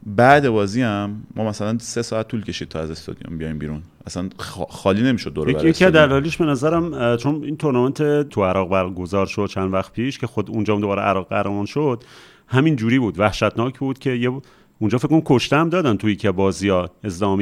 بعد 0.06 0.48
بازی 0.48 0.82
هم 0.82 1.22
ما 1.36 1.44
مثلا 1.44 1.78
سه 1.78 2.02
ساعت 2.02 2.28
طول 2.28 2.44
کشید 2.44 2.68
تا 2.68 2.80
از 2.80 2.90
استادیوم 2.90 3.38
بیایم 3.38 3.58
بیرون. 3.58 3.82
اصلا 4.06 4.28
خا- 4.38 4.70
خالی 4.70 5.02
نمی‌شد 5.02 5.32
دور 5.32 5.46
بر 5.46 5.58
یکی 5.58 5.68
استادیوم. 5.68 6.06
دلایلش 6.06 6.36
به 6.36 6.44
نظرم 6.44 7.16
چون 7.16 7.44
این 7.44 7.56
تورنمنت 7.56 8.28
تو 8.28 8.44
عراق 8.44 8.68
برگزار 8.70 9.26
شد 9.26 9.46
چند 9.46 9.72
وقت 9.72 9.92
پیش 9.92 10.18
که 10.18 10.26
خود 10.26 10.50
اونجا 10.50 10.74
هم 10.74 10.80
دوباره 10.80 11.02
عراق 11.02 11.28
قهرمان 11.28 11.66
شد 11.66 12.04
همین 12.48 12.76
جوری 12.76 12.98
بود. 12.98 13.18
وحشتناک 13.18 13.78
بود 13.78 13.98
که 13.98 14.10
یه 14.10 14.32
اونجا 14.78 14.98
فکر 14.98 15.08
کنم 15.08 15.22
کشته 15.24 15.56
هم 15.56 15.68
دادن 15.68 15.96
توی 15.96 16.16
که 16.16 16.30
بازی 16.30 16.68
ها 16.68 16.90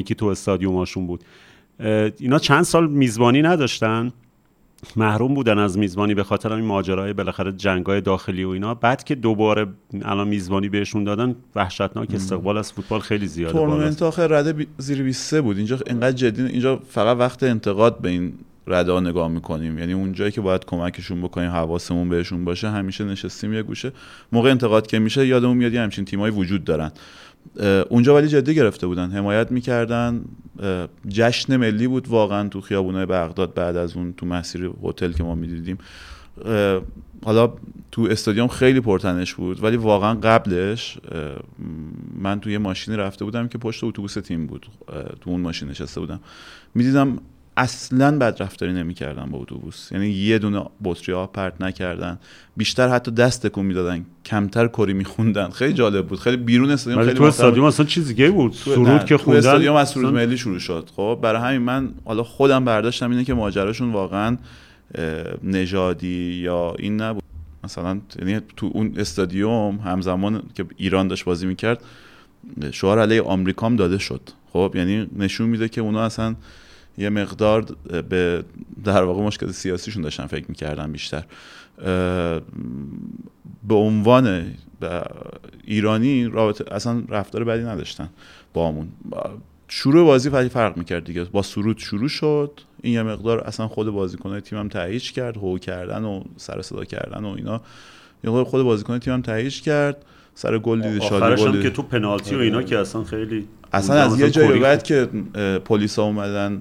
که 0.07 0.15
تو 0.15 0.27
استادیوماشون 0.27 1.07
بود. 1.07 1.25
اه، 1.81 2.11
اینا 2.19 2.39
چند 2.39 2.63
سال 2.63 2.91
میزبانی 2.91 3.43
نداشتن. 3.43 4.13
محروم 4.97 5.35
بودن 5.35 5.59
از 5.59 5.79
میزبانی 5.79 6.15
به 6.15 6.23
خاطر 6.25 6.53
این 6.53 6.65
ماجرای 6.65 7.13
بالاخره 7.13 7.53
جنگای 7.53 8.01
داخلی 8.01 8.45
و 8.45 8.49
اینا. 8.49 8.75
بعد 8.75 9.05
که 9.05 9.15
دوباره 9.15 9.67
الان 10.03 10.29
میزبانی 10.29 10.69
بهشون 10.69 11.05
دادن 11.05 11.35
وحشتناک 11.55 12.15
استقبال 12.15 12.59
از 12.59 12.73
فوتبال 12.73 13.01
خیلی 13.01 13.27
زیاده 13.27 13.53
بالاست. 13.53 13.75
تورنمنت 13.77 14.03
آخر 14.03 14.27
رده 14.27 14.53
بی- 14.53 14.67
زیر 14.79 15.03
23 15.03 15.41
بود. 15.41 15.57
اینجا 15.57 15.79
انقدر 15.87 16.13
جدی 16.13 16.43
اینجا 16.43 16.81
فقط 16.89 17.17
وقت 17.17 17.43
انتقاد 17.43 18.01
به 18.01 18.09
این 18.09 18.33
رده 18.67 18.93
ها 18.93 19.01
نگاه 19.01 19.29
می‌کنیم. 19.29 19.79
یعنی 19.79 19.93
اون 19.93 20.13
جایی 20.13 20.31
که 20.33 20.41
باید 20.41 20.65
کمکشون 20.65 21.23
بکنیم 21.23 21.51
حواسمون 21.51 22.09
بهشون 22.09 22.45
باشه 22.45 22.71
همیشه 22.71 23.05
نشستیم 23.05 23.55
یه 23.55 23.63
گوشه. 23.63 23.93
موقع 24.33 24.51
انتقاد 24.51 24.87
که 24.87 24.99
میشه 24.99 25.27
یادمون 25.27 25.57
میاد 25.57 25.75
همچین 25.75 26.05
تیمایی 26.05 26.35
وجود 26.35 26.65
دارن. 26.65 26.91
اونجا 27.89 28.15
ولی 28.15 28.29
جدی 28.29 28.55
گرفته 28.55 28.87
بودن. 28.87 29.11
حمایت 29.11 29.53
می‌کردن. 29.53 30.25
جشن 31.09 31.57
ملی 31.57 31.87
بود 31.89 32.09
واقعا 32.09 32.49
تو 32.49 32.61
خیابونای 32.61 33.07
بغداد 33.07 33.55
بعد 33.55 33.77
از 33.77 33.97
اون 33.97 34.13
تو 34.13 34.27
مسیر 34.27 34.71
هتل 34.85 35.13
که 35.13 35.25
ما 35.25 35.35
می‌دیدیم. 35.35 35.79
حالا 37.25 37.53
تو 37.93 38.03
استادیوم 38.03 38.49
خیلی 38.49 38.81
پرتنش 38.81 39.35
بود 39.35 39.65
ولی 39.65 39.77
واقعا 39.77 40.15
قبلش 40.15 40.99
من 42.19 42.41
توی 42.41 42.53
یه 42.53 42.59
ماشینی 42.59 42.97
رفته 42.97 43.25
بودم 43.25 43.49
که 43.49 43.59
پشت 43.59 43.85
اتوبوس 43.85 44.15
تیم 44.15 44.47
بود. 44.47 44.67
تو 45.21 45.31
اون 45.31 45.41
ماشین 45.41 45.69
نشسته 45.69 46.01
بودم. 46.01 46.21
می‌دیدم 46.75 47.19
اصلا 47.57 48.19
بد 48.19 48.37
رفتاری 48.41 48.73
نمی‌کردن 48.73 49.27
با 49.27 49.39
اتوبوس. 49.39 49.93
یعنی 49.93 50.09
یه 50.09 50.39
دونه 50.39 50.65
بطری 50.85 51.15
آب 51.15 51.33
پرت 51.33 51.61
نکردن. 51.61 52.19
بیشتر 52.57 52.89
حتی 52.89 53.11
دست 53.11 53.47
تکون 53.47 53.67
می‌دادن. 53.67 54.05
کمتر 54.25 54.69
کری 54.69 54.93
میخوندن. 54.93 55.51
خیلی 55.51 55.73
جالب 55.73 56.07
بود. 56.07 56.21
خیلی 56.21 56.37
بیرون 56.37 56.71
استادیوم 56.71 57.05
خیلی 57.05 57.15
تو 57.15 57.25
استادیوم 57.25 57.67
اصلا 57.67 57.87
چیز 57.87 58.09
دیگه 58.09 58.31
بود. 58.31 58.53
سرود 58.53 59.05
که 59.05 59.17
خوندن. 59.17 59.39
استادیوم 59.39 59.77
از 59.77 59.91
سرود 59.91 60.15
ملی 60.15 60.37
شروع 60.37 60.59
شد. 60.59 60.89
خب 60.97 61.19
برای 61.23 61.43
همین 61.43 61.63
من 61.63 61.95
حالا 62.05 62.23
خودم 62.23 62.65
برداشتم 62.65 63.11
اینه 63.11 63.25
که 63.25 63.35
ماجراشون 63.35 63.93
واقعا 63.93 64.37
نژادی 65.43 66.33
یا 66.45 66.75
این 66.79 67.01
نبود. 67.01 67.23
مثلا 67.65 68.01
یعنی 68.19 68.41
تو 68.57 68.71
اون 68.75 68.95
استادیوم 68.97 69.77
همزمان 69.77 70.43
که 70.55 70.65
ایران 70.77 71.09
داشت 71.09 71.25
بازی 71.25 71.47
می‌کرد 71.47 71.85
شعار 72.71 72.99
علیه 72.99 73.23
آمریکام 73.23 73.77
داده 73.77 73.99
شد. 73.99 74.21
خب 74.53 74.73
یعنی 74.75 75.09
نشون 75.17 75.49
میده 75.49 75.69
که 75.69 75.81
اونا 75.81 76.05
اصلا 76.05 76.35
یه 76.99 77.09
مقدار 77.09 77.67
به 78.09 78.45
در 78.85 79.03
واقع 79.03 79.23
مشکل 79.23 79.51
سیاسیشون 79.51 80.03
داشتن 80.03 80.27
فکر 80.27 80.45
می‌کردن 80.49 80.93
بیشتر. 80.93 81.25
به 83.69 83.75
عنوان 83.75 84.55
ایرانی 85.65 86.25
رابطه 86.25 86.75
اصلا 86.75 87.03
رفتار 87.09 87.45
بدی 87.45 87.63
نداشتن 87.63 88.09
با 88.55 88.69
همون. 88.69 88.89
شروع 89.69 90.05
بازی 90.05 90.31
فرق 90.31 90.77
می‌کرد 90.77 91.05
دیگه. 91.05 91.25
با 91.25 91.43
سرود 91.43 91.79
شروع 91.79 92.09
شد. 92.09 92.61
این 92.83 92.95
یه 92.95 93.03
مقدار 93.03 93.41
اصلا 93.41 93.69
خود 93.69 93.91
بازیکنای 93.91 94.41
تیمم 94.41 94.69
تهیج 94.69 95.13
کرد. 95.13 95.37
هو 95.37 95.59
کردن 95.59 96.05
و 96.05 96.25
سر 96.37 96.63
صدا 96.63 96.85
کردن 96.85 97.25
و 97.25 97.29
اینا. 97.29 97.61
یه 98.25 98.45
خود 98.45 98.63
بازیکنای 98.63 99.01
تیمم 99.01 99.23
تهیج 99.23 99.63
کرد. 99.63 100.05
سر 100.35 100.59
گل 100.59 100.83
دیده 100.83 101.01
شادی 101.01 101.15
آخرش 101.25 101.41
گل 101.41 101.47
هم 101.47 101.53
دیده. 101.53 101.63
که 101.65 101.71
تو 101.71 101.83
پنالتی 101.83 102.35
و 102.35 102.39
اینا 102.39 102.63
که 102.63 102.79
اصلا 102.79 103.05
خیلی 103.05 103.49
اصلا 103.73 103.97
از 104.03 104.21
یه 104.21 104.31
جایی 104.31 104.61
بعد 104.61 104.83
که 104.83 105.09
اه، 105.35 105.59
پلیس 105.59 105.99
ها 105.99 106.05
اومدن 106.05 106.61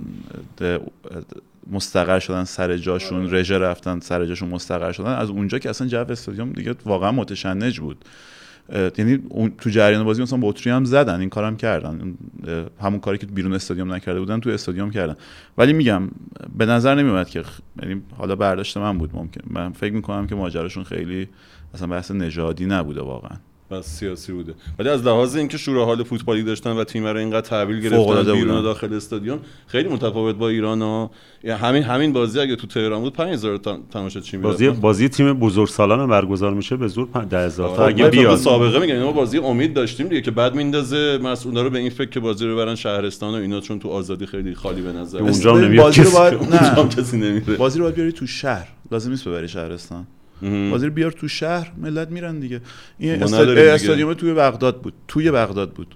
مستقر 1.72 2.20
شدن 2.20 2.44
سر 2.44 2.78
جاشون 2.78 3.34
رژه 3.34 3.58
رفتن 3.58 4.00
سر 4.00 4.26
جاشون 4.26 4.50
مستقر 4.50 4.92
شدن 4.92 5.14
از 5.14 5.30
اونجا 5.30 5.60
که 5.60 5.70
اصلا 5.70 5.88
جو 5.88 6.06
استادیوم 6.10 6.52
دیگه 6.52 6.76
واقعا 6.86 7.12
متشنج 7.12 7.80
بود. 7.80 8.06
یعنی 8.98 9.20
اون- 9.30 9.54
تو 9.58 9.70
جریان 9.70 10.04
بازی 10.04 10.22
مثلا 10.22 10.40
بطری 10.42 10.70
هم 10.74 10.86
زدن 10.86 11.20
این 11.20 11.30
کارم 11.30 11.58
کردن. 11.58 12.18
همون 12.82 13.00
کاری 13.00 13.18
که 13.18 13.26
بیرون 13.26 13.54
استادیوم 13.54 13.94
نکرده 13.94 14.20
بودن 14.20 14.40
تو 14.40 14.50
استادیوم 14.50 14.92
کردن. 14.92 15.16
ولی 15.58 15.74
میگم 15.74 16.10
به 16.58 16.66
نظر 16.66 16.96
نمیومد 16.96 17.30
که 17.30 17.44
یعنی 17.84 18.02
حالا 18.18 18.36
برداشت 18.36 18.78
من 18.78 18.98
بود 18.98 19.10
ممکن. 19.14 19.42
من 19.48 19.72
فکر 19.72 19.94
می‌کنم 19.94 20.28
که 20.28 20.36
ماجراشون 20.36 20.84
خیلی 20.84 21.28
اصلا 21.74 21.88
بحث 21.88 22.12
نژادی 22.12 22.66
نبوده 22.66 23.02
واقعا. 23.02 23.38
بس 23.72 23.86
سیاسی 24.00 24.32
بوده. 24.32 24.54
ولی 24.80 24.90
از 24.90 25.06
لحاظ 25.06 25.36
اینکه 25.36 25.58
شور 25.58 25.86
حال 25.86 26.04
فوتبالی 26.04 26.44
داشتن 26.44 26.72
و 26.72 26.84
تیم 26.84 27.06
رو 27.06 27.18
اینقدر 27.18 27.42
تحویل 27.42 27.80
گرفتن 27.82 28.24
بیرون 28.24 28.50
و 28.50 28.54
بودن. 28.54 28.62
داخل 28.62 28.94
استادیوم 28.94 29.40
خیلی 29.68 29.90
متفاوت 29.90 30.36
با 30.36 30.50
ایران 30.50 30.82
و 30.82 31.08
یعنی 31.44 31.60
همین 31.60 31.84
همین 31.84 32.14
بازی 32.14 32.40
اگه 32.40 32.56
تو 32.56 32.68
تهران 32.68 33.02
بود 33.02 33.14
5000 33.14 33.58
تا 33.58 33.80
تماشاچی 33.94 34.38
بازی 34.38 34.64
می‌رفتن 34.64 34.82
بازی 34.82 35.10
تیم 35.10 35.34
بزرگسالان 35.34 36.00
هم 36.00 36.10
برگزار 36.10 36.54
میشه 36.54 36.76
به 36.76 36.88
زور 36.88 37.08
10000 37.30 37.68
تا. 37.70 37.76
خب، 37.76 37.82
اگه 37.82 38.04
ما 38.04 38.10
طبق 38.10 38.20
بیاد 38.20 38.38
سابقه 38.38 38.80
میگم. 38.80 39.00
ما 39.00 39.12
بازی 39.12 39.38
امید 39.38 39.74
داشتیم 39.74 40.08
دیگه 40.08 40.22
که 40.22 40.32
بعد 40.32 40.56
میندازه. 40.56 41.18
مسئولا 41.24 41.62
رو 41.62 41.70
به 41.70 41.80
این 41.80 41.90
فکر 41.90 42.10
که 42.10 42.20
بازی 42.20 42.46
رو 42.46 42.56
برن 42.58 42.76
شهرستان 42.76 43.34
و 43.34 43.38
اینا 43.38 43.60
چون 43.60 43.80
تو 43.80 43.90
آزادی 43.90 44.26
خیلی 44.26 44.56
خالی 44.56 44.82
به 44.82 44.92
نظر 44.92 45.20
اونجا 45.20 45.58
نمیاد 45.58 45.84
بازی 45.86 46.04
رو. 46.04 46.12
باید 46.12 46.34
نه. 46.54 46.88
کسی 46.90 47.18
نمیره. 47.18 47.56
بازی 47.56 47.80
رو 47.80 47.84
باید 47.86 47.96
بیاری 47.96 48.12
تو 48.12 48.28
شهر. 48.28 48.68
لازم 48.92 49.10
نیست 49.12 49.28
ببری 49.28 49.48
شهرستان. 49.48 50.08
بازی 50.42 50.86
رو 50.86 50.92
بیار 50.92 51.12
تو 51.12 51.28
شهر 51.28 51.72
ملت 51.78 52.10
میرن 52.12 52.40
دیگه. 52.40 52.62
این. 53.00 53.24
استادیوم 53.24 54.14
توی 54.14 54.34
بغداد 54.34 54.82
بود. 54.82 54.94
توی 55.08 55.32
بغداد 55.32 55.72
بود. 55.72 55.96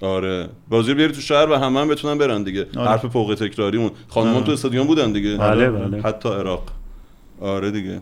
آره. 0.00 0.48
بازی 0.68 0.90
رو 0.90 0.96
بیاری 0.96 1.12
تو 1.12 1.20
شهر 1.20 1.48
و 1.50 1.54
همه 1.56 1.80
هم 1.80 1.88
بتونن 1.88 2.18
برن 2.18 2.42
دیگه. 2.42 2.66
آره. 2.76 2.88
حرف 2.90 3.06
فوق 3.06 3.34
تکراریمون. 3.34 3.90
خانمان 4.08 4.44
تو 4.44 4.52
استادیوم 4.52 4.86
بودن 4.86 5.12
دیگه. 5.12 5.36
بله، 5.36 5.70
بله. 5.70 6.02
حتی 6.02 6.28
عراق. 6.28 6.68
آره 7.40 7.70
دیگه. 7.70 8.00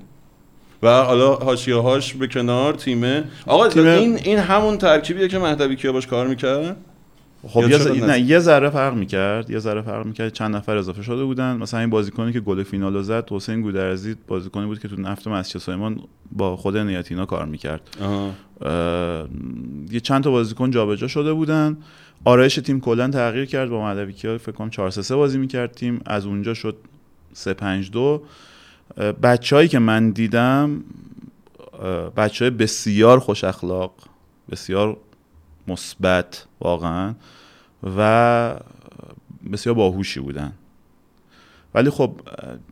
و 0.82 1.02
حالا 1.02 1.34
حاشیه 1.34 1.74
هاش 1.76 2.14
به 2.14 2.26
کنار 2.26 2.74
تیمه. 2.74 3.24
آقا 3.46 3.68
تیم- 3.68 3.86
این 3.86 4.16
این 4.16 4.38
همون 4.38 4.78
ترکیبیه 4.78 5.28
که 5.28 5.38
مهدوی 5.38 5.76
کیا 5.76 5.92
باش 5.92 6.06
کار 6.06 6.26
می‌کرد؟ 6.26 6.76
خب 7.46 7.62
یه, 7.62 7.78
چرا 7.78 7.94
ز... 7.94 8.02
نه؟ 8.02 8.20
یه 8.20 8.38
ذره 8.38 8.70
فرق 8.70 8.94
می‌کرد 8.94 9.50
یه 9.50 9.58
ذره 9.58 9.82
فرق 9.82 10.06
می‌کرد. 10.06 10.32
چند 10.32 10.56
نفر 10.56 10.76
اضافه 10.76 11.02
شده 11.02 11.24
بودن. 11.24 11.56
مثلا 11.56 11.80
این 11.80 11.90
بازیکنی 11.90 12.32
که 12.32 12.40
گل 12.40 12.62
فینال 12.62 12.94
رو 12.94 13.02
زد 13.02 13.32
حسین 13.32 13.62
گودرزی 13.62 14.16
بازیکنی 14.28 14.66
بود 14.66 14.78
که 14.78 14.88
تو 14.88 15.00
نفت 15.00 15.28
مسجد 15.28 15.60
سلیمان 15.60 16.00
با 16.32 16.56
خود 16.56 16.76
نیاتینا 16.76 17.26
کار 17.26 17.46
می‌کرد. 17.46 17.80
اه، 18.00 19.28
یه 19.90 20.00
چند 20.00 20.24
تا 20.24 20.30
بازیکن 20.30 20.70
جابجا 20.70 21.08
شده 21.08 21.32
بودن. 21.32 21.76
آرایش 22.24 22.54
تیم 22.54 22.80
کلا 22.80 23.08
تغییر 23.08 23.44
کرد. 23.44 23.70
با 23.70 23.84
مهدوی 23.84 24.12
کیا 24.12 24.38
فکر 24.38 24.52
کنم 24.52 24.70
4 24.70 24.90
3 24.90 25.16
بازی 25.16 25.38
می‌کرد 25.38 25.72
تیم. 25.72 26.00
از 26.06 26.26
اونجا 26.26 26.54
شد 26.54 26.76
3 27.32 27.54
5 27.54 27.90
2 27.90 28.22
بچه‌هایی 29.22 29.68
که 29.68 29.78
من 29.78 30.10
دیدم 30.10 30.84
بچه 32.16 32.44
های 32.44 32.50
بسیار 32.50 33.18
خوش 33.18 33.44
اخلاق 33.44 33.92
بسیار 34.50 34.96
مثبت 35.68 36.46
واقعا 36.60 37.14
و 37.96 38.60
بسیار 39.52 39.74
باهوشی 39.74 40.20
بودن. 40.20 40.52
ولی 41.74 41.90
خب 41.90 42.20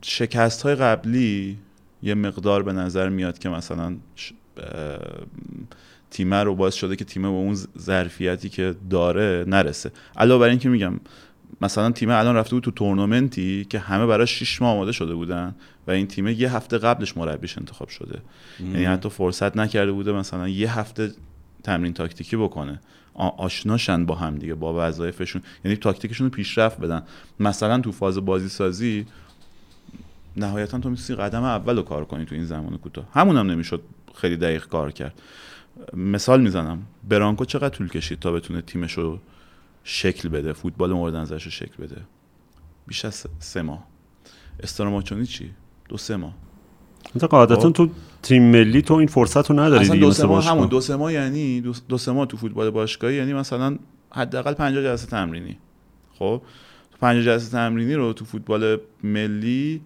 شکست 0.01 0.61
های 0.61 0.75
قبلی 0.75 1.57
یه 2.03 2.13
مقدار 2.13 2.63
به 2.63 2.73
نظر 2.73 3.09
میاد 3.09 3.39
که 3.39 3.49
مثلا 3.49 3.95
تیمه 6.11 6.43
رو 6.43 6.55
باعث 6.55 6.73
شده 6.73 6.95
که 6.95 7.05
تیمه 7.05 7.27
به 7.27 7.35
اون 7.35 7.57
ظرفیتی 7.79 8.49
که 8.49 8.75
داره 8.89 9.45
نرسه. 9.47 9.91
علاوه 10.17 10.41
بر 10.41 10.49
این 10.49 10.59
که 10.59 10.69
میگم 10.69 10.99
مثلا 11.61 11.91
تیمه 11.91 12.13
الان 12.13 12.35
رفته 12.35 12.55
بود 12.55 12.63
تو 12.63 12.71
تورنمنتی 12.71 13.65
که 13.65 13.79
همه 13.79 14.05
برای 14.05 14.27
6 14.27 14.61
ماه 14.61 14.71
آماده 14.71 14.91
شده 14.91 15.13
بودن 15.13 15.55
و 15.87 15.91
این 15.91 16.07
تیمه 16.07 16.33
یه 16.33 16.55
هفته 16.55 16.77
قبلش 16.77 17.17
مربیش 17.17 17.57
انتخاب 17.57 17.89
شده. 17.89 18.21
یعنی 18.59 18.85
حتی 18.85 19.09
فرصت 19.09 19.57
نکرده 19.57 19.91
بوده 19.91 20.11
مثلا 20.11 20.47
یه 20.47 20.79
هفته 20.79 21.11
تمرین 21.67 21.93
تاکتیکی 21.93 22.37
بکنه. 22.37 22.79
آشناشن 23.15 24.05
با 24.05 24.15
هم 24.15 24.35
دیگه 24.35 24.55
با 24.55 24.87
وظایفشون. 24.87 25.41
یعنی 25.65 25.77
تاکتیکشون 25.77 26.27
رو 26.27 26.31
پیشرفت 26.31 26.79
بدن. 26.79 27.03
مثلا 27.39 27.79
تو 27.79 27.91
فاز 27.91 28.17
بازی 28.17 28.49
سازی 28.49 29.05
نهایتا 30.37 30.79
تو 30.79 30.89
می‌تونی 30.89 31.19
قدم 31.19 31.43
اول 31.43 31.75
رو 31.75 31.81
کار 31.81 32.05
کنی 32.05 32.25
تو 32.25 32.35
این 32.35 32.45
زمان 32.45 32.77
کوتاه. 32.77 33.05
همون 33.13 33.37
هم 33.37 33.51
نمی‌شد 33.51 33.81
خیلی 34.15 34.37
دقیق 34.37 34.65
کار 34.65 34.91
کرد. 34.91 35.21
مثال 35.93 36.41
می‌زنم. 36.41 36.83
برانکو 37.09 37.45
چقدر 37.45 37.69
طول 37.69 37.87
کشید 37.89 38.19
تا 38.19 38.31
بتونه 38.31 38.61
تیمش 38.61 38.93
رو 38.93 39.19
شکل 39.83 40.29
بده 40.29 40.53
فوتبال 40.53 40.93
مورد 40.93 41.15
نظرش 41.15 41.43
رو 41.43 41.51
شکل 41.51 41.83
بده؟ 41.83 42.01
بیش 42.87 43.05
از 43.05 43.25
سه 43.39 43.61
ماه. 43.61 43.87
استراماچونی 44.63 45.25
چی؟ 45.25 45.51
دو 45.89 45.97
سه 45.97 46.15
ماه. 46.15 46.33
مثلا 47.15 47.27
قاعدتا 47.27 47.61
خب. 47.61 47.69
تو 47.71 47.89
تیم 48.23 48.51
ملی 48.51 48.81
تو 48.81 48.93
این 48.93 49.07
فرصت 49.07 49.49
رو 49.51 49.59
نداری 49.59 49.81
اصلا 49.81 49.95
دیگه 49.95 50.05
دو 50.07 50.11
سه 50.13 50.27
ماه. 50.27 50.45
همون 50.45 50.67
دو 50.67 50.81
سه 50.81 50.95
ماه 50.95 51.13
یعنی 51.13 51.61
دو, 51.89 51.97
سه 51.97 52.11
ماه 52.11 52.25
تو 52.25 52.37
فوتبال 52.37 52.69
باشگاهی 52.69 53.15
یعنی 53.15 53.33
مثلا 53.33 53.77
حداقل 54.11 54.53
50 54.53 54.83
جلسه 54.83 55.07
تمرینی. 55.07 55.57
خب؟ 56.19 56.41
تو 56.91 56.97
50 57.01 57.23
جلسه 57.23 57.51
تمرینی 57.51 57.93
رو 57.93 58.13
تو 58.13 58.25
فوتبال 58.25 58.77
ملی 59.03 59.81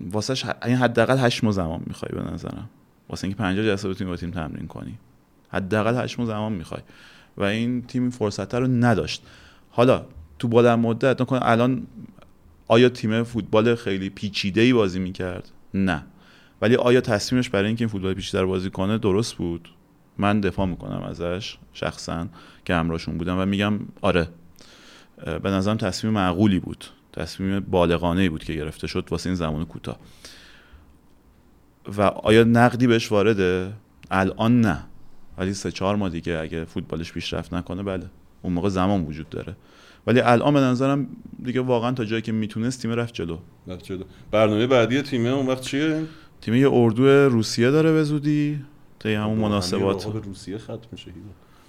واسش 0.00 0.44
ح- 0.44 0.66
این 0.66 0.76
حداقل 0.76 1.18
8 1.18 1.44
ماه 1.44 1.52
زمان 1.52 1.80
می‌خوای 1.86 2.22
به 2.24 2.30
نظرم. 2.30 2.68
واسه 3.08 3.24
اینکه 3.24 3.38
50 3.38 3.64
جلسه 3.64 3.88
بتونی 3.88 4.10
با 4.10 4.16
تیم 4.16 4.30
تمرین 4.30 4.66
کنی. 4.66 4.98
حداقل 5.48 6.02
8 6.04 6.18
ماه 6.18 6.28
زمان 6.28 6.52
می‌خوای. 6.52 6.80
و 7.36 7.42
این 7.42 7.82
تیم 7.82 8.02
این 8.02 8.10
فرصت 8.10 8.54
رو 8.54 8.66
نداشت. 8.66 9.22
حالا 9.70 10.02
تو 10.38 10.48
بلند 10.48 10.78
مدت 10.78 11.20
نکنه 11.20 11.40
الان 11.42 11.82
آیا 12.68 12.88
تیم 12.88 13.22
فوتبال 13.22 13.74
خیلی 13.74 14.10
پیچیده 14.10 14.60
ای 14.60 14.72
بازی 14.72 14.98
می‌کرد؟ 14.98 15.48
نه. 15.74 16.04
ولی 16.62 16.76
آیا 16.76 17.00
تصمیمش 17.00 17.50
برای 17.50 17.66
اینکه 17.66 17.84
این 17.84 17.88
فوتبال 17.88 18.14
بیشتر 18.14 18.44
بازی 18.44 18.70
کنه 18.70 18.98
درست 18.98 19.34
بود؟ 19.34 19.68
من 20.18 20.40
دفاع 20.40 20.66
می‌کنم 20.66 21.02
ازش 21.02 21.58
شخصا 21.72 22.26
که 22.64 22.74
همراهشون 22.74 23.18
بودم 23.18 23.38
و 23.38 23.46
میگم 23.46 23.78
آره. 24.00 24.28
به 25.42 25.50
نظرم 25.50 25.76
تصمیم 25.76 26.12
معقولی 26.12 26.60
بود. 26.60 26.84
تصمیم 27.12 27.60
بالغانه 27.60 28.28
بود 28.28 28.44
که 28.44 28.52
گرفته 28.52 28.86
شد 28.86 29.08
واسه 29.10 29.28
این 29.28 29.36
زمان 29.36 29.64
کوتاه. 29.64 29.98
و 31.96 32.02
آیا 32.02 32.44
نقدی 32.44 32.86
بهش 32.86 33.12
وارده؟ 33.12 33.72
الان 34.10 34.60
نه. 34.60 34.84
ولی 35.38 35.54
سه 35.54 35.72
چهار 35.72 35.96
ماه 35.96 36.10
دیگه 36.10 36.38
اگه 36.38 36.64
فوتبالش 36.64 37.12
پیشرفت 37.12 37.54
نکنه 37.54 37.82
بله. 37.82 38.06
اون 38.42 38.52
موقع 38.52 38.68
زمان 38.68 39.04
وجود 39.04 39.28
داره. 39.28 39.56
ولی 40.06 40.20
الان 40.20 40.54
به 40.54 40.60
نظرم 40.60 41.06
دیگه 41.44 41.60
واقعا 41.60 41.92
تا 41.92 42.04
جایی 42.04 42.22
که 42.22 42.32
می‌تونست 42.32 42.82
تیم 42.82 42.90
رفت 42.90 43.14
جلو. 43.14 43.38
رفت 43.66 43.84
جلو. 43.84 44.04
برنامه 44.30 44.66
بعدی 44.66 45.02
تیمه 45.02 45.28
اون 45.28 45.46
وقت 45.46 45.60
چیه؟ 45.60 46.02
تیم 46.40 46.54
یه 46.54 46.72
اردو 46.72 47.28
روسیه 47.28 47.70
داره 47.70 47.92
به 47.92 48.04
زودی 48.04 48.58
طی 48.98 49.14
همون 49.14 49.40
با 49.40 49.48
مناسبات. 49.48 50.06
به 50.06 50.20
روسیه 50.20 50.58
ختم 50.58 50.78
میشه. 50.92 51.10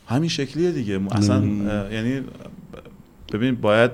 همین 0.07 0.29
شکلیه 0.29 0.71
دیگه. 0.71 1.01
اصلا 1.11 1.45
یعنی 1.91 2.21
ببین 3.33 3.55
باید 3.55 3.91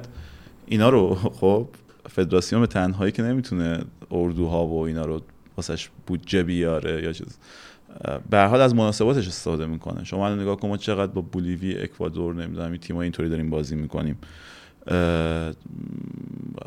اینا 0.66 0.90
رو 0.90 1.16
خب 1.16 1.68
فدراسیون 2.10 2.62
به 2.62 2.68
تنهایی 2.68 3.12
که 3.12 3.24
نمی‌تونه 3.24 3.80
اردوها 4.12 4.68
و 4.68 4.86
اینا 4.86 5.06
رو 5.06 5.22
واسش 5.58 5.90
بودجه 6.08 6.44
بیاره 6.44 7.04
یا 7.04 7.14
چیز. 7.14 7.38
به 8.30 8.44
حال 8.44 8.62
از 8.62 8.76
مناسباتش 8.76 9.28
استفاده 9.28 9.66
می‌کنه. 9.66 10.04
شما 10.04 10.26
الان 10.26 10.42
نگاه 10.42 10.58
کن 10.58 10.68
ما 10.68 10.78
چقدر 10.78 11.12
با 11.12 11.22
بولیوی 11.22 11.78
اکوادور 11.78 12.34
نمی‌دونم 12.34 12.72
این 12.72 12.80
تیم‌ها 12.82 13.02
اینطوری 13.02 13.30
داریم 13.30 13.50
بازی 13.50 13.76
می‌کنیم. 13.76 14.18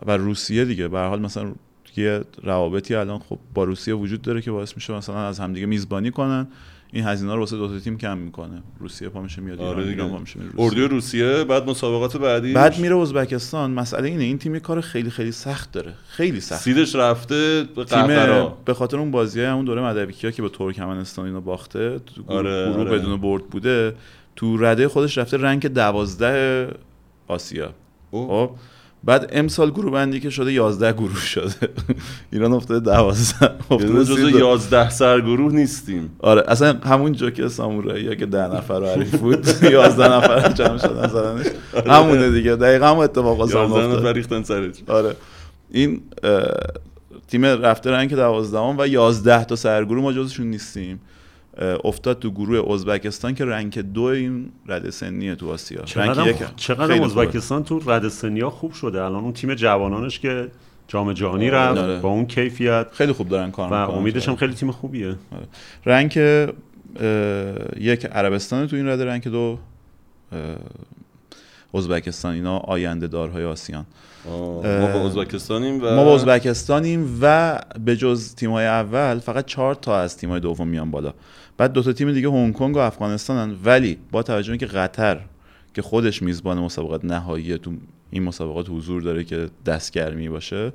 و 0.06 0.16
روسیه 0.16 0.64
دیگه. 0.64 0.88
به 0.88 1.00
حال 1.00 1.20
مثلا 1.20 1.52
یه 1.96 2.20
روابطی 2.42 2.94
الان 2.94 3.18
خب 3.18 3.38
با 3.54 3.64
روسیه 3.64 3.94
وجود 3.94 4.22
داره 4.22 4.42
که 4.42 4.50
باعث 4.50 4.74
میشه 4.76 4.92
مثلا 4.92 5.26
از 5.28 5.40
همدیگه 5.40 5.66
میزبانی 5.66 6.10
کنن. 6.10 6.46
این 6.92 7.04
هزینه 7.04 7.34
رو 7.34 7.40
واسه 7.40 7.56
دو 7.56 7.80
تیم 7.80 7.98
کم 7.98 8.18
می‌کنه. 8.18 8.62
روسیه 8.78 9.08
پا 9.08 9.22
میشه 9.22 9.40
میاد 9.42 9.60
آره 9.60 9.86
ایران 9.86 10.10
پا 10.10 10.18
میشه 10.18 10.38
میره 10.38 10.50
روسیه. 10.50 10.64
اردوی 10.64 10.88
روسیه 10.88 11.44
بعد 11.44 11.70
مسابقات 11.70 12.16
بعدی. 12.16 12.52
بعد 12.52 12.78
میره 12.78 12.96
ازبکستان. 12.96 13.70
مسئله 13.70 14.08
اینه 14.08 14.24
این 14.24 14.38
تیم 14.38 14.54
یه 14.54 14.60
کار 14.60 14.80
خیلی 14.80 15.10
خیلی 15.10 15.32
سخت 15.32 15.72
داره. 15.72 15.94
خیلی 16.08 16.40
سخت. 16.40 16.60
سیدش 16.60 16.94
رفته 16.94 17.64
به 17.76 17.84
تیم 17.84 18.06
به 18.64 18.74
خاطر 18.74 18.98
اون 18.98 19.10
بازی 19.10 19.40
همون 19.40 19.64
دوره 19.64 19.82
مدویکیا 19.82 20.30
که 20.30 20.42
به 20.42 20.48
ترکمنستان 20.48 21.26
اینو 21.26 21.40
باخته 21.40 21.98
تو 21.98 22.22
گروه, 22.22 22.38
آره، 22.38 22.72
گروه 22.72 22.80
آره. 22.80 22.98
بدون 22.98 23.20
برد 23.20 23.44
بوده 23.44 23.94
تو 24.36 24.56
رده 24.56 24.88
خودش 24.88 25.18
رفته 25.18 25.36
رنگ 25.36 25.66
دوازده 25.66 26.68
آسیا. 27.28 27.74
خب؟ 28.10 28.50
بعد 29.04 29.30
امسال 29.32 29.70
گروه 29.70 29.92
بندی 29.92 30.20
که 30.20 30.30
شده 30.30 30.52
11 30.52 30.92
گروه 30.92 31.16
شده. 31.16 31.54
ایران 32.32 32.52
افتاده 32.52 32.80
12 32.80 33.34
یعنی 33.42 33.54
افتاده 33.70 33.94
جزو 33.94 34.16
13. 34.16 34.38
11 34.38 34.90
سرگروه 34.90 35.52
نیستیم. 35.52 36.10
آره 36.18 36.44
اصلا 36.48 36.78
همون 36.84 37.12
جوک 37.12 37.48
سامورایی 37.48 38.16
که 38.16 38.26
ده 38.26 38.48
نفر 38.48 38.80
رو 38.80 38.86
حریف 38.86 39.14
بود 39.14 39.46
11 39.62 40.12
نفر 40.12 40.48
جمع 40.48 40.78
شدن 40.78 41.08
زدنش 41.08 41.46
همونه 41.86 42.30
دیگه. 42.30 42.56
دقیقا 42.56 42.86
هم 42.86 42.98
اتفاق 42.98 43.40
هم 43.40 43.48
11 43.48 43.60
افتاد. 43.60 43.98
نفر 43.98 44.12
ریختن 44.12 44.42
سرش 44.42 44.74
آره. 44.88 45.16
این 45.70 46.00
تیم 47.28 47.44
رفته 47.44 47.90
رنگ 47.90 48.14
دوازدهم 48.14 48.76
و 48.78 48.86
یازده 48.86 49.44
تا 49.44 49.56
سرگروه 49.56 50.02
ما 50.02 50.12
جزشون 50.12 50.46
نیستیم. 50.46 51.00
افتاد 51.60 52.18
تو 52.18 52.30
گروه 52.30 52.72
ازبکستان 52.74 53.34
که 53.34 53.44
رنگ 53.44 53.80
دو 53.80 54.02
این 54.02 54.52
رده 54.66 54.90
سنیه 54.90 55.34
تو 55.34 55.50
آسیا. 55.50 55.80
رنگ 55.80 55.86
چقدر 55.88 56.28
یک 56.28 56.36
چقدر 56.56 56.86
خیلی 56.86 57.08
خوبه. 57.08 57.20
ازبکستان 57.20 57.64
تو 57.64 57.80
رد 57.86 58.08
سنیا 58.08 58.50
خوب 58.50 58.72
شده. 58.72 59.02
الان 59.02 59.24
اون 59.24 59.32
تیم 59.32 59.54
جوانانش 59.54 60.18
که 60.18 60.48
جام 60.88 61.12
جهانی 61.12 61.50
رفت 61.50 61.78
آره. 61.78 62.00
با 62.00 62.08
اون 62.08 62.26
کیفیت. 62.26 62.86
خیلی 62.92 63.12
خوب 63.12 63.28
دارن 63.28 63.50
کار 63.50 63.72
و 63.72 63.80
می‌کنن. 63.80 63.98
امیدش 63.98 64.28
هم 64.28 64.36
خیلی 64.36 64.54
تیم 64.54 64.70
خوبیه. 64.70 65.14
رنگ 65.86 66.18
اه، 66.18 66.46
یک 67.76 68.06
عربستان 68.06 68.66
تو 68.66 68.76
این 68.76 68.88
رده 68.88 69.04
رنگ 69.04 69.28
دو 69.28 69.58
ازبکستان. 71.74 72.34
اینا 72.34 72.58
آینده 72.58 73.06
دارهای 73.06 73.44
آسیان. 73.44 73.86
آه، 74.30 74.78
ما 74.80 74.86
با 74.92 75.06
ازبکستانیم 75.06 75.82
و 75.82 75.96
ما 75.96 76.04
با 76.04 76.14
ازبکستانیم 76.14 77.18
و 77.22 77.58
به 77.84 77.96
جز 77.96 78.34
تیم‌های 78.34 78.66
اول 78.66 79.18
فقط 79.18 79.46
چهار 79.46 79.74
تا 79.74 79.98
از 79.98 80.16
تیم‌های 80.16 80.40
دوم 80.40 80.68
میان 80.68 80.90
بالا. 80.90 81.14
بعد 81.60 81.72
دو 81.72 81.82
تا 81.82 81.92
تیم 81.92 82.12
دیگه 82.12 82.28
هنگ 82.30 82.54
کنگ 82.54 82.76
و 82.76 82.78
افغانستانن 82.78 83.56
ولی 83.64 83.98
با 84.10 84.22
توجه 84.22 84.46
به 84.46 84.52
اینکه 84.52 84.66
قطر 84.66 85.20
که 85.74 85.82
خودش 85.82 86.22
میزبان 86.22 86.58
مسابقات 86.58 87.04
نهایی 87.04 87.58
تو 87.58 87.72
این 88.10 88.22
مسابقات 88.22 88.66
حضور 88.70 89.02
داره 89.02 89.24
که 89.24 89.48
دستگرمی 89.66 90.28
باشه 90.28 90.72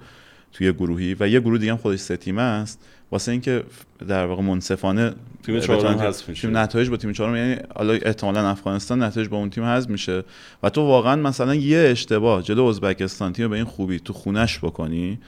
توی 0.53 0.73
گروهی 0.73 1.15
و 1.19 1.27
یه 1.27 1.39
گروه 1.39 1.57
دیگه 1.57 1.71
هم 1.71 1.77
خودش 1.77 1.99
سه 1.99 2.17
تیمه 2.17 2.41
است 2.41 2.79
واسه 3.11 3.31
اینکه 3.31 3.63
در 4.07 4.25
واقع 4.25 4.43
منصفانه 4.43 5.13
تیم 5.43 5.59
چهارم 5.59 5.97
که- 5.97 6.03
حذف 6.03 6.29
میشه. 6.29 6.41
تیم 6.41 6.57
نتایج 6.57 6.89
با 6.89 6.97
تیم 6.97 7.11
چهارم 7.11 7.36
یعنی 7.36 7.55
حالا 7.75 7.93
احتمالا 7.93 8.49
افغانستان 8.49 9.03
نتایج 9.03 9.27
با 9.27 9.38
اون 9.38 9.49
تیم 9.49 9.63
حذف 9.63 9.89
میشه 9.89 10.23
و 10.63 10.69
تو 10.69 10.81
واقعا 10.81 11.15
مثلا 11.15 11.55
یه 11.55 11.77
اشتباه 11.91 12.41
جلو 12.43 12.63
ازبکستان 12.63 13.33
تیم 13.33 13.49
به 13.49 13.55
این 13.55 13.65
خوبی 13.65 13.99
تو 13.99 14.13
خونش 14.13 14.59
بکنی 14.59 15.19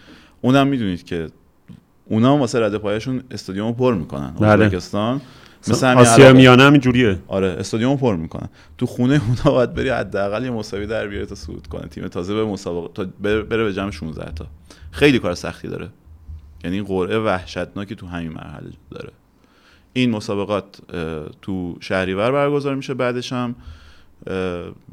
اونم 0.41 0.67
می‌دونید 0.67 1.03
که 1.03 1.27
اونا 2.09 2.33
هم 2.33 2.39
واسه 2.39 2.59
رده 2.59 2.77
پایشون 2.77 3.23
استادیوم 3.31 3.73
پر 3.73 3.93
می‌کنن 3.93 4.33
بله. 4.39 4.65
ازبکستان 4.65 5.21
مثل 5.67 5.87
همین 5.87 5.99
آسیا. 5.99 6.33
میانه 6.33 6.63
همین 6.63 6.81
جوریه. 6.81 7.19
آره 7.27 7.47
استادیوم 7.47 7.97
پر 7.97 8.15
می‌کنن 8.15 8.49
تو 8.77 8.85
خونه 8.85 9.21
اونا 9.27 9.57
باید 9.57 9.73
بری 9.73 9.89
حداقل 9.89 10.43
یه 10.43 10.51
مساوی 10.51 10.87
در 10.87 11.07
بیاره 11.07 11.25
تا 11.25 11.35
صعود 11.35 11.67
کنه. 11.67 11.87
تیم 11.87 12.07
تازه 12.07 12.33
به 12.33 12.45
مسابقه 12.45 12.93
تا 12.93 13.05
بره 13.21 13.63
به 13.63 13.73
جمع 13.73 13.91
16 13.91 14.31
تا. 14.31 14.47
خیلی 14.91 15.19
کار 15.19 15.35
سختی 15.35 15.67
داره. 15.67 15.89
یعنی 16.63 16.81
قرعه 16.81 17.19
وحشتناکی 17.19 17.95
تو 17.95 18.07
همین 18.07 18.31
مرحله 18.31 18.69
داره. 18.91 19.11
این 19.93 20.11
مسابقات 20.11 20.77
تو 21.41 21.77
شهریور 21.79 22.31
برگزار 22.31 22.75
میشه 22.75 22.93
بعدش 22.93 23.33
هم 23.33 23.55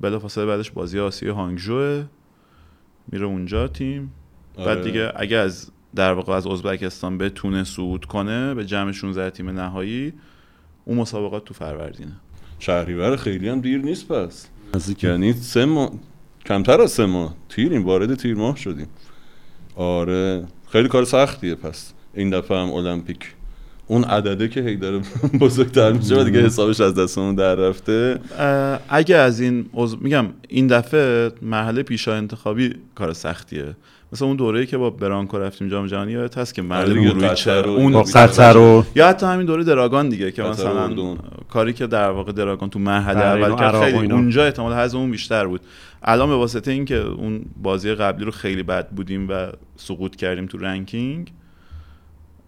بلافاصله 0.00 0.46
بعدش 0.46 0.70
بازی 0.70 1.00
آسیای 1.00 1.32
هانگژو 1.32 2.02
میره 3.08 3.26
اونجا 3.26 3.68
تیم. 3.68 4.12
آره. 4.56 4.74
بعد 4.74 4.84
دیگه 4.84 5.12
اگه 5.16 5.36
از 5.36 5.70
در 5.94 6.12
واقع 6.12 6.32
از 6.32 6.46
ازبکستان 6.46 7.18
بتونه 7.18 7.64
صعود 7.64 8.04
کنه 8.04 8.54
به 8.54 8.64
جمع 8.64 8.92
16 8.92 9.30
تیم 9.30 9.50
نهایی 9.50 10.12
اون 10.84 10.98
مسابقات 10.98 11.44
تو 11.44 11.54
فروردینه. 11.54 12.12
شهریور 12.58 13.16
خیلی 13.16 13.48
هم 13.48 13.60
دیر 13.60 13.78
نیست 13.78 14.08
پس. 14.08 14.46
نزدیک 14.74 15.04
یعنی 15.04 15.32
سه 15.32 15.64
ماه 15.64 15.92
کمتر 16.46 16.80
از 16.80 16.90
سه 16.90 17.06
ماه. 17.06 17.34
تیریم 17.48 17.84
وارد 17.84 18.14
تیر 18.14 18.34
ماه 18.34 18.56
شدیم. 18.56 18.86
آره 19.76 20.44
خیلی 20.68 20.88
کار 20.88 21.04
سختیه 21.04 21.54
پس. 21.54 21.92
این 22.14 22.30
دفعه 22.30 22.58
هم 22.58 22.72
المپیک. 22.72 23.34
اون 23.86 24.04
عدده 24.04 24.48
که 24.48 24.60
هی 24.60 24.76
داره 24.76 25.02
بزرگتر 25.40 25.92
میشه 25.92 26.20
و 26.20 26.24
دیگه 26.24 26.40
حسابش 26.40 26.80
از 26.80 26.94
دستمون 26.94 27.34
در 27.34 27.54
رفته. 27.54 28.20
اگه 28.88 29.16
از 29.16 29.40
این 29.40 29.70
میگم 30.00 30.26
این 30.48 30.66
دفعه 30.66 31.32
مرحله 31.42 31.82
پیشا 31.82 32.14
انتخابی 32.14 32.74
کار 32.94 33.12
سختیه. 33.12 33.76
مثل 34.14 34.24
اون 34.24 34.36
دوره‌ای 34.36 34.66
که 34.66 34.78
با 34.78 34.90
برانکو 34.90 35.38
رفتیم 35.38 35.68
جام 35.68 35.86
جهانی 35.86 36.12
یادت 36.12 36.38
هست 36.38 36.54
که 36.54 36.62
آره 36.62 36.94
و- 37.10 37.70
اون 37.70 38.02
قطر 38.02 38.56
و 38.56 38.84
یا 38.94 39.08
حتی 39.08 39.26
همین 39.26 39.46
دوره 39.46 39.64
دراگان 39.64 40.08
دیگه 40.08 40.32
که 40.32 40.42
مثلا. 40.42 41.16
کاری 41.50 41.72
که 41.72 41.86
در 41.86 42.10
واقع 42.10 42.32
دراگان 42.32 42.70
تو 42.70 42.78
مرحله 42.78 43.20
اول 43.20 43.56
کرد 43.58 43.80
خیلی 43.84 43.98
اینا. 43.98 44.14
اونجا 44.14 44.44
احتمال 44.44 44.72
حذف 44.72 44.94
اون 44.94 45.10
بیشتر 45.10 45.46
بود 45.46 45.60
الان 46.02 46.28
به 46.28 46.34
واسطه 46.34 46.70
اینکه 46.70 46.96
اون 46.96 47.44
بازی 47.62 47.94
قبلی 47.94 48.24
رو 48.24 48.30
خیلی 48.30 48.62
بد 48.62 48.88
بودیم 48.88 49.28
و 49.28 49.46
سقوط 49.76 50.16
کردیم 50.16 50.46
تو 50.46 50.58
ranking 50.58 51.32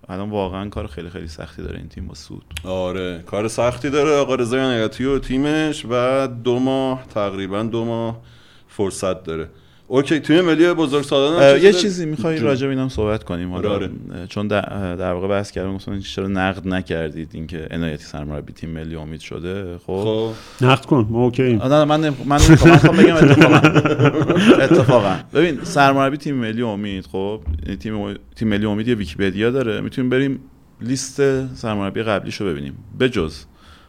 الان 0.08 0.30
واقعا 0.30 0.68
کار 0.68 0.86
خیلی 0.86 1.08
خیلی 1.08 1.28
سختی 1.28 1.62
داره 1.62 1.78
این 1.78 1.88
تیم 1.88 2.06
تا 2.06 2.14
صعود 2.14 2.44
آره 2.64 3.22
کار 3.26 3.48
سختی 3.48 3.90
داره 3.90 4.10
آقا 4.10 4.34
رضا 4.34 4.56
عنایتی 4.56 5.04
و 5.04 5.18
تیمش 5.18 5.86
و 5.90 6.26
دو 6.44 6.58
ماه 6.58 7.04
تقریبا 7.14 7.62
دو 7.62 7.84
ماه 7.84 8.20
فرصت 8.68 9.24
داره 9.24 9.48
OK 9.88 10.20
تیم 10.20 10.40
ملی 10.40 10.72
بزرگ 10.72 11.04
سالان 11.04 11.62
یه 11.62 11.72
چیزی 11.72 12.06
می‌خوای 12.06 12.38
راجع 12.38 12.66
به 12.66 12.72
اینم 12.72 12.88
صحبت 12.88 13.24
کنیم. 13.24 13.52
حالا 13.52 13.70
آره، 13.70 13.90
اه، 14.14 14.26
چون 14.26 14.48
در, 14.48 14.96
در 14.96 15.12
واقع 15.12 15.28
بحث 15.28 15.50
کردم 15.50 15.70
مثلا 15.70 15.98
چرا 15.98 16.28
نقد 16.28 16.68
نکردید 16.68 17.30
اینکه 17.32 17.68
عنایتی 17.70 18.04
سرمربی 18.04 18.52
تیم 18.52 18.70
ملی 18.70 18.96
امید 18.96 19.20
شده. 19.20 19.78
خب. 19.78 20.04
خب. 20.04 20.30
نقد 20.64 20.84
کن 20.84 21.06
ما 21.10 21.24
اوکی 21.24 21.52
نه 21.56 21.84
من 21.84 22.00
نمی- 22.00 22.16
من 22.24 22.38
نمی‌خوام 22.48 22.70
من 22.70 22.74
می‌خوام 22.74 22.96
بگم 22.96 23.14
اتفاقا. 23.14 24.62
اتفاقا. 24.62 25.16
ببین 25.34 25.58
سرمربی 25.62 26.16
تیم 26.16 26.34
ملی 26.34 26.62
امید 26.62 27.06
خب 27.06 27.40
یعنی 27.64 27.76
تیم 27.76 28.14
تیم 28.36 28.48
ملی 28.48 28.66
امید 28.66 28.88
یه 28.88 28.94
ویکی‌پدیا 28.94 29.50
داره. 29.50 29.80
می‌تونیم 29.80 30.10
بریم 30.10 30.40
لیست 30.80 31.46
سرمربی 31.54 32.02
قبلیشو 32.02 32.46
ببینیم. 32.46 32.74
بجز 33.00 33.44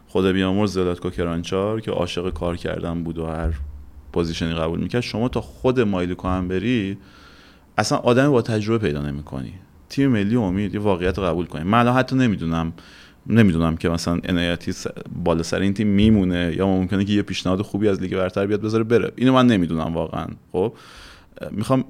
خدا 0.07 0.33
بیامرز 0.33 0.73
زلاتکو 0.73 1.09
کرانچار 1.09 1.81
که 1.81 1.91
عاشق 1.91 2.33
کار 2.33 2.57
کردن 2.57 3.03
بود 3.03 3.17
و 3.17 3.25
هر 3.25 3.53
position 4.17 4.49
ی 4.49 4.53
قبول 4.53 4.79
می‌کرد 4.79 5.01
شما 5.01 5.29
تا 5.29 5.41
خود 5.41 5.79
مایلی 5.79 6.15
کهن 6.23 6.47
بری 6.47 6.97
اصلا 7.77 7.97
آدم 7.97 8.31
با 8.31 8.41
تجربه 8.41 8.87
پیدا 8.87 9.01
نمی‌کنی. 9.01 9.53
تیم 9.89 10.09
ملی 10.09 10.35
امید 10.35 10.73
یه 10.73 10.79
واقعیت 10.79 11.17
رو 11.17 11.23
قبول 11.23 11.45
کنیم 11.45 11.67
من 11.67 11.79
الان 11.79 11.95
حتی 11.95 12.15
نمی‌دونم 12.15 12.73
نمی‌دونم 13.27 13.77
که 13.77 13.89
مثلا 13.89 14.19
عنایتی 14.29 14.71
س- 14.71 14.87
بالا 15.23 15.43
سر 15.43 15.59
این 15.59 15.73
تیم 15.73 15.87
میمونه 15.87 16.53
یا 16.57 16.67
ممکنه 16.67 17.05
که 17.05 17.13
یه 17.13 17.21
پیشنهاد 17.21 17.61
خوبی 17.61 17.87
از 17.87 18.01
لیگ 18.01 18.15
برتر 18.15 18.47
بیاد 18.47 18.61
بذاره 18.61 18.83
بره. 18.83 19.11
اینو 19.15 19.33
من 19.33 19.47
نمی‌دونم 19.47 19.93
واقعا. 19.93 20.27
خب 20.51 20.73
می‌خوام 21.51 21.85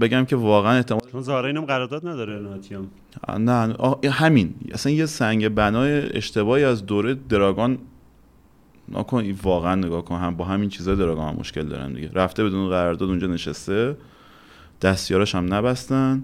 بگم 0.00 0.24
که 0.24 0.36
واقعا 0.36 0.76
احتمال 0.76 1.00
چون 1.12 1.44
اینم 1.44 1.64
قرارداد 1.64 2.08
نداره 2.08 2.38
ناتی 2.38 2.74
هم 2.74 2.88
نه 3.38 3.74
همین. 4.10 4.54
اصلا 4.72 4.92
یه 4.92 5.06
سنگ 5.06 5.48
بنای 5.48 6.16
اشتباهی 6.16 6.64
از 6.64 6.86
دوره 6.86 7.14
دراگان 7.14 7.78
نکن 8.88 9.16
این 9.16 9.38
واقعا 9.42 9.74
نگاه 9.74 10.04
کن. 10.04 10.16
هم 10.16 10.36
با 10.36 10.44
همین 10.44 10.68
چیزا 10.68 10.94
دراگان 10.94 11.28
هم 11.28 11.36
مشکل 11.40 11.62
دارن 11.62 11.92
دیگه. 11.92 12.10
رفته 12.14 12.44
بدون 12.44 12.68
قرارداد 12.68 13.08
اونجا 13.08 13.26
نشسته. 13.26 13.96
دستیاراش 14.82 15.34
هم 15.34 15.54
نبستن. 15.54 16.22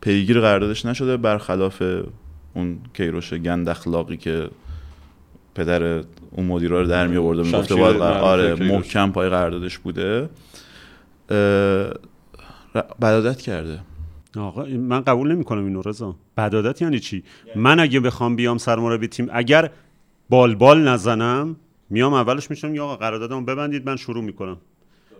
پیگیر 0.00 0.40
قراردادش 0.40 0.86
نشده 0.86 1.16
برخلاف 1.16 1.82
اون 2.54 2.78
کیروش 2.94 3.34
گند 3.34 3.68
اخلاقی 3.68 4.16
که 4.16 4.50
پدر 5.54 5.82
اون 6.30 6.46
مدیرا 6.46 6.80
رو 6.80 6.86
در 6.86 7.06
می 7.06 7.16
آورده 7.16 7.42
می‌گفته 7.42 7.74
باید 7.74 7.96
آره. 8.02 8.54
محکم 8.54 9.12
پای 9.12 9.28
قراردادش 9.28 9.78
بوده. 9.78 10.28
بدادت 13.00 13.40
کرده. 13.40 13.80
آقا 14.36 14.64
من 14.64 15.00
قبول 15.00 15.32
نمی‌کنم 15.32 15.64
اینو 15.64 15.82
رضا. 15.82 16.16
بدادت 16.36 16.82
یعنی 16.82 17.00
چی؟ 17.00 17.24
من 17.56 17.80
اگه 17.80 18.00
بخوام 18.00 18.36
بیام 18.36 18.58
سرمربی 18.58 19.08
تیم 19.08 19.28
اگر 19.32 19.70
بال 20.28 20.54
بال 20.54 20.88
نزنم 20.88 21.56
میام 21.90 22.14
اولش 22.14 22.50
میشم 22.50 22.74
یا 22.74 22.84
آقا 22.84 22.96
قراردادمو 22.96 23.44
ببندید 23.44 23.86
من 23.86 23.96
شروع 23.96 24.24
می‌کنم 24.24 24.56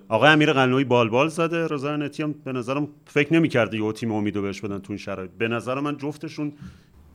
آقا 0.08 0.26
امیر 0.26 0.52
قلنوی 0.52 0.84
بال 0.84 1.08
بال 1.08 1.28
زده 1.28 1.66
رضا 1.66 1.96
نتی 1.96 2.22
هم 2.22 2.34
به 2.44 2.52
نظرم 2.52 2.88
فکر 3.06 3.34
نمی‌کرده 3.34 3.78
یه 3.78 3.92
تیم 3.92 4.12
امیدو 4.12 4.42
بهش 4.42 4.60
بدن 4.60 4.78
تو 4.78 4.86
این 4.88 4.98
شرایط 4.98 5.30
به 5.38 5.48
نظر 5.48 5.80
من 5.80 5.96
جفتشون 5.96 6.52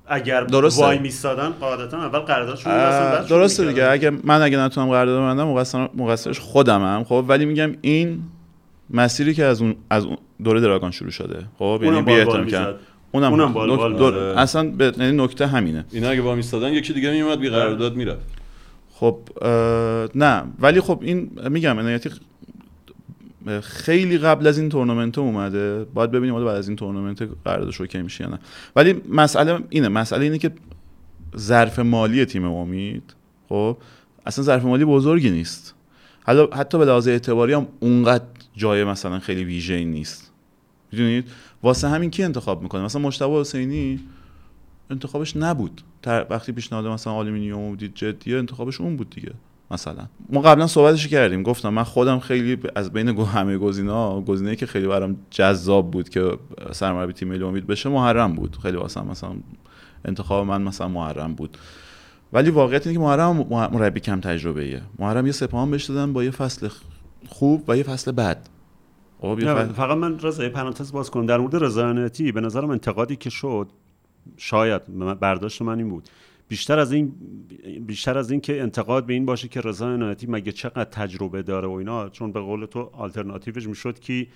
اگر 0.07 0.41
درسته. 0.43 0.83
وای 0.83 0.99
میستادن 0.99 1.49
قاعدتا 1.49 1.97
اول 1.97 2.19
قراردادشون 2.19 2.73
درسته 3.29 3.67
دیگه. 3.67 3.89
اگه 3.89 4.09
من 4.23 4.41
اگه 4.41 4.57
نتونم 4.57 4.89
قرارداد 4.89 5.19
ببندم 5.19 5.47
مقصر 5.47 5.89
مقصرش 5.97 6.39
خودمم 6.39 7.03
خب 7.03 7.25
ولی 7.27 7.45
میگم 7.45 7.75
این 7.81 8.23
مسیری 8.89 9.33
که 9.33 9.43
از 9.45 9.61
اون 9.61 9.75
از 9.89 10.05
اون 10.05 10.17
دوره 10.43 10.59
دراگان 10.59 10.91
شروع 10.91 11.11
شده 11.11 11.45
خب 11.57 11.79
یعنی 11.83 12.01
بی 12.01 12.11
احترام 12.11 12.43
می‌زد. 12.43 12.75
اونم, 13.11 13.31
اونم 13.31 13.53
بال 13.53 13.69
نک- 13.69 13.77
بال 13.77 13.97
دور-. 13.97 14.37
اصلا 14.37 14.69
به 14.69 14.93
یعنی 14.97 15.17
نکته 15.17 15.47
همینه 15.47 15.85
اینا 15.91 16.09
اگه 16.09 16.21
با 16.21 16.35
میستادن 16.35 16.73
یکی 16.73 16.93
دیگه 16.93 17.11
میومد 17.11 17.39
بی 17.39 17.49
قرارداد 17.49 17.95
می‌رفت 17.95 18.42
خب 18.93 19.19
نه 20.15 20.43
ولی 20.59 20.81
خب 20.81 20.99
این 21.01 21.31
میگم 21.49 21.79
عنایتی 21.79 22.09
خیلی 23.61 24.17
قبل 24.17 24.47
از 24.47 24.57
این 24.57 24.69
تورنمنت 24.69 25.17
اومده. 25.17 25.83
باید 25.83 26.11
ببینیم 26.11 26.45
بعد 26.45 26.55
از 26.55 26.67
این 26.67 26.75
تورنمنت 26.75 27.29
قراردادش 27.45 27.81
OK 27.81 28.01
میشه 28.01 28.23
یا 28.23 28.29
نه. 28.29 28.39
ولی 28.75 29.01
مسئله 29.09 29.59
اینه 29.69 29.87
مسئله 29.87 30.23
اینه 30.23 30.37
که 30.37 30.51
ظرف 31.37 31.79
مالی 31.79 32.25
تیم 32.25 32.45
امید 32.45 33.15
خب 33.49 33.77
اصلا 34.25 34.43
ظرف 34.45 34.63
مالی 34.63 34.85
بزرگی 34.85 35.29
نیست. 35.29 35.75
حالا 36.25 36.47
حتی 36.47 36.77
به 36.77 36.85
لحاظ 36.85 37.07
اعتباری 37.07 37.53
هم 37.53 37.67
اونقدر 37.79 38.25
جای 38.55 38.83
مثلا 38.83 39.19
خیلی 39.19 39.43
ویژه‌ای 39.43 39.85
نیست. 39.85 40.31
می‌دونید؟ 40.91 41.25
واسه 41.63 41.87
همین 41.87 42.09
کی 42.09 42.23
انتخاب 42.23 42.61
می‌کنه؟ 42.61 42.81
مثلا 42.81 43.01
مجتبی 43.01 43.39
حسینی 43.39 43.99
انتخابش 44.93 45.37
نبود. 45.37 45.81
تر 46.01 46.25
وقتی 46.29 46.51
پیشنهاد 46.51 46.87
مثلا 46.87 47.13
آلومینیوم 47.13 47.75
دید 47.75 47.91
جدیه 47.95 48.37
انتخابش 48.37 48.81
اون 48.81 48.97
بود 48.97 49.09
دیگه 49.09 49.31
مثلا. 49.71 50.05
ما 50.29 50.41
قبلا 50.41 50.67
صحبتش 50.67 51.07
کردیم 51.07 51.43
گفتم 51.43 51.69
من 51.69 51.83
خودم 51.83 52.19
خیلی 52.19 52.57
از 52.75 52.93
بین 52.93 53.09
همه 53.09 53.57
گزینا 53.57 54.21
گزینه‌ای 54.21 54.55
که 54.55 54.65
خیلی 54.65 54.87
برام 54.87 55.17
جذاب 55.29 55.91
بود 55.91 56.09
که 56.09 56.37
سرمربی 56.71 57.13
تیم 57.13 57.27
ملی 57.27 57.43
امید 57.43 57.67
بشه 57.67 57.89
محرم 57.89 58.33
بود. 58.33 58.57
خیلی 58.61 58.77
واسم 58.77 59.07
مثلا 59.07 59.35
انتخاب 60.05 60.47
من 60.47 60.61
مثلا 60.61 60.87
محرم 60.87 61.33
بود. 61.33 61.57
ولی 62.33 62.49
واقعیت 62.49 62.87
اینه 62.87 62.99
که 62.99 63.05
محرم 63.05 63.47
مربی 63.49 63.99
کم 63.99 64.19
تجربه 64.19 64.61
ایه 64.61 64.81
محرم 64.99 65.25
یه 65.25 65.31
سپاهان 65.31 65.71
بهش 65.71 65.83
دادن 65.83 66.13
با 66.13 66.23
یه 66.23 66.31
فصل 66.31 66.69
خوب 67.27 67.63
و 67.67 67.77
یه 67.77 67.83
فصل 67.83 68.11
بد. 68.11 68.47
خب 69.21 69.65
فقط 69.73 69.97
من 69.97 70.19
رضا 70.19 70.49
پرانتز 70.49 70.91
باز 70.91 71.11
کنم. 71.11 71.25
در 71.25 71.37
مورد 71.37 71.55
رضا 71.55 71.93
به 72.33 72.41
نظرم 72.41 72.69
انتقادی 72.69 73.15
که 73.15 73.29
شد 73.29 73.67
شاید 74.37 74.81
برداشت 75.19 75.61
من 75.61 75.77
این 75.77 75.89
بود 75.89 76.09
بیشتر 76.47 76.79
از 76.79 76.91
این 76.91 77.13
بیشتر 77.87 78.17
از 78.17 78.31
این 78.31 78.41
که 78.41 78.61
انتقاد 78.61 79.05
به 79.05 79.13
این 79.13 79.25
باشه 79.25 79.47
که 79.47 79.61
رضا 79.61 79.93
عنایتی 79.93 80.27
مگه 80.27 80.51
چقدر 80.51 80.83
تجربه 80.83 81.41
داره 81.41 81.67
و 81.67 81.71
اینا 81.71 82.09
چون 82.09 82.31
به 82.31 82.39
قول 82.39 82.65
تو 82.65 82.89
آلترناتیوش 82.93 83.67
می‌شد 83.67 83.99
که. 83.99 84.27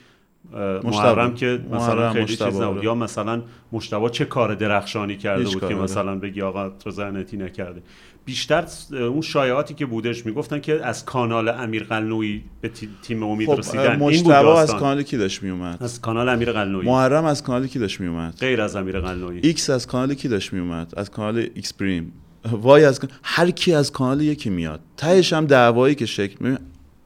محرم 0.84 1.34
که 1.36 1.62
مثلا 1.72 1.96
محرم، 1.96 2.14
خیلی 2.14 2.24
مجتبی، 2.24 2.52
چیز 2.52 2.62
نبود 2.62 2.78
آره. 2.78 2.86
یا 2.86 2.96
مثلا 2.96 3.42
مجتبی 3.72 4.10
چه 4.10 4.26
کار 4.26 4.56
درخشانی 4.56 5.18
کرده 5.18 5.44
بود 5.44 5.60
که 5.60 5.66
آره. 5.66 5.76
مثلا 5.76 6.16
بگی 6.16 6.42
آقا 6.42 6.72
رضا 6.86 7.08
عنایتی 7.08 7.38
نکرده 7.38 7.82
بیشتر 8.28 8.66
اون 8.92 9.22
شایعاتی 9.22 9.74
که 9.74 9.86
بودش 9.86 10.26
می‌گفتن 10.26 10.60
که 10.60 10.86
از 10.86 11.06
کانال 11.06 11.50
امیر 11.50 11.84
قلعه‌نویی 11.84 12.42
به 12.62 12.70
تی- 12.70 12.90
تیم 13.02 13.24
امید 13.24 13.48
خب 13.50 13.60
رسیدن 13.60 14.02
این 14.02 14.24
بود 14.24 14.32
از. 14.34 14.70
کانال 14.76 15.04
کی 15.04 15.18
داشت 15.18 15.44
میومد؟ 15.44 15.84
از 15.84 16.02
کانال 16.02 16.30
امیر 16.30 16.52
قلعه‌نویی 16.52 16.86
محرم 16.86 17.26
از 17.26 17.44
کانال 17.44 17.68
کی 17.68 17.80
داشت 17.80 18.00
میومد؟ 18.02 18.34
غیر 18.40 18.62
از 18.62 18.76
امیر 18.76 19.00
قلعه‌نویی 19.00 19.40
ایکس 19.44 19.70
از 19.70 19.88
کانال 19.88 20.14
کی 20.14 20.28
داشت 20.28 20.54
میومد؟ 20.54 20.94
از 20.98 21.12
کانال 21.12 21.48
ایکس 21.56 21.74
پریم 21.74 22.12
وای 22.52 22.86
از 22.86 23.00
هر 23.24 23.52
کی 23.52 23.74
از 23.74 23.92
کانال 23.92 24.22
یکی 24.22 24.50
میاد. 24.50 24.80
تهش 24.98 25.34
هم 25.34 25.46
دعوایی 25.46 25.96
که 25.96 26.06
شکل 26.06 26.56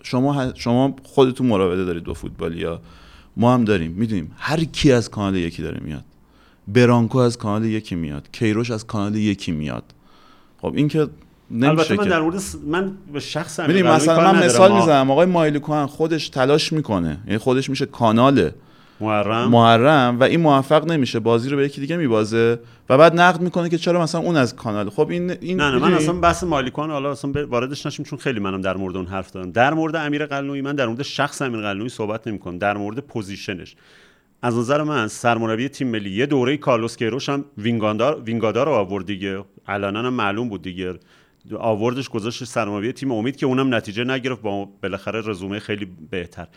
شما 0.03 0.51
ه- 0.51 0.57
شما 0.59 0.95
خودتون 1.03 1.47
مراوده 1.47 1.85
دارید 1.85 2.03
با 2.03 2.13
فوتبالیا 2.13 2.81
ما 3.37 3.53
هم 3.53 3.63
داریم. 3.65 3.91
می‌دونیم. 3.91 4.31
هر 4.37 4.63
کی 4.63 4.91
از 4.91 5.09
کانال 5.09 5.35
یکی 5.35 5.61
داره 5.61 5.79
میاد. 5.83 6.03
برانکو 6.67 7.17
از 7.17 7.37
کانال 7.37 7.65
یکی 7.65 7.95
میاد. 7.95 8.27
کیروش 8.31 8.71
از 8.71 8.87
کانال 8.87 9.15
یکی 9.15 9.51
میاد. 9.51 9.83
خب 10.61 10.73
این 10.75 10.87
که 10.87 11.07
نمیشه 11.51 11.69
البته 11.69 11.95
من 11.95 12.07
در 12.07 12.21
مورد 12.21 12.37
س- 12.37 12.55
من 12.67 12.91
به 13.13 13.19
شخص 13.19 13.59
امیر 13.59 13.91
مثلا 13.91 14.33
من. 14.33 14.45
مثال 14.45 14.71
می‌زنم. 14.73 15.11
آقای 15.11 15.25
مایلی 15.25 15.59
کوهن 15.59 15.85
خودش 15.85 16.29
تلاش 16.29 16.73
می‌کنه. 16.73 17.17
یعنی 17.25 17.37
خودش 17.37 17.69
میشه 17.69 17.85
کانال 17.85 18.49
محرم. 18.99 19.49
محرم 19.49 20.19
و 20.19 20.23
این 20.23 20.39
موفق 20.41 20.85
نمیشه. 20.91 21.19
بازی 21.19 21.49
رو 21.49 21.57
به 21.57 21.65
یکی 21.65 21.81
دیگه 21.81 21.97
میبازه 21.97 22.59
و 22.89 22.97
بعد 22.97 23.19
نقد 23.19 23.41
می‌کنه 23.41 23.69
که 23.69 23.77
چرا 23.77 24.01
مثلا 24.01 24.21
اون 24.21 24.37
از 24.37 24.55
کانال. 24.55 24.89
خب 24.89 25.09
این 25.09 25.31
این 25.31 25.57
نه 25.61 25.71
نه 25.71 25.77
من؟ 25.77 25.93
اصلا 25.93 26.13
بحث 26.13 26.43
مالیکان 26.43 26.91
حالا 26.91 27.11
اصلا 27.11 27.31
واردش 27.45 27.85
نشیم 27.85 28.05
چون 28.05 28.19
خیلی 28.19 28.39
منم 28.39 28.61
در 28.61 28.77
مورد 28.77 28.97
اون 28.97 29.05
حرف 29.05 29.31
دارم. 29.31 29.51
در 29.51 29.73
مورد 29.73 29.95
امیر 29.95 30.25
قلعه‌نویی 30.25 30.61
من 30.61 30.75
در 30.75 30.87
مورد 30.87 31.01
شخص 31.01 31.41
امیر 31.41 31.61
قلعه‌نویی 31.61 31.89
صحبت 31.89 32.27
نمی‌کنم. 32.27 32.57
در 32.57 32.77
مورد 32.77 32.99
position 32.99 33.55
ش. 33.55 33.75
از 34.43 34.57
نظر 34.57 34.83
من 34.83 35.07
سرمربی 35.07 35.69
تیم 35.69 35.87
ملی 35.87 36.09
یه 36.09 36.25
دوره 36.25 36.57
کارلوس 36.57 36.97
کیروش 36.97 37.29
هم 37.29 37.45
وینگاندار 37.57 38.21
وینگادا 38.21 38.63
رو 38.63 38.71
آورد 38.71 39.05
دیگه. 39.05 39.43
علنا 39.67 39.99
هم 39.99 40.13
معلوم 40.13 40.49
بود 40.49 40.61
دیگه. 40.61 40.93
آوردش 41.59 42.09
گذاشت 42.09 42.43
سرمربی 42.43 42.91
تیم. 42.91 43.11
امید 43.11 43.35
که 43.35 43.45
اونم 43.45 43.75
نتیجه 43.75 44.03
نگرفت 44.03 44.41
با 44.41 44.69
بالاخره 44.83 45.21
رزومه 45.25 45.59
خیلی 45.59 45.87
بهتر. 46.09 46.47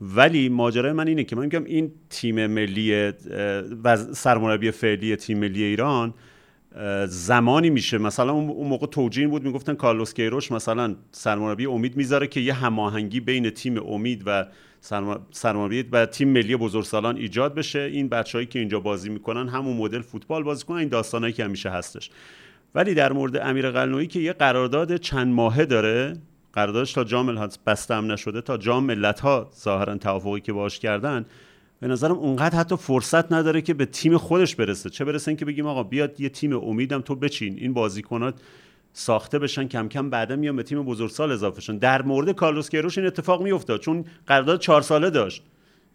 ولی 0.00 0.48
ماجرای 0.48 0.92
من 0.92 1.08
اینه 1.08 1.24
که 1.24 1.36
من 1.36 1.42
میگم 1.42 1.64
این 1.64 1.92
تیم 2.10 2.46
ملی 2.46 3.12
و 3.84 3.96
سرمربی 3.96 4.70
فعلی 4.70 5.16
تیم 5.16 5.38
ملی 5.38 5.62
ایران 5.62 6.14
زمانی 7.06 7.70
میشه. 7.70 7.98
مثلا 7.98 8.32
اون 8.32 8.68
موقع 8.68 8.86
توجیه 8.86 9.28
بود 9.28 9.44
می‌گفتن 9.44 9.74
کارلوس 9.74 10.14
کیروش 10.14 10.52
مثلا 10.52 10.94
سرمربی 11.12 11.66
امید 11.66 11.96
می‌ذاره 11.96 12.26
که 12.26 12.40
یه 12.40 12.52
هماهنگی 12.52 13.20
بین 13.20 13.50
تیم 13.50 13.86
امید 13.86 14.22
و 14.26 14.46
سرم- 14.84 15.26
سرمربی 15.30 15.82
و 15.82 16.06
تیم 16.06 16.28
ملی 16.28 16.56
بزرگسالان 16.56 17.16
ایجاد 17.16 17.54
بشه. 17.54 17.78
این 17.78 18.08
بچههایی 18.08 18.46
که 18.46 18.58
اینجا 18.58 18.80
بازی 18.80 19.08
می‌کنن 19.08 19.48
همون 19.48 19.76
مدل 19.76 20.00
فوتبال 20.00 20.42
بازی 20.42 20.64
کنن. 20.64 20.78
این 20.78 20.88
داستانایی 20.88 21.32
که 21.32 21.44
همیشه 21.44 21.70
هستش. 21.70 22.10
ولی 22.74 22.94
در 22.94 23.12
مورد 23.12 23.36
امیر 23.36 23.70
قلنویی 23.70 24.06
که 24.06 24.20
یه 24.20 24.32
قرارداد 24.32 24.96
چند 24.96 25.34
ماهه 25.34 25.64
داره 25.64 26.16
قراردادش 26.52 26.92
تا 26.92 27.04
جام 27.04 27.26
ملت 27.26 27.58
بسته 27.66 27.94
هم 27.94 28.12
نشده 28.12 28.40
تا 28.40 28.56
جام 28.56 28.84
ملت 28.84 29.20
ها 29.20 29.50
ظاهرا 29.60 29.96
توافقی 29.96 30.40
که 30.40 30.52
باش 30.52 30.78
کردن 30.78 31.26
به 31.80 31.86
نظرم 31.88 32.18
اونقدر 32.18 32.58
حتی 32.58 32.76
فرصت 32.76 33.32
نداره 33.32 33.60
که 33.62 33.74
به 33.74 33.86
تیم 33.86 34.16
خودش 34.16 34.56
برسه. 34.56 34.90
چه 34.90 35.04
برسه 35.04 35.28
اینکه 35.28 35.44
بگیم 35.44 35.66
آقا 35.66 35.82
بیاد 35.82 36.20
یه 36.20 36.28
تیم 36.28 36.52
امیدم 36.52 37.00
تو 37.00 37.14
بچین 37.14 37.58
این 37.58 37.72
بازیکنات 37.72 38.34
ساخته 38.96 39.38
بشن 39.38 39.68
کم 39.68 39.88
کم 39.88 40.10
بعدا 40.10 40.36
میان 40.36 40.56
به 40.56 40.62
تیم 40.62 40.82
بزرگسال 40.82 41.32
اضافه 41.32 41.60
شن. 41.60 41.78
در 41.78 42.02
مورد 42.02 42.32
کارلوس 42.32 42.70
کیروش 42.70 42.98
این 42.98 43.06
اتفاق 43.06 43.42
میافتاد 43.42 43.80
چون 43.80 44.04
قرارداد 44.26 44.60
چهار 44.60 44.82
ساله 44.82 45.10
داشت. 45.10 45.42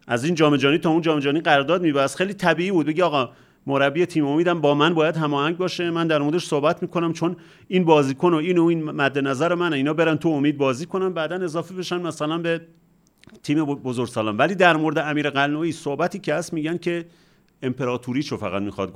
از 0.08 0.24
این 0.24 0.36
جام 0.36 0.58
جهانی 0.58 0.78
تا 0.78 0.90
اون 0.90 1.02
جام 1.02 1.20
جهانی 1.20 1.42
قرارداد 1.42 1.82
میبست. 1.82 2.16
خیلی 2.16 2.34
طبیعی 2.34 2.72
بود 2.72 2.86
بگی 2.86 3.02
آقا 3.02 3.30
مربی 3.68 4.06
تیم 4.06 4.26
امیدم 4.26 4.62
با 4.62 4.74
من 4.74 4.94
باید 4.94 5.18
هماهنگ 5.18 5.58
باشه. 5.58 5.90
من 5.90 6.08
در 6.08 6.20
موردش 6.20 6.46
صحبت 6.46 6.82
می‌کنم 6.82 7.14
چون 7.14 7.36
این 7.68 7.86
بازیکن 7.86 8.34
و 8.34 8.38
این 8.38 8.58
و 8.58 8.66
این 8.66 8.84
مد 8.84 9.20
نظر 9.20 9.56
منه. 9.56 9.76
اینا 9.76 9.94
برن 9.94 10.16
تو 10.16 10.30
امید 10.30 10.58
بازی 10.58 10.86
کنن 10.86 11.14
بعدا 11.14 11.36
اضافه 11.36 11.76
بشن 11.76 12.02
مثلا 12.02 12.38
به 12.38 12.62
تیم 13.44 13.66
بزرگسالان. 13.66 14.38
ولی 14.38 14.56
در 14.56 14.78
مورد 14.78 14.98
امیر 14.98 15.30
قلنویی 15.30 15.72
صحبتی 15.72 16.20
که 16.20 16.34
هست 16.34 16.54
میگن 16.54 16.78
که 16.78 17.06
امپراتوریشو 17.64 18.38
فقط 18.38 18.62
می‌خواد 18.62 18.94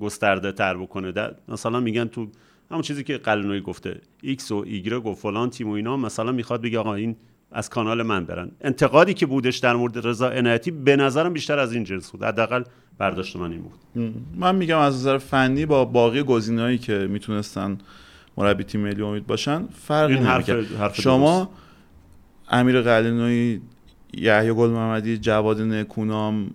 گسترده 0.00 0.52
تر 0.52 0.76
بکنه. 0.76 1.12
مثلا 1.48 1.80
میگن 1.80 2.04
تو 2.04 2.28
همون 2.70 2.82
چیزی 2.82 3.04
که 3.04 3.18
قلعه‌نویی 3.18 3.60
گفته 3.60 4.00
ایکس 4.22 4.52
و 4.52 4.64
ایگرگ 4.66 5.06
و 5.06 5.14
فلان 5.14 5.50
تیم 5.50 5.68
و 5.68 5.72
اینا 5.72 5.96
مثلا 5.96 6.32
می‌خواد 6.32 6.62
بگه 6.62 6.78
آقا 6.78 6.94
این 6.94 7.16
از 7.52 7.70
کانال 7.70 8.02
من 8.02 8.24
برن 8.24 8.50
انتقادی 8.60 9.14
که 9.14 9.26
بودش 9.26 9.58
در 9.58 9.76
مورد 9.76 10.06
رضا 10.06 10.30
عنایتی 10.30 10.70
به 10.70 10.96
نظرم 10.96 11.32
بیشتر 11.32 11.58
از 11.58 11.72
این 11.72 11.84
جنس 11.84 12.10
بود 12.10 12.22
حداقل 12.22 12.62
برداشت 12.98 13.36
من 13.36 13.52
این 13.52 13.62
بود 13.62 14.14
من 14.36 14.56
میگم 14.56 14.78
از 14.78 14.94
نظر 14.94 15.18
فنی 15.18 15.66
با 15.66 15.84
باقی 15.84 16.22
گزینه‌هایی 16.22 16.78
که 16.78 17.08
می‌تونستن 17.10 17.78
مربی 18.36 18.64
تیم 18.64 18.80
ملی 18.80 19.02
امید 19.02 19.26
باشن 19.26 19.66
فرقی 19.66 20.14
این 20.14 20.22
حرف-. 20.22 20.50
حرف 20.50 21.00
شما. 21.00 21.50
امیر 22.50 22.82
قلعه‌نویی 22.82 23.60
یحیی 24.14 24.52
گل 24.52 24.70
محمدی 24.70 25.18
جواد 25.18 25.60
نکونام 25.60 26.50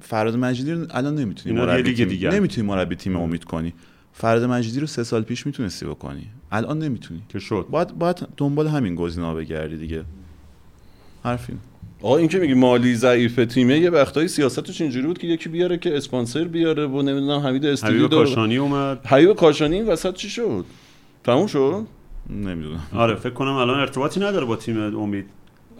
فراد 0.00 0.36
مجیدی 0.36 0.86
الان 0.90 1.14
نمی‌تونی 1.14 1.56
مربی 1.56 1.94
تیم 1.94 2.08
دیگه. 2.08 2.30
نمی‌تونی 2.30 2.66
مربی 2.66 2.96
تیم 2.96 3.16
امید 3.16 3.44
کنی 3.44 3.74
فراد 4.20 4.44
مجیدی 4.44 4.80
رو 4.80 4.86
سه 4.86 5.04
سال 5.04 5.22
پیش 5.22 5.46
می‌تونستی 5.46 5.86
بکنی. 5.86 6.26
الان 6.52 6.78
نمی‌تونی. 6.78 7.22
که 7.28 7.38
شد. 7.38 7.66
باید 7.70 7.98
باید 7.98 8.28
دنبال 8.36 8.66
همین 8.66 8.94
گزینه‌ها 8.94 9.34
بگردی 9.34 9.76
دیگه. 9.76 10.04
حرفین 11.24 11.58
آقا 12.02 12.16
این 12.16 12.28
که 12.28 12.38
میگی 12.38 12.54
مالی 12.54 12.94
ضعیف 12.94 13.36
تیمه 13.36 13.78
یه 13.78 13.90
وقتایی 13.90 14.28
سیاستش 14.28 14.80
اینجوری 14.80 15.06
بود 15.06 15.18
که 15.18 15.26
یکی 15.26 15.48
بیاره 15.48 15.78
که 15.78 15.96
اسپانسر 15.96 16.44
بیاره 16.44 16.86
و 16.86 17.02
نمی‌دونم 17.02 17.40
حمید 17.40 17.66
استودیو 17.66 17.98
حبیب 17.98 18.10
کاشانی 18.10 18.56
اومد. 18.56 19.06
حبیب 19.06 19.32
کاشانی 19.32 19.74
این 19.74 19.86
وسط 19.86 20.14
چی 20.14 20.30
شد؟ 20.30 20.64
تموم 21.24 21.46
شد؟ 21.46 21.86
نمی‌دونم. 22.30 22.82
آره 22.94 23.14
فکر 23.14 23.32
کنم 23.32 23.52
الان 23.52 23.80
ارتباطی 23.80 24.20
نداره 24.20 24.44
با 24.44 24.56
تیم 24.56 24.78
امید. 24.78 25.26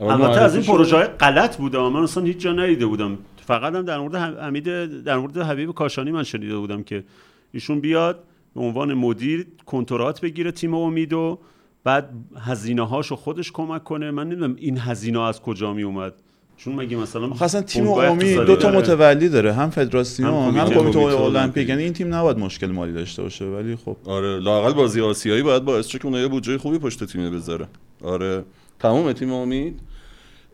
آقا 0.00 0.12
البته 0.12 0.40
از 0.40 0.54
این. 0.54 0.64
پروژه 0.64 0.96
های 0.96 1.06
غلط 1.06 1.56
بوده. 1.56 1.78
من 1.78 2.02
اصلا 2.02 2.24
هیچ 2.24 2.38
جا 2.38 2.52
ندیده 2.52 2.86
بودم. 2.86 3.18
فقط 3.46 3.74
هم 3.74 3.82
در 3.82 3.98
مورد 3.98 4.14
حمید 4.14 4.64
در 5.02 5.18
مورد 5.18 5.38
حبیب 5.38 5.70
کاشانی 5.70 6.10
من 6.10 6.22
شنیده 6.22 6.56
بودم 6.56 6.82
که 6.82 7.04
ایشون 7.52 7.80
بیاد 7.80 8.24
به 8.58 8.64
عنوان 8.64 8.94
مدیر 8.94 9.46
کنترات 9.66 10.20
بگیره 10.20 10.52
تیم 10.52 10.74
امید 10.74 11.12
و 11.12 11.38
بعد 11.84 12.10
هزینه 12.40 12.86
هاشو 12.86 13.16
خودش 13.16 13.52
کمک 13.52 13.84
کنه. 13.84 14.10
من 14.10 14.26
نمی‌دونم 14.26 14.56
این 14.58 14.78
هزینه 14.78 15.20
از 15.20 15.40
کجا 15.42 15.72
می 15.72 15.82
اومد 15.82 16.12
چون 16.56 16.74
مگه 16.74 16.96
مثلا 16.96 17.30
اصلا 17.40 17.62
تیم 17.62 17.88
امید 17.88 18.38
دو 18.38 18.56
تا. 18.56 18.70
متولی 18.70 19.28
داره 19.28 19.52
هم 19.52 19.70
فدراسیون 19.70 20.30
هم 20.30 20.60
هم 20.60 20.70
کمیته 20.70 20.98
المپیک. 20.98 21.68
یعنی 21.68 21.82
این 21.82 21.92
تیم 21.92 22.14
نباید 22.14 22.38
مشکل 22.38 22.66
مالی 22.66 22.92
داشته 22.92 23.22
باشه 23.22 23.44
ولی 23.44 23.76
خب. 23.76 23.96
آره 24.04 24.38
لاقل 24.38 24.72
بازی 24.72 25.00
آسیایی 25.00 25.42
باید 25.42 25.64
باعث 25.64 25.86
شه 25.86 25.98
که 25.98 26.06
اونها 26.06 26.20
یه 26.20 26.28
بودجه 26.28 26.58
خوبی 26.58 26.78
پشت 26.78 27.04
تیم 27.04 27.30
بذاره. 27.30 27.66
آره 28.04 28.44
تموم 28.78 29.12
تیم 29.12 29.32
امید. 29.32 29.80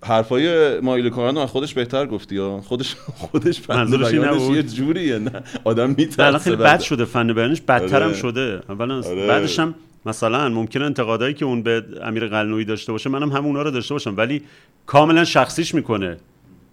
حرفای 0.04 0.80
مایل 0.80 1.10
کارن 1.10 1.36
از 1.36 1.48
خودش 1.50 1.74
بهتر 1.74 2.06
گفتی 2.06 2.36
ها 2.36 2.60
خودش 2.60 2.94
خودش 3.16 3.70
منظورش؟ 3.70 4.12
یه 4.56 4.62
جوریه 4.62 5.18
نه 5.18 5.42
آدم 5.64 5.94
میترسه 5.98 6.38
خیلی 6.38 6.56
بد 6.56 6.80
شده 6.80 7.04
فن 7.04 7.32
بیانش 7.32 7.60
بدتر 7.60 8.02
هم 8.02 8.08
آره. 8.08 8.16
شده 8.16 8.60
اولا 8.68 8.96
آره. 8.96 9.26
بعدش 9.26 9.58
هم 9.58 9.74
مثلا 10.06 10.48
ممکنه 10.48 10.84
انتقادایی 10.84 11.34
که 11.34 11.44
اون 11.44 11.62
به 11.62 11.84
امیر 12.02 12.26
قلنویی 12.26 12.64
داشته 12.64 12.92
باشه 12.92 13.10
منم 13.10 13.32
هم 13.32 13.46
اونا 13.46 13.62
رو 13.62 13.70
داشته 13.70 13.94
باشم 13.94 14.14
ولی 14.16 14.42
کاملا 14.86 15.24
شخصیش 15.24 15.74
می‌کنه 15.74 16.16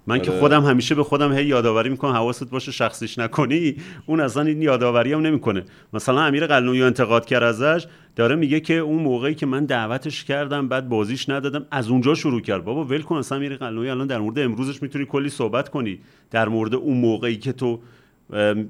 من 0.07 0.19
که 0.21 0.31
آره. 0.31 0.39
خودم 0.39 0.63
همیشه 0.63 0.95
به 0.95 1.03
خودم 1.03 1.33
هی 1.33 1.45
یادآوری 1.45 1.89
می‌کنم 1.89 2.11
حواست 2.11 2.49
باشه 2.49 2.71
شخصیش 2.71 3.19
نکنی 3.19 3.75
اون 4.05 4.19
اصلا 4.19 4.43
این 4.43 4.61
یادآوری 4.61 5.13
هم 5.13 5.21
نمی‌کنه. 5.21 5.63
مثلا 5.93 6.21
امیر 6.21 6.47
قلنویی 6.47 6.81
رو 6.81 6.85
انتقاد 6.85 7.25
کرد 7.25 7.43
ازش 7.43 7.87
داره 8.15 8.35
میگه 8.35 8.59
که 8.59 8.73
اون 8.73 9.03
موقعی 9.03 9.35
که 9.35 9.45
من 9.45 9.65
دعوتش 9.65 10.23
کردم 10.23 10.67
بعد 10.67 10.89
بازیش 10.89 11.29
ندادم 11.29 11.65
از 11.71 11.89
اونجا 11.89 12.15
شروع 12.15 12.41
کرد. 12.41 12.63
بابا 12.63 12.85
ول 12.85 13.01
کن 13.01 13.15
اصلا 13.15 13.37
امیر 13.37 13.55
قلنویی 13.55 13.89
الان 13.89 14.07
در 14.07 14.19
مورد 14.19 14.39
امروزش 14.39 14.81
می‌تونی 14.81 15.05
کلی 15.05 15.29
صحبت 15.29 15.69
کنی. 15.69 15.99
در 16.31 16.49
مورد 16.49 16.75
اون 16.75 16.97
موقعی 16.97 17.37
که 17.37 17.51
تو 17.51 17.79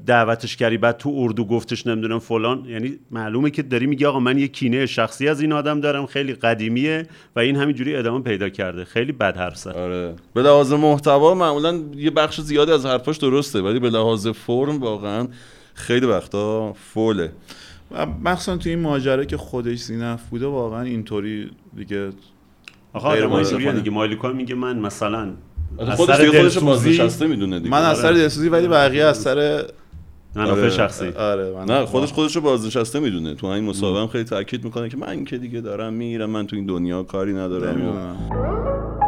دعوتش 0.06 0.56
کردی 0.56 0.78
بعد 0.78 0.98
تو 0.98 1.14
اردو 1.18 1.46
گفتش 1.46 1.88
نمی‌دونم 1.88 2.20
فلان. 2.20 2.66
یعنی 2.66 3.00
معلومه 3.12 3.50
که 3.50 3.62
داری 3.62 3.88
میگی 3.88 4.06
آقا 4.06 4.20
من 4.20 4.38
یه 4.38 4.48
کینه 4.48 4.86
شخصی 4.86 5.28
از 5.28 5.42
این 5.42 5.54
آدم 5.54 5.80
دارم 5.80 6.06
خیلی 6.06 6.34
قدیمیه 6.34 7.08
و 7.36 7.40
این 7.40 7.56
همینجوری 7.56 7.96
ادامه 7.96 8.24
پیدا 8.24 8.50
کرده. 8.50 8.86
خیلی 8.86 9.12
بد 9.12 9.38
حرف 9.38 9.58
زد. 9.58 9.72
آره. 9.72 10.16
به 10.34 10.42
لحاظ 10.42 10.74
محتوا 10.74 11.34
معمولا 11.34 11.80
یه 11.96 12.12
بخش 12.12 12.42
زیادی 12.42 12.72
از 12.72 12.86
حرفاش 12.86 13.18
درسته 13.18 13.62
ولی 13.62 13.80
به 13.80 13.90
لحاظ 13.90 14.28
فرم 14.28 14.80
واقعا 14.80 15.28
خیلی 15.74 16.06
وقتا 16.06 16.74
فوله. 16.74 17.32
و 17.92 18.06
مخصوصا 18.06 18.58
تو 18.58 18.70
این 18.70 18.80
ماجرا 18.80 19.26
که 19.26 19.38
خودش 19.38 19.78
زینف 19.80 20.30
بوده 20.30 20.46
واقعا 20.46 20.82
اینطوری 20.82 21.52
دیگه 21.76 22.10
آقا 22.94 23.10
غیر 23.10 23.26
آدم 23.26 23.34
اینجوریه 23.34 23.58
منصفانه. 23.58 23.80
دیگه. 23.80 23.92
مایلیکا 23.92 24.30
میگه 24.30 24.56
من 24.56 24.80
مثلا 24.80 25.34
خودش 25.96 26.20
دیگه 26.20 26.42
خودش 26.42 26.58
بازنشسته 26.58 27.28
می‌دونه 27.28 27.60
دیگه. 27.60 27.72
من 27.72 27.82
از 27.82 27.98
سر 27.98 28.12
دلسوزی 28.12 28.50
ولی 28.50 28.68
بقیه 28.68 29.04
از 29.04 29.18
سر 29.18 29.66
منافع 30.36 30.52
آره. 30.62 30.70
شخصی. 30.70 31.08
آره 31.08 31.52
من 31.52 31.66
نه 31.66 31.86
خودش 31.86 32.14
خودش 32.14 32.36
رو 32.36 32.42
بازنشسته 32.42 33.00
می‌دونه. 33.00 33.36
تو 33.36 33.48
این 33.48 33.64
مصاحبه 33.64 34.00
هم 34.00 34.08
خیلی 34.08 34.24
تاکید 34.24 34.64
می‌کنه 34.64 34.90
که 34.90 34.98
من 34.98 35.26
که 35.26 35.38
دیگه 35.38 35.62
دارم 35.62 35.94
میرم 35.94 36.30
من 36.30 36.48
تو 36.48 36.56
این 36.56 36.66
دنیا 36.66 37.04
کاری 37.04 37.34
ندارم. 37.34 39.01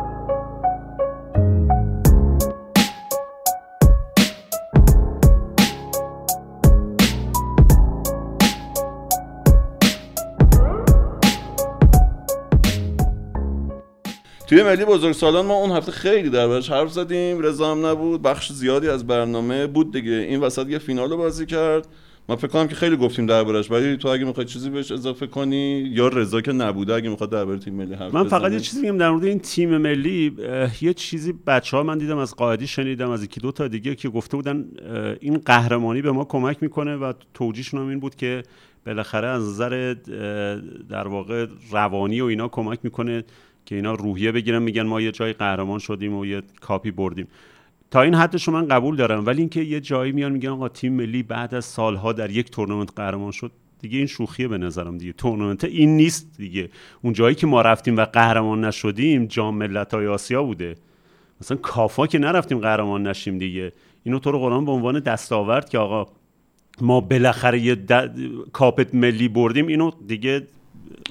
توی 14.53 14.63
ملی 14.63 14.85
بزرگسالان 14.85 15.45
ما 15.45 15.53
اون 15.53 15.71
هفته 15.71 15.91
خیلی 15.91 16.29
دربارش 16.29 16.71
حرف 16.71 16.91
زدیم. 16.91 17.39
رضا 17.39 17.71
هم 17.71 17.85
نبود. 17.85 18.21
بخش 18.21 18.51
زیادی 18.51 18.89
از 18.89 19.07
برنامه 19.07 19.67
بود 19.67 19.93
دیگه. 19.93 20.11
این 20.11 20.39
وسط 20.39 20.69
یه 20.69 20.77
فینال 20.77 21.09
رو 21.09 21.17
بازی 21.17 21.45
کرد. 21.45 21.87
من 22.29 22.35
فکر 22.35 22.47
کنم 22.47 22.67
که 22.67 22.75
خیلی 22.75 22.97
گفتیم 22.97 23.25
دربارش 23.25 23.71
ولی 23.71 23.97
تو 23.97 24.07
اگه 24.07 24.25
می‌خوای 24.25 24.45
چیزی 24.45 24.69
بهش 24.69 24.91
اضافه 24.91 25.27
کنی 25.27 25.91
یا 25.93 26.07
رضا 26.07 26.41
که 26.41 26.51
نبوده 26.51 26.93
اگه 26.93 27.09
می‌خواد 27.09 27.29
درباره 27.29 27.59
تیم 27.59 27.73
ملی 27.73 27.93
حرف 27.93 28.13
من 28.13 28.27
فقط. 28.27 28.51
یه 28.51 28.59
چیزی 28.59 28.81
میگم 28.81 28.97
در 28.97 29.09
مورد 29.09 29.23
این 29.23 29.39
تیم 29.39 29.77
ملی. 29.77 30.37
یه 30.81 30.93
چیزی 30.93 31.33
بچه 31.47 31.77
ها 31.77 31.83
من 31.83 31.97
دیدم 31.97 32.17
از 32.17 32.35
قائدی 32.35 32.67
شنیدم 32.67 33.09
از 33.09 33.23
یکی 33.23 33.39
دو 33.39 33.51
تا 33.51 33.67
دیگه 33.67 33.95
که 33.95 34.09
گفته 34.09 34.37
بودن 34.37 34.65
این 35.19 35.37
قهرمانی 35.37 36.01
به 36.01 36.11
ما 36.11 36.25
کمک 36.25 36.57
می‌کنه 36.63 36.95
و 36.95 37.13
توجیهشون 37.33 37.79
هم 37.81 37.87
این 37.87 37.99
بود 37.99 38.15
که 38.15 38.43
بالاخره 38.85 39.27
از 39.27 39.43
نظر 39.43 39.95
در 40.89 41.07
واقع 41.07 41.47
روانی 41.71 42.21
و 42.21 42.25
اینا 42.25 42.47
کمک 42.47 42.79
می‌کنه 42.83 43.23
که 43.65 43.75
اینا 43.75 43.93
روحیه 43.93 44.31
بگیرن 44.31 44.61
میگن 44.61 44.83
ما 44.83 45.01
یه 45.01 45.11
جای 45.11 45.33
قهرمان 45.33 45.79
شدیم 45.79 46.13
و 46.13 46.25
یه 46.25 46.41
کاپی 46.61 46.91
بردیم. 46.91 47.27
تا 47.91 48.01
این 48.01 48.15
حدش 48.15 48.49
من 48.49 48.67
قبول 48.67 48.95
دارم 48.95 49.25
ولی 49.25 49.39
اینکه 49.39 49.61
یه 49.61 49.79
جایی 49.79 50.11
میان 50.11 50.31
میگن 50.31 50.49
آقا 50.49 50.69
تیم 50.69 50.93
ملی 50.93 51.23
بعد 51.23 51.55
از 51.55 51.65
سالها 51.65 52.13
در 52.13 52.29
یک 52.29 52.51
تورنمنت 52.51 52.89
قهرمان 52.95 53.31
شد 53.31 53.51
دیگه 53.79 53.97
این 53.97 54.07
شوخیه 54.07 54.47
به 54.47 54.57
نظرم 54.57 54.97
دیگه. 54.97 55.13
تورنمنت 55.13 55.63
این 55.63 55.97
نیست 55.97 56.37
دیگه. 56.37 56.69
اون 57.01 57.13
جایی 57.13 57.35
که 57.35 57.47
ما 57.47 57.61
رفتیم 57.61 57.97
و 57.97 58.05
قهرمان 58.05 58.65
نشدیم 58.65 59.25
جام 59.25 59.57
ملت‌های 59.57 60.07
آسیا 60.07 60.43
بوده. 60.43 60.75
مثلا 61.41 61.57
کافا 61.57 62.07
که 62.07 62.19
نرفتیم 62.19 62.57
قهرمان 62.57 63.07
نشیم 63.07 63.37
دیگه. 63.37 63.73
اینو 64.03 64.19
تو 64.19 64.31
رو 64.31 64.39
قرآن 64.39 64.65
به 64.65 64.71
عنوان 64.71 64.99
دستاورد 64.99 65.69
که 65.69 65.77
آقا 65.77 66.11
ما 66.81 67.01
بالاخره 67.01 67.59
یه. 67.59 67.77
کاپت 68.53 68.95
ملی 68.95 69.27
بردیم 69.27 69.67
اینو 69.67 69.91
دیگه 70.07 70.47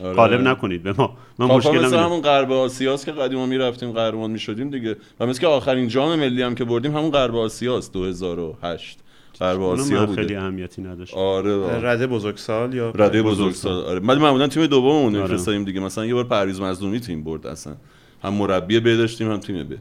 آره. 0.05 0.15
غالب 0.15 0.40
نکنید 0.40 0.82
به 0.82 0.94
ما. 0.99 1.16
من 1.39 1.49
کافا 1.49 1.70
مشکلم 1.70 1.86
مثل. 1.86 1.97
همون 1.97 2.20
غرب 2.20 2.53
آسیاست 2.53 3.07
که 3.07 3.12
قدیما 3.12 3.47
می‌رفتیم 3.47 3.93
قهرمان 3.93 4.31
می‌شدیم 4.31 4.70
دیگه. 4.70 4.97
و 5.20 5.27
مثل 5.27 5.40
که 5.40 5.47
آخرین 5.47 5.89
جام 5.89 6.19
ملی 6.19 6.43
هم 6.43 6.55
که 6.55 6.65
بردیم 6.65 6.97
همون 6.97 7.11
غرب 7.11 7.36
آسیاست 7.36 7.93
2008 7.93 8.99
غرب 9.40 9.62
آسیا 9.62 10.01
من 10.01 10.07
خیلی 10.07 10.23
بوده 10.23 10.40
اهمیتی 10.40 10.82
نداشت. 10.82 11.15
آره 11.15 11.57
واقعا. 11.57 11.78
رده 11.78 12.07
بزرگسال 12.07 12.74
یا 12.74 12.90
رده 12.90 13.23
بزرگسال 13.23 13.85
آره. 13.85 14.01
ما 14.01 14.15
معمولا 14.15 14.49
تیم 14.49 14.66
دوممون 14.66 15.15
آره. 15.16 15.23
میفرستیم 15.23 15.65
دیگه. 15.65 15.81
مثلا 15.81 16.07
یه 16.07 16.15
بار 16.15 16.24
پرویز 16.24 16.61
مظلومی 16.61 17.01
تیم 17.01 17.24
برد 17.24 17.47
اصلا. 17.47 17.74
هم 18.23 18.35
مربی 18.35 18.81
ب 18.81 18.97
داشتیم 18.97 19.31
هم 19.31 19.40
تیم 19.40 19.65
ب. 19.65 19.74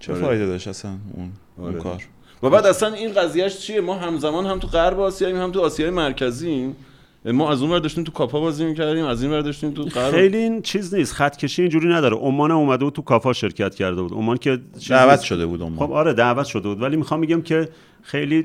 چه 0.00 0.12
آره. 0.12 0.22
فایده 0.22 0.46
داشت 0.46 0.68
اصلا 0.68 0.90
اون 0.90 1.32
اون 1.56 1.68
آره. 1.68 1.80
کار؟ 1.80 2.02
و 2.42 2.50
بعد 2.50 2.66
اصلا 2.66 2.92
این 2.92 3.12
قضیهش 3.12 3.58
چیه؟ 3.58 3.80
ما 3.80 3.94
همزمان 3.94 4.46
هم 4.46 4.58
تو 4.58 4.68
غرب 4.68 5.00
آسیاییم 5.00 5.36
هم 5.38 5.52
تو 5.52 5.60
آسیای 5.60 5.90
مرکزیم. 5.90 6.76
ما 7.24 7.52
از 7.52 7.62
اون 7.62 7.70
ور 7.70 7.78
داشتیم 7.78 8.04
تو 8.04 8.12
کاپا 8.12 8.40
بازی 8.40 8.64
می‌کردیم 8.64 9.04
از 9.04 9.22
این 9.22 9.32
ور 9.32 9.40
داشتیم 9.40 9.70
تو 9.70 9.84
غرب 9.84 10.10
خیلی 10.10 10.36
این 10.36 10.62
چیز 10.62 10.94
نیست 10.94 11.12
خط 11.12 11.36
کشی 11.36 11.62
اینجوری 11.62 11.88
نداره. 11.88 12.16
عمان 12.16 12.50
اومده 12.50 12.84
بود 12.84 12.92
تو 12.92 13.02
کافا 13.02 13.32
شرکت 13.32 13.74
کرده 13.74 14.02
بود. 14.02 14.12
عمان 14.12 14.36
که 14.36 14.60
دعوت 14.88 15.10
نیست. 15.10 15.24
شده 15.24 15.46
بود 15.46 15.62
اون 15.62 15.76
خب 15.76 15.92
آره 15.92 16.12
دعوت 16.12 16.46
شده 16.46 16.68
بود. 16.68 16.82
ولی 16.82 16.96
می‌خوام 16.96 17.20
میگم 17.20 17.42
که 17.42 17.68
خیلی 18.02 18.44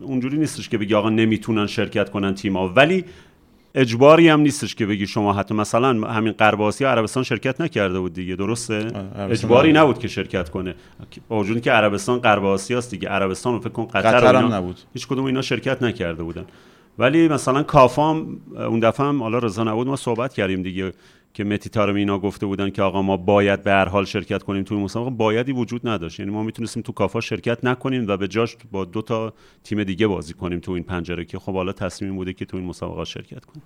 اونجوری 0.00 0.38
نیستش 0.38 0.68
که 0.68 0.78
بگی 0.78 0.94
آقا 0.94 1.10
نمی‌تونن 1.10 1.66
شرکت 1.66 2.10
کنن 2.10 2.34
تیم‌ها. 2.34 2.68
ولی 2.68 3.04
اجباری 3.74 4.28
هم 4.28 4.40
نیستش 4.40 4.74
که 4.74 4.86
بگی 4.86 5.06
شما 5.06 5.32
حتی 5.32 5.54
مثلا 5.54 6.08
همین 6.08 6.32
غرب 6.32 6.62
آسیا 6.62 6.90
عربستان 6.90 7.22
شرکت 7.22 7.60
نکرده 7.60 8.00
بود 8.00 8.12
دیگه. 8.12 8.36
درسته؟ 8.36 8.90
اجباری 9.30 9.72
نبود. 9.72 9.78
نبود 9.78 9.98
که 9.98 10.08
شرکت 10.08 10.48
کنه. 10.48 10.74
با 11.28 11.38
وجودی 11.38 11.60
که 11.60 11.70
عربستان 11.70 12.18
غرب 12.18 12.44
آسیاست 12.44 12.90
دیگه. 12.90 13.08
عربستان 13.08 13.52
رو 13.52 13.60
فکر 13.60 13.68
کن 13.68 13.84
قطر, 13.84 14.00
قطر 14.00 14.36
هم 14.36 14.44
اینا 14.44 14.58
نبود. 14.58 14.76
هیچ 14.94 15.06
کدوم 15.06 15.24
اینا 15.24 15.42
شرکت 15.42 15.82
نکرده 15.82 16.22
بودن. 16.22 16.44
ولی 16.98 17.28
مثلا 17.28 17.62
کافام 17.62 18.40
اون 18.56 18.80
دفعه 18.80 19.06
هم 19.06 19.22
حالا 19.22 19.38
رضا 19.38 19.64
نبود 19.64 19.86
ما 19.86 19.96
صحبت 19.96 20.34
کردیم 20.34 20.62
دیگه 20.62 20.92
که 21.34 21.44
متی 21.44 21.70
تارمی 21.70 22.00
اینا 22.00 22.18
گفته 22.18 22.46
بودن 22.46 22.70
که 22.70 22.82
آقا 22.82 23.02
ما 23.02 23.16
باید 23.16 23.62
به 23.62 23.70
هر 23.70 23.88
حال 23.88 24.04
شرکت 24.04 24.42
کنیم 24.42 24.62
توی 24.62 24.78
مسابقه 24.78 25.10
بایدی 25.10 25.52
وجود 25.52 25.88
نداشت. 25.88 26.20
یعنی 26.20 26.32
ما 26.32 26.42
می‌تونستیم 26.42 26.82
تو 26.82 26.92
کافا 26.92 27.20
شرکت 27.20 27.64
نکنیم 27.64 28.04
و 28.08 28.16
به 28.16 28.28
جاش 28.28 28.56
با 28.72 28.84
دو 28.84 29.02
تا 29.02 29.32
تیم 29.64 29.84
دیگه 29.84 30.06
بازی 30.06 30.34
کنیم 30.34 30.60
تو 30.60 30.72
این 30.72 30.82
پنجره 30.82 31.24
که 31.24 31.38
خب 31.38 31.54
حالا 31.54 31.72
تصمیم 31.72 32.16
بوده 32.16 32.32
که 32.32 32.44
تو 32.44 32.56
این 32.56 32.66
مسابقه 32.66 33.04
شرکت 33.04 33.42
کنیم. 33.44 33.62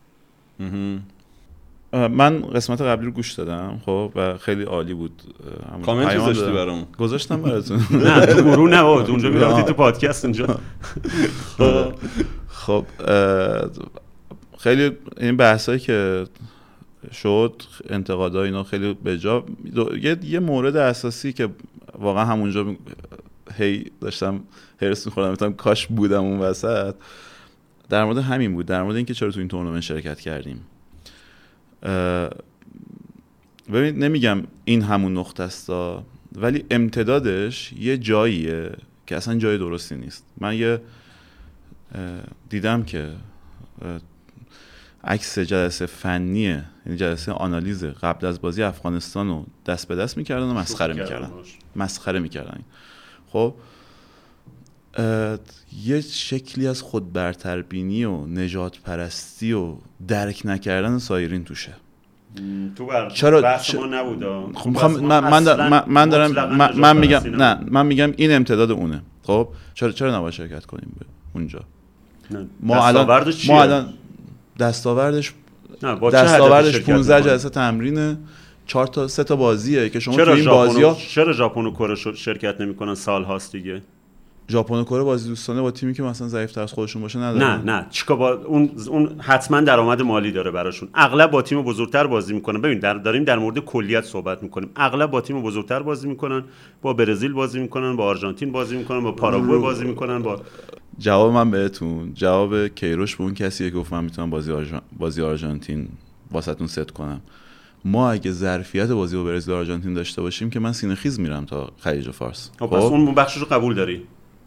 من 1.93 2.41
قسمت 2.41 2.83
قبلی 2.83 3.07
رو 3.07 3.13
گوش 3.13 3.33
دادم 3.33 3.81
خب 3.87 4.13
و 4.15 4.39
خیلی 4.39 4.63
عالی 4.63 4.95
بود. 4.95 5.23
کامنت 5.85 6.17
گذاشتی. 6.17 6.53
برام 6.53 6.87
گذاشتم 6.99 7.43
براتون. 7.43 7.81
نه 7.91 8.27
تو 8.27 8.43
گروه 8.43 8.71
نبود. 8.71 9.11
اونجا 9.11 9.31
می‌رفتی 9.35 9.63
تو 9.63 9.73
پادکست 9.73 10.25
اونجا 10.25 10.59
خب 12.61 12.85
خیلی 14.59 14.91
این 15.17 15.37
بحثایی 15.37 15.79
که 15.79 16.27
شد 17.13 17.63
انتقادها 17.89 18.43
اینا 18.43 18.65
خیلی 18.65 18.95
به 18.95 19.19
جا 19.19 19.45
یه, 20.03 20.17
یه 20.25 20.39
مورد 20.41 20.77
اساسی 20.77 21.33
که 21.33 21.49
واقعا 21.99 22.25
همونجا 22.25 22.77
هی 23.59 23.91
داشتم 24.01 24.41
هرس 24.83 25.07
میخوردم 25.07 25.33
گفتم 25.33 25.53
کاش 25.53 25.87
بودم 25.87 26.25
اون 26.25 26.39
وسط. 26.39 26.95
در 27.89 28.05
مورد 28.05 28.19
همین 28.19 28.55
بود 28.55 28.67
در 28.67 28.83
مورد 28.83 28.97
اینکه 28.97 29.15
چرا 29.15 29.31
تو 29.31 29.39
این 29.39 29.49
تورنمنت 29.49 29.81
شرکت 29.81 30.21
کردیم. 30.21 30.61
ببین 33.73 34.05
نمیگم 34.05 34.43
این 34.65 34.83
همون 34.83 35.19
نقطه 35.19 35.43
است 35.43 35.71
ولی 36.35 36.65
امتدادش 36.71 37.73
یه 37.73 37.99
جاییه 37.99 38.71
که 39.07 39.17
اصلا 39.17 39.35
جای 39.35 39.59
درستی 39.59 39.97
نیست. 39.97 40.27
من 40.41 40.57
یه 40.57 40.81
دیدم 42.49 42.83
که 42.83 43.11
عکس 45.05 45.39
جلسه 45.39 45.87
فنی 45.87 46.41
یعنی 46.41 46.97
جلسه 46.97 47.33
آنالیز 47.33 47.85
قبل 47.85 48.27
از 48.27 48.41
بازی 48.41 48.63
افغانستان 48.63 49.29
رو 49.29 49.47
دست 49.67 49.89
به 49.89 49.97
دست 49.97 50.17
می‌کردن 50.17 50.47
و 50.47 50.55
مسخره 50.55 50.95
می‌کردن. 50.95 51.31
مسخره 51.77 52.19
می‌کردن. 52.19 52.61
خب 53.29 53.55
یه 55.85 56.01
شکلی 56.01 56.67
از 56.67 56.83
خود 56.83 57.13
برتربینی 57.13 58.05
و 58.05 58.27
نجات 58.27 58.79
پرستی 58.81 59.53
و 59.53 59.77
درک 60.09 60.43
نکردن 60.45 60.99
سایرین 60.99 61.45
توشه. 61.45 61.73
تو 62.77 62.87
بر... 62.87 63.11
چرا- 63.11 63.41
بحث 63.43 63.75
ما 63.75 63.87
نبوده. 63.87 64.27
خب 64.55 64.69
من, 65.03 65.31
من, 65.31 65.45
در- 65.45 65.69
من, 65.69 65.85
من 65.87 66.09
دارم 66.09 66.57
من, 66.57 66.77
من 66.77 66.97
میگم 66.97 67.21
نه 67.37 67.61
من 67.69 67.87
میگم 67.87 68.13
این 68.17 68.33
امتداد 68.33 68.71
اونه. 68.71 69.03
خب 69.23 69.49
چرا 69.75 69.93
چرا 69.93 70.17
نباید 70.17 70.35
شرکت 70.35 70.67
کنیم 70.67 70.93
به 70.99 71.07
اونجا؟ 71.35 71.61
ما 72.63 72.87
الان 72.87 73.25
ما 73.49 73.63
الان 73.63 73.87
دستاوردش 74.61 75.33
دستاوردش 76.13 76.73
شرکت 76.73 76.91
15 76.91 77.17
می‌کنی؟ 77.17 77.31
جلسه 77.31 77.49
تمرینه. 77.49 78.19
چهار 78.67 78.87
تا 78.87 79.09
سه 79.09 79.25
تا 79.25 79.37
بازیه 79.37 79.89
که 79.89 80.01
شما 80.01 80.17
تو 80.17 80.25
چرا 80.25 80.35
این 80.35 80.45
بازی 80.45 80.95
چرا 81.09 81.33
ژاپن 81.33 81.67
و 81.67 81.71
کره 81.71 81.95
شرکت 81.95 82.61
نمی‌کنن؟ 82.61 82.95
سال 82.95 83.25
هاست 83.25 83.53
دیگه. 83.53 83.83
ژاپن 84.49 84.75
و 84.75 84.85
کره 84.85 85.03
بازی 85.03 85.29
دوستانه 85.29 85.61
با 85.61 85.71
تیمی 85.71 85.95
که 85.95 86.03
مثلا 86.03 86.29
ضعیف 86.29 86.59
از 86.59 86.73
خودشون 86.73 87.03
باشه 87.03 87.19
ندارن. 87.19 87.61
نه 87.61 87.77
نه. 87.77 87.87
چیکار 87.91 88.17
با 88.17 88.33
اون 88.33 88.71
اون 88.89 89.21
حتما 89.21 89.61
درآمد 89.61 90.03
مالی 90.03 90.33
داره 90.33 90.51
براشون. 90.51 90.89
اغلب 90.95 91.31
با 91.31 91.43
تیم 91.43 91.63
بزرگتر 91.63 92.07
بازی 92.07 92.35
می‌کنن. 92.35 92.61
ببین 92.61 92.79
در 92.79 92.95
داریم 92.95 93.25
در 93.25 93.39
مورد 93.39 93.59
کلیت 93.59 94.05
صحبت 94.05 94.43
می‌کنیم. 94.43 94.71
اغلب 94.77 95.11
با 95.11 95.21
تیم 95.21 95.43
بزرگتر 95.43 95.83
بازی 95.83 96.09
می‌کنن 96.09 96.45
با 96.83 96.93
برزیل 96.93 97.33
بازی 97.33 97.61
می‌کنن 97.61 97.97
با 97.97 98.05
آرژانتین 98.05 98.53
بازی 98.53 98.77
می‌کنن 98.77 99.01
با 99.01 99.13
پاراگوئه 99.13 99.59
بازی 99.59 99.85
می‌کنن 99.85 100.23
با 100.23 100.41
جواب 100.99 101.33
من 101.33 101.51
بهتون. 101.51 102.13
جواب 102.15 102.69
کیروش 102.69 103.17
به 103.17 103.25
اون 103.25 103.35
کسیه 103.35 103.71
که 103.71 103.77
گفت 103.77 103.93
من 103.93 104.05
می‌تونم 104.05 104.31
بازی 104.31 104.53
آرژان... 104.53 104.81
بازی 104.99 105.23
آرژانتین 105.23 105.89
واسهتون 106.33 106.67
ست 106.67 106.91
کنم. 106.91 107.21
ما 107.85 108.11
اگه 108.11 108.31
ظرفیت 108.31 108.89
بازی 108.89 109.17
با 109.17 109.25
برزیل 109.25 109.55
آرژانتین 109.55 109.95
داشته 109.95 110.23
باشیم 110.23 110.51
که 110.51 110.61
من 110.61 110.73
سینه 110.73 110.95
خیز 110.95 111.21
میرم 111.21 111.45
تا 111.45 111.71
خلیج 111.79 112.11
فارس. 112.11 112.51
خب 112.59 112.67
پس 112.67 112.83
اون 112.83 113.15
بخشش 113.15 113.37
رو 113.37 113.47
قبول 113.47 113.75
داری؟ 113.75 114.03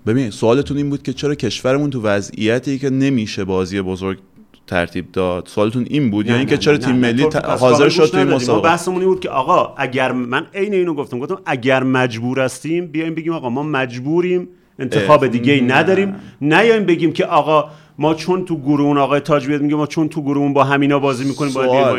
ببین 0.05 0.29
سوالتون 0.29 0.77
این 0.77 0.89
بود 0.89 1.03
که 1.03 1.13
چرا 1.13 1.35
کشورمون 1.35 1.89
تو 1.89 2.01
وضعیتی 2.01 2.79
که 2.79 2.89
نمیشه 2.89 3.43
بازی 3.43 3.81
بزرگ 3.81 4.17
ترتیب 4.67 5.11
داد؟ 5.11 5.47
سوالتون 5.47 5.85
این 5.89 6.11
بود؟ 6.11 6.25
یا 6.25 6.31
نه، 6.31 6.39
اینکه 6.39 6.57
چرا 6.57 6.77
تیم 6.77 6.95
ملی 6.95 7.23
حاضر 7.59 7.89
شد 7.89 8.05
توی 8.05 8.23
مسابقه؟ 8.23 8.69
بحثمون 8.69 9.01
این 9.01 9.09
بود 9.09 9.19
که 9.19 9.29
آقا 9.29 9.73
اگر 9.77 10.11
من 10.11 10.45
عین 10.53 10.73
اینو 10.73 10.93
گفتم 10.93 11.19
گفتم 11.19 11.37
اگر 11.45 11.83
مجبور 11.83 12.39
هستیم 12.39 12.87
بیایم 12.87 13.15
بگیم 13.15 13.33
آقا 13.33 13.49
ما 13.49 13.63
مجبوریم 13.63 14.47
انتخاب 14.79 15.27
دیگه 15.27 15.53
ای. 15.53 15.61
نداریم. 15.61 16.15
نیایم 16.41 16.85
بگیم 16.85 17.13
که 17.13 17.25
آقا 17.25 17.69
ما 17.97 18.13
چون 18.13 18.45
تو 18.45 18.57
گروه 18.57 18.81
اون 18.81 18.97
آقای 18.97 19.19
تاج 19.19 19.47
بیاد 19.47 19.61
میگه 19.61 19.75
ما 19.75 19.87
چون 19.87 20.09
تو 20.09 20.21
گروه 20.21 20.37
اون 20.37 20.53
با 20.53 20.63
همینا 20.63 20.99
بازی 20.99 21.25
می‌کنیم 21.25 21.53
باید 21.53 21.69
با 21.69 21.83
سوال، 21.83 21.95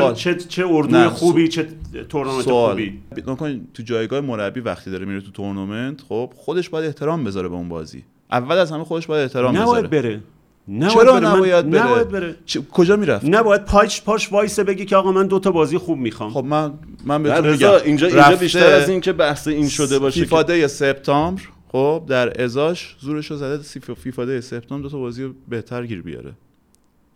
اینا. 0.00 0.12
چه 0.14 0.34
چه 0.34 0.44
چه 0.48 0.66
اردوی 0.68 1.08
خوبی 1.08 1.48
چه 1.48 1.66
تورنمنت 2.08 2.42
خوبی؟ 2.50 2.98
نکن 3.26 3.60
تو 3.74 3.82
جایگاه 3.82 4.20
مربی 4.20 4.60
وقتی 4.60 4.90
داره 4.90 5.04
میره 5.04 5.20
تو 5.20 5.30
تورنمنت 5.30 6.00
خب 6.08 6.30
خودش 6.36 6.68
باید 6.68 6.86
احترام 6.86 7.24
بذاره 7.24 7.48
به 7.48 7.54
اون 7.54 7.68
بازی. 7.68 8.04
اول 8.32 8.58
از 8.58 8.70
همه 8.72 8.84
خودش 8.84 9.06
باید 9.06 9.22
احترام 9.22 9.56
نباید 9.56 9.90
بذاره. 9.90 10.02
بره. 10.08 10.20
نباید 10.68 10.90
چرا 10.92 11.12
بره. 11.20 11.28
نباید 11.28 11.70
بره, 11.70 11.82
نباید 11.84 12.08
بره. 12.08 12.34
چه- 12.46 12.60
کجا 12.72 12.96
می‌رفت؟ 12.96 13.24
نباید 13.28 13.64
پاش 13.64 14.02
پاش 14.02 14.32
وایسه 14.32 14.64
بگه 14.64 14.84
که 14.84 14.96
آقا 14.96 15.12
من 15.12 15.26
دو 15.26 15.38
تا 15.38 15.50
بازی 15.50 15.78
خوب 15.78 15.98
می‌خوام. 15.98 16.30
خب 16.30 16.44
من 16.44 16.72
من 17.04 17.22
بهتون 17.22 17.50
میگم. 17.50 17.68
اینجا 17.84 18.08
اینجا 18.08 18.36
بیشتر 18.36 18.66
از 18.74 18.88
این 18.88 19.00
که 19.00 19.12
بحث 19.12 19.48
این 19.48 19.68
شده 19.68 19.98
باشه 19.98 20.14
که- 20.20 20.24
فیفا 20.26 20.42
دی 20.42 20.68
سپتامبر 20.68 21.42
خب 21.72 22.02
در 22.08 22.42
ازاش 22.42 22.96
زورش 23.00 23.30
رو 23.30 23.36
زده 23.36 23.62
سی- 23.62 23.80
فیفا 23.80 24.24
دی 24.24 24.40
سپتامبر 24.40 24.82
دو 24.82 24.88
تا 24.88 24.98
بازی 24.98 25.34
بهتر 25.48 25.86
گیر 25.86 26.02
بیاره. 26.02 26.32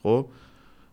خب 0.03 0.27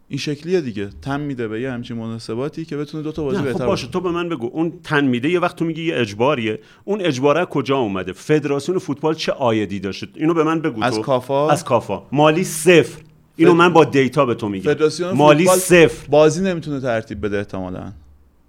این 0.07 0.19
شکلیه 0.19 0.61
دیگه. 0.61 0.89
تن 1.01 1.19
میده 1.21 1.47
به 1.47 1.61
یه 1.61 1.71
همچین 1.71 1.97
مناسباتی 1.97 2.65
که 2.65 2.77
بتونه 2.77 3.03
دو 3.03 3.11
تا 3.11 3.23
بازی 3.23 3.37
نه 3.37 3.43
بهتر 3.43 3.59
خب 3.59 3.65
باشه. 3.65 3.87
تو 3.87 3.99
به 4.01 4.11
من 4.11 4.29
بگو 4.29 4.49
اون 4.53 4.73
تن 4.83 5.05
میده 5.05 5.29
یه 5.29 5.39
وقت 5.39 5.55
تو 5.55 5.65
میگی 5.65 5.83
یه 5.83 5.97
اجباریه. 5.99 6.59
اون 6.85 7.01
اجباره 7.01 7.45
کجا 7.45 7.77
اومده؟ 7.77 8.13
فدراسیون 8.13 8.77
فوتبال 8.79 9.13
چه 9.15 9.31
آیدی 9.31 9.79
داشته؟ 9.79 10.07
اینو 10.15 10.33
به 10.33 10.43
من 10.43 10.61
بگو 10.61 10.83
از 10.83 10.95
تو. 10.95 11.01
کافا؟ 11.01 11.49
از 11.49 11.63
کافا. 11.63 12.03
مالی 12.11 12.43
صفر. 12.43 13.01
اینو 13.35 13.51
فد- 13.51 13.55
من 13.57 13.73
با 13.73 13.83
دیتا 13.85 14.25
به 14.25 14.35
تو 14.35 14.49
میگم. 14.49 14.73
فدراسیون 14.73 15.11
مالی 15.11 15.43
فوتبال 15.45 15.59
صفر. 15.59 16.07
بازی 16.09 16.43
نمی‌تونه 16.43 16.79
ترتیب 16.79 17.25
بده 17.25 17.37
احتمالا. 17.37 17.91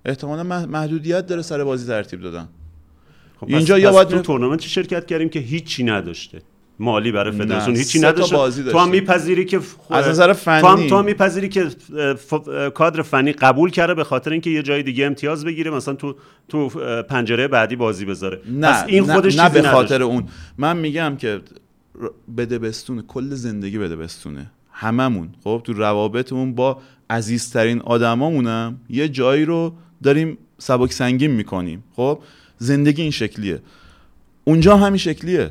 احتمالا 0.05 0.43
مح- 0.43 0.69
محدودیت 0.69 1.27
داره 1.27 1.43
سر 1.43 1.65
بازی 1.65 1.86
ترتیب 1.86 2.20
دادن. 2.20 2.49
خب 3.45 3.55
اینجا 3.55 3.79
یا 3.79 3.93
باید 3.93 4.09
تو 4.09 4.19
تورنمنتی 4.19 4.69
شرکت 4.69 5.07
کردیم 5.07 5.29
که 5.29 5.39
هیچی 5.41 5.85
نداشته. 5.85 6.43
مالی 6.79 7.12
برای 7.12 7.33
فدراسیون 7.33 7.73
نه، 7.73 7.79
هیچی 7.79 8.01
نداشته. 8.01 8.37
بازی 8.37 8.65
تو 8.65 8.79
هم. 8.79 8.89
میپذیری 8.89 9.45
که 9.45 9.59
خ- 9.61 9.62
از 9.91 10.09
نظر 10.09 10.33
تو 10.35 10.51
هم 10.51 10.77
فنی. 10.77 10.89
تو 10.89 10.97
هم 10.97 11.05
میپذیری 11.05 11.49
که 11.49 11.69
ف- 12.31 12.49
کادر 12.75 13.03
فنی 13.03 13.33
قبول 13.33 13.71
کرده 13.71 13.95
به 13.95 14.05
خاطر 14.05 14.31
اینکه 14.31 14.51
یه 14.51 14.62
جای 14.62 14.83
دیگه 14.83 15.07
امتیاز 15.07 15.45
بگیره 15.45 15.71
مثلا 15.71 15.95
تو 15.95 16.15
تو 16.49 16.69
پنجره 17.03 17.49
بعدی 17.49 17.77
بازی 17.77 18.05
بذاره. 18.05 18.41
نه 18.51 18.73
پس 18.73 18.85
این 18.89 19.05
نه- 19.05 19.15
خودش 19.15 19.39
نه 19.39 19.49
چیزی 19.49 19.61
به 19.62 19.69
خاطر 19.69 19.95
نداشته. 19.95 20.05
اون. 20.05 20.25
من 20.59 20.77
میگم 20.77 21.16
که 21.19 21.41
بده 22.37 22.59
بستونه 22.59 23.03
کل 23.03 23.31
زندگی 23.35 23.79
بده 23.79 23.97
بستونه. 23.97 24.51
هممون. 24.73 25.29
خب 25.45 25.61
تو 25.65 25.73
روابطمون 25.73 26.55
با 26.55 26.79
عزیزترین 27.11 27.81
آدمامونم 27.81 28.81
یه 28.91 29.09
جایی 29.09 29.45
رو 29.45 29.75
داریم 30.03 30.39
سبک 30.59 30.93
سنگین 30.93 31.31
می‌کنیم. 31.31 31.85
خب 31.97 32.19
زندگی 32.59 33.03
این 33.03 33.11
شکلیه 33.11 33.59
اونجا 34.45 34.77
هم 34.77 34.87
همین 34.87 34.99
شکلیه 34.99 35.51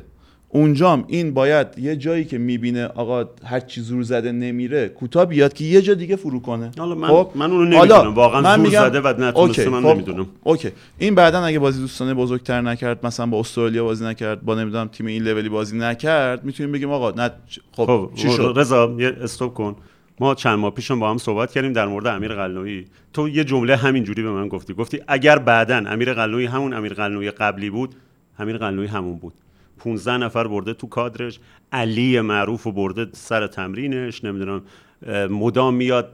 اونجام 0.49 1.05
این 1.07 1.33
باید 1.33 1.67
یه 1.77 1.95
جایی 1.95 2.25
که 2.25 2.37
می‌بینه 2.37 2.85
آقا 2.85 3.25
هر 3.45 3.59
چی 3.59 3.81
زور 3.81 4.03
زده 4.03 4.31
نمیره 4.31 4.89
کوتاه 4.89 5.25
بیاد 5.25 5.53
که 5.53 5.63
یه 5.63 5.81
جا 5.81 5.93
دیگه 5.93 6.15
فرو 6.15 6.39
کنه 6.39 6.71
حالا 6.77 6.95
من- 6.95 7.07
خب؟ 7.07 7.29
من 7.35 7.51
اونو 7.51 7.65
نمی‌دونم. 7.65 8.13
واقعا 8.13 8.41
من 8.41 8.55
زور 8.55 8.65
میگم- 8.65 8.81
زده 8.89 9.01
و 9.01 9.07
نتونسته 9.07 9.39
اوکی، 9.39 9.65
من 9.65 9.81
خب، 9.81 9.87
نمی‌دونم. 9.87 10.25
اوکی 10.43 10.69
این 10.97 11.15
بعدا 11.15 11.39
اگه 11.45 11.59
بازی 11.59 11.79
دوستانه 11.81 12.13
بزرگتر 12.13 12.61
نکرد 12.61 13.05
مثلا 13.05 13.25
با 13.25 13.39
استرالیا 13.39 13.83
بازی 13.83 14.05
نکرد 14.05 14.41
با 14.41 14.55
نمی‌دونم 14.55 14.87
تیم 14.87 15.05
این 15.05 15.23
لولی 15.23 15.49
بازی 15.49 15.77
نکرد 15.77 16.43
می‌تونیم 16.45 16.71
بگیم 16.71 16.91
آقا 16.91 17.11
نه 17.11 17.29
خب, 17.71 17.85
خب 17.85 18.11
چی 18.15 18.29
شد 18.31 18.53
رضا 18.55 18.95
یه 18.99 19.15
stop 19.21 19.53
کن 19.53 19.75
ما 20.23 20.35
چند 20.35 20.59
ماه 20.59 20.71
پیشم 20.71 20.99
با 20.99 21.09
هم 21.11 21.17
صحبت 21.17 21.51
کردیم 21.51 21.73
در 21.73 21.85
مورد 21.85 22.07
امیر 22.07 22.33
قلعه‌نویی 22.33 22.85
تو 23.13 23.29
یه 23.29 23.43
جمله 23.43 23.75
همینجوری 23.75 24.23
به 24.23 24.31
من 24.31 24.47
گفتی 24.47 24.73
گفتی 24.73 25.01
اگر 25.07 25.39
بعدا 25.39 25.75
امیر 25.75 26.13
قلعه‌نویی 26.13 26.45
همون 26.45 26.73
امیر 26.73 26.93
قلعه‌نویی 26.93 27.31
قبلی 27.31 27.69
بود 27.69 27.95
امیر 28.39 28.57
قلعه‌نویی 28.57 28.87
همون 28.87 29.17
بود 29.17 29.33
15 29.77 30.17
نفر 30.17 30.47
برده 30.47 30.73
تو 30.73 30.87
کادرش 30.87 31.39
علی 31.71 32.21
معروف 32.21 32.63
رو 32.63 32.71
برده 32.71 33.07
سر 33.11 33.47
تمرینش 33.47 34.23
نمی‌دونم 34.23 34.61
مدام 35.29 35.73
میاد 35.73 36.13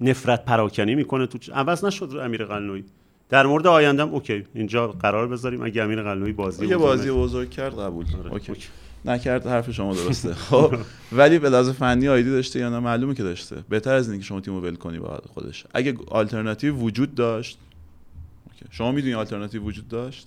نفرت 0.00 0.44
پراکنی 0.44 0.94
می‌کنه 0.94 1.26
تو 1.26 1.38
عوض 1.52 1.84
نشد 1.84 2.16
امیر 2.22 2.44
قلعه‌نویی 2.44 2.84
در 3.28 3.46
مورد 3.46 3.66
آیندهم 3.66 4.08
OK 4.14 4.44
اینجا 4.54 4.86
قرار 4.88 5.26
بذاریم 5.28 5.62
اگه 5.62 5.82
امیر 5.82 6.02
قلعه‌نویی 6.02 6.32
بازی 6.32 6.66
یه 6.66 6.76
بازی. 6.76 7.10
بزرگ 7.10 7.50
کرد 7.50 7.78
قبول 7.78 8.04
آره، 8.18 8.32
OK. 8.32 8.52
OK. 8.52 8.68
نکرد 9.04 9.46
حرف 9.46 9.70
شما 9.70 9.94
درسته. 9.94 10.34
خب 10.34 10.74
ولی 11.12 11.38
به 11.38 11.50
لحاظ 11.50 11.70
فنی 11.70 12.08
آیدی 12.08 12.30
داشته 12.30 12.58
یا 12.58 12.68
نه 12.70 12.78
معلومه 12.78 13.14
که 13.14 13.22
داشته. 13.22 13.56
بهتر 13.68 13.94
از 13.94 14.10
اینکه 14.10 14.24
شما 14.26 14.40
تیمو 14.40 14.60
ول 14.60 14.74
کنی 14.74 14.98
با 14.98 15.20
خودش. 15.34 15.64
اگه 15.74 15.94
آلترناتیو 16.08 16.74
وجود 16.74 17.14
داشت. 17.14 17.58
شما 18.70 18.92
می‌دونی 18.92 19.14
آلترناتیو 19.14 19.62
وجود 19.62 19.88
داشت؟ 19.88 20.26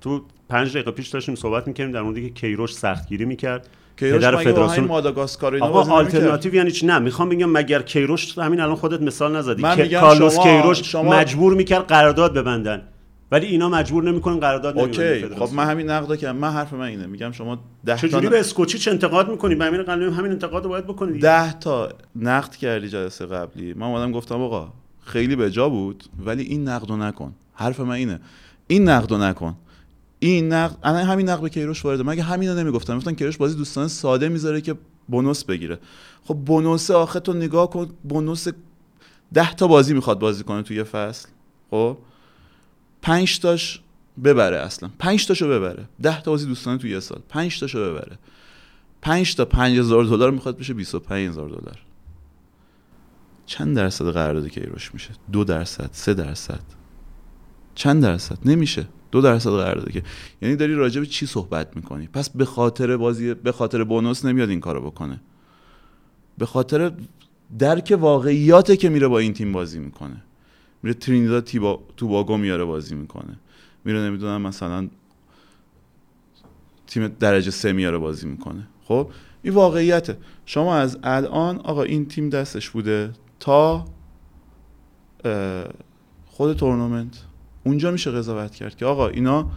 تو 0.00 0.22
پنج 0.48 0.70
دقیقه 0.70 0.90
پیش 0.90 1.08
داشتیم 1.08 1.34
صحبت 1.34 1.68
می‌کردیم 1.68 1.92
در 1.92 2.02
مورد 2.02 2.16
که 2.16 2.30
کیروش 2.30 2.74
سختگیری 2.74 3.24
می‌کرد. 3.24 3.68
پدر 3.96 4.36
فدراسیون 4.36 4.86
ماداگاسکار 4.86 5.54
اینا 5.54 5.66
آقا؟ 5.66 5.92
آلترناتیو 5.92 6.54
یعنی 6.54 6.70
چی؟ 6.70 6.86
نه 6.86 6.98
می‌خوام 6.98 7.28
بگم 7.28 7.50
مگر 7.50 7.82
کیروش 7.82 8.38
همین 8.38 8.60
الان 8.60 8.76
خودت 8.76 9.02
مثال 9.02 9.36
نزدی 9.36 9.62
که 9.62 9.88
کارلوس 9.88 10.38
کیروش 10.38 10.82
شما- 10.82 11.10
مجبور 11.10 11.54
می‌کرد 11.54 11.86
قرارداد 11.86 12.34
ببندن. 12.34 12.82
ولی 13.30 13.46
اینا 13.46 13.68
مجبور 13.68 14.04
نمی‌کنن 14.04 14.40
قرارداد 14.40 14.78
اوکی. 14.78 15.28
خب 15.28 15.54
من 15.54 15.64
همین 15.64 15.90
نقد 15.90 16.16
کردم. 16.16 16.38
من 16.38 16.50
حرف 16.50 16.72
من 16.72 16.86
اینه. 16.86 17.06
میگم 17.06 17.32
شما 17.32 17.58
ده 17.84 18.00
تا 18.00 18.08
چجوری 18.08 18.28
به 18.28 18.40
اسکوچیچ 18.40 18.88
انتقاد 18.88 19.30
می‌کنی؟ 19.30 19.54
به 19.54 19.64
امیر 19.64 19.82
قلعه‌ای 19.82 20.12
همین 20.12 20.32
انتقاد 20.32 20.64
رو 20.64 20.68
باید 20.68 20.86
بکنی 20.86 21.12
دیگه. 21.12 21.22
ده 21.22 21.58
تا 21.58 21.88
نقد 22.16 22.54
کردی 22.54 22.88
جلسه 22.88 23.26
قبلی. 23.26 23.74
من 23.74 23.86
اومدم 23.86 24.12
گفتم 24.12 24.42
آقا 24.42 24.72
خیلی 25.04 25.36
به 25.36 25.50
جا 25.50 25.68
بود 25.68 26.04
ولی 26.26 26.42
این 26.42 26.68
نقد 26.68 26.90
رو 26.90 26.96
نکن. 26.96 27.34
حرف 27.54 27.80
من 27.80 27.94
اینه. 27.94 28.20
این 28.66 28.88
نقد 28.88 29.10
رو 29.10 29.18
نکن. 29.18 29.56
این 30.18 30.52
نقد 30.52 30.76
الان 30.82 31.02
همین 31.02 31.28
نقد 31.28 31.42
به 31.42 31.48
کیروش 31.48 31.84
وارده. 31.84 32.02
مگه 32.02 32.22
همینا 32.22 32.54
نمی‌گفتم؟ 32.54 32.96
گفتن 32.96 33.12
کیروش 33.14 33.36
بازی 33.36 33.56
دوستانه 33.56 33.88
ساده 33.88 34.28
می‌ذاره 34.28 34.60
که 34.60 34.74
بونوس 35.08 35.44
بگیره. 35.44 35.78
خب 36.24 36.34
بونوس 36.34 36.90
آخه 36.90 37.20
تو 37.20 37.32
نگاه 37.32 37.70
کن 37.70 37.88
بونوس 38.08 38.46
ده 39.34 39.54
تا 39.54 39.66
بازی 39.66 39.94
می‌خواد 39.94 40.18
بازی 40.18 40.44
کنه 40.44 40.62
توی 40.62 40.76
یه 40.76 40.82
فصل. 40.82 41.28
خب؟ 41.70 41.96
پنج 43.06 43.38
تاش 43.38 43.80
ببره 44.24 44.56
اصلا. 44.56 44.90
پنج 44.98 45.26
تاشو 45.26 45.48
ببره. 45.48 45.88
ده 46.02 46.20
تا 46.20 46.30
بازی 46.30 46.46
دوستانه 46.46 46.78
توی 46.78 46.90
یه 46.90 47.00
سال. 47.00 47.20
پنج 47.28 47.60
تاشو 47.60 47.90
ببره. 47.90 48.18
پنج 49.02 49.34
تا 49.34 49.44
پنج 49.44 49.78
هزار 49.78 50.04
دلار 50.04 50.30
می‌خواد 50.30 50.58
بشه 50.58 50.74
25 50.74 51.28
هزار 51.28 51.48
دلار. 51.48 51.78
چند 53.46 53.76
درصد 53.76 54.10
قرارداد 54.10 54.48
کیروش 54.48 54.94
میشه؟ 54.94 55.10
دو 55.32 55.44
درصد 55.44 55.90
سه 55.92 56.14
درصد. 56.14 56.60
چند 57.74 58.02
درصد؟ 58.02 58.38
نمیشه. 58.44 58.86
دو 59.10 59.20
درصد 59.20 59.50
قرارداد 59.50 59.90
که 59.90 60.02
یعنی 60.42 60.56
داری 60.56 60.74
راجع 60.74 61.00
به 61.00 61.06
چی 61.06 61.26
صحبت 61.26 61.76
می‌کنی؟ 61.76 62.06
پس 62.06 62.30
به 62.30 62.44
خاطر 62.44 62.96
بازی 62.96 63.34
به 63.34 63.52
خاطر 63.52 63.84
بونوس 63.84 64.24
نمیاد 64.24 64.50
این 64.50 64.60
کارو 64.60 64.90
بکنه. 64.90 65.20
به 66.38 66.46
خاطر 66.46 66.92
درک 67.58 67.96
واقعیاته 68.00 68.76
که 68.76 68.88
میره 68.88 69.08
با 69.08 69.18
این 69.18 69.32
تیم 69.32 69.52
بازی 69.52 69.78
می‌کنه. 69.78 70.22
میره 70.82 70.94
ترینیداد 70.94 71.44
تیبا... 71.44 71.80
توباگو 71.96 72.36
میاره 72.36 72.64
بازی 72.64 72.94
می‌کنه. 72.94 73.38
میره 73.84 73.98
نمی‌دونم 73.98 74.42
مثلا 74.42 74.88
تیم 76.86 77.08
درجه 77.08 77.50
سه 77.50 77.72
میاره 77.72 77.98
بازی 77.98 78.26
می‌کنه. 78.26 78.66
خب؟ 78.84 79.10
این 79.42 79.54
واقعیته. 79.54 80.18
شما 80.46 80.76
از 80.76 80.98
الان 81.02 81.56
آقا 81.56 81.82
این 81.82 82.06
تیم 82.08 82.30
دستش 82.30 82.70
بوده 82.70 83.12
تا 83.40 83.84
خود 86.26 86.56
تورنمنت. 86.56 87.22
اونجا 87.64 87.90
میشه 87.90 88.10
قضاوت 88.10 88.54
کرد 88.54 88.76
که 88.76 88.86
آقا 88.86 89.08
اینا 89.08 89.50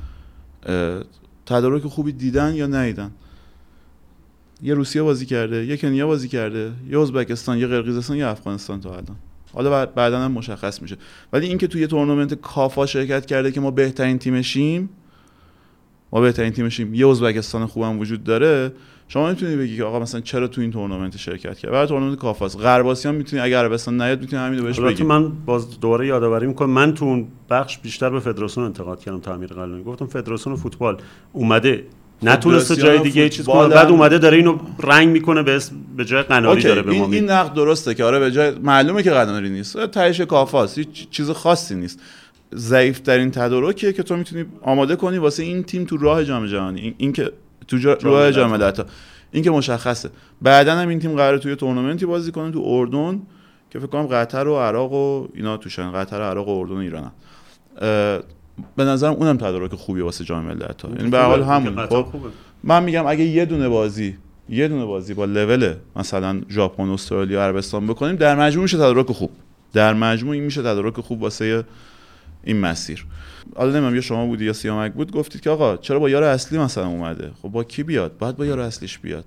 تدارک 1.45 1.83
خوبی 1.83 2.11
دیدن 2.11 2.55
یا 2.55 2.67
ندیدن؟ 2.67 3.11
یه 4.61 4.73
روسیه 4.73 5.01
بازی 5.01 5.25
کرده 5.25 5.65
یه 5.65 5.77
کنیا 5.77 6.07
بازی 6.07 6.27
کرده 6.27 6.71
یه 6.89 6.99
ازبکستان 6.99 7.57
یه 7.57 7.67
قرقیزستان 7.67 8.17
یه 8.17 8.27
افغانستان 8.27 8.81
تا 8.81 8.89
الان. 8.89 9.15
حالا 9.53 9.69
بعد 9.69 9.95
بعدا 9.95 10.19
هم 10.19 10.31
مشخص 10.31 10.81
میشه. 10.81 10.97
ولی 11.33 11.47
اینکه 11.47 11.67
توی 11.67 11.87
تورنمنت 11.87 12.33
کافا 12.33 12.85
شرکت 12.85 13.25
کرده 13.25 13.51
که 13.51 13.61
ما 13.61 13.71
بهترین 13.71 14.19
تیمشیم 14.19 14.89
ما 16.11 16.21
بهترین 16.21 16.51
تیمشیم 16.51 16.93
یه 16.93 17.07
ازبکستان 17.07 17.65
خوبم 17.65 17.99
وجود 17.99 18.23
داره 18.23 18.71
شما 19.07 19.29
می‌تونی 19.29 19.55
بگی 19.55 19.77
که 19.77 19.83
آقا 19.83 19.99
مثلا 19.99 20.21
چرا 20.21 20.47
تو 20.47 20.61
این 20.61 20.71
تورنمنت 20.71 21.17
شرکت 21.17 21.57
کرد؟ 21.57 21.71
برای 21.71 21.87
تورنمنت 21.87 22.55
غرب 22.55 22.87
آسیا 22.87 23.11
می‌تونی 23.11 23.41
اگر 23.41 23.57
عربستان 23.57 24.01
نیاد 24.01 24.21
می‌تونی 24.21 24.43
همین 24.43 24.59
رو 24.59 24.65
بهش 24.65 24.79
بگی. 24.79 25.03
من 25.03 25.29
باز 25.29 25.79
دوباره 25.79 26.07
یادآوری 26.07 26.47
می‌کنم. 26.47 26.69
من 26.69 26.93
تو 26.93 27.05
اون 27.05 27.27
بخش 27.49 27.77
بیشتر 27.77 28.09
به 28.09 28.19
فدراسیون 28.19 28.65
انتقاد 28.65 28.99
کردم 28.99 29.19
تا 29.19 29.33
امیر 29.33 29.49
قلعه‌ای 29.49 29.83
گفتم 29.83 30.05
فدراسیون 30.05 30.55
فوتبال 30.55 30.97
اومده 31.33 31.83
نتونسته 32.23 32.75
جای 32.75 32.99
دیگه 32.99 33.29
چیز 33.29 33.45
کنه. 33.45 33.67
بعد 33.67 33.89
اومده 33.89 34.17
داره 34.17 34.37
اینو 34.37 34.57
رنگ 34.79 35.09
می‌کنه 35.09 35.43
به 35.43 35.55
اسم 35.55 35.75
به 35.97 36.05
جای 36.05 36.23
قناری 36.23 36.63
داره 36.63 36.81
به 36.81 36.91
ما 36.91 37.05
این, 37.05 37.29
نقد 37.29 37.53
درسته 37.53 37.93
که 37.93 38.03
آره 38.03 38.19
به 38.19 38.31
جای 38.31 38.51
معلومه 38.51 39.03
که 39.03 39.11
قناری 39.11 39.49
نیست. 39.49 39.85
تهش 39.85 40.21
کافاست. 40.21 40.77
هیچ 40.77 41.09
چیز 41.09 41.29
خاصی 41.29 41.75
نیست. 41.75 41.99
ضعیف 42.55 42.99
ترین 42.99 43.31
تدارکیه 43.31 43.93
که 43.93 44.03
تو 44.03 44.15
می‌تونی 44.17 44.45
آماده 44.61 44.95
کنی 44.95 45.17
واسه 45.17 45.43
این 45.43 45.63
تیم 45.63 45.85
تو 45.85 45.97
راه 45.97 46.23
جام 46.23 46.45
جهانی. 46.45 46.81
این, 46.81 46.95
این 46.97 47.13
که 47.13 47.31
تو 47.67 47.77
جا... 47.77 47.93
راه 48.01 48.31
جام 48.31 48.51
ملت‌ها 48.51 48.85
این 49.31 49.43
که 49.43 49.51
مشخصه. 49.51 50.09
بعدا 50.41 50.75
هم 50.75 50.87
این 50.87 50.99
تیم 50.99 51.15
قراره 51.15 51.39
توی 51.39 51.55
تورنمنتی 51.55 52.05
بازی 52.05 52.31
کنه 52.31 52.51
تو 52.51 52.63
اردن 52.65 53.21
که 53.69 53.79
فکر 53.79 53.87
کنم 53.87 54.07
قطر 54.07 54.47
و 54.47 54.59
عراق 54.59 54.93
و 54.93 55.27
اینا 55.33 55.57
توشن. 55.57 55.91
قطر 55.91 56.19
و 56.19 56.23
عراق 56.23 56.47
و 56.47 56.59
اردن 56.59 56.75
و 56.75 56.77
ایرانن. 56.77 57.11
اه، 57.81 58.19
به 58.75 58.83
نظرم 58.83 59.13
اونم 59.13 59.37
تدارک 59.37 59.73
خوبی 59.73 60.01
واسه 60.01 60.23
جام 60.23 60.45
ملت‌ها. 60.45 60.91
یعنی 60.97 61.09
به 61.09 61.19
حال 61.19 61.43
همون. 61.43 61.85
خب. 61.85 62.05
من 62.63 62.83
میگم 62.83 63.07
اگه 63.07 63.23
یه 63.23 63.45
دونه 63.45 63.69
بازی 63.69 64.17
یه 64.49 64.67
دونه 64.67 64.85
بازی 64.85 65.13
با 65.13 65.25
لول 65.25 65.73
مثلا 65.95 66.41
ژاپن 66.49 66.89
استرالیا 66.89 67.43
عربستان 67.43 67.87
بکنیم 67.87 68.15
در 68.15 68.35
مجموع 68.35 68.63
میشه 68.63 68.77
تدارک 68.77 69.11
خوب. 69.11 69.31
در 69.73 69.93
مجموع 69.93 70.33
این 70.33 70.43
میشه 70.43 70.61
تدارک 70.61 70.99
خوب 70.99 71.21
واسه 71.21 71.63
این 72.43 72.59
مسیر. 72.59 73.05
حالا 73.55 73.71
نمی‌دونم 73.71 73.95
یا 73.95 74.01
شما 74.01 74.25
بودی 74.25 74.45
یا 74.45 74.53
سیامک 74.53 74.93
بود 74.93 75.11
گفتید 75.11 75.41
که 75.41 75.49
آقا 75.49 75.77
چرا 75.77 75.99
با 75.99 76.09
یار 76.09 76.23
اصلی 76.23 76.57
مثلا 76.57 76.87
اومده؟ 76.87 77.31
خب 77.41 77.49
با 77.49 77.63
کی 77.63 77.83
بیاد؟ 77.83 78.17
باید 78.17 78.37
با 78.37 78.45
یار 78.45 78.59
اصلیش 78.59 78.99
بیاد. 78.99 79.25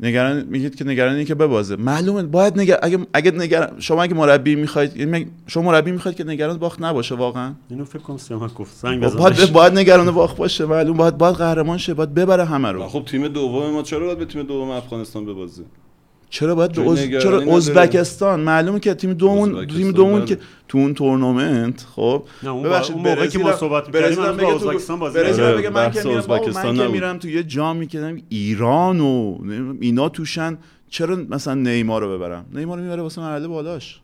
نگران 0.00 0.44
میگید 0.48 0.74
که 0.74 0.84
نگرانی 0.84 1.24
که 1.24 1.34
ببازه. 1.34 1.76
معلومه 1.76 2.22
باید 2.22 2.58
نگر... 2.60 2.78
اگه 2.82 2.98
اگه 3.14 3.30
نگران 3.30 3.80
شما 3.80 4.02
اگه 4.02 4.14
مربی 4.14 4.54
می‌خواید 4.54 4.96
یعنی 4.96 5.26
شما 5.46 5.62
مربی 5.62 5.92
می‌خواید 5.92 6.16
که 6.16 6.24
نگران 6.24 6.58
باخت 6.58 6.82
نباشه 6.82 7.14
واقعا؟ 7.14 7.54
اینو 7.70 7.84
فکر 7.84 7.98
کنم 7.98 8.16
سیامک 8.16 8.54
گفت. 8.54 8.76
زنگ 8.76 9.08
خب 9.08 9.18
باید 9.18 9.52
باید 9.52 9.78
نگران 9.78 10.10
باخت 10.10 10.36
باشه 10.36 10.66
معلوم 10.66 10.96
باید 10.96 11.18
باید 11.18 11.34
قهرمان 11.34 11.78
شه 11.78 11.94
باید 11.94 12.14
ببره 12.14 12.44
همه 12.44 12.72
رو. 12.72 12.88
خب 12.88 13.04
تیم 13.04 13.28
دوم 13.28 13.70
ما 13.70 13.82
چرا 13.82 14.06
باید 14.06 14.18
به 14.18 14.24
تیم 14.24 14.42
دوم 14.42 14.70
افغانستان 14.70 15.26
ببازه 15.26 15.62
چرا 16.34 16.54
باید 16.54 16.72
به. 16.72 16.80
نگرانی 16.82 17.18
چرا. 17.18 17.56
ازبکستان 17.56 18.40
معلومه 18.40 18.80
که 18.80 18.94
تیم 18.94 19.12
دومون 19.12 19.66
تیم 19.66 19.92
دومون 19.92 20.18
بله. 20.18 20.26
که 20.26 20.38
تو 20.68 20.78
اون 20.78 20.94
تورنمنت 20.94 21.86
خب 21.96 22.24
ببخشید، 22.44 22.96
موقعی 22.96 23.28
که 23.28 23.38
ما 23.38 23.56
صحبت 23.56 23.86
می‌کردیم، 23.86 24.16
با 24.16 24.32
تو- 24.32 24.54
ازبکستان 24.54 24.98
بازی. 24.98 25.18
بگه 25.18 25.70
من 25.70 25.90
که 25.90 25.98
ازبکستان 26.18 26.76
من. 26.76 26.90
میرم 26.90 27.18
تو 27.18 27.28
یه 27.28 27.42
جامی 27.42 27.86
که 27.86 27.98
نمی‌دونم 27.98 28.26
ایران 28.28 29.00
و 29.00 29.38
اینا 29.80 30.08
توشن 30.08 30.58
چرا 30.90 31.16
مثلا 31.16 31.54
نیمار 31.54 32.02
رو 32.02 32.18
ببرم 32.18 32.46
نیمار 32.54 32.78
رو 32.78 32.84
می‌بره 32.84 33.02
واسه 33.02 33.20
مرحله 33.20 33.48
بالاش 33.48 34.00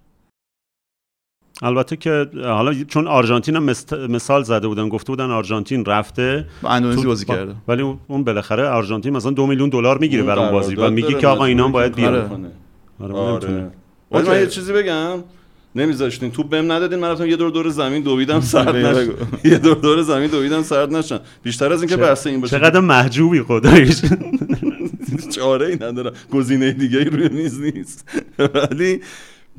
البته 1.63 1.97
که 1.97 2.27
حالا 2.45 2.75
چون 2.89 3.07
آرژانتین 3.07 3.57
هم 3.57 3.63
مثال 4.09 4.43
زده 4.43 4.69
بودن 4.69 4.89
گفته 4.89 5.13
بودن 5.13 5.31
آرژانتین 5.31 5.85
رفته. 5.85 6.47
با 6.63 6.69
اندونزی 6.69 7.03
تو- 7.03 7.09
بازی 7.09 7.25
با- 7.25 7.35
کرده. 7.35 7.55
ولی 7.69 7.83
اون- 8.09 8.25
بالاخره 8.25 8.69
آرژانتین 8.69 9.17
مثلا 9.17 9.31
دو 9.31 9.47
میلیون 9.47 9.69
دلار 9.69 9.99
می‌گیره 9.99 10.23
برای 10.23 10.43
اون 10.45 10.53
بازی 10.53 10.75
و 10.75 10.91
میگه 10.91 11.15
که 11.15 11.27
آقا 11.27 11.45
اینا 11.45 11.69
باید 11.69 11.95
بیان. 11.95 12.29
کنه. 12.29 12.51
آره، 13.01 13.15
آره. 13.15 13.71
ولی 14.13 14.29
من. 14.29 14.41
یه 14.41 14.47
چیزی 14.47 14.73
بگم. 14.73 15.19
نمیذاشتین. 15.75 16.31
توپ 16.31 16.49
بهم 16.49 16.73
ندادین 16.73 16.99
من 16.99 17.11
رفتم 17.11 17.27
یه 17.27 17.37
دور 17.37 17.51
دور 17.51 17.69
زمین 17.69 18.03
دویدم 18.03 18.41
سرد 18.41 18.75
بگو. 18.97 19.13
یه 19.45 19.59
دور 19.59 19.75
دور 19.77 20.03
زمین 20.03 20.31
دویدم 20.31 20.63
سرد 20.63 20.95
نشن 20.95 21.19
بیشتر 21.43 21.73
از 21.73 21.83
اینکه 21.83 21.97
بحث 21.97 22.27
این 22.27 22.41
باشه. 22.41 22.59
چقدر 22.59 22.81
محجوبی 22.81 23.43
خدایش. 23.43 24.01
چاره 25.37 25.67
ای 25.67 25.75
ندارم. 25.75 26.13
گزینه 26.33 26.73
دیگه 26.73 26.99
ای 26.99 27.05
روی 27.05 27.29
میز 27.29 27.61
نیست. 27.61 28.09
ولی 28.55 29.01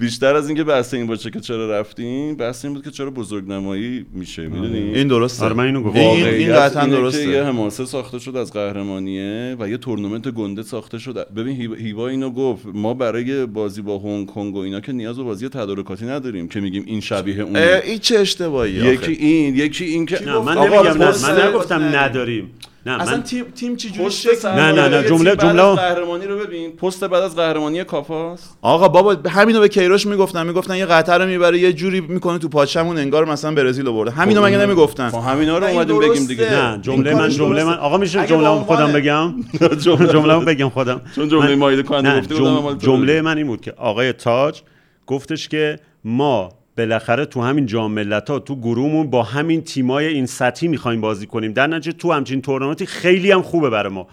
بیشتر 0.02 0.36
از 0.36 0.48
اینکه 0.48 0.64
بحث 0.64 0.94
این 0.94 1.08
باشه 1.08 1.30
که 1.30 1.40
چرا 1.40 1.80
رفتیم 1.80 2.36
بحث 2.36 2.66
این 2.66 2.74
بود 2.74 2.84
که 2.84 2.92
چرا 2.92 3.10
بزرگنمایی 3.10 4.06
میشه 4.14 4.48
می‌دونی؟ 4.48 4.78
این 4.78 5.08
درسته. 5.08 5.46
آره، 5.46 5.54
من 5.54 5.66
اینو 5.66 5.82
گفتم. 5.84 6.00
این, 6.00 6.26
این 6.26 6.56
قطعا 6.56 6.88
درسته. 6.88 7.28
یه 7.28 7.44
حماسه 7.44 7.86
ساخته 7.86 8.20
شد 8.20 8.36
از 8.36 8.54
قهرمانیه 8.54 9.56
و 9.60 9.70
یه 9.70 9.78
تورنمنت 9.78 10.28
گنده 10.28 10.64
ساخته 10.64 11.00
شد. 11.00 11.34
ببین 11.34 11.56
هیوا- 11.56 12.10
اینو 12.10 12.30
گفت 12.30 12.66
ما 12.74 12.94
برای 12.94 13.46
بازی 13.46 13.82
با 13.82 13.98
هنگ 14.00 14.28
کنگ 14.28 14.56
و 14.56 14.60
اینا 14.60 14.80
که 14.80 14.92
نیاز 14.92 15.18
به 15.18 15.24
بازی 15.24 15.50
تدارکاتی 15.50 16.06
نداریم 16.06 16.48
که 16.48 16.60
میگیم 16.60 16.84
این 16.88 17.02
شبیه 17.02 17.42
اون 17.42 17.56
این 17.56 18.00
چه 18.00 18.20
اشتباهی 18.20 18.72
یکی 18.72 19.12
این 19.12 19.56
یکی 19.56 19.86
این 19.86 20.06
که 20.06 20.26
نه 20.26 20.40
من 20.40 20.58
نمیگم 20.58 20.98
من 20.98 21.48
نگفتم 21.48 21.82
نداریم. 21.82 22.52
نه 22.86 23.02
اصلا 23.02 23.16
من 23.18 23.24
تیم 23.24 23.46
تیم 23.56 23.76
چی 23.76 23.90
جوری 23.90 24.12
شکل 24.12 24.50
نه، 24.50 24.72
نه، 24.72 24.98
یه 24.98 25.04
جمله- 25.10 25.36
جمله- 25.36 25.76
قهرمانی 25.76 26.26
رو 26.26 26.40
ببین. 26.40 26.72
پست 26.72 27.04
بعد 27.04 27.24
از 27.24 27.36
قهرمانی 27.36 27.84
کافاست 27.84 28.58
آقا 28.62 28.88
بابا 28.88 29.18
همینو 29.30 29.60
به 29.60 29.68
کیروش 29.68 30.06
می‌گفتن 30.06 30.48
می‌گفتن 30.48 30.76
یه 30.76 30.86
قطر 30.86 31.20
رو 31.20 31.26
می‌بره 31.26 31.60
یه 31.60 31.74
جوری 31.74 32.02
می‌کنه 32.02 32.38
تو 32.38 32.50
پاچمون 32.50 32.98
انگار 32.98 33.26
مثلا 33.26 33.54
برزیل 33.54 33.86
رو 33.86 33.94
برده. 33.94 34.12
همینو 34.12 34.46
مگه 34.46 34.58
نمی‌گفتن؟ 34.58 35.10
خب 35.10 35.18
همینا 35.18 35.58
رو 35.58 35.66
نه، 35.66 35.72
اومدیم 35.72 36.00
بگیم. 36.00 36.26
دیگه. 36.26 36.52
نه 36.54 36.80
جمله 36.82 37.14
من 37.16 37.30
جمله. 37.30 37.64
من 37.64 37.74
آقا 37.78 37.98
میشه 37.98 38.26
جمله 38.28 38.48
خودم 38.50 38.92
بگم؟ 38.92 39.34
جمله 39.84 40.40
بگم 40.54 40.70
خودم. 40.70 41.02
چون 41.16 41.30
جمله 41.30 41.56
مایده 41.56 41.84
کننده 41.84 42.10
نه 42.10 42.20
گفتی 42.22 42.34
بودم 42.34 42.78
جمله 42.78 43.22
من 43.22 43.38
این 43.38 43.48
بود 43.48 43.62
که 43.62 43.74
آقای 43.78 44.14
تاج 44.14 44.62
گفتش 45.08 45.50
که 45.50 45.80
ما 46.04 46.50
بالاخره 46.78 47.26
تو 47.26 47.42
همین 47.42 47.66
جام 47.66 47.92
ملت‌ها 47.92 48.40
تو 48.40 48.56
گروهمون 48.56 49.10
با 49.10 49.24
همین 49.24 49.62
تیمای 49.62 50.06
این 50.08 50.26
سطحی 50.26 50.68
می‌خوایم 50.68 51.02
بازی 51.02 51.26
کنیم. 51.26 51.54
در 51.54 51.68
نتیجه 51.68 51.98
تو 51.98 52.12
همچین 52.12 52.42
تورنمنتی 52.42 52.86
خیلی 52.86 53.32
هم 53.32 53.42
خوبه 53.42 53.70
برای 53.70 53.94
ما. 53.94 54.08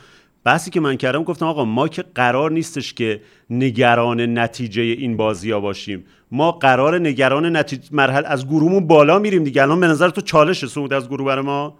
بحثی 0.45 0.71
که 0.71 0.81
من 0.81 0.97
کردم 0.97 1.23
گفتم 1.23 1.47
آقا 1.47 1.65
ما 1.65 1.89
که 1.89 2.05
قرار 2.15 2.51
نیستش 2.51 2.95
که 2.95 3.21
نگران 3.51 4.39
نتیجه 4.39 4.83
این 4.83 5.17
بازی 5.17 5.51
ها 5.51 5.61
باشیم. 5.61 6.05
ما 6.33 6.53
قرار 6.53 6.99
نگران 6.99 7.57
نتیجه 7.57 7.89
مرحله 7.93 8.29
از 8.29 8.47
گروهمون 8.47 8.87
بالا 8.87 9.19
میریم 9.19 9.45
دیگه. 9.45 9.63
الان 9.63 9.81
به 9.81 9.87
نظر 9.87 10.11
تو 10.11 10.21
چالش 10.21 10.67
صعود 10.67 10.93
از 10.93 11.09
گروه 11.09 11.27
برای 11.27 11.45
ما؟ 11.45 11.75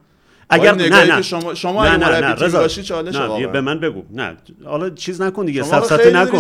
اگر 0.51 0.75
نه 0.75 1.15
نه. 1.15 1.23
شما- 1.23 1.55
شما 1.55 1.85
نه 1.85 1.97
نه 1.97 2.21
نه 2.21 2.35
رضا. 2.35 2.61
باشی 2.61 2.83
چالشه 2.83 3.19
نه 3.19 3.27
واقعا. 3.27 3.47
به 3.47 3.61
من 3.61 3.81
بگو. 3.81 4.03
نه 4.11 4.37
حالا 4.65 4.91
چیز 4.91 5.23
نکن 5.23 5.45
دیگه 5.45 5.63
سفسطه 5.63 6.11
نکن. 6.11 6.39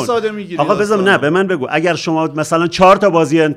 آقا 0.59 0.74
داستانو. 0.74 1.02
نه 1.02 1.19
به 1.19 1.31
من 1.31 1.47
بگو. 1.47 1.66
اگر 1.70 1.94
شما 1.94 2.27
مثلا 2.27 2.66
چهار 2.66 2.97
تا 2.97 3.10
بازی 3.10 3.48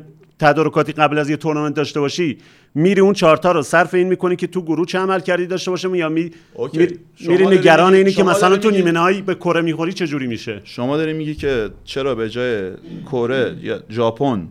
تدارکاتی 0.41 0.91
قبل 0.91 1.18
از 1.18 1.30
یه 1.30 1.38
تورنمنت 1.38 1.73
داشته 1.73 1.99
باشی 1.99 2.38
میری 2.76 3.01
اون 3.01 3.13
چهار 3.13 3.38
تا 3.38 3.51
رو 3.51 3.61
صرف 3.61 3.93
این 3.93 4.07
می‌کنی 4.07 4.35
که 4.35 4.47
تو 4.47 4.61
گروه 4.61 4.85
چه 4.85 4.99
عمل 4.99 5.19
کردی 5.19 5.45
داشته 5.47 5.72
باشه 5.72 5.97
یا 5.97 6.09
می... 6.09 6.31
میری, 6.73 7.45
نگران 7.45 7.93
اینی 7.93 8.11
که 8.11 8.23
مثلا 8.23 8.57
تو 8.57 8.69
نیمه 8.69 8.91
نهایی 8.91 9.22
به 9.22 9.35
کره 9.35 9.61
می‌خوری 9.61 9.93
چه 9.93 10.07
جوری 10.07 10.27
میشه؟ 10.27 10.61
شما 10.63 10.97
داری 10.97 11.13
میگی 11.13 11.35
که 11.35 11.69
چرا 11.84 12.15
به 12.15 12.30
جای 12.30 12.72
کره 13.05 13.57
یا 13.61 13.80
ژاپن 13.89 14.47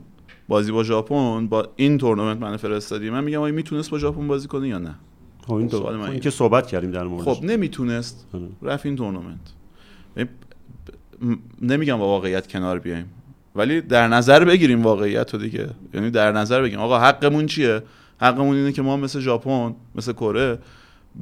بازی 0.49 0.73
با 0.73 0.85
ژاپن 0.85 1.47
با 1.47 1.69
این 1.77 1.99
تورنمنت 1.99 2.41
من 2.41 2.57
فرستادی؟ 2.57 3.11
من 3.11 3.25
میگم 3.25 3.41
آیا 3.41 3.55
می‌تونست 3.55 3.91
با 3.91 3.99
ژاپن 3.99 4.29
بازی 4.29 4.49
کنه 4.49 4.69
یا 4.69 4.79
نه؟ 4.79 4.95
خب 5.47 5.55
این, 5.55 5.67
دو... 5.67 5.79
خب 5.81 5.87
این. 5.87 6.21
که 6.21 6.31
صحبت 6.31 6.67
کردیم 6.67 6.91
در 6.91 7.05
موردش. 7.05 7.25
خب 7.25 7.45
نمی‌تونست 7.45 8.27
آره. 8.35 8.47
رفت 8.63 8.87
این 8.87 8.97
تورنمنت. 8.97 9.41
نمیگم 11.63 11.99
با 11.99 12.07
واقعیت 12.07 12.47
کنار 12.47 12.79
بیایم. 12.79 13.07
ولی 13.55 13.81
در 13.81 14.09
نظر 14.09 14.45
بگیریم 14.45 14.83
واقعیت 14.83 15.35
رو 15.35 15.41
دیگه. 15.41 15.71
یعنی 15.95 16.11
در 16.11 16.33
نظر 16.33 16.63
بگیریم. 16.63 16.81
آقا 16.81 16.99
حقمون 16.99 17.47
چیه؟ 17.47 17.83
حقمون 18.21 18.57
اینه 18.57 18.73
که 18.73 18.83
ما 18.83 18.97
مثل 18.97 19.21
ژاپن 19.21 19.75
مثل 19.95 20.13
کره 20.13 20.59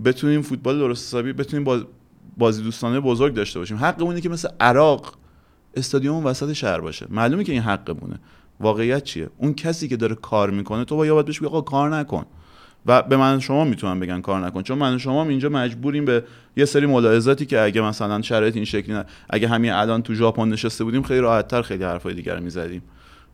بتونیم 0.04 0.42
فوتبال 0.42 0.78
درست 0.78 1.06
حسابی 1.08 1.32
بتونیم 1.32 1.64
باز- 1.64 1.84
بازی 2.36 2.62
دوستانه 2.62 3.00
بزرگ 3.00 3.34
داشته 3.34 3.58
باشیم. 3.58 3.76
حقمون 3.76 4.08
اینه 4.08 4.20
که 4.20 4.28
مثل 4.28 4.48
عراق 4.60 5.14
استادیوم 5.74 6.26
وسط 6.26 6.52
شهر 6.52 6.80
باشه. 6.80 7.06
معلومه 7.10 7.44
که 7.44 7.52
این 7.52 7.62
حقمونه. 7.62 8.18
واقعیت 8.60 9.04
چیه؟ 9.04 9.30
اون 9.38 9.54
کسی 9.54 9.88
که 9.88 9.96
داره 9.96 10.14
کار 10.14 10.50
می‌کنه 10.50 10.84
تو 10.84 10.96
باید 10.96 11.26
بهش 11.26 11.42
آقا 11.42 11.60
کار 11.60 11.96
نکن. 11.96 12.26
و 12.86 13.02
به 13.02 13.16
من 13.16 13.40
شما 13.40 13.64
می‌تونن 13.64 14.00
بگن 14.00 14.20
کار 14.20 14.46
نکن. 14.46 14.62
چون 14.62 14.78
من 14.78 14.98
شما 14.98 15.24
اینجا 15.24 15.48
مجبوریم 15.48 16.04
به 16.04 16.24
یه 16.56 16.64
سری 16.64 16.86
ملاحظاتی 16.86 17.46
که 17.46 17.60
اگه 17.60 17.80
مثلا 17.80 18.22
شرایط 18.22 18.56
این 18.56 18.64
شکلی 18.64 18.94
نه 18.94 19.04
اگه 19.30 19.48
همین 19.48 19.72
الان 19.72 20.02
تو 20.02 20.14
ژاپن 20.14 20.48
نشسته 20.48 20.84
بودیم 20.84 21.02
خیلی 21.02 21.20
راحتتر 21.20 21.62
خیلی 21.62 21.84
حرفای 21.84 22.14
دیگر 22.14 22.38
می‌زدیم. 22.38 22.82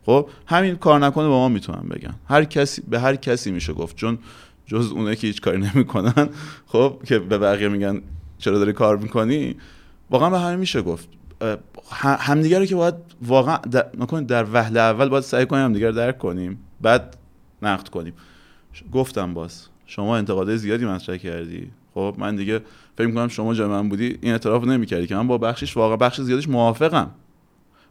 خب 0.07 0.29
همین 0.47 0.77
کار 0.77 1.01
نکنه 1.01 1.29
با 1.29 1.39
ما 1.39 1.49
می‌تونن 1.49 1.89
بگن. 1.89 2.15
هر 2.29 2.45
کسی 2.45 2.83
به 2.89 3.01
هر 3.01 3.17
کسی 3.17 3.51
میشه 3.51 3.73
گفت. 3.73 3.97
چون 3.97 4.19
جز 4.67 4.93
اونه 4.93 5.17
که 5.17 5.27
هیچ 5.27 5.41
کاری 5.41 5.59
نمی‌کنن 5.59 6.29
خب 6.67 6.99
که 7.05 7.19
به 7.19 7.39
بقیه 7.39 7.69
میگن 7.69 8.01
چرا 8.39 8.59
داری 8.59 8.73
کار 8.73 8.97
می‌کنی؟ 8.97 9.57
واقعا 10.11 10.31
به 10.31 10.39
همه 10.39 10.57
میشه 10.57 10.83
گفت. 10.83 11.09
اه، 11.41 11.57
ه- 11.91 12.21
همدیگه 12.21 12.59
رو 12.59 12.65
که 12.65 12.75
باید 12.75 12.95
واقعا 13.23 13.57
در, 13.57 13.83
در 14.29 14.47
وهله 14.53 14.81
اول 14.81 15.09
باید 15.09 15.25
سعی 15.25 15.47
کنیم 15.47 15.65
همدیگه 15.65 15.87
رو 15.87 15.93
درک 15.93 16.19
کنیم 16.19 16.59
بعد 16.81 17.17
نقد 17.63 17.89
کنیم. 17.89 18.13
گفتم 18.93 19.35
باز 19.35 19.67
شما 19.87 20.17
انتقادهای 20.17 20.59
زیادی 20.59 20.85
مطرح 20.85 21.17
کردی. 21.17 21.71
خب 21.95 22.15
من 22.19 22.37
دیگه 22.37 22.61
فکر 22.99 23.11
کنم 23.11 23.29
شما 23.29 23.55
جای 23.55 23.69
من 23.69 23.89
بودی 23.89 24.19
این 24.21 24.33
اعتراف 24.33 24.65
نمی‌کردی 24.65 25.07
که 25.07 25.17
من 25.17 25.27
با 25.27 25.39
بخشش 25.39 25.77
واقعا 25.77 25.97
بخش 25.97 26.21
زیادش 26.21 26.49
موافقم. 26.49 27.11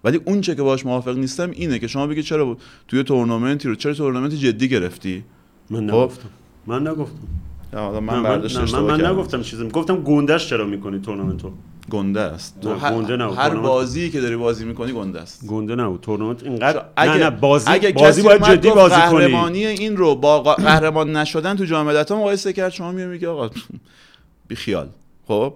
ولی 0.04 0.20
اون 0.26 0.42
چه 0.42 0.56
که 0.56 0.62
باش 0.62 0.86
موافق 0.86 1.18
نیستم 1.18 1.52
اینه 1.52 1.80
که 1.80 1.88
شما 1.88 2.08
بگی 2.08 2.24
چرا 2.24 2.58
توی 2.88 3.04
تورنمنتی 3.04 3.68
رو 3.68 3.76
چرا 3.76 3.94
تورنمنت 3.94 4.32
جدی 4.32 4.68
گرفتی؟ 4.68 5.24
من 5.70 5.92
خب. 5.92 5.96
نگفتم. 5.96 6.30
من 6.68 6.88
نگفتم. 6.88 7.28
من 7.74 8.00
من, 8.00 8.24
برداشت 8.24 8.58
نه، 8.58 8.72
من, 8.72 8.80
من 8.80 8.98
کردم. 8.98 9.12
نگفتم 9.14 9.42
چیزی. 9.42 9.68
گفتم 9.70 9.96
گندش 10.04 10.50
چرا 10.50 10.66
می‌کنی 10.66 11.00
تورنمنتو 11.00 11.52
گنده 11.90 12.20
است. 12.20 12.60
تو 12.62 12.74
نه، 12.74 12.80
هر, 12.80 12.94
گنده 12.94 13.16
نه، 13.18 13.36
هر 13.36 13.50
تورنمنت- 13.50 13.62
بازی 13.68 14.10
که 14.10 14.22
داری 14.22 14.36
بازی 14.36 14.66
می‌کنی 14.66 14.92
گنده 14.92 15.22
است. 15.22 15.46
گنده 15.48 15.76
نبود. 15.76 16.02
تورنمنت 16.02 16.44
اینقدر 16.44 16.86
اگه 16.96 17.14
نه 17.14 17.24
نه 17.24 17.30
بازی 17.30 17.72
اگه 17.72 17.92
بازی 17.92 18.22
باید 18.22 18.44
جدی 18.44 18.70
بازی 18.72 18.96
کنی. 18.96 19.10
قهرمانی 19.10 19.66
این 19.66 19.98
رو 19.98 20.16
با 20.16 20.44
قهرمان 20.44 21.16
نشدن 21.16 21.56
تو 21.56 21.66
جام 21.66 21.86
ملت‌ها 21.86 22.18
مقایسه 22.20 22.54
کرد 22.54 22.72
شما 22.72 22.92
میگی 22.92 23.26
آقا 23.26 23.50
بی 24.48 24.56
خیال. 24.56 24.88
خب؟ 25.28 25.54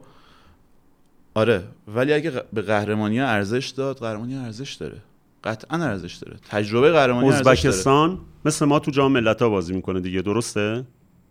آره. 1.35 1.64
ولی 1.95 2.14
اگه 2.14 2.31
به 2.53 2.61
قهرمانی 2.61 3.19
ارزش 3.19 3.68
داد 3.68 3.98
قهرمانی 3.98 4.35
ارزش 4.35 4.73
داره. 4.73 4.98
قطعا 5.44 5.84
ارزش 5.84 6.15
داره. 6.15 6.38
تجربه 6.49 6.91
قهرمانی 6.91 7.27
ارزش 7.27 7.44
داره. 7.44 7.57
ازبکستان 7.60 8.18
مثل 8.45 8.65
ما 8.65 8.80
تو 8.80 8.91
جام 8.91 9.11
ملت‌ها 9.11 9.49
بازی 9.49 9.73
می‌کنه 9.73 9.99
دیگه 9.99 10.22
درسته؟ 10.22 10.84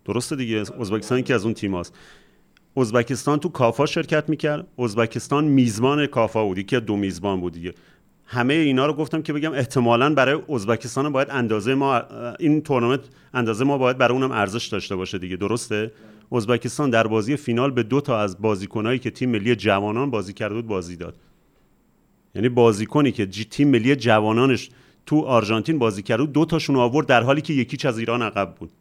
درسته 0.07 0.35
دیگه. 0.35 0.63
ازبکستان 0.79 1.21
که 1.21 1.33
از 1.33 1.45
اون 1.45 1.53
تیماست 1.53 1.93
ازبکستان 2.77 3.39
تو 3.39 3.49
کافا 3.49 3.85
شرکت 3.85 4.29
می‌کرد. 4.29 4.67
ازبکستان 4.79 5.43
میزبان 5.43 6.07
کافا 6.07 6.45
بود. 6.45 6.57
یکی 6.57 6.75
از 6.75 6.85
دو 6.85 6.95
میزبان 6.95 7.41
بود 7.41 7.53
دیگه. 7.53 7.73
همه 8.25 8.53
اینا 8.53 8.85
رو 8.85 8.93
گفتم 8.93 9.21
که 9.21 9.33
بگم 9.33 9.53
احتمالاً 9.53 10.13
برای 10.13 10.41
ازبکستان 10.49 11.11
باید 11.11 11.27
اندازه 11.31 11.75
ما 11.75 12.01
این 12.39 12.61
تورنمنت 12.61 12.99
اندازه 13.33 13.63
ما 13.63 13.77
باید 13.77 13.97
برای 13.97 14.17
اونم 14.17 14.31
ارزش 14.31 14.67
داشته 14.67 14.95
باشه 14.95 15.17
دیگه. 15.17 15.35
درسته؟ 15.35 15.91
ازبکستان 16.31 16.89
در 16.89 17.07
بازی 17.07 17.37
فینال 17.37 17.71
به 17.71 17.83
دو 17.83 18.01
تا 18.01 18.19
از 18.19 18.41
بازیکنایی 18.41 18.99
که 18.99 19.09
تیم 19.09 19.29
ملی 19.29 19.55
جوانان 19.55 20.11
بازی 20.11 20.33
کرده 20.33 20.55
بود 20.55 20.67
بازی 20.67 20.95
داد. 20.95 21.15
یعنی 22.35 22.49
بازیکنی 22.49 23.11
که 23.11 23.27
جی 23.27 23.45
تیم 23.45 23.69
ملی 23.69 23.95
جوانانش 23.95 24.69
تو 25.05 25.21
آرژانتین 25.21 25.79
بازی 25.79 26.03
کرد 26.03 26.31
دو 26.31 26.45
تاشون 26.45 26.75
آورد 26.75 27.07
در 27.07 27.23
حالی 27.23 27.41
که 27.41 27.53
یکیچ 27.53 27.85
از 27.85 27.99
ایران 27.99 28.21
عقب 28.21 28.55
بود. 28.55 28.71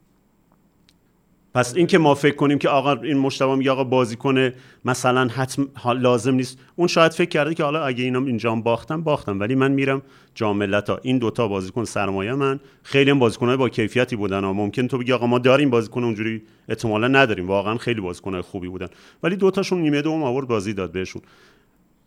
پس 1.57 1.77
این 1.77 1.87
که 1.87 1.99
ما 1.99 2.15
فکر 2.15 2.35
کنیم 2.35 2.59
که 2.59 2.69
آقا 2.69 2.93
این 2.93 3.19
مشتبه 3.19 3.55
میگه 3.55 3.71
آقا 3.71 3.85
بازیکن 3.85 4.53
مثلا 4.85 5.29
حتم 5.29 5.69
لازم 5.99 6.35
نیست. 6.35 6.59
اون 6.77 6.89
شاید 6.89 7.13
فکر 7.13 7.29
کرده 7.29 7.55
که 7.55 7.65
حالا 7.65 7.85
اگه 7.85 8.05
اینا 8.05 8.19
اینجا 8.19 8.53
هم 8.53 8.63
باختم 8.63 9.03
باختم 9.03 9.41
ولی 9.41 9.55
من 9.55 9.73
میرم 9.73 10.03
جام 10.35 10.57
ملت‌ها 10.57 10.99
این 11.03 11.19
دوتا 11.19 11.49
بازیکن 11.49 11.85
سرمایه 11.85 12.35
من. 12.35 12.61
خیلی 12.83 13.11
هم 13.11 13.19
بازیکنای 13.19 13.57
با 13.57 13.69
کیفیتی 13.69 14.17
بودن 14.17 14.45
ها. 14.45 14.53
ممکن 14.53 14.89
تو 14.89 14.99
بگی 14.99 15.13
آقا 15.13 15.27
ما 15.27 15.39
داریم 15.39 15.71
بازیکن 15.71 16.05
اونجوری 16.05 16.43
احتمالا 16.69 17.09
نداریم. 17.09 17.49
واقعا 17.49 17.77
خیلی 17.77 18.01
بازیکنای 18.01 18.41
خوبی 18.41 18.69
بودن. 18.69 18.89
ولی 19.23 19.37
دوتاشون 19.37 19.81
نیمه 19.81 20.03
دوم 20.03 20.23
آورد 20.23 20.49
بازی 20.49 20.73
داد 20.73 20.93
بهشون. 20.93 21.23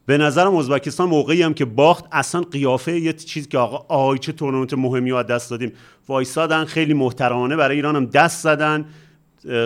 به 0.06 0.18
نظرم 0.18 0.56
ازبکستان 0.56 1.10
موقعی 1.10 1.42
هم 1.42 1.54
که 1.54 1.66
باخت 1.66 2.06
اصلا 2.12 2.42
قیافه 2.42 3.00
یه 3.00 3.14
چیزی 3.14 3.48
که 3.48 3.58
آقا 3.58 3.96
آی 3.96 4.18
چه 4.18 4.32
تورنمنت 4.32 4.74
مهمی 4.74 5.12
از 5.12 5.28
دست 5.28 5.52
دادیم. 5.52 5.72
وایسادن 6.08 6.66
خیلی 6.66 6.94
محترمانه 6.94 7.56
برای 7.56 7.76
ایران 7.76 8.06
دست 8.06 8.44
زدن. 8.44 8.86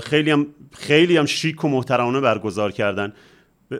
خیلی 0.03 0.31
هم 0.31 0.47
خیلی 0.71 1.17
هم 1.17 1.25
شیک 1.25 1.65
و 1.65 1.67
محترمانه 1.67 2.19
برگزار 2.19 2.71
کردن. 2.71 3.13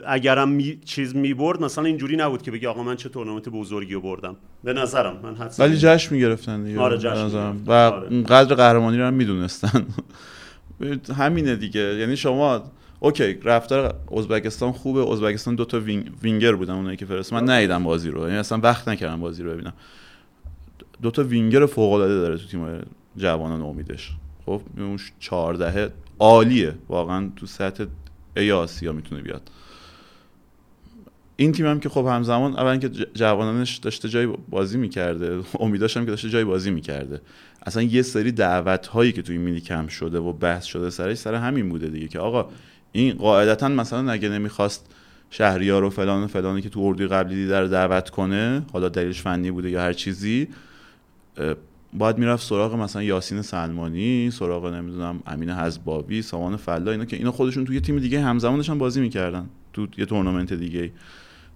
اگرم 0.07 0.49
می... 0.49 0.79
چیز 0.85 1.15
می‌برد 1.15 1.61
مثلا 1.61 1.83
اینجوری 1.83 2.15
نبود 2.15 2.41
که 2.41 2.51
بگی 2.51 2.67
آقا 2.67 2.83
من 2.83 2.95
چه 2.95 3.09
تورنمنت 3.09 3.49
بزرگی 3.49 3.93
رو 3.93 4.01
بردم. 4.01 4.35
به 4.63 4.73
نظرم. 4.73 5.19
من 5.23 5.35
حدس 5.35 5.59
ولی 5.59 5.77
جشن 5.77 6.15
می‌گرفتن 6.15 6.63
دیگه. 6.63 6.79
آره، 6.79 6.97
جشن 6.97 7.25
نظرم. 7.25 7.63
و 7.67 7.71
آره. 7.71 8.23
قدر 8.23 8.55
قهرمانی 8.55 8.97
رو 8.97 9.05
هم 9.05 9.13
می‌دونستن. 9.13 9.85
همینه 11.17 11.55
دیگه. 11.55 11.81
یعنی 11.81 12.15
شما 12.17 12.63
OK 12.99 13.34
رفتار 13.33 13.95
ازبکستان 14.17 14.71
خوبه. 14.71 15.11
ازبکستان 15.11 15.55
دو 15.55 15.65
تا 15.65 15.79
وینگ... 15.79 16.11
وینگر 16.23 16.55
بودن 16.55 16.73
اونایی 16.73 16.97
که 16.97 17.05
فرصت 17.05 17.34
من 17.33 17.49
ندیدم 17.49 17.83
بازی 17.83 18.09
رو. 18.09 18.21
یعنی 18.21 18.37
اصلا 18.37 18.57
وقت 18.57 18.87
نکردم 18.87 19.21
بازی 19.21 19.43
رو 19.43 19.51
ببینم. 19.51 19.73
دو 21.01 21.11
تا 21.11 21.23
وینگر 21.23 21.65
فوق 21.65 21.93
العاده 21.93 22.15
داره 22.15 22.37
تو 22.37 22.47
تیم 22.47 22.81
جوانان 23.17 23.61
امیدش. 23.61 24.11
خب 24.45 24.61
اون 24.77 24.99
14 25.19 25.93
عالیه. 26.19 26.75
واقعا 26.89 27.31
تو 27.35 27.45
سطح 27.45 27.85
ای 28.37 28.51
آسیا 28.51 28.91
می‌تونه 28.93 29.21
بیاد. 29.21 29.51
این 31.35 31.51
تیم 31.51 31.65
هم 31.65 31.79
که 31.79 31.89
خب 31.89 32.05
همزمان 32.05 32.53
اول 32.53 32.77
که 32.77 32.89
جوانانش 32.89 33.77
داشته 33.77 34.09
جای 34.09 34.27
بازی 34.49 34.77
می‌کرده. 34.77 35.41
امیداش 35.59 35.93
که 35.93 36.05
داشته 36.05 36.29
جای 36.29 36.43
بازی 36.43 36.71
می‌کرده. 36.71 37.21
اصلا 37.65 37.83
یه 37.83 38.01
سری 38.01 38.31
دعوت 38.31 38.87
هایی 38.87 39.11
که 39.11 39.21
توی 39.21 39.37
میلی 39.37 39.61
کم 39.61 39.87
شده 39.87 40.19
و 40.19 40.33
بحث 40.33 40.65
شده 40.65 40.89
سرش 40.89 41.17
سر 41.17 41.35
همین 41.35 41.69
بوده 41.69 41.87
دیگه 41.87 42.07
که 42.07 42.19
آقا 42.19 42.49
این 42.91 43.13
قاعدتا 43.13 43.67
مثلا 43.67 44.11
اگه 44.11 44.29
نمی‌خواست 44.29 44.85
شهریار 45.29 45.83
و 45.83 45.89
فلان 45.89 46.23
و 46.23 46.27
فلانی 46.27 46.61
که 46.61 46.69
تو 46.69 46.79
اردوی 46.79 47.07
قبلی 47.07 47.35
دیده 47.35 47.59
رو 47.59 47.67
دعوت 47.67 48.09
کنه 48.09 48.65
حالا 48.73 48.89
دلیلش 48.89 49.21
فنی 49.21 49.51
بوده 49.51 49.69
یا 49.69 49.81
هر 49.81 49.93
چیزی 49.93 50.47
باید 51.97 52.17
می‌رفت 52.17 52.47
سراغ 52.47 52.75
مثلا 52.75 53.03
یاسین 53.03 53.41
سلمانی 53.41 54.31
سراغ 54.31 54.65
نمی‌دونم 54.65 55.19
امین 55.27 55.49
حزبابی 55.49 56.21
سامان 56.21 56.55
فلا 56.55 56.91
اینا 56.91 57.05
که 57.05 57.17
اینا 57.17 57.31
خودشون 57.31 57.65
توی 57.65 57.75
یه 57.75 57.81
تیم 57.81 57.99
دیگه 57.99 58.21
همزمان 58.21 58.55
داشتن 58.55 58.77
بازی 58.77 59.01
می‌کردن 59.01 59.49
تو 59.73 59.87
یه 59.97 60.05
تورنمنت 60.05 60.53
دیگه 60.53 60.91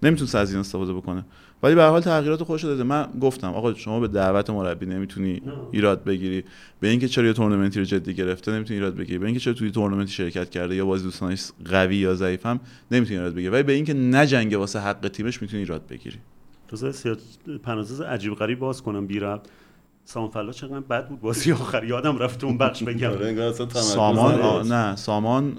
نمی‌تونست 0.04 0.36
از 0.36 0.52
این 0.52 0.60
استفاده 0.60 0.94
بکنه. 0.94 1.26
ولی 1.64 1.76
به 1.76 1.84
حال 1.84 2.02
تغییرات 2.02 2.44
خودش 2.44 2.64
داده. 2.64 2.84
من 2.84 3.08
گفتم 3.22 3.48
آقا 3.48 3.74
شما 3.74 4.00
به 4.00 4.08
دعوت 4.08 4.50
مربی 4.50 4.86
نمی‌تونی 4.86 5.42
ایراد 5.72 6.04
بگیری. 6.04 6.44
به 6.80 6.88
اینکه 6.88 7.08
چرا 7.08 7.28
یه 7.28 7.34
تورنمنتی 7.34 7.80
رو 7.80 7.86
جدی 7.86 8.14
گرفته 8.14 8.52
نمی‌تونی 8.52 8.80
ایراد 8.80 8.96
بگیری. 8.96 9.20
به 9.20 9.26
اینکه 9.26 9.40
چرا 9.40 9.54
توی 9.54 9.72
تورنمنتی 9.72 10.12
شرکت 10.12 10.50
کرده 10.50 10.76
یا 10.76 10.86
بازی 10.86 11.04
دوستانش 11.04 11.52
قوی 11.66 11.96
یا 11.96 12.16
ضعیفم 12.16 12.60
نمی‌تونی 12.92 13.20
ایراد 13.20 13.34
بگیری. 13.34 13.50
ولی 13.50 13.64
به 13.64 13.74
اینکه 13.74 13.94
نجنگه 13.94 14.58
واسه 14.58 14.80
حق 14.80 15.08
تیمش 15.08 15.42
می‌تونی 15.42 15.62
ایراد 15.62 15.88
بگیری. 15.88 16.18
سیاه 16.92 17.18
پنازز 17.64 18.02
عجیب 18.02 18.36
غریب 18.36 18.60
باز 18.60 18.82
کنم 18.82 19.08
بی 19.08 19.20
ربط 19.20 19.48
سامان 20.10 20.30
فلا 20.30 20.52
چقدر 20.52 20.80
بد 20.80 21.08
بود 21.08 21.22
بازی 21.22 21.52
آخر. 21.52 21.84
یادم 21.84 22.18
رفت 22.18 22.44
اون 22.44 22.58
بخش 22.58 22.84
بگم. 22.84 23.10
آره 23.12 23.28
انگار 23.28 23.48
اصلا 23.50 23.66
تمرکز 23.66 23.88
سامان. 23.88 24.42
آ... 24.42 24.64
نه 24.64 24.96
سامان 24.96 25.52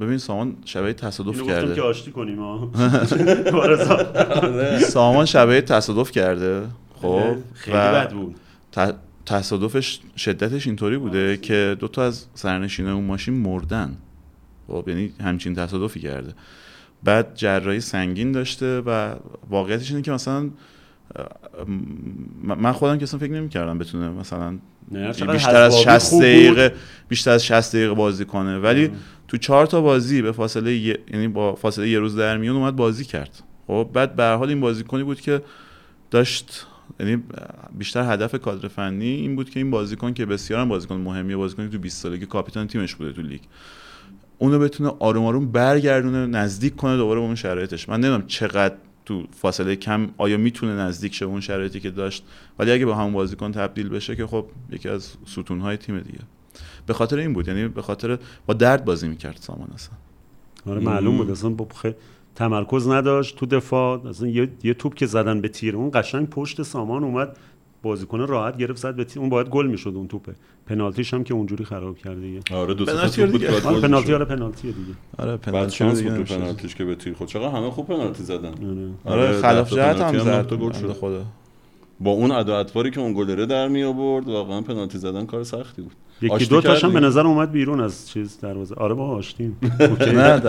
ببین 0.00 0.18
سامان 0.18 0.56
شبیه 0.64 0.92
تصادف 0.92 1.40
گفتم 1.40 1.46
که 1.46 1.52
کرده 1.52 1.82
آشتی 1.82 2.12
کنیم 2.12 2.38
ها 2.38 2.70
بارزا. 3.52 4.78
سامان 4.78 5.24
شبیه 5.24 5.60
تصادف 5.60 6.10
کرده. 6.10 6.62
خب 7.02 7.36
خیلی 7.54 7.76
و 7.76 7.80
بد 7.80 8.12
بود. 8.12 8.36
تصادفش 9.26 10.00
شدتش 10.16 10.66
اینطوری 10.66 10.98
بوده 10.98 11.36
که 11.36 11.76
دو 11.80 11.88
تا 11.88 12.02
از 12.04 12.26
سرنشینای 12.34 12.92
اون 12.92 13.04
ماشین 13.04 13.34
مردن. 13.34 13.96
خب 14.68 14.84
یعنی 14.88 15.12
همچین 15.20 15.54
تصادفی 15.54 16.00
کرده. 16.00 16.32
بعد 17.04 17.34
جراحی 17.34 17.80
سنگین 17.80 18.32
داشته 18.32 18.80
و 18.80 19.14
واقعیتش 19.50 19.90
اینه 19.90 20.02
که 20.02 20.10
مثلا 20.12 20.50
من 22.42 22.72
خودم 22.72 22.96
که 22.96 23.02
اصلا 23.02 23.20
فکر 23.20 23.32
نمی‌کردم 23.32 23.78
بتونه 23.78 24.08
مثلا 24.10 24.58
بیشتر 24.90 25.30
از 25.62 25.74
حزبابی 25.74 25.84
60 25.84 25.98
خوب 26.10 26.18
بود. 26.20 26.22
دقیقه 26.28 26.74
بیشتر 27.08 27.30
از 27.30 27.44
60 27.44 27.76
دقیقه 27.76 27.94
بازی 27.94 28.24
کنه. 28.24 28.58
ولی 28.58 28.90
تو 29.28 29.36
چهار 29.36 29.66
تا 29.66 29.80
بازی 29.80 30.22
به 30.22 30.32
فاصله 30.32 30.74
یه- 30.74 30.98
یعنی 31.12 31.28
با 31.28 31.54
فاصله 31.54 31.88
یه 31.88 31.98
روز 31.98 32.16
در 32.16 32.36
میون 32.36 32.56
اومد 32.56 32.76
بازی 32.76 33.04
کرد. 33.04 33.42
خب 33.66 33.90
بعد 33.92 34.16
به 34.16 34.24
حال 34.24 34.48
این 34.48 34.60
بازیکنی 34.60 35.02
بود 35.02 35.20
که 35.20 35.42
داشت 36.10 36.66
یعنی 37.00 37.22
بیشتر 37.78 38.12
هدف 38.12 38.34
کادر 38.34 38.68
فنی 38.68 39.06
این 39.06 39.36
بود 39.36 39.50
که 39.50 39.60
این 39.60 39.70
بازیکن 39.70 40.12
که 40.12 40.26
بسیار 40.26 40.60
هم 40.60 40.68
بازیکن 40.68 40.94
مهمیه 40.94 41.36
بازیکنی 41.36 41.68
تو 41.68 41.78
20 41.78 42.02
سالگی 42.02 42.26
کاپیتان 42.26 42.66
تیمش 42.66 42.94
بوده 42.94 43.12
تو 43.12 43.22
لیگ 43.22 43.40
اونو 44.38 44.58
بتونه 44.58 44.92
آروم 44.98 45.24
آروم 45.24 45.46
برگردونه 45.52 46.26
نزدیک 46.26 46.76
کنه 46.76 46.96
دوباره 46.96 47.20
به 47.20 47.26
اون 47.26 47.34
شرایطش. 47.34 47.88
من 47.88 48.00
نمی‌دونم 48.00 48.26
چقدر 48.26 48.74
تو 49.06 49.24
فاصله 49.30 49.76
کم 49.76 50.08
آیا 50.18 50.36
می‌تونه 50.36 50.72
نزدیک 50.72 51.14
شه 51.14 51.24
اون 51.24 51.40
شرایطی 51.40 51.80
که 51.80 51.90
داشت؟ 51.90 52.24
ولی 52.58 52.72
اگه 52.72 52.86
به 52.86 52.96
همون 52.96 53.12
بازیکن 53.12 53.52
تبدیل 53.52 53.88
بشه 53.88 54.16
که 54.16 54.26
خب 54.26 54.46
یکی 54.70 54.88
از 54.88 55.12
ستونهای 55.26 55.76
تیم 55.76 56.00
دیگه. 56.00 56.18
به 56.86 56.94
خاطر 56.94 57.18
این 57.18 57.32
بود 57.32 57.48
یعنی 57.48 57.68
به 57.68 57.82
خاطر 57.82 58.18
با 58.46 58.54
درد 58.54 58.84
بازی 58.84 59.08
می‌کرد 59.08 59.38
سامان 59.40 59.68
اصلا 59.74 59.94
آره 60.66 60.80
معلوم 60.80 61.16
بود. 61.16 61.30
اصلا 61.30 61.50
با 61.50 61.68
خ... 61.74 61.86
تمرکز 62.34 62.88
نداشت 62.88 63.36
تو 63.36 63.46
دفاع. 63.46 64.06
اصلا 64.06 64.28
یه, 64.28 64.48
یه 64.64 64.74
توپ 64.74 64.94
که 64.94 65.06
زدن 65.06 65.40
به 65.40 65.48
تیر 65.48 65.76
اون 65.76 65.90
قشنگ 65.94 66.28
پشت 66.28 66.62
سامان 66.62 67.04
اومد. 67.04 67.36
بازیکن 67.86 68.20
راحت 68.20 68.56
گرفت 68.56 68.78
زد 68.78 68.96
به 68.96 69.04
تیر 69.04 69.20
اون 69.20 69.28
باید 69.28 69.48
گل 69.48 69.66
می‌شد 69.66 69.92
اون 69.96 70.08
توپه. 70.08 70.34
پنالتیش 70.66 71.14
هم 71.14 71.24
که 71.24 71.34
اونجوری 71.34 71.64
خراب 71.64 71.98
کرد 71.98 72.20
دیگه. 72.20 72.40
آره 72.52 72.74
دو 72.74 72.84
پنالتی 72.84 73.26
بود 73.26 73.44
آره 73.44 73.80
پنالتی. 73.80 74.14
آره 74.14 74.24
پنالتیه 74.24 74.72
دیگه. 74.72 74.92
آره 75.18 75.36
پنالتی 75.36 75.90
دیگه 75.90 76.10
بود. 76.10 76.26
تو 76.26 76.34
پنالتیش 76.34 76.74
که 76.74 76.84
به 76.84 76.94
تیر 76.94 77.14
خود 77.14 77.28
چقدر 77.28 77.48
همه 77.48 77.70
خوب 77.70 77.86
پنالتی 77.86 78.22
زدن. 78.22 78.54
آره. 79.04 79.22
آره 79.22 79.32
ده 79.32 79.42
خلاف 79.42 79.72
جهت 79.72 79.96
پنالتی 79.96 80.18
هم 80.18 80.24
زد 80.24 80.54
گل 80.54 80.72
شد. 80.72 80.92
خدا. 80.92 81.24
با 82.00 82.10
اون 82.10 82.30
ادا 82.30 82.58
اطواری 82.58 82.90
که 82.90 83.00
اون 83.00 83.12
گلره 83.12 83.46
در 83.46 83.68
می 83.68 83.82
آورد 83.82 84.28
واقعا 84.28 84.60
پنالتی 84.60 84.98
زدن 84.98 85.26
کار 85.26 85.44
سختی 85.44 85.82
بود. 85.82 85.92
یکی 86.22 86.46
دو 86.46 86.60
تاش 86.60 86.84
هم 86.84 86.92
به؟ 86.92 87.00
نظر 87.00 87.26
اومد 87.26 87.52
بیرون 87.52 87.80
از 87.80 88.08
چیز 88.08 88.38
دروازه. 88.42 88.74
آره 88.74 88.94
با 88.94 89.06
آشتیم. 89.06 89.56
نه. 90.00 90.40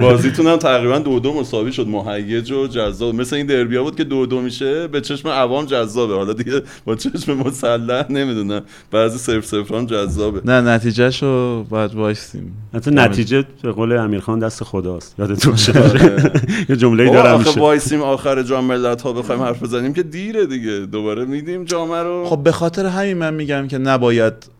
بازیتون 0.00 0.46
هم 0.46 0.56
تقریبا 0.56 0.98
دو 0.98 1.20
دو 1.20 1.32
مساوی 1.40 1.72
شد 1.72 1.86
مهیج 1.88 2.52
و 2.52 2.66
جذاب. 2.66 3.14
مثل 3.14 3.36
این 3.36 3.46
دربیا 3.46 3.82
بود 3.82 3.96
که 3.96 4.04
دو 4.04 4.26
دو 4.26 4.40
میشه 4.40 4.88
به 4.88 5.00
چشم 5.00 5.28
عوام 5.28 5.64
جذابه. 5.64 6.14
حالا 6.14 6.32
دیگه 6.32 6.62
با 6.84 6.94
چشم 6.94 7.34
مسلح 7.34 8.12
نمی‌دونم. 8.12 8.62
بعضی 8.90 9.18
صفر 9.18 9.40
صفر 9.40 9.74
هم 9.74 9.86
جذابه. 9.86 10.40
نه 10.44 10.60
نتیجهش 10.60 11.22
رو 11.22 11.64
باید 11.70 11.94
وایستیم 11.94 12.52
حتی 12.74 12.90
نتیجه 12.90 13.44
به 13.62 13.72
قول 13.72 13.92
امیرخان 13.92 14.38
دست 14.38 14.64
خداست. 14.64 15.14
یادتون 15.18 15.52
باشه. 15.52 15.82
آره. 15.82 16.32
یه 16.68 16.76
جمله 16.76 17.04
بابا 17.04 17.16
دارم 17.16 17.34
آخه 17.34 17.48
میشه. 17.48 17.60
وایسیم 17.60 18.02
آخر 18.02 18.42
جام 18.42 18.64
ملت 18.64 19.02
ها 19.02 19.12
بخوایم 19.12 19.42
حرف 19.42 19.62
بزنیم 19.62 19.92
که 19.92 20.02
دیره 20.02 20.46
دیگه. 20.46 20.86
دوباره 20.92 21.24
میدیم 21.24 21.64
جامعه 21.64 22.02
رو. 22.02 22.24
خب 22.24 22.42
به 22.42 22.52
خاطر 22.52 22.86
همین 22.86 23.16
من 23.16 23.34
میگم 23.34 23.68
که 23.68 23.78
نباید 23.78 24.53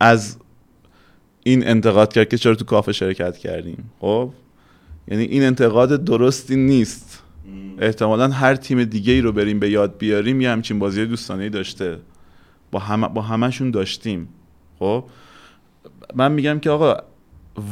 از 0.00 0.36
این 1.42 1.68
انتقاد 1.68 2.12
کرد 2.12 2.28
که 2.28 2.38
چرا 2.38 2.54
تو 2.54 2.64
کافه 2.64 2.92
شرکت 2.92 3.36
کردیم. 3.36 3.90
خب؟ 4.00 4.30
یعنی 5.08 5.24
این 5.24 5.42
انتقاد 5.42 6.04
درستی 6.04 6.56
نیست. 6.56 7.22
احتمالا 7.78 8.28
هر 8.28 8.54
تیم 8.54 8.84
دیگه 8.84 9.12
ای 9.12 9.20
رو 9.20 9.32
بریم 9.32 9.58
به 9.58 9.70
یاد 9.70 9.98
بیاریم 9.98 10.40
یه 10.40 10.50
همچین 10.50 10.78
بازی 10.78 11.06
دوستانه 11.06 11.48
داشته. 11.48 11.98
با 12.70 12.78
همه 12.78 13.08
با 13.08 13.22
همشون 13.22 13.70
داشتیم. 13.70 14.28
خب؟ 14.78 15.04
من 16.14 16.32
میگم 16.32 16.58
که 16.58 16.70
آقا 16.70 16.96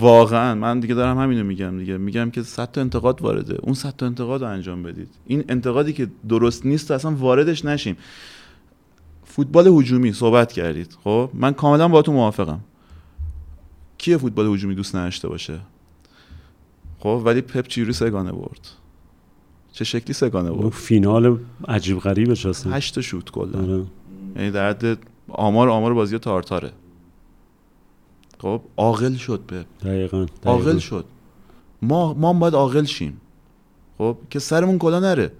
واقعا 0.01 0.55
من 0.55 0.81
دیگه 0.81 0.95
دارم 0.95 1.19
همینو 1.19 1.45
میگم 1.45 1.79
دیگه. 1.79 1.97
میگم 1.97 2.31
که 2.31 2.43
صد 2.43 2.71
تا 2.71 2.81
انتقاد 2.81 3.23
وارده. 3.23 3.57
اون 3.63 3.75
صد 3.75 3.95
تا 3.97 4.07
انتقاد 4.07 4.43
رو 4.43 4.49
انجام 4.49 4.83
بدید. 4.83 5.09
این 5.27 5.45
انتقادی 5.49 5.93
که 5.93 6.09
درست 6.29 6.67
نیست 6.67 6.91
اصلا 6.91 7.11
واردش 7.11 7.65
نشیم. 7.65 7.97
فوتبال 9.37 9.67
هجومی 9.67 10.13
صحبت 10.13 10.53
کردید. 10.53 10.97
خب 11.05 11.31
من 11.35 11.53
کاملا 11.53 11.89
با 11.89 12.03
تو 12.03 12.13
موافقم. 12.13 12.61
کیه 13.99 14.17
فوتبال 14.17 14.47
هجومی 14.47 14.75
دوست 14.75 14.97
نداشته 14.97 15.29
باشه؟ 15.29 15.61
خب 16.99 17.23
ولی 17.25 17.41
پپ 17.41 17.67
چیروی 17.67 17.93
سگانه 17.93 18.33
برد؟ 18.33 18.69
چه 19.73 19.85
شکلی 19.85 20.13
سگانه 20.13 20.51
برد؟ 20.51 20.73
فینال 20.73 21.39
عجیب 21.69 21.99
غریبش 21.99 22.47
هستن 22.47 22.73
هشت 22.73 22.95
تا 22.95 23.01
شوت 23.01 23.31
کلا 23.31 23.59
آره. 23.63 23.85
یعنی 24.37 24.51
در 24.51 24.69
حد 24.71 24.99
آمار 25.29 25.69
آمار 25.69 25.95
بازی 25.95 26.19
تارتاره. 26.19 26.73
خب 28.39 28.61
عاقل 28.77 29.15
شد 29.15 29.41
پپ. 29.49 29.67
دقیقاً 29.83 30.27
عاقل. 30.45 30.79
شد. 30.79 31.05
ما 31.83 32.15
ما 32.15 32.33
باید 32.33 32.55
عاقل 32.55 32.85
شیم. 32.85 33.21
خب 33.99 34.17
که 34.31 34.39
سرمون 34.39 34.79
کلا 34.79 35.01
نره. 35.01 35.33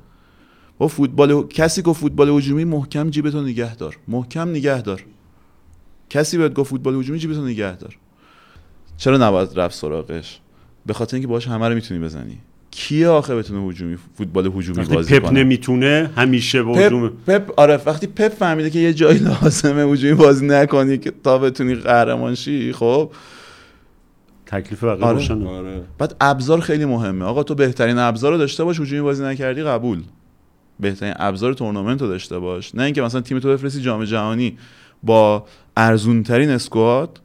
با 0.79 0.89
فوتبال 0.89 1.47
کسی 1.49 1.83
که 1.83 1.93
فوتبال 1.93 2.29
هجومی 2.29 2.65
محکم 2.65 3.11
جیبتو 3.11 3.43
نگه 3.43 3.75
دار. 3.75 3.97
محکم 4.09 4.49
نگه 4.49 4.83
دار. 4.83 5.05
کسی 6.11 6.39
بهت 6.39 6.55
گفت 6.55 6.71
فوتبال 6.71 6.95
هجومی 6.95 7.19
جیبتو 7.19 7.45
نگه 7.45 7.77
دار. 7.77 7.97
چرا 8.97 9.17
نباید 9.17 9.49
رفت 9.55 9.75
سراغش؟ 9.75 10.41
به 10.87 10.95
خاطر 10.95 11.17
اینکه 11.17 11.29
باهاش 11.29 11.49
همه 11.49 11.69
رو 11.69 11.75
می‌تونی 11.75 12.01
بزنی. 12.01 12.39
کیه 12.71 13.09
آخه 13.09 13.37
بتونه 13.37 13.69
هجومی 13.69 13.97
فوتبال 14.19 14.47
هجومی 14.47 14.79
وقتی 14.79 14.95
بازی 14.95 15.19
پپ 15.19 15.27
کنه؟ 15.27 15.41
نمی‌تونه 15.41 16.11
همیشه 16.17 16.63
به 16.63 16.73
پپ, 16.73 16.79
هجوم 16.79 17.13
پپ 17.27 17.53
آره 17.57 17.81
وقتی 17.87 18.07
پپ 18.07 18.29
فهمیده 18.29 18.71
که 18.71 18.79
یه 18.79 18.95
جایی 18.95 19.19
لازمه 19.19 19.93
هجومی 19.93 20.15
بازی 20.15 20.47
نکنی 20.47 20.99
که 20.99 21.13
تا 21.25 21.39
بتونی 21.39 21.75
قهرمان 21.75 22.35
شی 22.35 22.73
خب؟ 22.73 23.11
تکلیف 24.47 24.85
بقیه 24.85 25.05
آره. 25.05 25.47
آره. 25.47 25.83
بعد 25.99 26.17
ابزار 26.21 26.61
خیلی 26.61 26.85
مهمه. 26.85 27.25
آقا 27.25 27.43
تو 27.43 27.55
بهترین 27.55 27.99
ابزار 27.99 28.33
رو 28.33 28.39
داشته 28.39 28.65
باش 28.65 28.81
هجومی 28.81 29.03
بازی 29.03 29.25
نکردی 29.25 29.63
قبول. 29.63 30.03
بهترین 30.81 31.15
ابزار 31.17 31.53
تورنمنت 31.55 32.03
رو 32.03 32.09
داشته 32.09 32.39
باش. 32.39 32.75
نه 32.75 32.83
اینکه 32.83 33.03
مثلا 33.03 33.21
تیم 33.21 33.39
تو 33.39 33.49
بفرستی 33.49 33.81
جام 33.81 34.05
جهانی 34.05 34.59
با 35.03 35.45
ارزون 35.77 36.23
ترین 36.23 36.51
اسکواد 36.51 37.21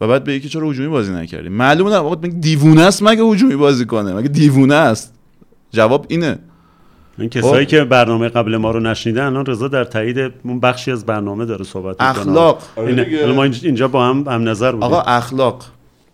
و 0.00 0.08
بعد 0.08 0.24
بگی 0.24 0.40
که 0.40 0.48
چرا 0.48 0.70
هجومی 0.70 0.88
بازی 0.88 1.12
نکردی. 1.12 1.48
معلومه 1.48 1.90
نه 1.90 1.96
آقا 1.96 2.10
مگه 2.10 2.28
دیوونه 2.28 2.82
است 2.82 3.02
مگه 3.02 3.22
هجومی 3.22 3.56
بازی 3.56 3.84
کنه؟ 3.86 4.14
مگه 4.14 4.28
دیوونه 4.28 4.74
است؟ 4.74 5.14
جواب 5.70 6.06
اینه. 6.08 6.38
این 7.18 7.28
کسایی 7.28 7.64
خب. 7.64 7.70
که 7.70 7.84
برنامه 7.84 8.28
قبل 8.28 8.56
ما 8.56 8.70
رو 8.70 8.80
نشنیدن 8.80 9.24
الان 9.26 9.46
رضا 9.46 9.68
در 9.68 9.84
تایید 9.84 10.32
اون 10.44 10.60
بخشی 10.60 10.90
از 10.92 11.06
برنامه 11.06 11.44
داره 11.44 11.64
صحبت 11.64 12.02
می‌کنه. 12.02 12.08
اخلاق. 12.08 12.62
آره 12.76 13.32
ما 13.32 13.48
اینج- 13.48 13.64
اینجا 13.64 13.88
با 13.88 14.06
هم 14.06 14.24
هم 14.28 14.48
نظر 14.48 14.72
بودیم. 14.72 14.84
آقا 14.84 15.00
اخلاق. 15.00 15.64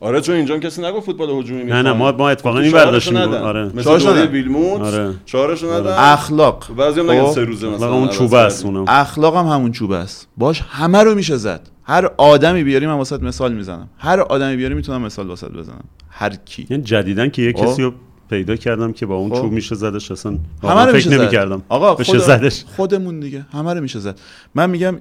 آره 0.00 0.20
چون 0.20 0.34
اینجا 0.34 0.54
هم 0.54 0.60
کسی 0.60 0.82
نگفت 0.82 1.06
فوتبال 1.06 1.30
هجومی 1.30 1.64
نه 1.64 1.82
نه 1.82 1.92
ما 1.92 2.12
ما 2.12 2.30
اتفاقا 2.30 2.58
این 2.58 2.70
چهارشو 2.70 2.86
برداشتیم. 2.86 3.16
آره. 3.16 3.64
مثل 3.64 3.82
چهارشو 3.82 4.12
دوره. 4.12 4.26
بیلموت. 4.26 4.80
آره. 4.80 5.14
چهارشو 5.24 5.72
ندن. 5.72 5.94
اخلاق. 5.98 6.74
بعضی 6.76 7.00
هم 7.00 7.10
نگن 7.10 7.24
خب. 7.24 7.32
سه 7.32 7.44
روزه 7.44 7.66
مثلا 7.66 7.86
اخلاق 7.86 7.98
اون 7.98 8.08
چوبه 8.08 8.38
است. 8.38 8.64
اونم. 8.64 8.84
اخلاق 8.88 9.36
هم 9.36 9.46
همون 9.46 9.72
چوب 9.72 9.90
است. 9.90 10.28
باش 10.36 10.62
همه 10.68 11.02
رو 11.02 11.14
میشه 11.14 11.36
زد. 11.36 11.68
هر 11.82 12.10
آدمی 12.18 12.64
بیاری 12.64 12.86
من 12.86 12.92
واست 12.92 13.22
مثال 13.22 13.52
می‌زنم. 13.52 13.88
هر 13.98 14.20
آدمی 14.20 14.56
بیاری 14.56 14.74
می‌تونم 14.74 15.02
مثال 15.02 15.26
واست 15.26 15.50
بزنم. 15.52 15.84
هر 16.10 16.34
کی. 16.44 16.66
یعنی 16.70 16.82
جدیدا 16.82 17.30
که 17.30 17.42
یه 17.42 17.52
خب. 17.52 17.64
کسی 17.66 17.82
رو 17.82 17.92
پیدا 18.30 18.56
کردم 18.56 18.92
که 18.92 19.06
با 19.06 19.14
اون 19.14 19.30
خب. 19.30 19.40
چوب 19.40 19.52
میشه 19.52 19.74
زدش 19.74 20.10
اصلا 20.10 20.38
همه 20.62 20.80
رو 20.80 20.86
فکر 20.86 20.92
میشه 20.92 21.10
زد. 21.10 21.20
نمی‌کردم. 21.20 21.62
آقا 21.68 21.94
خود 22.04 22.18
زدش. 22.18 22.64
خودمون 22.76 23.20
دیگه. 23.20 23.46
همه 23.52 23.74
رو 23.74 23.80
میشه 23.80 23.98
زد. 23.98 24.18
من 24.54 24.70
میگم 24.70 24.98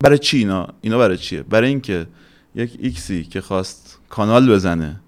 برای 0.00 0.18
چی 0.18 0.38
اینا؟ 0.38 0.66
اینا 0.80 0.98
برای 0.98 1.16
چیه؟ 1.16 1.42
برای 1.42 1.68
اینکه 1.68 2.06
یک 2.54 2.70
ایکسی 2.82 3.24
که 3.24 3.40
خواست 3.40 3.85
کانال 4.08 4.50
بزنه. 4.50 5.00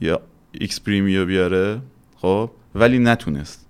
یا 0.00 0.20
ایکس 0.52 0.80
پریمی 0.80 1.13
رو 1.13 1.26
بیاره 1.26 1.80
خب؟ 2.16 2.50
ولی 2.74 2.98
نتونست. 2.98 3.66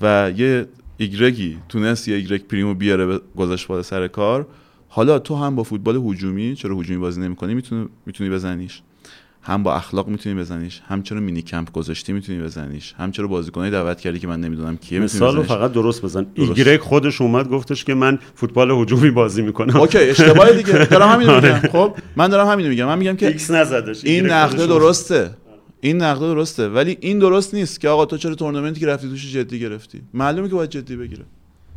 و 0.00 0.32
یه 0.36 0.68
ایگرگی 0.96 1.58
تونست 1.68 2.08
یه 2.08 2.16
ایگرگ 2.16 2.42
پریمو 2.46 2.74
بیاره 2.74 3.20
گذاشت 3.36 3.66
بالا 3.68 3.82
سر 3.82 4.08
کار. 4.08 4.46
حالا 4.88 5.18
تو 5.18 5.36
هم 5.36 5.56
با 5.56 5.62
فوتبال 5.62 5.96
هجومی 5.96 6.54
چرا 6.54 6.76
هجومی 6.76 6.98
بازی 6.98 7.20
نمی‌کنی؟ 7.20 7.54
می‌تونی 7.54 7.88
می‌تونی 8.06 8.30
بزنیش. 8.30 8.82
هم 9.46 9.62
با 9.62 9.74
اخلاق 9.74 10.08
می‌تونی 10.08 10.34
بزنیش 10.34 10.80
هم 10.88 11.02
چرا 11.02 11.20
mini 11.20 11.42
camp 11.42 11.72
گذاشتی 11.72 12.12
می‌تونی 12.12 12.42
بزنیش 12.42 12.94
هم 12.98 13.10
چرا 13.10 13.26
بازیکنایی 13.26 13.70
دعوت 13.70 14.00
کردی 14.00 14.18
که 14.18 14.26
من 14.26 14.40
نمی‌دونم 14.40 14.76
کیه 14.76 14.98
می‌تونی 14.98 15.18
مثال 15.24 15.36
رو 15.36 15.42
بزنیش؟ 15.42 15.58
فقط 15.58 15.72
درست 15.72 16.02
بزن. 16.02 16.26
ایگرگ 16.34 16.80
خودش 16.80 17.20
اومد 17.20 17.48
گفتش 17.48 17.84
که 17.84 17.94
من 17.94 18.18
فوتبال 18.34 18.70
هجومی 18.70 19.10
بازی 19.10 19.42
می‌کنم. 19.42 19.76
OK 19.76 19.98
اشتباه 19.98 20.52
دیگه. 20.52 20.84
دارم 20.94 21.08
همین 21.08 21.34
میگم. 21.34 21.58
خب 21.72 21.96
من 22.16 22.28
دارم 22.28 22.46
همین 22.46 22.68
میگم. 22.68 22.86
من 22.86 22.98
میگم 22.98 23.16
که 23.16 23.26
ایکس 23.26 23.50
نزدش. 23.50 24.04
این 24.04 24.26
نقده 24.26 24.66
درسته. 24.66 25.30
این 25.80 26.02
نقده 26.02 26.26
درسته. 26.26 26.68
ولی 26.68 26.96
این 27.00 27.18
درست 27.18 27.54
نیست 27.54 27.80
که 27.80 27.88
آقا 27.88 28.06
تو 28.06 28.16
چرا 28.16 28.34
تورنمنتی 28.34 28.80
که 28.80 28.86
رفتی 28.86 29.08
توش 29.08 29.32
جدی 29.32 29.60
گرفتی؟ 29.60 30.00
معلومه 30.14 30.48
که 30.48 30.54
باید 30.54 30.70
جدی 30.70 30.96
بگیره. 30.96 31.24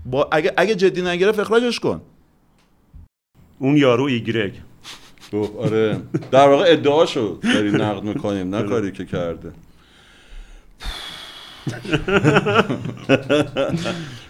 با 0.06 0.30
اگه 0.32 0.54
اگه 0.58 0.76
جدی 0.76 1.02
نگرفت 1.02 1.40
اخراجش 1.40 1.80
کن. 1.80 2.02
اون 3.60 3.78
یارو 3.78 4.04
ایگرگ. 4.04 4.54
گفت 5.34 5.56
آره. 5.56 6.02
در 6.32 6.48
واقع 6.48 6.66
ادعاشو 6.68 7.40
داری 7.44 7.72
نقد 7.72 8.04
می‌کنیم. 8.04 8.56
نه 8.56 8.64
کاری 8.64 8.92
که 8.92 9.06
کرده. 9.06 9.52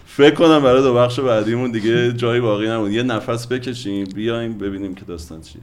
فکر 0.06 0.34
کنم 0.34 0.62
برای 0.62 0.82
دو 0.82 0.94
بخش 0.94 1.20
بعدیمون 1.20 1.70
دیگه 1.70 2.12
جایی 2.12 2.40
باقی 2.40 2.68
نمون 2.68 2.92
یه 2.92 3.02
نفس 3.02 3.46
بکشیم 3.46 4.04
بیایم 4.04 4.58
ببینیم 4.58 4.94
که 4.94 5.04
داستان 5.04 5.40
چیه. 5.40 5.62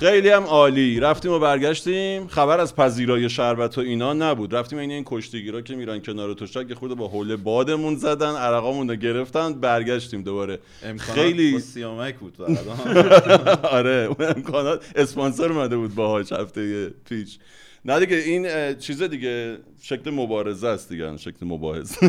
خیلی 0.00 0.28
هم 0.28 0.42
عالی. 0.42 1.00
رفتیم 1.00 1.32
و 1.32 1.38
برگشتیم. 1.38 2.26
خبر 2.26 2.60
از 2.60 2.76
پذیرای 2.76 3.30
شربت 3.30 3.78
و 3.78 3.80
اینا 3.80 4.12
نبود. 4.12 4.54
رفتیم 4.54 4.78
این 4.78 4.90
این 4.90 5.02
کشتیگیرا 5.06 5.60
که 5.60 5.76
میرن 5.76 6.00
کنار 6.00 6.34
تشک 6.34 6.74
خورده 6.74 6.94
با 6.94 7.08
حوله 7.08 7.36
بادمون 7.36 7.96
زدن 7.96 8.36
عرقامون 8.36 8.88
رو 8.88 8.96
گرفتن 8.96 9.52
برگشتیم 9.52 10.22
دوباره. 10.22 10.58
خیلی 10.98 11.60
سیامک 11.60 12.18
بود 12.18 12.36
آره 13.78 14.08
اون 14.18 14.28
امکانات. 14.36 14.84
اسپانسر 14.96 15.52
اومده 15.52 15.76
بود 15.76 15.94
باهاش 15.94 16.32
هفته 16.32 16.90
پیش. 17.08 17.38
نه 17.84 18.00
دیگه 18.00 18.16
این 18.16 18.74
چیز 18.74 19.02
دیگه 19.02 19.58
شکل 19.82 20.10
مبارزه 20.10 20.68
است 20.68 20.88
دیگه 20.88 21.16
شکل 21.16 21.46
مباحث. 21.46 21.96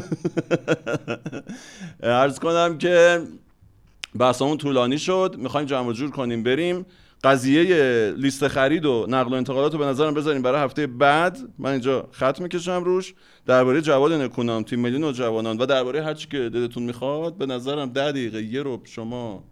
عرض 2.04 2.40
کنم 2.40 2.78
که 2.78 3.22
بحثمون 4.16 4.58
طولانی 4.58 5.00
شد. 5.00 5.36
می‌خوایم 5.38 5.68
جمع 5.68 5.94
جور 5.94 6.12
کنیم 6.12 6.44
بریم. 6.44 6.86
قضیه 7.24 8.14
لیست 8.18 8.48
خرید 8.48 8.86
و 8.86 9.06
نقل 9.10 9.32
و 9.32 9.36
انتقالات 9.36 9.74
رو 9.74 9.80
به 9.80 9.86
نظرم 9.86 10.14
بذاریم 10.14 10.42
برای 10.42 10.62
هفته 10.64 10.88
بعد. 10.88 11.38
من 11.60 11.72
اینجا 11.72 12.08
خط 12.12 12.42
می‌کشم 12.42 12.84
روش. 12.84 13.14
درباره 13.46 13.82
جواد 13.82 14.14
نکونام 14.14 14.64
تیم 14.64 14.80
ملی 14.80 15.00
نوجوانان 15.00 15.58
و 15.58 15.66
درباره 15.66 16.04
هر 16.04 16.14
چی 16.14 16.28
که 16.28 16.38
دلتون 16.38 16.84
می‌خواد 16.84 17.38
به 17.38 17.46
نظرم 17.46 17.90
ده 17.90 18.12
دقیقه 18.12 18.44
یه 18.44 18.62
رو 18.62 18.82
شما 18.84 19.44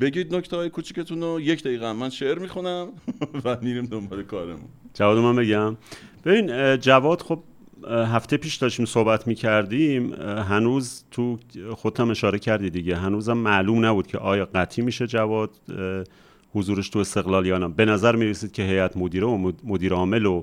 بگید 0.00 0.34
نکته 0.34 0.56
های 0.56 0.70
کوچیکتون 0.70 1.22
رو. 1.22 1.40
یک 1.40 1.62
دقیقه 1.62 1.92
من 1.92 2.10
شعر 2.10 2.38
می‌خونم 2.38 2.88
و 3.44 3.56
میریم 3.62 3.86
دنبال 3.86 4.22
کارمون. 4.22 4.68
جواد 4.94 5.18
من 5.18 5.36
بگم. 5.36 5.76
ببین 6.24 6.76
جواد 6.76 7.22
خب 7.22 7.42
هفته 7.88 8.36
پیش 8.36 8.56
داشتیم 8.56 8.86
صحبت 8.86 9.26
می 9.26 9.34
کردیم 9.34 10.12
هنوز 10.22 11.04
تو 11.10 11.38
خودم 11.74 12.10
اشاره 12.10 12.38
کردی 12.38 12.70
دیگه. 12.70 12.96
هنوزم 12.96 13.36
معلوم 13.36 13.84
نبود 13.84 14.06
که 14.06 14.18
آیا 14.18 14.48
قطعی 14.54 14.84
میشه 14.84 15.06
جواد. 15.06 15.50
حضورش 16.54 16.88
تو 16.88 16.98
استقلال 16.98 17.46
یا 17.46 17.58
نه. 17.58 17.68
به 17.68 17.84
نظر 17.84 18.16
می 18.16 18.26
رسید 18.26 18.52
که 18.52 18.62
هیئت 18.62 18.96
مدیره 18.96 19.26
و 19.26 19.36
مد- 19.36 19.60
مدیر 19.64 19.92
عامل 19.92 20.26
و 20.26 20.42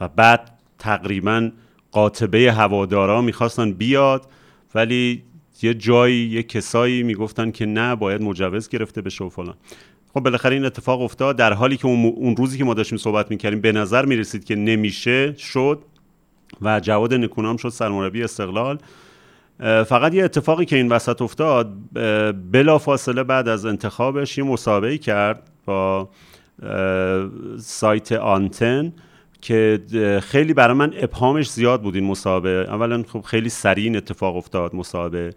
و 0.00 0.08
بعد 0.08 0.50
تقریبا 0.78 1.50
قاطبه 1.92 2.52
هوادارا 2.52 3.22
می‌خواستن 3.22 3.72
بیاد 3.72 4.26
ولی 4.74 5.22
یه 5.62 5.74
جایی 5.74 6.26
یه 6.26 6.42
کسایی 6.42 7.02
می‌گفتن 7.02 7.50
که 7.50 7.66
نه 7.66 7.96
باید 7.96 8.22
مجوز 8.22 8.68
گرفته 8.68 9.02
بشه 9.02 9.24
و 9.24 9.28
فلان. 9.28 9.54
خب 10.14 10.20
بالاخره 10.20 10.54
این 10.54 10.64
اتفاق 10.64 11.00
افتاد. 11.02 11.36
در 11.36 11.52
حالی 11.52 11.76
که 11.76 11.86
اون, 11.86 12.36
روزی 12.36 12.58
که 12.58 12.64
ما 12.64 12.74
داشتیم 12.74 12.98
صحبت 12.98 13.30
می‌کردیم 13.30 13.60
به 13.60 13.72
نظر 13.72 14.04
می‌رسید 14.04 14.44
که 14.44 14.54
نمیشه 14.54 15.34
شد 15.36 15.82
و 16.62 16.80
جواد 16.80 17.14
نکونام 17.14 17.56
شد 17.56 17.68
سرمربی 17.68 18.22
استقلال. 18.22 18.78
فقط 19.60 20.14
یه 20.14 20.24
اتفاقی 20.24 20.64
که 20.64 20.76
این 20.76 20.88
وسط 20.88 21.22
افتاد 21.22 21.72
بلا 22.50 22.78
فاصله 22.78 23.22
بعد 23.22 23.48
از 23.48 23.66
انتخابش 23.66 24.38
یه 24.38 24.44
مسابقه 24.44 24.98
کرد 24.98 25.42
با 25.64 26.08
سایت 27.58 28.12
آنتن 28.12 28.92
که 29.40 29.80
خیلی 30.22 30.54
برای 30.54 30.76
من 30.76 30.92
ابهامش 30.96 31.50
زیاد 31.50 31.82
بود 31.82 31.94
این 31.94 32.04
مسابقه. 32.04 32.72
اولا 32.72 33.02
خب 33.08 33.20
خیلی 33.20 33.48
سریع 33.48 33.84
این 33.84 33.96
اتفاق 33.96 34.36
افتاد 34.36 34.74
مسابقه 34.74 35.30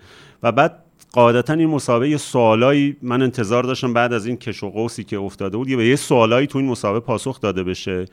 و 0.44 0.52
بعد 0.52 0.84
قاعدتا 1.12 1.54
این 1.54 1.70
مسابقه 1.70 2.10
یه 2.10 2.18
سوالایی 2.18 2.98
من 3.02 3.22
انتظار 3.22 3.64
داشتم 3.64 3.94
بعد 3.94 4.14
از 4.14 4.26
این 4.26 4.38
کش 4.38 4.64
و 4.64 4.70
قوسی 4.70 5.04
که 5.04 5.18
افتاده 5.18 5.58
بود 5.58 5.70
یه 5.70 5.78
به 5.78 5.88
یه 5.88 5.96
سوالایی 5.96 6.48
تو 6.48 6.58
این 6.58 6.68
مسابقه 6.68 7.00
پاسخ 7.00 7.42
داده 7.42 7.64
بشه. 7.64 8.06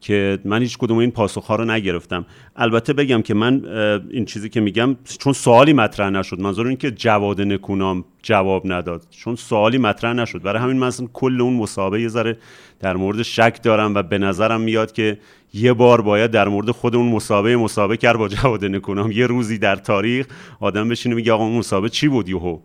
که 0.00 0.38
من 0.44 0.62
هیچ 0.62 0.78
کدوم 0.78 0.98
این 0.98 1.10
پاسخ 1.10 1.44
ها 1.44 1.56
رو 1.56 1.64
نگرفتم. 1.64 2.26
البته 2.56 2.92
بگم 2.92 3.22
که 3.22 3.34
من 3.34 3.64
این 4.10 4.24
چیزی 4.24 4.48
که 4.48 4.60
میگم 4.60 4.96
چون 5.18 5.32
سوالی 5.32 5.72
مطرح 5.72 6.10
نشد. 6.10 6.40
منظور 6.40 6.66
این 6.66 6.76
که 6.76 6.90
جواد 6.90 7.40
نکونام 7.40 8.04
جواب 8.22 8.72
نداد. 8.72 9.06
چون 9.10 9.36
سوالی 9.36 9.78
مطرح 9.78 10.12
نشد. 10.12 10.42
برای 10.42 10.62
همین 10.62 10.76
من 10.76 10.90
کل 11.12 11.40
اون 11.40 11.54
مسابقه 11.54 12.00
یه 12.00 12.08
ذره 12.08 12.36
در 12.80 12.96
مورد 12.96 13.22
شک 13.22 13.62
دارم 13.62 13.94
و 13.94 14.02
به 14.02 14.18
نظرم 14.18 14.60
میاد 14.60 14.92
که 14.92 15.18
یه 15.54 15.72
بار 15.72 16.00
باید 16.00 16.30
در 16.30 16.48
مورد 16.48 16.70
خود 16.70 16.96
اون 16.96 17.08
مسابقه 17.08 17.56
مسابقه 17.56 17.96
کرد 17.96 18.16
با 18.16 18.28
جواد 18.28 18.64
نکونام. 18.64 19.12
یه 19.12 19.26
روزی 19.26 19.58
در 19.58 19.76
تاریخ 19.76 20.26
آدم 20.60 20.88
بشینه 20.88 21.14
میگه 21.14 21.32
آقا 21.32 21.44
اون 21.44 21.58
مسابقه 21.58 21.88
چی 21.88 22.08
بود 22.08 22.28
یهو 22.28 22.58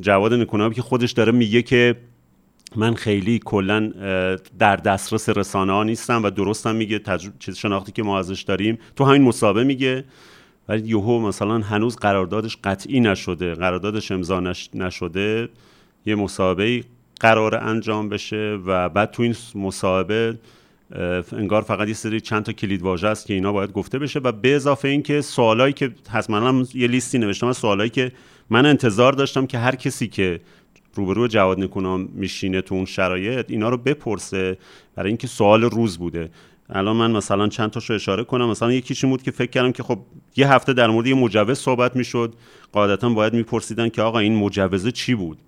جواد 0.00 0.34
نکونام 0.34 0.72
که 0.72 0.82
خودش 0.82 1.12
داره 1.12 1.32
میگه 1.32 1.62
که 1.62 1.96
من 2.76 2.94
خیلی 2.94 3.40
کلا 3.44 3.92
در 4.58 4.76
دسترس 4.76 5.28
رسانه 5.28 5.72
ها 5.72 5.84
نیستم 5.84 6.22
و 6.24 6.30
درستم 6.30 6.74
میگه 6.76 6.98
تجربه 6.98 7.36
چیز 7.38 7.56
شناختی 7.56 7.92
که 7.92 8.02
ما 8.02 8.18
ازش 8.18 8.42
داریم 8.42 8.78
تو 8.96 9.04
همین 9.04 9.22
مسابقه 9.22 9.64
میگه. 9.64 10.04
ولی 10.68 10.88
یهو 10.88 11.18
مثلا 11.18 11.58
هنوز 11.58 11.96
قراردادش 11.96 12.56
قطعی 12.64 13.00
نشده 13.00 13.54
قراردادش 13.54 14.12
امضا 14.12 14.40
نش- 14.40 14.70
نشده. 14.74 15.48
یه 16.06 16.14
مسابقه 16.14 16.84
قرار 17.20 17.54
انجام 17.54 18.08
بشه 18.08 18.58
و 18.66 18.88
بعد 18.88 19.10
تو 19.10 19.22
این 19.22 19.34
اه، 20.94 21.24
انگار 21.32 21.62
فقط 21.62 21.88
یه 21.88 21.94
سری 21.94 22.20
چند 22.20 22.42
تا 22.42 22.52
کلید 22.52 22.82
واژه 22.82 23.08
است 23.08 23.26
که 23.26 23.34
اینا 23.34 23.52
باید 23.52 23.72
گفته 23.72 23.98
بشه 23.98 24.20
و 24.20 24.32
به 24.32 24.56
اضافه 24.56 24.88
اینکه 24.88 25.20
سوالایی 25.20 25.72
که 25.72 25.90
هم 26.12 26.66
یه 26.74 26.86
لیستی 26.86 27.18
نوشتم 27.18 27.46
از 27.46 27.56
سوالایی 27.56 27.90
که 27.90 28.12
من 28.50 28.66
انتظار 28.66 29.12
داشتم 29.12 29.46
که 29.46 29.58
هر 29.58 29.74
کسی 29.74 30.08
که 30.08 30.40
روبرو 30.94 31.28
جواد 31.28 31.60
نکونام 31.60 32.08
میشینه 32.12 32.60
تو 32.60 32.74
اون 32.74 32.84
شرایط 32.84 33.50
اینا 33.50 33.68
رو 33.68 33.76
بپرسه 33.76 34.58
برای 34.94 35.08
اینکه 35.08 35.26
سوال 35.26 35.62
روز 35.62 35.98
بوده. 35.98 36.30
الان 36.70 36.96
من 36.96 37.10
مثلا 37.10 37.48
چند 37.48 37.70
تاشو 37.70 37.94
اشاره 37.94 38.24
کنم 38.24 38.48
مثلا 38.50 38.72
یکیش 38.72 39.04
بود 39.04 39.22
که 39.22 39.30
فکر 39.30 39.50
کردم 39.50 39.72
که 39.72 39.82
خب 39.82 39.98
یه 40.36 40.52
هفته 40.52 40.72
در 40.72 40.90
مورد 40.90 41.06
یه 41.06 41.14
مجوز 41.14 41.58
صحبت 41.58 41.96
می‌شد. 41.96 42.34
قاعدتا 42.72 43.08
باید 43.08 43.34
میپرسیدن 43.34 43.88
که 43.88 44.02
آقا 44.02 44.18
این 44.18 44.36
مجوزه 44.36 44.92
چی 44.92 45.14
بود؟ 45.14 45.38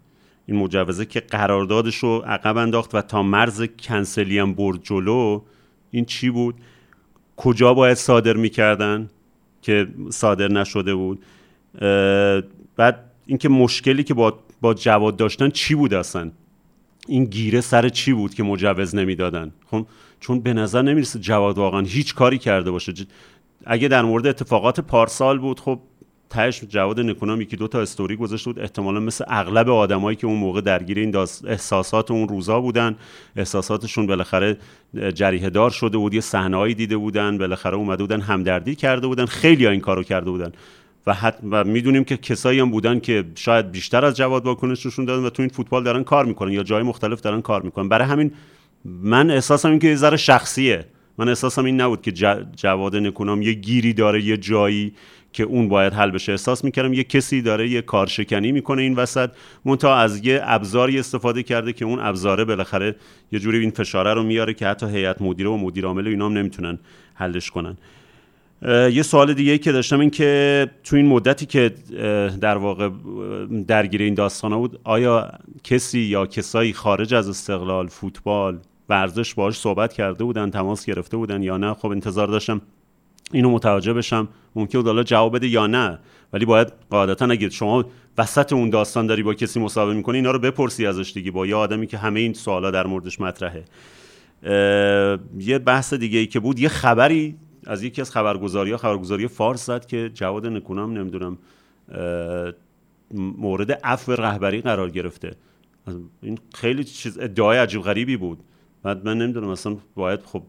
این 0.46 0.56
مجوزه 0.56 1.04
که 1.04 1.20
قراردادش 1.20 1.96
رو 1.96 2.22
عقب 2.26 2.56
انداخت 2.56 2.94
و 2.94 3.02
تا 3.02 3.22
مرز 3.22 3.62
کنسلی 3.78 4.38
هم 4.38 4.54
برد 4.54 4.82
جلو 4.82 5.40
این 5.90 6.04
چی 6.04 6.30
بود؟ 6.30 6.54
کجا 7.36 7.74
باید 7.74 7.96
صادر 7.96 8.36
می‌کردن 8.36 9.10
که 9.62 9.88
صادر 10.10 10.48
نشده 10.48 10.94
بود؟ 10.94 11.24
بعد 12.76 13.04
اینکه 13.26 13.48
مشکلی 13.48 14.04
که 14.04 14.14
با 14.14 14.38
با 14.62 14.74
جواد 14.74 15.16
داشتن 15.16 15.50
چی 15.50 15.74
بود 15.74 15.94
اصلا؟ 15.94 16.30
این 17.08 17.24
گیره 17.24 17.60
سر 17.60 17.88
چی 17.88 18.12
بود 18.12 18.34
که 18.34 18.42
مجوز 18.42 18.94
نمی‌دادن؟ 18.94 19.52
خب 19.70 19.86
چون 20.20 20.40
به 20.40 20.52
نظر 20.52 20.82
نمی‌رسه 20.82 21.18
جواد 21.18 21.58
واقعا 21.58 21.80
هیچ 21.80 22.14
کاری 22.14 22.38
کرده 22.38 22.70
باشه. 22.70 22.92
اگه 23.64 23.88
در 23.88 24.02
مورد 24.02 24.26
اتفاقات 24.26 24.80
پارسال 24.80 25.38
بود 25.38 25.60
خب 25.60 25.80
تهش 26.30 26.64
جواد 26.64 27.00
نکونام 27.00 27.40
یکی 27.40 27.56
دو 27.56 27.68
تا 27.68 27.80
استوری 27.80 28.16
گذاشته 28.16 28.50
بود 28.50 28.62
احتمالا 28.62 29.00
مثل 29.00 29.24
اغلب 29.28 29.68
آدمایی 29.68 30.16
که 30.16 30.26
اون 30.26 30.38
موقع 30.38 30.60
درگیر 30.60 30.98
این 30.98 31.16
احساسات 31.46 32.10
اون 32.10 32.28
روزا 32.28 32.60
بودن. 32.60 32.96
احساساتشون 33.36 34.06
بالاخره 34.06 34.56
جریه 35.14 35.50
دار 35.50 35.70
شده 35.70 35.98
بود 35.98 36.14
یه 36.14 36.20
صحنه‌ای 36.20 36.74
دیده 36.74 36.96
بودن 36.96 37.38
بالاخره 37.38 37.76
اومده 37.76 38.02
بودن 38.02 38.20
همدردی 38.20 38.74
کرده 38.74 39.06
بودن. 39.06 39.26
خیلی 39.26 39.64
ها 39.64 39.70
این 39.70 39.80
کارو 39.80 40.02
کرده 40.02 40.30
بودن. 40.30 40.52
و, 41.06 41.14
حت 41.14 41.38
و 41.50 41.64
می‌دونیم 41.64 42.04
که 42.04 42.16
کسایی 42.16 42.60
هم 42.60 42.70
بودن 42.70 43.00
که 43.00 43.24
شاید 43.34 43.70
بیشتر 43.70 44.04
از 44.04 44.16
جواد 44.16 44.46
واکنششون 44.46 45.04
دادن 45.04 45.24
و 45.24 45.30
تو 45.30 45.42
این 45.42 45.50
فوتبال 45.50 45.84
دارن 45.84 46.04
کار 46.04 46.24
می‌کنن 46.24 46.52
یا 46.52 46.62
جای 46.62 46.82
مختلف 46.82 47.20
دارن 47.20 47.40
کار 47.40 47.62
می‌کنن. 47.62 47.88
برای 47.88 48.08
همین 48.08 48.32
من 48.84 49.30
احساسم 49.30 49.70
این 49.70 49.78
که 49.78 49.88
یه 49.88 49.96
ذره 49.96 50.16
شخصیه. 50.16 50.84
من 51.18 51.28
احساسم 51.28 51.64
این 51.64 51.80
نبود 51.80 52.02
که 52.02 52.12
جواد 52.56 52.96
نکونام 52.96 53.42
یه 53.42 53.52
گیری 53.52 53.92
داره 53.92 54.22
یه 54.22 54.36
جایی 54.36 54.92
که 55.32 55.42
اون 55.42 55.68
باید 55.68 55.92
حل 55.92 56.10
بشه. 56.10 56.32
احساس 56.32 56.64
می‌کردم 56.64 56.92
یه 56.92 57.04
کسی 57.04 57.42
داره 57.42 57.68
یه 57.68 57.82
کارشکنی 57.82 58.52
می‌کنه 58.52 58.82
این 58.82 58.94
وسط 58.94 59.30
منتها 59.64 59.96
از 59.96 60.26
یه 60.26 60.40
ابزاری 60.44 60.98
استفاده 60.98 61.42
کرده 61.42 61.72
که 61.72 61.84
اون 61.84 61.98
ابزاره 61.98 62.44
بالاخره 62.44 62.96
یه 63.32 63.38
جوری 63.38 63.58
این 63.58 63.70
فشاره 63.70 64.14
رو 64.14 64.22
میاره 64.22 64.54
که 64.54 64.66
حتی 64.66 64.86
هیئت 64.86 65.22
مدیره 65.22 65.48
و 65.50 65.56
مدیر 65.56 65.86
عامل 65.86 66.06
اینا 66.06 66.26
هم 66.26 66.32
نمی‌تونن 66.32 66.78
حلش 67.14 67.50
کنن. 67.50 67.76
یه 68.68 69.02
سوال 69.02 69.34
دیگه 69.34 69.52
ای 69.52 69.58
که 69.58 69.72
داشتم 69.72 70.00
این 70.00 70.10
که 70.10 70.70
تو 70.84 70.96
این 70.96 71.06
مدتی 71.06 71.46
که 71.46 71.70
در 72.40 72.56
واقع 72.56 72.90
درگیر 73.66 74.02
این 74.02 74.14
داستان 74.14 74.56
بود 74.56 74.80
آیا 74.84 75.32
کسی 75.64 76.00
یا 76.00 76.26
کسایی 76.26 76.72
خارج 76.72 77.14
از 77.14 77.28
استقلال 77.28 77.88
فوتبال 77.88 78.58
ورزش 78.88 79.34
باهاش 79.34 79.58
صحبت 79.58 79.92
کرده 79.92 80.24
بودن 80.24 80.50
تماس 80.50 80.86
گرفته 80.86 81.16
بودن 81.16 81.42
یا 81.42 81.56
نه؟ 81.56 81.74
خب 81.74 81.88
انتظار 81.88 82.28
داشتم 82.28 82.60
اینو 83.32 83.50
متوجه 83.50 83.92
بشم. 83.92 84.28
ممکن 84.56 84.78
بود 84.78 84.86
حالا 84.86 85.02
جواب 85.02 85.36
بده 85.36 85.48
یا 85.48 85.66
نه 85.66 85.98
ولی 86.32 86.44
باید 86.44 86.72
قاعدتا 86.90 87.24
اگه 87.24 87.50
شما 87.50 87.84
وسط 88.18 88.52
اون 88.52 88.70
داستان 88.70 89.06
داری 89.06 89.22
با 89.22 89.34
کسی 89.34 89.60
مصاحبه 89.60 89.94
می‌کنی 89.94 90.16
اینا 90.16 90.30
رو 90.30 90.38
بپرسی 90.38 90.86
ازش 90.86 91.12
دیگه 91.12 91.30
با 91.30 91.46
یه 91.46 91.54
آدمی 91.54 91.86
که 91.86 91.98
همه 91.98 92.20
این 92.20 92.32
سوالا 92.32 92.70
در 92.70 92.86
موردش 92.86 93.20
مطرحه. 93.20 93.64
یه 95.38 95.58
بحث 95.58 95.94
دیگه 95.94 96.18
ای 96.18 96.26
که 96.26 96.40
بود 96.40 96.58
یه 96.58 96.68
خبری 96.68 97.36
از 97.66 97.82
یکی 97.82 98.00
از 98.00 98.10
خبرگزاری 98.10 98.70
ها 98.70 98.76
خبرگزاری 98.76 99.28
فارس 99.28 99.66
زد 99.66 99.86
که 99.86 100.10
جواد 100.14 100.46
نکونام 100.46 100.98
نمی‌دونم 100.98 101.38
مورد 103.14 103.72
عفو 103.72 104.12
رهبری 104.12 104.60
قرار 104.60 104.90
گرفته. 104.90 105.36
این 106.22 106.38
خیلی 106.54 106.84
چیز 106.84 107.18
ادعای 107.18 107.58
عجیب 107.58 107.82
غریبی 107.82 108.16
بود. 108.16 108.38
بعد 108.82 109.04
من 109.04 109.18
نمی‌دونم 109.18 109.48
اصلا 109.48 109.76
باید 109.94 110.20
خب 110.22 110.42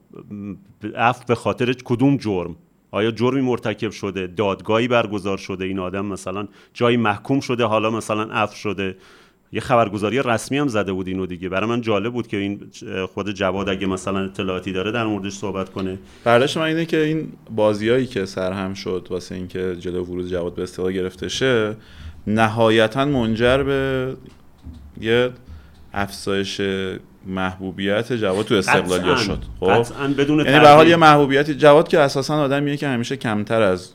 عفو 0.95 1.23
به 1.27 1.35
خاطر 1.35 1.73
کدوم 1.73 2.18
جرم؟ 2.18 2.56
آیا 2.91 3.11
جرمی 3.11 3.41
مرتکب 3.41 3.91
شده؟ 3.91 4.27
دادگاهی 4.27 4.88
برگزار 4.88 5.38
شده؟ 5.38 5.65
این 5.65 5.80
آدم 5.80 6.06
مثلا 6.06 6.48
جایی 6.73 6.98
محکوم 6.98 7.40
شده 7.40 7.65
حالا 7.65 7.90
مثلا 7.90 8.23
عفو 8.23 8.56
شده؟ 8.56 8.98
یه 9.53 9.61
خبرگزاری 9.61 10.21
رسمی 10.25 10.57
هم 10.57 10.67
زده 10.67 10.93
بود 10.93 11.07
اینو 11.07 11.25
دیگه. 11.25 11.49
برای 11.49 11.69
من 11.69 11.81
جالب 11.81 12.13
بود 12.13 12.27
که 12.27 12.38
این 12.38 12.59
خود 13.13 13.31
جواد 13.31 13.69
اگه 13.69 13.88
مثلا 13.88 14.19
اطلاعاتی 14.19 14.71
داره 14.71 14.91
در 14.91 15.05
موردش 15.05 15.34
صحبت 15.34 15.69
کنه. 15.69 15.97
برداشت 16.23 16.57
من 16.57 16.63
اینه 16.63 16.85
که 16.85 16.97
این 16.97 17.34
بازیایی 17.55 18.05
که 18.05 18.25
سرهم 18.25 18.73
شد 18.73 19.07
واسه 19.09 19.35
اینکه 19.35 19.75
جلو 19.80 20.03
ورود 20.03 20.27
جواد 20.27 20.55
به 20.55 20.63
استقلال 20.63 20.91
گرفته 20.91 21.30
شه 21.30 21.75
نهایتا 22.27 23.05
منجر 23.05 23.63
به 23.63 24.13
یه 25.01 25.30
افزایش 25.93 26.61
محبوبیت 27.27 28.13
جواد 28.13 28.45
تو 28.45 28.55
استقلالی 28.55 29.23
شد. 29.23 29.39
خب؟ 29.59 29.85
بدون 30.17 30.39
یعنی 30.39 30.59
به 30.59 30.69
حال 30.69 30.88
یه 30.88 30.95
محبوبیتی 30.95 31.55
جواد 31.55 31.88
که 31.88 31.99
اساسا 31.99 32.35
آدمیه 32.35 32.77
که 32.77 32.88
همیشه 32.88 33.17
کمتر 33.17 33.61
از 33.61 33.93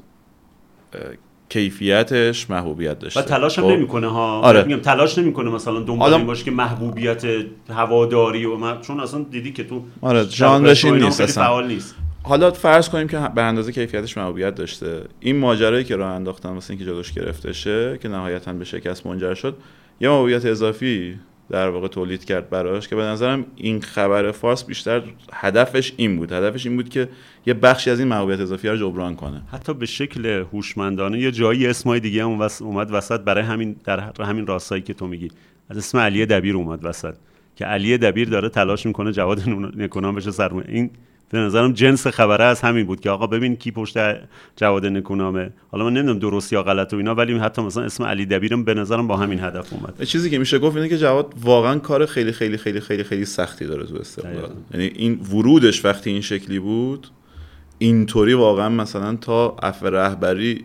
کیفیتش 1.48 2.50
محبوبیت 2.50 2.98
داشته. 2.98 3.20
و 3.20 3.22
تلاش 3.22 3.58
هم 3.58 3.64
خب؟ 3.64 3.70
نمی‌کنه 3.70 4.06
ها. 4.06 4.40
آره. 4.40 4.64
میگم 4.64 4.80
تلاش 4.80 5.18
نمی‌کنه 5.18 5.50
مثلا 5.50 5.80
دنبال 5.80 6.14
این 6.14 6.26
باشه 6.26 6.44
که 6.44 6.50
محبوبیت 6.50 7.24
هواداری 7.70 8.44
و 8.44 8.56
من... 8.56 8.80
چون 8.80 9.00
اصلا 9.00 9.26
دیدی 9.30 9.52
که 9.52 9.64
تو 9.64 9.82
آره 10.00 10.24
ژانرش 10.24 10.84
نیست 10.84 11.20
اصلا. 11.20 11.60
نیست. 11.60 11.94
حالا 12.22 12.50
فرض 12.50 12.88
کنیم 12.88 13.08
که 13.08 13.18
به 13.34 13.42
اندازه 13.42 13.72
کیفیتش 13.72 14.18
محبوبیت 14.18 14.54
داشته. 14.54 15.02
این 15.20 15.38
ماجرایی 15.38 15.84
که 15.84 15.96
راه 15.96 16.10
انداختن 16.10 16.48
واسه 16.48 16.70
اینکه 16.70 16.84
جلوش 16.84 17.12
گرفته 17.12 17.52
شه 17.52 17.98
که 18.02 18.08
نهایتا 18.08 18.52
به 18.52 18.64
شکست 18.64 19.06
منجر 19.06 19.34
شد 19.34 19.56
یه 20.00 20.08
محبوبیت 20.08 20.46
اضافی 20.46 21.18
در 21.50 21.68
واقع 21.68 21.88
تولید 21.88 22.24
کرد 22.24 22.50
براش 22.50 22.88
که 22.88 22.96
به 22.96 23.02
نظرم 23.02 23.46
این 23.56 23.80
خبر 23.80 24.32
فارس 24.32 24.64
بیشتر 24.64 25.02
هدفش 25.32 25.92
این 25.96 26.16
بود. 26.16 26.32
هدفش 26.32 26.66
این 26.66 26.76
بود 26.76 26.88
که 26.88 27.08
یه 27.46 27.54
بخشی 27.54 27.90
از 27.90 27.98
این 27.98 28.08
محبوبیت 28.08 28.40
اضافی 28.40 28.68
رو 28.68 28.76
جبران 28.76 29.16
کنه. 29.16 29.42
حتی 29.52 29.74
به 29.74 29.86
شکل 29.86 30.26
هوشمندانه 30.26 31.20
یه 31.20 31.30
جایی 31.30 31.66
اسمای 31.66 32.00
دیگه 32.00 32.24
هم 32.24 32.40
اومد 32.60 32.92
وسط 32.92 33.20
برای 33.20 33.44
همین 33.44 33.76
در 33.84 34.12
همین 34.20 34.46
راستایی 34.46 34.82
که 34.82 34.94
تو 34.94 35.06
میگی. 35.06 35.30
از 35.68 35.78
اسم 35.78 35.98
علی 35.98 36.26
دبیر 36.26 36.56
اومد 36.56 36.84
وسط. 36.84 37.14
که 37.56 37.64
علی 37.64 37.98
دبیر 37.98 38.28
داره 38.28 38.48
تلاش 38.48 38.86
می‌کنه 38.86 39.12
جواد 39.12 39.48
نکنام 39.76 40.14
بشه 40.14 40.30
سرمایه 40.30 40.66
این 40.68 40.90
به 41.30 41.38
نظرم 41.38 41.72
جنس 41.72 42.06
خبره 42.06 42.44
از 42.44 42.60
همین 42.60 42.86
بود 42.86 43.00
که 43.00 43.10
آقا 43.10 43.26
ببین 43.26 43.56
کی 43.56 43.70
پشت 43.70 43.96
جواد 44.56 44.86
نکونامه. 44.86 45.50
حالا 45.70 45.84
من 45.84 45.92
نمی‌دونم 45.92 46.18
درست 46.18 46.52
یا 46.52 46.62
غلط 46.62 46.94
و 46.94 46.96
اینا 46.96 47.14
ولی 47.14 47.38
حتی 47.38 47.62
مثلا 47.62 47.82
اسم 47.82 48.05
علی 48.05 48.26
دبیرم 48.26 48.64
به 48.64 48.74
نظرم 48.74 49.06
با 49.06 49.16
همین 49.16 49.40
هدف 49.40 49.72
اومد. 49.72 50.02
چیزی 50.02 50.30
که 50.30 50.38
میشه 50.38 50.59
گفت 50.59 50.76
اینه 50.76 50.88
که 50.88 50.98
جواد 50.98 51.34
واقعا 51.42 51.78
کار 51.78 52.06
خیلی 52.06 52.32
خیلی 52.32 52.56
خیلی 52.56 52.80
خیلی 52.80 53.05
خیلی 53.05 53.24
سختی 53.24 53.66
داره 53.66 53.86
تو 53.86 53.96
استقلال. 53.96 54.50
یعنی 54.74 54.86
این 54.86 55.20
ورودش 55.32 55.84
وقتی 55.84 56.10
این 56.10 56.20
شکلی 56.20 56.59
بود 56.59 57.09
اینطوری 57.78 58.34
واقعا 58.34 58.68
مثلا 58.68 59.16
تا 59.16 59.56
اف 59.62 59.82
رهبری 59.82 60.64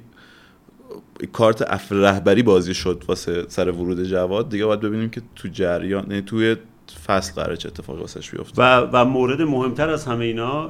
کارت 1.31 1.61
اف 1.61 1.91
رهبری 1.91 2.44
بازی 2.44 2.73
شد 2.73 3.03
واسه 3.07 3.45
سر 3.48 3.72
ورود 3.72 4.03
جواد. 4.03 4.49
دیگه 4.49 4.65
باید 4.65 4.80
ببینیم 4.80 5.10
که 5.10 5.22
تو 5.35 5.48
جریان 5.48 6.06
یعنی 6.10 6.22
توی 6.22 6.56
فصل 6.99 7.34
قراره 7.34 7.57
چه 7.57 7.68
اتفاقی 7.68 8.02
واسش 8.02 8.32
بیفته؟ 8.32 8.61
و, 8.61 8.90
و 8.94 9.06
مورد 9.06 9.41
مهمتر 9.41 9.90
از 9.90 10.06
همه 10.06 10.26
اینا 10.26 10.70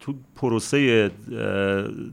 تو 0.00 0.14
پروسه 0.36 1.10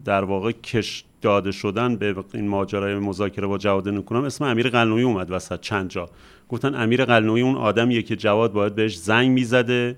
در 0.06 0.24
واقع 0.24 0.52
کش 0.52 1.04
داده 1.22 1.52
شدن 1.52 1.96
به 1.96 2.16
این 2.34 2.48
ماجرای 2.48 2.96
مذاکره 2.96 3.48
با 3.48 3.58
جواد 3.58 3.90
نکونام 3.90 4.24
اسم 4.24 4.46
امیر 4.46 4.70
قلنوی 4.70 5.04
اومد 5.04 5.32
وسط 5.32 5.60
چند 5.60 5.90
جا. 5.90 6.10
گفتن 6.50 6.76
امیر 6.76 7.06
قلنوی 7.06 7.42
اون 7.42 7.56
آدمیه 7.56 8.02
که 8.02 8.16
جواد 8.16 8.52
باید 8.52 8.76
بهش 8.76 8.98
زنگ 8.98 9.32
می‌زده 9.32 9.96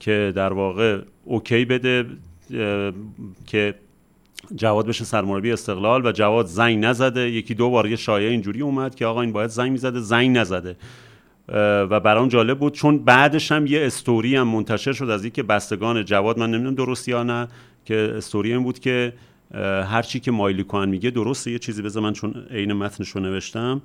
که 0.00 0.32
در 0.36 0.52
واقع 0.52 1.00
اوکی 1.24 1.64
بده 1.64 2.06
که 3.46 3.74
جواد 4.56 4.86
بشه 4.86 5.04
سرمربی 5.04 5.52
استقلال 5.52 6.06
و 6.06 6.12
جواد 6.12 6.46
زنگ 6.46 6.84
نزده. 6.84 7.30
یکی 7.30 7.54
دو 7.54 7.70
بار 7.70 7.88
یه 7.88 7.96
شایعه 7.96 8.30
اینجوری 8.30 8.60
اومد 8.60 8.94
که 8.94 9.06
آقا 9.06 9.20
این 9.20 9.32
باید 9.32 9.50
زنگ 9.50 9.72
می‌زده 9.72 10.00
زنگ 10.00 10.36
نزده. 10.36 10.76
و 11.48 12.00
برام 12.00 12.28
جالب 12.28 12.58
بود 12.58 12.72
چون 12.72 12.98
بعدش 12.98 13.52
هم 13.52 13.66
یه 13.66 13.86
استوری 13.86 14.36
هم 14.36 14.48
منتشر 14.48 14.92
شد 14.92 15.10
از 15.10 15.24
اینکه 15.24 15.42
بستگان 15.42 16.04
جواد 16.04 16.38
من 16.38 16.50
نمی‌دونم 16.50 16.74
درست 16.74 17.08
یا 17.08 17.22
نه 17.22 17.48
که 17.84 18.12
استوری 18.16 18.52
این 18.52 18.62
بود 18.62 18.78
که 18.78 19.12
هر 19.84 20.02
چی 20.02 20.20
که 20.20 20.30
مایلی 20.30 20.64
کوهن 20.64 20.88
میگه 20.88 21.10
درسته 21.10 21.50
یه 21.50 21.58
چیزی 21.58 21.82
بذار 21.82 22.02
من 22.02 22.12
چون 22.12 22.34
عین 22.50 22.72
متنش 22.72 23.08
رو 23.08 23.20
نوشتم. 23.20 23.82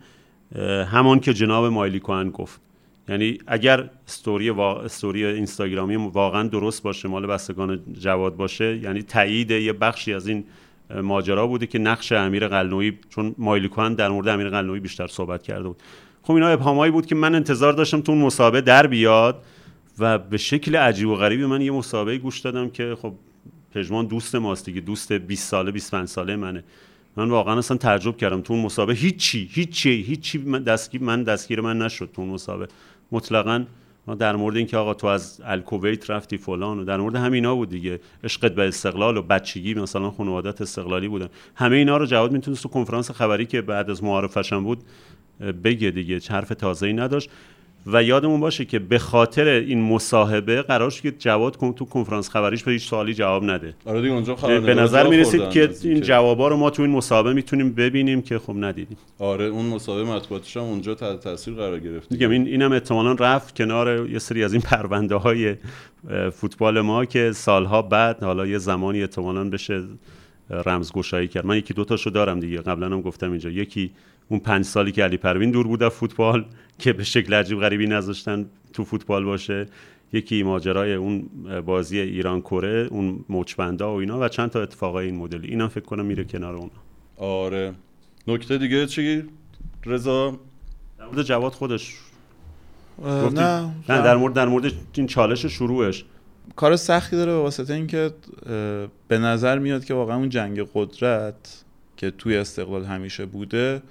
همان 0.91 1.19
که 1.19 1.33
جناب 1.33 1.65
مایلی 1.65 1.99
کوهن 1.99 2.29
گفت. 2.29 2.61
یعنی 3.09 3.37
اگر 3.47 3.89
استوری 4.07 4.49
وا... 4.49 4.81
استوری 4.81 5.25
اینستاگرامی 5.25 5.95
واقعا 5.95 6.43
درست 6.43 6.83
باشه 6.83 7.07
مال 7.07 7.27
بستگان 7.27 7.79
جواد 7.99 8.35
باشه 8.35 8.77
یعنی 8.77 9.01
تایید 9.01 9.51
یه 9.51 9.73
بخشی 9.73 10.13
از 10.13 10.27
این 10.27 10.43
ماجرا 11.01 11.47
بوده 11.47 11.67
که 11.67 11.79
نقش 11.79 12.11
امیر 12.11 12.47
قلنوی 12.47 12.97
چون 13.09 13.35
مایلی 13.37 13.67
کوهن 13.67 13.93
در 13.93 14.09
مورد 14.09 14.27
امیر 14.27 14.49
قلنوی 14.49 14.79
بیشتر 14.79 15.07
صحبت 15.07 15.43
کرده 15.43 15.67
بود. 15.67 15.77
خب 16.29 16.35
اینا 16.35 16.47
ابهامایی 16.47 16.91
بود 16.91 17.05
که 17.05 17.15
من 17.15 17.35
انتظار 17.35 17.73
داشتم 17.73 18.01
تو 18.01 18.11
اون 18.11 18.21
مسابقه 18.21 18.61
در 18.61 18.87
بیاد 18.87 19.43
و 19.99 20.17
به 20.17 20.37
شکل 20.37 20.75
عجیب 20.75 21.09
و 21.09 21.15
غریبی 21.15 21.45
من 21.45 21.61
یه 21.61 21.71
مسابقه 21.71 22.17
گوش 22.17 22.39
دادم 22.39 22.69
که 22.69 22.97
خب 23.01 23.13
پژمان 23.75 24.05
دوست 24.05 24.35
ماست 24.35 24.65
دیگه 24.65 24.81
دوست 24.81 25.11
20 25.11 25.49
ساله 25.49 25.71
25 25.71 26.07
ساله 26.07 26.35
منه. 26.35 26.63
من 27.17 27.29
واقعا 27.29 27.57
اصلا 27.57 27.77
تعجب 27.77 28.17
کردم 28.17 28.41
تو 28.41 28.53
اون 28.53 28.65
مسابقه 28.65 28.93
هیچی 28.93 29.49
هیچی 29.51 30.01
هیچی 30.01 30.37
من 30.37 30.63
دستگیر 30.63 31.03
من 31.03 31.23
دستگیر 31.23 31.61
من 31.61 31.77
نشد 31.77 32.09
تو 32.13 32.21
اون 32.21 32.31
مسابقه 32.31 32.67
مطلقا 33.11 33.65
ما 34.07 34.15
در 34.15 34.35
مورد 34.35 34.57
اینکه 34.57 34.77
آقا 34.77 34.93
تو 34.93 35.07
از 35.07 35.41
الکویت 35.45 36.09
رفتی 36.09 36.37
فلان 36.37 36.79
و 36.79 36.83
در 36.83 36.97
مورد 36.97 37.15
همینا 37.15 37.55
بود 37.55 37.69
دیگه. 37.69 37.99
عشقت 38.23 38.55
به 38.55 38.67
استقلال 38.67 39.17
و 39.17 39.21
بچگی 39.21 39.73
مثلا 39.73 40.11
خانوادت 40.11 40.61
استقلالی 40.61 41.07
بودن. 41.07 41.29
همه 41.55 41.75
اینا 41.75 41.97
رو 41.97 42.05
جواد 42.05 42.31
می‌تونست 42.31 42.63
تو 42.63 42.69
کنفرانس 42.69 43.11
خبری 43.11 43.45
که 43.45 43.61
بعد 43.61 43.89
از 43.89 44.03
معارفش 44.03 44.53
بود 44.53 44.83
بگه 45.63 45.91
دیگه 45.91 46.19
حرف 46.29 46.49
تازه‌ای 46.49 46.93
نداشت. 46.93 47.29
و 47.85 48.03
یادمون 48.03 48.39
باشه 48.39 48.65
که 48.65 48.79
به 48.79 48.99
خاطر 48.99 49.47
این 49.47 49.81
مصاحبه 49.81 50.61
قرار 50.61 50.89
شد 50.89 51.01
که 51.01 51.11
جواد 51.11 51.53
تو 51.53 51.85
کنفرانس 51.85 52.29
خبریش 52.29 52.63
به 52.63 52.71
هیچ 52.71 52.89
سوالی 52.89 53.13
جواب 53.13 53.43
نده. 53.43 53.73
آره 53.85 54.01
دیگه 54.01 54.13
اونجا 54.13 54.35
به 54.35 54.73
نظر 54.73 55.07
می‌رسید 55.07 55.49
که 55.49 55.69
این 55.83 56.01
جوابا 56.01 56.47
رو 56.47 56.57
ما 56.57 56.69
تو 56.69 56.81
این 56.81 56.91
مصاحبه 56.91 57.33
می‌تونیم 57.33 57.73
ببینیم 57.73 58.21
که 58.21 58.39
خب 58.39 58.53
ندیدیم. 58.57 58.97
آره 59.19 59.45
اون 59.45 59.65
مصاحبه 59.65 60.03
مطبوعاتش 60.03 60.57
هم 60.57 60.63
اونجا 60.63 60.95
تحت 60.95 61.19
تاثیر 61.19 61.53
قرار 61.53 61.79
گرفت 61.79 62.09
دیگه. 62.09 62.29
این 62.29 62.47
اینم 62.47 62.71
احتمالاً 62.71 63.13
رفت 63.13 63.55
کنار 63.55 64.09
یه 64.09 64.19
سری 64.19 64.43
از 64.43 64.53
این 64.53 64.61
پرونده 64.61 65.15
های 65.15 65.55
فوتبال 66.31 66.81
ما 66.81 67.05
که 67.05 67.31
سالها 67.31 67.81
بعد 67.81 68.23
حالا 68.23 68.47
یه 68.47 68.57
زمانی 68.57 69.01
احتمالاً 69.01 69.49
بشه 69.49 69.83
رمزگشایی 70.65 71.27
کرد. 71.27 71.45
من 71.45 71.57
یکی 71.57 71.73
دو 71.73 71.85
تاشو 71.85 72.09
دارم 72.09 72.39
دیگه. 72.39 72.57
قبلا 72.57 72.85
هم 72.85 73.01
گفتم 73.01 73.31
اینجا. 73.31 73.49
یکی 73.49 73.91
اون 74.29 74.39
پنج 74.39 74.65
سالی 74.65 74.91
که 74.91 75.03
علی 75.03 75.17
پروین 75.17 75.51
دور 75.51 75.67
بود 75.67 75.89
فوتبال 75.89 76.45
که 76.79 76.93
به 76.93 77.03
شکل 77.03 77.33
عجیب 77.33 77.59
غریبی 77.59 77.87
نذاشتن 77.87 78.45
تو 78.73 78.83
فوتبال 78.83 79.25
باشه. 79.25 79.65
یکی 80.13 80.43
ماجرای 80.43 80.93
اون 80.93 81.29
بازی 81.65 81.99
ایران 81.99 82.41
کره 82.41 82.87
اون 82.91 83.25
مچبندا 83.29 83.93
و 83.93 83.99
اینا 83.99 84.19
و 84.19 84.27
چند 84.27 84.49
تا 84.49 84.61
اتفاقای 84.61 85.05
این 85.05 85.15
مدلی. 85.15 85.47
اینم 85.47 85.67
فکر 85.67 85.85
کنم 85.85 86.05
میره 86.05 86.23
کنار 86.23 86.55
اون 86.55 86.69
آره. 87.17 87.73
نکته 88.27 88.57
دیگه 88.57 88.85
چی؟ 88.85 89.23
رضا؟ 89.85 90.39
در 90.99 91.05
مورد 91.05 91.23
جواد 91.23 91.51
خودش. 91.51 91.95
نه 93.05 93.61
نه 93.61 93.71
در 93.87 94.15
مورد 94.15 94.33
در 94.33 94.47
مورد 94.47 94.71
این 94.93 95.07
چالش 95.07 95.45
شروعش. 95.45 96.05
کار 96.55 96.75
سختی 96.75 97.15
داره 97.15 97.31
به 97.31 97.37
واسطه 97.39 97.73
اینکه 97.73 98.11
به 99.07 99.17
نظر 99.17 99.59
میاد 99.59 99.85
که 99.85 99.93
واقعا 99.93 100.17
اون 100.17 100.29
جنگ 100.29 100.67
قدرت 100.73 101.63
که 101.97 102.11
توی 102.11 102.37
استقلال 102.37 102.85
همیشه 102.85 103.25
بوده 103.25 103.81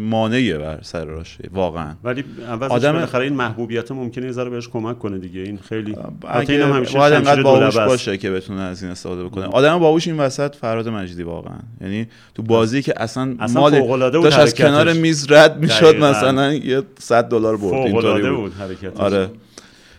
مانعیه 0.00 0.58
بر 0.58 0.78
سر 0.82 1.04
راشه 1.04 1.48
واقعا. 1.52 1.94
ولی 2.04 2.24
آدم 2.68 2.92
بالاخره 2.92 3.24
این 3.24 3.32
محبوبیت 3.32 3.92
ممکنه 3.92 4.26
یه 4.26 4.32
بهش 4.44 4.68
کمک 4.68 4.98
کنه 4.98 5.18
دیگه. 5.18 5.40
این 5.40 5.58
خیلی 5.58 5.96
اگه 6.28 6.64
باید 6.64 7.12
انقدر 7.14 7.42
باهوش 7.42 7.76
باشه 7.76 8.18
که 8.18 8.30
بتونه 8.30 8.60
از 8.60 8.82
این 8.82 8.92
استفاده 8.92 9.24
بکنه. 9.24 9.44
آدم 9.44 9.78
باهوش 9.78 10.08
این 10.08 10.16
وسط 10.16 10.54
فراد 10.54 10.88
مجیدی 10.88 11.22
واقعا. 11.22 11.58
یعنی 11.80 12.06
تو 12.34 12.42
بازی 12.42 12.82
که 12.82 12.94
اصلا, 12.96 13.34
اصلا 13.40 13.60
مال 13.60 14.10
داشت 14.10 14.38
از 14.38 14.54
کنار 14.54 14.92
میز 14.92 15.32
رد 15.32 15.60
می‌شد 15.60 15.96
مثلا 15.96 16.52
یه 16.52 16.82
100 16.98 17.28
دلار 17.28 17.56
برد 17.56 17.74
اینطوری 17.74 18.30
بود. 18.30 18.40
بود 18.40 18.52
حرکتش. 18.52 19.00
آره. 19.00 19.30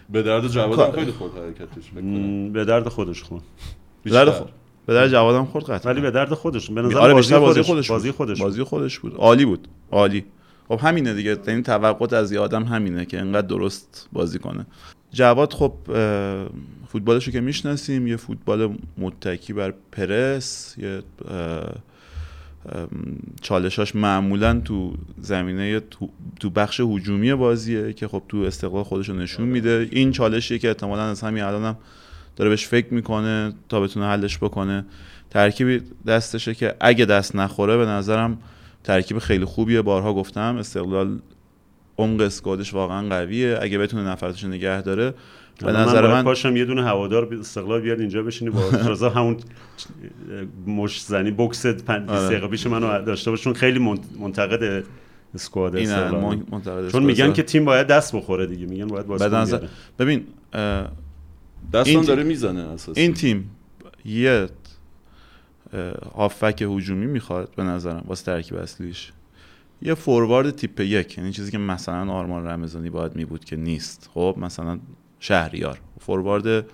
به 0.09 0.23
درد 0.23 0.47
جواد 0.47 0.95
خیلی 0.95 1.11
خورد 1.11 1.31
حرکتش 1.37 1.91
به 2.53 2.65
درد 2.65 2.87
خودش 2.87 3.23
به 4.03 4.09
درد 4.09 4.29
خود 4.29 4.49
به 4.85 4.93
درد 4.93 5.11
جوادم 5.11 5.45
خورد 5.45 5.65
قطعا. 5.65 5.91
ولی 5.91 6.01
به 6.01 6.11
درد 6.11 6.33
خودش 6.33 6.71
به 6.71 6.81
نظر 6.81 6.97
آره 6.97 7.13
بازی, 7.13 7.35
بازی 7.35 7.61
خودش, 7.61 7.89
بازی 7.91 8.11
خودش 8.11 8.41
بازی 8.41 8.63
خودش 8.63 8.99
بود. 8.99 9.15
عالی 9.15 9.45
بود. 9.45 9.67
عالی. 9.91 10.25
خب 10.67 10.79
همینه 10.83 11.13
دیگه. 11.13 11.37
این 11.47 11.63
توقعات 11.63 12.13
از 12.13 12.31
یه 12.31 12.39
آدم 12.39 12.63
همینه 12.63 13.05
که 13.05 13.19
انقدر 13.19 13.47
درست 13.47 14.09
بازی 14.13 14.39
کنه. 14.39 14.65
جواد 15.11 15.53
خب 15.53 15.73
فوتبالشو 16.87 17.31
که 17.31 17.41
می‌شناسیم. 17.41 18.07
یه 18.07 18.15
فوتبال 18.15 18.77
متکی 18.97 19.53
بر 19.53 19.73
پرس. 19.91 20.75
یه 20.77 21.01
چالشاش 23.41 23.95
معمولا 23.95 24.61
تو 24.65 24.93
زمینه 25.21 25.81
تو 26.39 26.49
بخش 26.49 26.79
هجومی 26.79 27.33
بازیه 27.33 27.93
که 27.93 28.07
خب 28.07 28.23
تو 28.29 28.37
استقلال 28.37 28.83
خودش 28.83 29.09
رو 29.09 29.15
نشون 29.15 29.47
میده. 29.47 29.87
این 29.91 30.11
چالشیه 30.11 30.59
که 30.59 30.67
احتمالا 30.67 31.03
از 31.03 31.21
همین 31.21 31.43
الانم 31.43 31.77
داره 32.35 32.49
بهش 32.49 32.67
فکر 32.67 32.93
می‌کنه 32.93 33.53
تا 33.69 33.79
بتونه 33.81 34.05
حلش 34.05 34.37
بکنه. 34.37 34.85
ترکیبی 35.29 35.81
دستشه 36.07 36.53
که 36.53 36.75
اگه 36.79 37.05
دست 37.05 37.35
نخوره 37.35 37.77
به 37.77 37.85
نظرم 37.85 38.37
ترکیب 38.83 39.19
خیلی 39.19 39.45
خوبیه. 39.45 39.81
بارها 39.81 40.13
گفتم 40.13 40.57
استقلال 40.57 41.19
عمق 41.97 42.21
اسکوادش 42.21 42.73
واقعا 42.73 43.09
قویه. 43.09 43.57
اگه 43.61 43.77
بتونه 43.77 44.09
نفراتش 44.09 44.43
نگه 44.43 44.81
داره 44.81 45.13
به 45.59 45.71
نظر 45.71 46.07
من 46.07 46.23
پاشم 46.23 46.55
یه 46.55 46.65
دونه 46.65 46.83
هوادار 46.83 47.33
استقلال 47.39 47.81
بیاد 47.81 47.99
اینجا 47.99 48.23
بشینی 48.23 48.51
با 48.51 48.69
رضا 48.91 49.09
همون 49.09 49.37
مش 50.67 51.01
زنی 51.01 51.31
بوکس 51.31 51.65
5 51.65 52.09
آره. 52.09 52.27
دقیقه 52.27 52.47
پیش 52.47 52.67
منو 52.67 53.01
داشته 53.01 53.31
باشون 53.31 53.53
خیلی 53.53 53.97
منتقد 54.19 54.83
اسکواد 55.35 55.75
استقلال 55.75 56.43
چون 56.91 57.03
میگن 57.03 57.33
که 57.33 57.43
تیم 57.43 57.65
باید 57.65 57.87
دست 57.87 58.15
بخوره 58.15 58.45
دیگه. 58.45 58.65
میگن 58.65 58.87
باید 58.87 59.07
بازی 59.07 59.57
ببین 59.99 60.23
دستان 61.73 62.05
داره 62.05 62.23
می‌زنه 62.23 62.61
اساسا. 62.61 63.01
این 63.01 63.13
تیم 63.13 63.51
یه 64.05 64.49
هافک 66.15 66.61
هجومی 66.61 67.05
می‌خواد 67.05 67.55
به 67.55 67.63
نظرم 67.63 68.03
واسه 68.07 68.25
ترکیب 68.25 68.57
اصلیش. 68.57 69.11
یه 69.81 69.93
فوروارد 69.93 70.49
تیپ 70.55 70.79
یک 70.79 71.17
یعنی 71.17 71.31
چیزی 71.31 71.51
که 71.51 71.57
مثلا 71.57 72.11
آرمان 72.11 72.47
رمضانی 72.47 72.89
باید 72.89 73.15
میبود 73.15 73.45
که 73.45 73.55
نیست. 73.55 74.09
خب 74.13 74.35
مثلا 74.37 74.79
شهریار. 75.19 75.79
فوروارد 75.99 76.65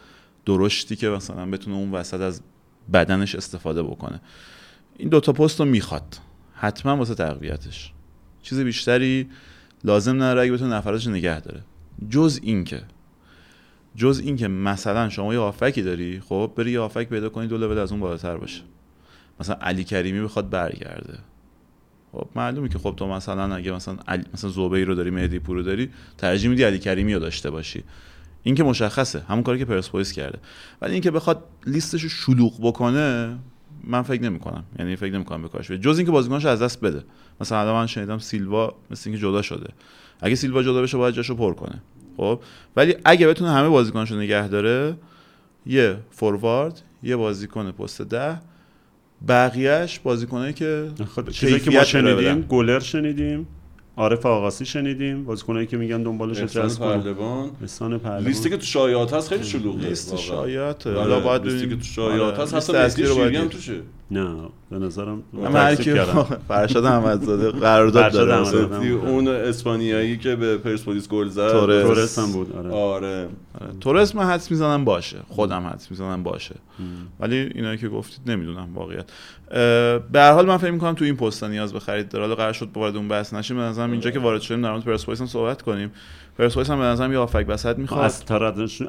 درشتی 0.45 0.95
که 0.95 1.09
مثلا 1.09 1.45
بتونه 1.45 1.75
اون 1.75 1.91
وسط 1.91 2.21
از 2.21 2.41
بدنش 2.93 3.35
استفاده 3.35 3.83
بکنه. 3.83 4.21
این 4.97 5.09
دوتا 5.09 5.33
پست 5.33 5.59
رو 5.59 5.65
می‌خواد. 5.65 6.17
حتما 6.53 6.97
واسه 6.97 7.15
تقویتش. 7.15 7.93
چیز 8.41 8.59
بیشتری 8.59 9.29
لازم 9.83 10.15
نداره 10.15 10.41
اگه 10.41 10.51
بتونه 10.51 10.75
نفراتش 10.75 11.07
نگه 11.07 11.39
داره. 11.39 11.61
جز 12.09 12.39
این 12.43 12.63
که 12.63 12.81
جز 13.95 14.21
این 14.25 14.35
که 14.35 14.47
مثلا 14.47 15.09
شما 15.09 15.33
یه 15.33 15.39
آفکی 15.39 15.81
داری 15.81 16.19
خب 16.19 16.51
بری 16.55 16.71
یه 16.71 16.79
آفک 16.79 17.09
پیدا 17.09 17.29
کنی 17.29 17.47
دو 17.47 17.57
لول 17.57 17.77
از 17.77 17.91
اون 17.91 18.01
بالاتر 18.01 18.37
باشه. 18.37 18.61
مثلا 19.39 19.55
علی 19.55 19.83
کریمی 19.83 20.21
بخواد 20.21 20.49
برگرده. 20.49 21.19
خب 22.11 22.27
معلومه 22.35 22.69
که 22.69 22.79
خب 22.79 22.93
تو 22.97 23.07
مثلا 23.07 23.55
اگه 23.55 23.71
مثلا 23.71 23.97
علی 24.07 24.23
مثلا 24.33 24.49
زوبی 24.49 24.83
رو 24.85 24.95
داری 24.95 25.09
مهدی 25.09 25.39
پور 25.39 25.55
رو 25.55 25.63
داری 25.63 25.89
ترجیح 26.17 26.49
میدی 26.49 26.63
علی 26.63 26.79
کریمی 26.79 27.13
رو 27.13 27.19
داشته 27.19 27.49
باشی. 27.49 27.83
این 28.43 28.55
که 28.55 28.63
مشخصه. 28.63 29.19
همون 29.19 29.43
کاری 29.43 29.59
که 29.59 29.65
پرسپولیس 29.65 30.11
کرده. 30.11 30.39
ولی 30.81 30.93
اینکه 30.93 31.11
بخواد 31.11 31.43
لیستش 31.67 32.01
رو 32.03 32.09
شلوغ 32.09 32.61
بکنه 32.61 33.37
من 33.83 34.01
فکر 34.01 34.21
نمی 34.21 34.39
کنم 34.39 34.63
یعنی 34.79 34.95
فکر 34.95 35.13
نمی 35.13 35.25
کنم 35.25 35.41
به 35.41 35.47
کارش 35.47 35.71
جز 35.71 35.97
اینکه 35.97 36.11
بازیکنش 36.11 36.45
از 36.45 36.61
دست 36.61 36.81
بده. 36.81 37.03
مثلا 37.41 37.61
الان 37.61 37.75
من 37.75 37.87
شنیدم 37.87 38.17
سیلوا 38.17 38.75
مثل 38.91 39.09
اینکه 39.09 39.21
جدا 39.21 39.41
شده. 39.41 39.73
اگه 40.21 40.35
سیلوا 40.35 40.63
جدا 40.63 40.81
بشه 40.81 40.97
باید 40.97 41.15
جاشو 41.15 41.35
پر 41.35 41.53
کنه. 41.53 41.81
خب. 42.17 42.39
ولی 42.75 42.95
اگه 43.05 43.27
بتونه 43.27 43.51
همه 43.51 43.69
بازیکناشو 43.69 44.15
نگه 44.15 44.47
داره 44.47 44.95
یه 45.65 45.97
فوروارد 46.11 46.81
یه 47.03 47.15
بازیکن 47.15 47.71
پست 47.71 48.01
ده 48.01 48.39
بقیهش 49.27 49.99
بازیکنایی 49.99 50.53
که 50.53 50.87
چیزی 51.31 51.59
که 51.59 51.71
ما 51.71 51.83
شنیدیم 51.83 52.41
گلر 52.41 52.79
شنیدیم 52.79 53.47
عارف 53.97 54.25
آقاسی 54.25 54.65
شنیدیم 54.65 55.23
بازیکنایی 55.23 55.67
که 55.67 55.77
میگن 55.77 56.03
دنبالش 56.03 56.37
جذب 56.37 56.79
پهلوان. 56.79 57.51
احسان 57.61 57.97
پهلوان. 57.97 58.23
لیستی 58.23 58.49
که 58.49 58.57
تو 58.57 58.65
شایعات 58.65 59.13
هست 59.13 59.29
خیلی 59.29 59.43
شلوغه. 59.43 59.87
لیست 59.87 60.17
شایعات 60.17 60.87
آره، 60.87 60.97
حالا 60.97 61.19
باید 61.19 61.45
لیستی 61.45 61.69
که 61.69 61.75
تو 61.75 61.83
شایعات 61.83 62.39
هست. 62.39 62.53
حتی 62.53 62.83
لیستی 62.83 63.07
شیری 63.07 63.35
هم 63.35 63.47
توشه. 63.47 63.81
نه 64.11 64.35
به 64.69 64.79
نظرم 64.79 65.23
من 65.33 65.55
هر 65.55 65.75
کی 65.75 65.93
فرشاد 66.47 66.85
احمدزاده 66.85 67.51
قرارداد 67.51 68.11
داره. 68.11 68.89
اون 68.89 69.27
اسپانیایی 69.27 70.17
که 70.17 70.35
به 70.35 70.57
پرسپولیس 70.57 71.07
گل 71.07 71.27
زد. 71.27 71.51
تورس. 71.51 72.19
هم 72.19 72.31
بود 72.31 72.55
آره. 72.55 72.71
آره. 72.71 73.27
تورس 73.79 74.15
من 74.15 74.23
حدس 74.23 74.51
می‌زنم 74.51 74.85
باشه. 74.85 75.17
خودم 75.29 75.67
حدس 75.67 75.91
می‌زنم 75.91 76.23
باشه. 76.23 76.55
ولی 77.19 77.35
اینا 77.35 77.75
که 77.75 77.89
گفتید 77.89 78.31
نمی‌دونم 78.31 78.67
واقعیت. 78.75 79.05
به 80.11 80.19
هر 80.19 80.31
حال 80.31 80.45
من 80.45 80.57
فکر 80.57 80.71
می‌کنم 80.71 80.93
تو 80.93 81.05
این 81.05 81.15
پست 81.15 81.43
نیاز 81.43 81.73
به 81.73 81.79
خرید 81.79 82.09
داره. 82.09 82.23
حالا 82.25 82.35
قرار 82.35 82.53
شد 82.53 82.69
وارد 82.73 82.95
اون 82.95 83.07
بحث 83.07 83.33
نشیم 83.33 83.57
به 83.57 83.63
نظرم 83.63 83.91
اینجا 83.91 84.11
که 84.11 84.19
وارد 84.19 84.41
شدیم 84.41 84.61
در 84.61 84.71
مورد 84.71 84.83
پرسپولیس 84.83 85.21
هم 85.21 85.27
صحبت 85.27 85.61
کنیم. 85.61 85.91
پرسپولیس 86.37 86.69
هم 86.69 86.77
به 86.77 86.83
نظرم 86.83 87.11
یه 87.11 87.17
هافک 87.17 87.45
وسط 87.47 87.77
می‌خواد. 87.77 88.11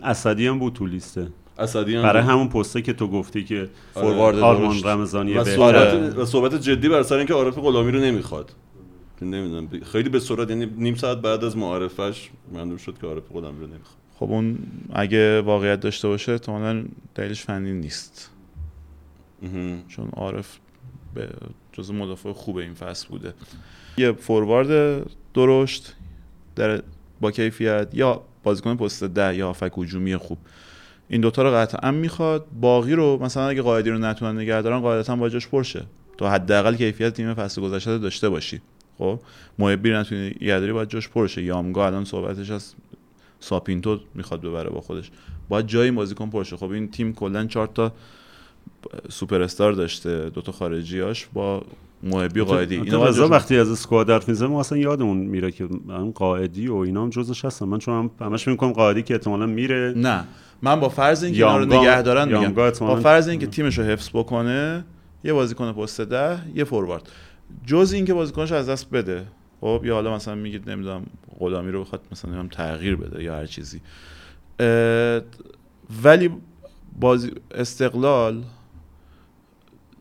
اسدی 0.02 0.46
هم 0.46 0.58
بود 0.58 0.72
تو 0.72 0.86
لیسته 0.86 1.28
اسدی 1.58 1.96
هم 1.96 2.02
برای 2.02 2.22
همون 2.22 2.48
پسته 2.48 2.82
که 2.82 2.92
تو 2.92 3.08
گفتی 3.08 3.44
که 3.44 3.68
فوروارد 3.94 4.38
آرمان 4.38 4.82
رمضانی 4.84 5.34
و 5.34 5.44
صحبت, 5.44 5.94
و 5.94 6.26
صحبت 6.26 6.54
جدی 6.54 6.88
بر 6.88 7.02
سر 7.02 7.16
اینکه 7.16 7.34
عارف 7.34 7.58
غلامی 7.58 7.92
رو 7.92 8.00
نمی‌خواد. 8.00 8.52
نمی‌دونم. 9.22 9.68
خیلی 9.92 10.08
به 10.08 10.20
سرعت 10.20 10.50
یعنی 10.50 10.66
نیم 10.66 10.94
ساعت 10.94 11.18
بعد 11.18 11.44
از 11.44 11.56
معارفش 11.56 12.30
معلوم 12.52 12.76
شد 12.76 12.98
که 12.98 13.06
عارف 13.06 13.22
غلامی 13.32 13.60
رو 13.60 13.66
نمی‌خواد. 13.66 13.96
خب 14.14 14.30
اون 14.30 14.58
اگه 14.92 15.40
واقعیت 15.40 15.80
داشته 15.80 16.08
باشه 16.08 16.32
احتمالاً 16.32 16.84
دلیلش 17.14 17.42
فنی 17.42 17.72
نیست. 17.72 18.30
چون 19.88 20.08
عارف 20.12 20.58
به 21.14 21.28
جز 21.72 21.90
مدافع 21.90 22.32
خوب 22.32 22.56
این 22.56 22.74
فصل 22.74 23.08
بوده. 23.08 23.34
یه 23.98 24.12
فوروارد 24.12 25.02
درشت 25.34 25.96
در 26.56 26.82
با 27.20 27.30
کیفیت 27.30 27.88
یا 27.92 28.22
بازیکن 28.42 28.76
پست 28.76 29.04
ده 29.04 29.36
یا 29.36 29.46
هافک 29.46 29.72
هجومی 29.78 30.16
خوب. 30.16 30.38
این 31.12 31.20
دوتا 31.20 31.42
رو 31.42 31.50
قطعا 31.50 31.90
می‌خواد. 31.90 32.46
باقی 32.60 32.92
رو 32.92 33.18
مثلا 33.22 33.48
اگه 33.48 33.62
قاعدی 33.62 33.90
رو 33.90 33.98
نتونن 33.98 34.38
نگه 34.40 34.62
دارن 34.62 34.80
قاعدتا 34.80 35.16
با 35.16 35.28
جاش 35.28 35.48
پرشه 35.48 35.82
تو 36.18 36.26
حداقل 36.26 36.74
کیفیت 36.74 37.14
تیم 37.14 37.34
فصل 37.34 37.62
گذشته 37.62 37.90
رو 37.90 37.98
داشته 37.98 38.28
باشی. 38.28 38.60
خب؟ 38.98 39.18
محبی 39.58 39.90
رو 39.90 39.96
نتونی 39.98 40.30
داری 40.30 40.72
باید 40.72 40.88
جاش 40.88 41.08
پرشه 41.08 41.42
یامگا 41.42 41.86
الان 41.86 42.04
صحبتش 42.04 42.50
از 42.50 42.74
ساپینتو 43.40 44.00
می‌خواد 44.14 44.40
ببره 44.40 44.70
با 44.70 44.80
خودش. 44.80 45.10
باید 45.48 45.66
جایی 45.66 45.90
بازیکن 45.90 46.30
پرشه 46.30 46.56
خب 46.56 46.70
این 46.70 46.90
تیم 46.90 47.12
کلا 47.14 47.46
چهار 47.46 47.66
تا 47.66 47.92
سوپر 49.08 49.42
استار 49.42 49.72
داشته 49.72 50.30
دو 50.30 50.40
تا 50.40 50.52
خارجیاش 50.52 51.28
با 51.32 51.62
محبی 52.02 52.42
قائدی 52.42 52.74
اینا 52.74 53.06
جاشون- 53.06 53.30
وقتی 53.30 53.56
از 53.58 53.70
squad 53.70 54.10
حرف 54.10 54.28
می‌زنه 54.28 54.48
ما 54.48 54.60
اصلا 54.60 54.78
یادمون 54.78 55.16
میره 55.16 55.50
که 55.50 55.68
من 55.86 56.10
قائدی 56.10 56.68
و 56.68 56.74
اینا 56.74 57.02
هم 57.02 57.10
جزش 57.10 57.44
هستن. 57.44 57.66
من 57.66 57.78
چون 57.78 57.94
هم 57.94 58.26
همش 58.26 58.48
می‌کنم 58.48 58.72
قائدی 58.72 59.02
که 59.02 59.14
احتمالاً 59.14 59.46
میره. 59.46 59.92
نه. 59.96 60.24
من 60.62 60.80
با 60.80 60.88
فرض 60.88 61.24
اینکه 61.24 61.46
اینا 61.46 61.58
رو 61.58 61.64
نگه 61.64 62.02
دارن 62.02 62.38
میگم. 62.38 62.54
با 62.80 62.96
فرض 62.96 63.28
اینکه 63.28 63.46
تیمش 63.46 63.78
رو 63.78 63.84
حفظ 63.84 64.08
بکنه 64.12 64.84
یه 65.24 65.32
بازیکن 65.32 65.72
پست 65.72 66.00
ده 66.00 66.38
یه 66.54 66.64
فوروارد. 66.64 67.10
جز 67.66 67.92
اینکه 67.92 68.14
بازیکنش 68.14 68.52
از 68.52 68.68
دست 68.68 68.90
بده. 68.90 69.26
خب 69.60 69.82
یا 69.84 69.94
حالا 69.94 70.14
مثلا 70.14 70.34
میگید 70.34 70.70
نمی‌دونم 70.70 71.06
غلامی 71.38 71.70
رو 71.70 71.80
بخواد 71.80 72.02
مثلا 72.12 72.30
نمی‌دونم 72.30 72.48
تغییر 72.48 72.96
بده 72.96 73.22
یا 73.22 73.36
هر 73.36 73.46
چیزی. 73.46 73.80
ولی 76.02 76.30
بازی 77.00 77.30
استقلال 77.54 78.42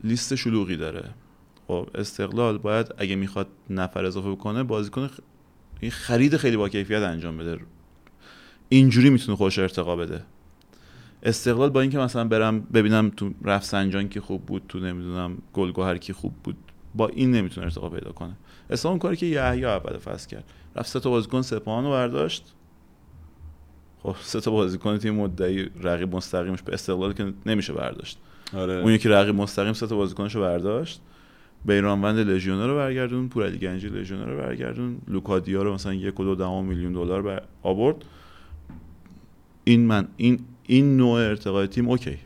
لیست 0.03 0.35
شلوغی 0.35 0.77
داره. 0.77 1.03
خب 1.67 1.87
استقلال 1.95 2.57
باید 2.57 2.87
اگه 2.97 3.15
می‌خواد 3.15 3.47
نفر 3.69 4.05
اضافه 4.05 4.31
بکنه 4.31 4.63
بازیکن 4.63 5.09
این 5.79 5.91
خرید 5.91 6.37
خیلی 6.37 6.57
با 6.57 6.69
کیفیت 6.69 7.01
انجام 7.01 7.37
بده. 7.37 7.59
اینجوری 8.69 9.09
می‌تونه 9.09 9.37
خوش 9.37 9.59
ارتقا 9.59 9.95
بده. 9.95 10.23
استقلال 11.23 11.69
با 11.69 11.81
اینکه 11.81 11.97
مثلا 11.97 12.23
برم 12.23 12.59
ببینم 12.59 13.11
تو 13.17 13.31
رفسنجان 13.43 14.09
کی 14.09 14.19
خوب 14.19 14.45
بود 14.45 14.63
تو 14.69 14.79
نمی‌دونم 14.79 15.37
گلگهر 15.53 15.97
کی 15.97 16.13
خوب 16.13 16.33
بود 16.43 16.57
با 16.95 17.07
این 17.07 17.31
نمی‌تونه 17.31 17.65
ارتقا 17.65 17.89
پیدا 17.89 18.11
کنه. 18.11 18.33
اصلا 18.69 18.91
اون 18.91 18.99
کاری 18.99 19.15
که 19.15 19.25
یحیی 19.25 19.65
اول 19.65 19.97
فصل 19.97 20.29
کرد. 20.29 20.43
رفت 20.75 20.89
سه 20.89 20.99
تا 20.99 21.09
بازیکن 21.09 21.41
سپاهان 21.41 21.83
رو 21.83 21.89
برداشت. 21.89 22.53
خب 24.03 24.15
سه 24.21 24.41
تا 24.41 24.51
بازیکن 24.51 24.97
تیم 24.97 25.15
مدعی 25.15 25.69
رقیب 25.81 26.15
مستقیمش 26.15 26.61
به 26.61 26.73
استقلال 26.73 27.13
که 27.13 27.33
نمیشه 27.45 27.73
برداشت. 27.73 28.19
آره. 28.53 28.73
اون 28.73 28.91
یکی 28.91 29.09
رقیب 29.09 29.35
مستقیم 29.35 29.73
سه 29.73 29.87
تا 29.87 29.95
بازیکنشو 29.95 30.41
برداشت. 30.41 31.01
بیرانوند 31.65 32.19
لژیونر 32.19 32.67
رو 32.67 32.75
برگردون 32.75 33.29
پورعلی 33.29 33.57
گنجی 33.57 33.89
لژیونر 33.89 34.25
رو 34.25 34.37
برگردون. 34.37 34.97
لوکادیا 35.07 35.63
رو 35.63 35.73
مثلا 35.73 35.93
یک 35.93 36.19
و 36.19 36.35
دو 36.35 36.61
میلیون 36.61 36.93
دلار 36.93 37.21
بر 37.21 37.43
آورد. 37.63 38.05
این 39.63 39.85
من 39.85 40.07
این 40.17 40.39
این 40.67 40.97
نوع 40.97 41.19
ارتقای 41.19 41.67
تیم 41.67 41.89
okay. 41.89 42.17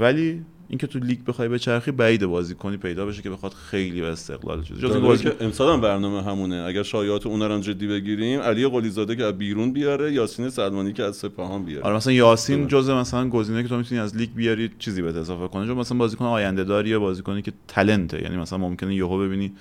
ولی 0.00 0.44
اینکه 0.68 0.86
تو 0.86 0.98
لیگ 0.98 1.18
بخوای 1.26 1.48
بچرخی 1.48 1.90
بعیده 1.90 2.26
بازیکنی 2.26 2.76
پیدا 2.76 3.06
بشه 3.06 3.22
که 3.22 3.30
بخواد 3.30 3.52
خیلی 3.52 4.00
به 4.00 4.06
استقلال 4.06 4.62
شده 4.62 4.78
جز 4.78 4.96
بازی 4.96 5.24
که 5.24 5.36
امسال 5.40 5.72
هم 5.72 5.80
برنامه 5.80 6.22
همونه. 6.22 6.56
اگر 6.56 6.82
شایعات 6.82 7.26
اون 7.26 7.42
رو 7.42 7.60
جدی 7.60 7.86
بگیریم 7.86 8.40
علی 8.40 8.68
قلیزاده 8.68 9.16
که 9.16 9.24
از 9.24 9.38
بیرون 9.38 9.72
بیاره 9.72 10.12
یاسین 10.12 10.50
سلمانی 10.50 10.92
که 10.92 11.02
از 11.02 11.16
سپاهان 11.16 11.64
بیاره. 11.64 11.84
آره 11.84 11.96
مثلا 11.96 12.12
یاسین. 12.12 12.68
جزء 12.68 13.00
مثلا 13.00 13.28
گزینه 13.28 13.62
که 13.62 13.68
تو 13.68 13.76
می‌تونی 13.76 14.00
از 14.00 14.16
لیگ 14.16 14.30
بیاری 14.34 14.70
چیزی 14.78 15.02
بهت 15.02 15.16
اضافه 15.16 15.48
کنه. 15.48 15.66
چون 15.66 15.76
مثلا 15.76 15.98
بازیکن 15.98 16.24
آینده 16.24 16.64
داریه 16.64 16.98
بازیکنی 16.98 17.42
که 17.42 17.52
talent 17.68 18.14
ه 18.14 18.22
یعنی 18.22 18.36
مثلا 18.36 18.58
ممکنه 18.58 18.94
یهو 18.94 19.18
ببینی 19.18 19.52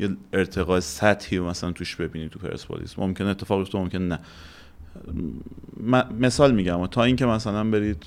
یه 0.00 0.16
ارتقای 0.32 0.80
سطحی 0.80 1.38
مثلا 1.38 1.72
توش 1.72 1.96
ببینی 1.96 2.28
تو 2.28 2.38
پرسپولیس. 2.38 2.98
ممکنه 2.98 3.28
اتفاق 3.28 3.58
بیفته 3.58 3.78
ممکنه 3.78 4.06
نه. 4.06 4.18
مثال 6.20 6.54
میگم 6.54 6.86
تا 6.86 7.02
اینکه 7.04 7.26
مثلا 7.26 7.64
برید 7.70 8.06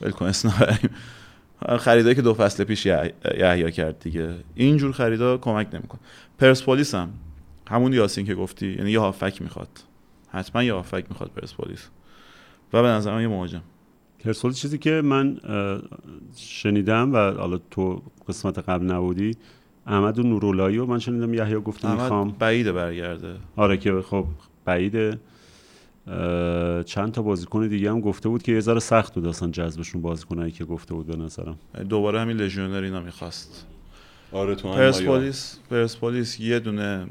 ول 0.00 0.10
کن 0.10 0.26
اسم 0.26 0.48
نبریم. 0.48 0.90
خریدایی 1.78 2.14
که 2.14 2.22
دو 2.22 2.34
فصل 2.34 2.64
پیش 2.64 2.86
یح- 2.86 3.38
یحیی 3.38 3.72
کرد 3.72 3.98
دیگه. 3.98 4.34
اینجور 4.54 4.92
خریدا 4.92 5.38
کمک 5.38 5.68
نمی‌کنه. 5.72 6.00
پرسپولیس 6.38 6.94
هم. 6.94 7.08
همون 7.70 7.92
یاسین 7.92 8.26
که 8.26 8.34
گفتی 8.34 8.72
یعنی 8.78 8.90
یه 8.90 9.00
هافک 9.00 9.42
می‌خواد. 9.42 9.68
حتما 10.28 10.62
یه 10.62 10.74
هافک 10.74 11.04
می‌خواد 11.08 11.30
پرسپولیس. 11.36 11.88
و 12.72 12.82
به 12.82 12.88
نظر 12.88 13.14
من 13.14 13.22
یه 13.22 13.28
مهاجم 13.28 13.62
پرسپولیس 14.24 14.58
چیزی 14.58 14.78
که 14.78 14.90
من 14.90 15.36
شنیدم 16.36 17.12
و 17.12 17.16
حالا 17.16 17.60
تو 17.70 18.02
قسمت 18.28 18.58
قبل 18.58 18.86
نبودی 18.86 19.36
احمد 19.86 20.18
و 20.18 20.22
نورولایی 20.22 20.78
و 20.78 20.86
من 20.86 20.98
شنیدم 20.98 21.34
یحیی 21.34 21.54
گفته 21.54 21.92
می‌خوام. 21.92 22.30
بعیده 22.38 22.72
برگرده. 22.72 23.34
آره 23.56 23.76
که 23.76 24.00
خب 24.00 24.26
بعیده. 24.64 25.18
چند 26.86 27.12
تا 27.12 27.22
بازیکن 27.22 27.68
دیگه 27.68 27.90
هم 27.90 28.00
گفته 28.00 28.28
بود 28.28 28.42
که 28.42 28.52
یه 28.52 28.60
ذره 28.60 28.80
سخت 28.80 29.14
بود 29.14 29.26
اصلا 29.26 29.48
جذبشون 29.50 30.02
بازیکنایی 30.02 30.52
که 30.52 30.64
گفته 30.64 30.94
بود 30.94 31.06
به 31.06 31.16
نظرم. 31.16 31.58
دوباره 31.88 32.20
همین 32.20 32.36
لژیونر 32.36 32.82
اینا 32.82 33.00
می‌خواست. 33.00 33.66
آره 34.32 34.54
تو. 34.54 34.72
پرسپولیس 34.72 35.58
پرسپولیس 35.70 36.40
یه 36.40 36.58
دونه 36.58 37.06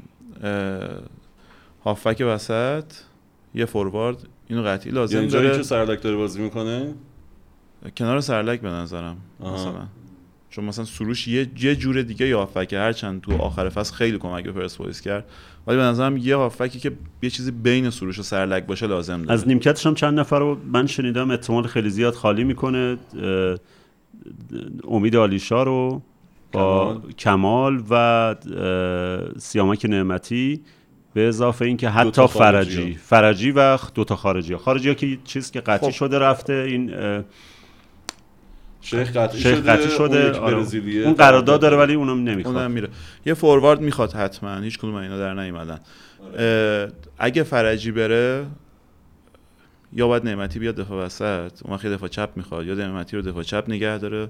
هافک 1.84 2.22
وسط 2.26 2.84
یه 3.54 3.64
فوروارد. 3.64 4.28
اینو 4.48 4.62
قطعی 4.62 4.92
لازم 4.92 5.16
یعنی 5.16 5.28
جایی 5.28 5.46
داره. 5.46 5.56
که 5.58 5.62
سرلک 5.62 6.02
داره 6.02 6.16
بازی 6.16 6.42
می‌کنه؟ 6.42 6.94
کنار 7.96 8.20
سرلک 8.20 8.60
به 8.60 8.68
نظرم 8.68 9.16
آها. 9.40 9.54
مثلا. 9.54 9.86
چون 10.50 10.64
مثلا 10.64 10.84
سروش 10.84 11.28
یه, 11.28 11.48
یه 11.60 11.76
جور 11.76 12.02
دیگه 12.02 12.28
یه 12.28 12.36
هافکه 12.36 12.78
هرچند 12.78 13.20
تو 13.20 13.36
آخر 13.36 13.68
فصل 13.68 13.94
خیلی 13.94 14.18
کمک 14.18 14.44
به 14.44 14.52
پرسپولیس 14.52 15.00
کرد. 15.00 15.24
ولی 15.66 15.76
به 15.76 15.82
نظرم 15.82 16.16
یه 16.16 16.36
هافکی 16.36 16.78
که 16.78 16.92
یه 17.22 17.30
چیزی 17.30 17.50
بین 17.50 17.90
سروش 17.90 18.18
و 18.18 18.22
سرلک 18.22 18.66
باشه 18.66 18.86
لازم 18.86 19.22
داره. 19.22 19.32
از 19.32 19.48
نیمکتش 19.48 19.86
هم 19.86 19.94
چند 19.94 20.20
نفر 20.20 20.38
رو 20.38 20.58
من 20.72 20.86
شنیدم 20.86 21.30
احتمال 21.30 21.66
خیلی 21.66 21.90
زیاد 21.90 22.14
خالی 22.14 22.44
می‌کنه. 22.44 22.96
امید 24.88 25.16
آلیشا 25.16 25.62
رو 25.62 26.02
با 26.52 26.94
کمال. 26.94 27.12
کمال 27.12 27.82
و 27.90 28.36
سیامک 29.38 29.84
نعمتی 29.84 30.60
به 31.14 31.28
اضافه 31.28 31.64
اینکه 31.64 31.88
حتی 31.88 32.26
فرجی 32.26 32.94
فرجی 32.94 33.50
و 33.50 33.78
دوتا 33.94 34.16
خارجی 34.16 34.56
خارجی 34.56 34.88
ها 34.88 34.94
که 34.94 35.18
چیز 35.24 35.50
که 35.50 35.60
قطعی 35.60 35.90
خب. 35.90 35.96
شده 35.96 36.18
رفته 36.18 36.52
این 36.52 36.92
شیخ 38.80 39.16
قطعی 39.16 39.40
شیخ 39.40 39.56
شده 39.56 39.72
قطعی 39.72 39.90
شده 39.90 40.38
اون, 40.38 40.44
آره. 40.44 40.56
اون 41.04 41.14
قرارداد 41.14 41.60
داره 41.60 41.76
ولی 41.76 41.94
اونم 41.94 42.24
نمی‌خواد. 42.24 42.56
اونم 42.56 42.70
میره. 42.70 42.88
یه 43.26 43.34
فوروارد 43.34 43.80
می‌خواد 43.80 44.12
حتما 44.12 44.58
هیچ 44.58 44.78
کدوم 44.78 44.94
اینا 44.94 45.18
در 45.18 45.34
نیومدن. 45.34 45.80
اه، 46.38 46.88
اگه 47.18 47.42
فرجی 47.42 47.90
بره 47.90 48.46
یا 49.92 50.08
باید 50.08 50.24
نعمتی 50.24 50.58
بیاد 50.58 50.74
دفاع 50.74 51.04
وسط 51.04 51.52
اون 51.64 51.74
وقت 51.74 51.86
دفاع 51.86 52.08
چپ 52.08 52.30
می‌خواد 52.36 52.66
یا 52.66 52.74
نعمتی 52.74 53.16
رو 53.16 53.22
دفاع 53.22 53.42
چپ 53.42 53.64
نگه 53.68 53.98
داره 53.98 54.28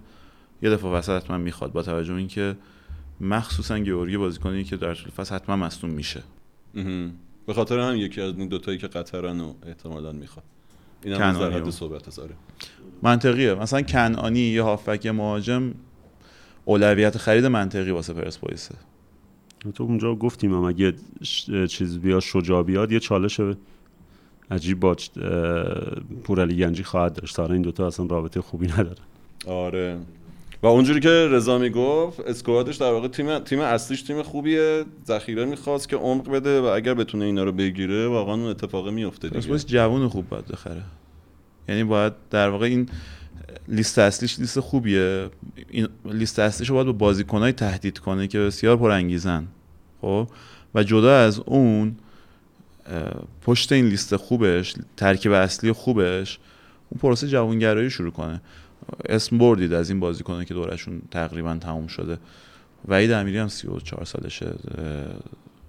یه 0.62 0.70
دفاع 0.70 0.98
وسط 0.98 1.22
حتما 1.22 1.38
می‌خواد 1.38 1.72
با 1.72 1.82
توجه 1.82 2.12
به 2.12 2.18
اینکه 2.18 2.56
مخصوصا 3.20 3.78
گیورگی 3.78 4.16
بازیکنی 4.16 4.64
که 4.64 4.76
در 4.76 4.94
طول 4.94 5.10
فصل 5.10 5.34
حتما 5.34 5.56
مصدوم 5.56 5.90
میشه. 5.90 6.22
به 7.46 7.54
خاطر 7.54 7.78
هم 7.78 7.96
یکی 7.96 8.20
از 8.20 8.34
این 8.38 8.48
دوتایی 8.48 8.78
که 8.78 8.86
قطرن 8.86 9.40
و 9.40 9.54
احتمالا 9.66 10.12
می‌خواد. 10.12 10.44
این 11.04 11.14
هم 11.14 11.22
از 11.22 11.38
در 11.38 11.50
حد 11.50 11.70
صحبت 11.70 12.08
هست 12.08 12.18
آره. 12.18 12.34
منطقیه. 13.02 13.54
مثلا 13.54 13.82
کنعانی 13.82 14.40
یه 14.40 14.62
هافک 14.62 15.04
یه 15.04 15.12
مهاجم 15.12 15.74
اولویت 16.64 17.18
خرید 17.18 17.46
منطقی 17.46 17.90
واسه 17.90 18.12
پرسپولیسه 18.12 18.74
تو 19.74 19.84
اونجا 19.84 20.14
گفتیم 20.14 20.54
هم 20.54 20.64
اگه 20.64 20.94
چیز 21.68 21.98
بیا 21.98 22.20
شجاع 22.20 22.62
بیاد 22.62 22.92
یه 22.92 23.00
چالش 23.00 23.40
عجیب 24.50 24.80
با 24.80 24.96
پورعلی 26.24 26.56
گنجی 26.56 26.84
خواهد 26.84 27.12
داشت. 27.12 27.34
سارا 27.34 27.52
این 27.52 27.62
دوتا 27.62 27.86
اصلا 27.86 28.06
رابطه 28.06 28.40
خوبی 28.40 28.66
نداره. 28.66 28.98
آره. 29.46 29.98
و 30.62 30.66
اونجوری 30.66 31.00
که 31.00 31.28
رضا 31.30 31.58
می‌گفت 31.58 32.20
اسکوادش 32.20 32.76
در 32.76 32.92
واقع 32.92 33.08
تیم 33.08 33.38
تیم 33.38 33.60
اصلیش 33.60 34.02
تیم 34.02 34.22
خوبیه. 34.22 34.84
ذخیره 35.06 35.44
می‌خواست 35.44 35.88
که 35.88 35.96
عمق 35.96 36.30
بده 36.30 36.60
و 36.60 36.64
اگر 36.64 36.94
بتونه 36.94 37.24
اینا 37.24 37.44
رو 37.44 37.52
بگیره 37.52 38.06
واقعا 38.06 38.34
اون 38.34 38.46
اتفاق 38.46 38.88
میفته 38.88 39.28
دیگه. 39.28 39.58
جوون 39.58 40.08
خوب 40.08 40.28
باید 40.28 40.46
بخره. 40.46 40.82
یعنی 41.68 41.84
باید 41.84 42.12
در 42.30 42.48
واقع 42.48 42.66
این 42.66 42.88
لیست 43.68 43.98
اصلیش 43.98 44.38
لیست 44.38 44.60
خوبیه. 44.60 45.30
این 45.70 45.88
لیست 46.04 46.38
اصلیش 46.38 46.68
رو 46.68 46.74
باید 46.74 46.86
با 46.86 46.92
بازیکنهای 46.92 47.52
تهدید 47.52 47.98
کنه 47.98 48.26
که 48.26 48.38
بسیار 48.38 48.76
پرانگیزن. 48.76 49.46
خب؟ 50.00 50.28
و 50.74 50.82
جدا 50.82 51.16
از 51.18 51.38
اون 51.38 51.96
پشت 53.42 53.72
این 53.72 53.86
لیست 53.86 54.16
خوبش 54.16 54.74
ترکیب 54.96 55.32
اصلی 55.32 55.72
خوبش 55.72 56.38
اون 56.90 57.00
پروسه 57.00 57.28
جوانگرایی 57.28 57.84
رو 57.84 57.90
شروع 57.90 58.10
کنه. 58.10 58.40
اسم 59.08 59.38
بردید 59.38 59.72
از 59.72 59.90
این 59.90 60.00
بازیکنه 60.00 60.44
که 60.44 60.54
دورشون 60.54 61.02
تقریبا 61.10 61.56
تموم 61.60 61.86
شده. 61.86 62.18
وحید 62.88 63.12
امیری 63.12 63.38
هم 63.38 63.48
34 63.48 64.04
سالشه. 64.04 64.54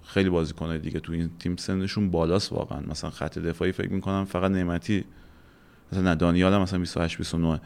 خیلی 0.04 0.30
بازیکنهای 0.30 0.78
دیگه 0.78 1.00
تو 1.00 1.12
این 1.12 1.30
تیم 1.38 1.56
سنشون 1.56 2.10
بالاست 2.10 2.52
واقعا. 2.52 2.80
مثلا 2.80 3.10
خط 3.10 3.38
دفاعی 3.38 3.72
فکر 3.72 3.92
می‌کنم 3.92 4.24
فقط 4.24 4.50
نعمتی 4.50 5.04
مثلا 5.92 6.02
نه 6.02 6.14
دانیال 6.14 6.52
هم 6.52 6.60
مثلا 6.60 6.78
28 6.78 7.18
29 7.18 7.60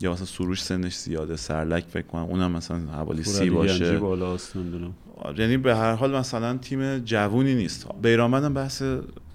یا 0.00 0.12
مثلا 0.12 0.26
سروش 0.26 0.62
سنش 0.62 0.96
زیاده 0.96 1.36
سرلک 1.36 1.84
فکر 1.84 2.06
کنم 2.06 2.22
اونم 2.22 2.50
مثلا 2.50 2.78
حوالی 2.78 3.24
سی 3.24 3.50
باشه. 3.50 4.00
یعنی 5.38 5.56
به 5.56 5.76
هر 5.76 5.92
حال 5.94 6.16
مثلا 6.16 6.56
تیم 6.56 6.98
جوونی 6.98 7.54
نیست 7.54 7.86
بیرانوند 8.02 8.44
هم 8.44 8.54
بحث 8.54 8.82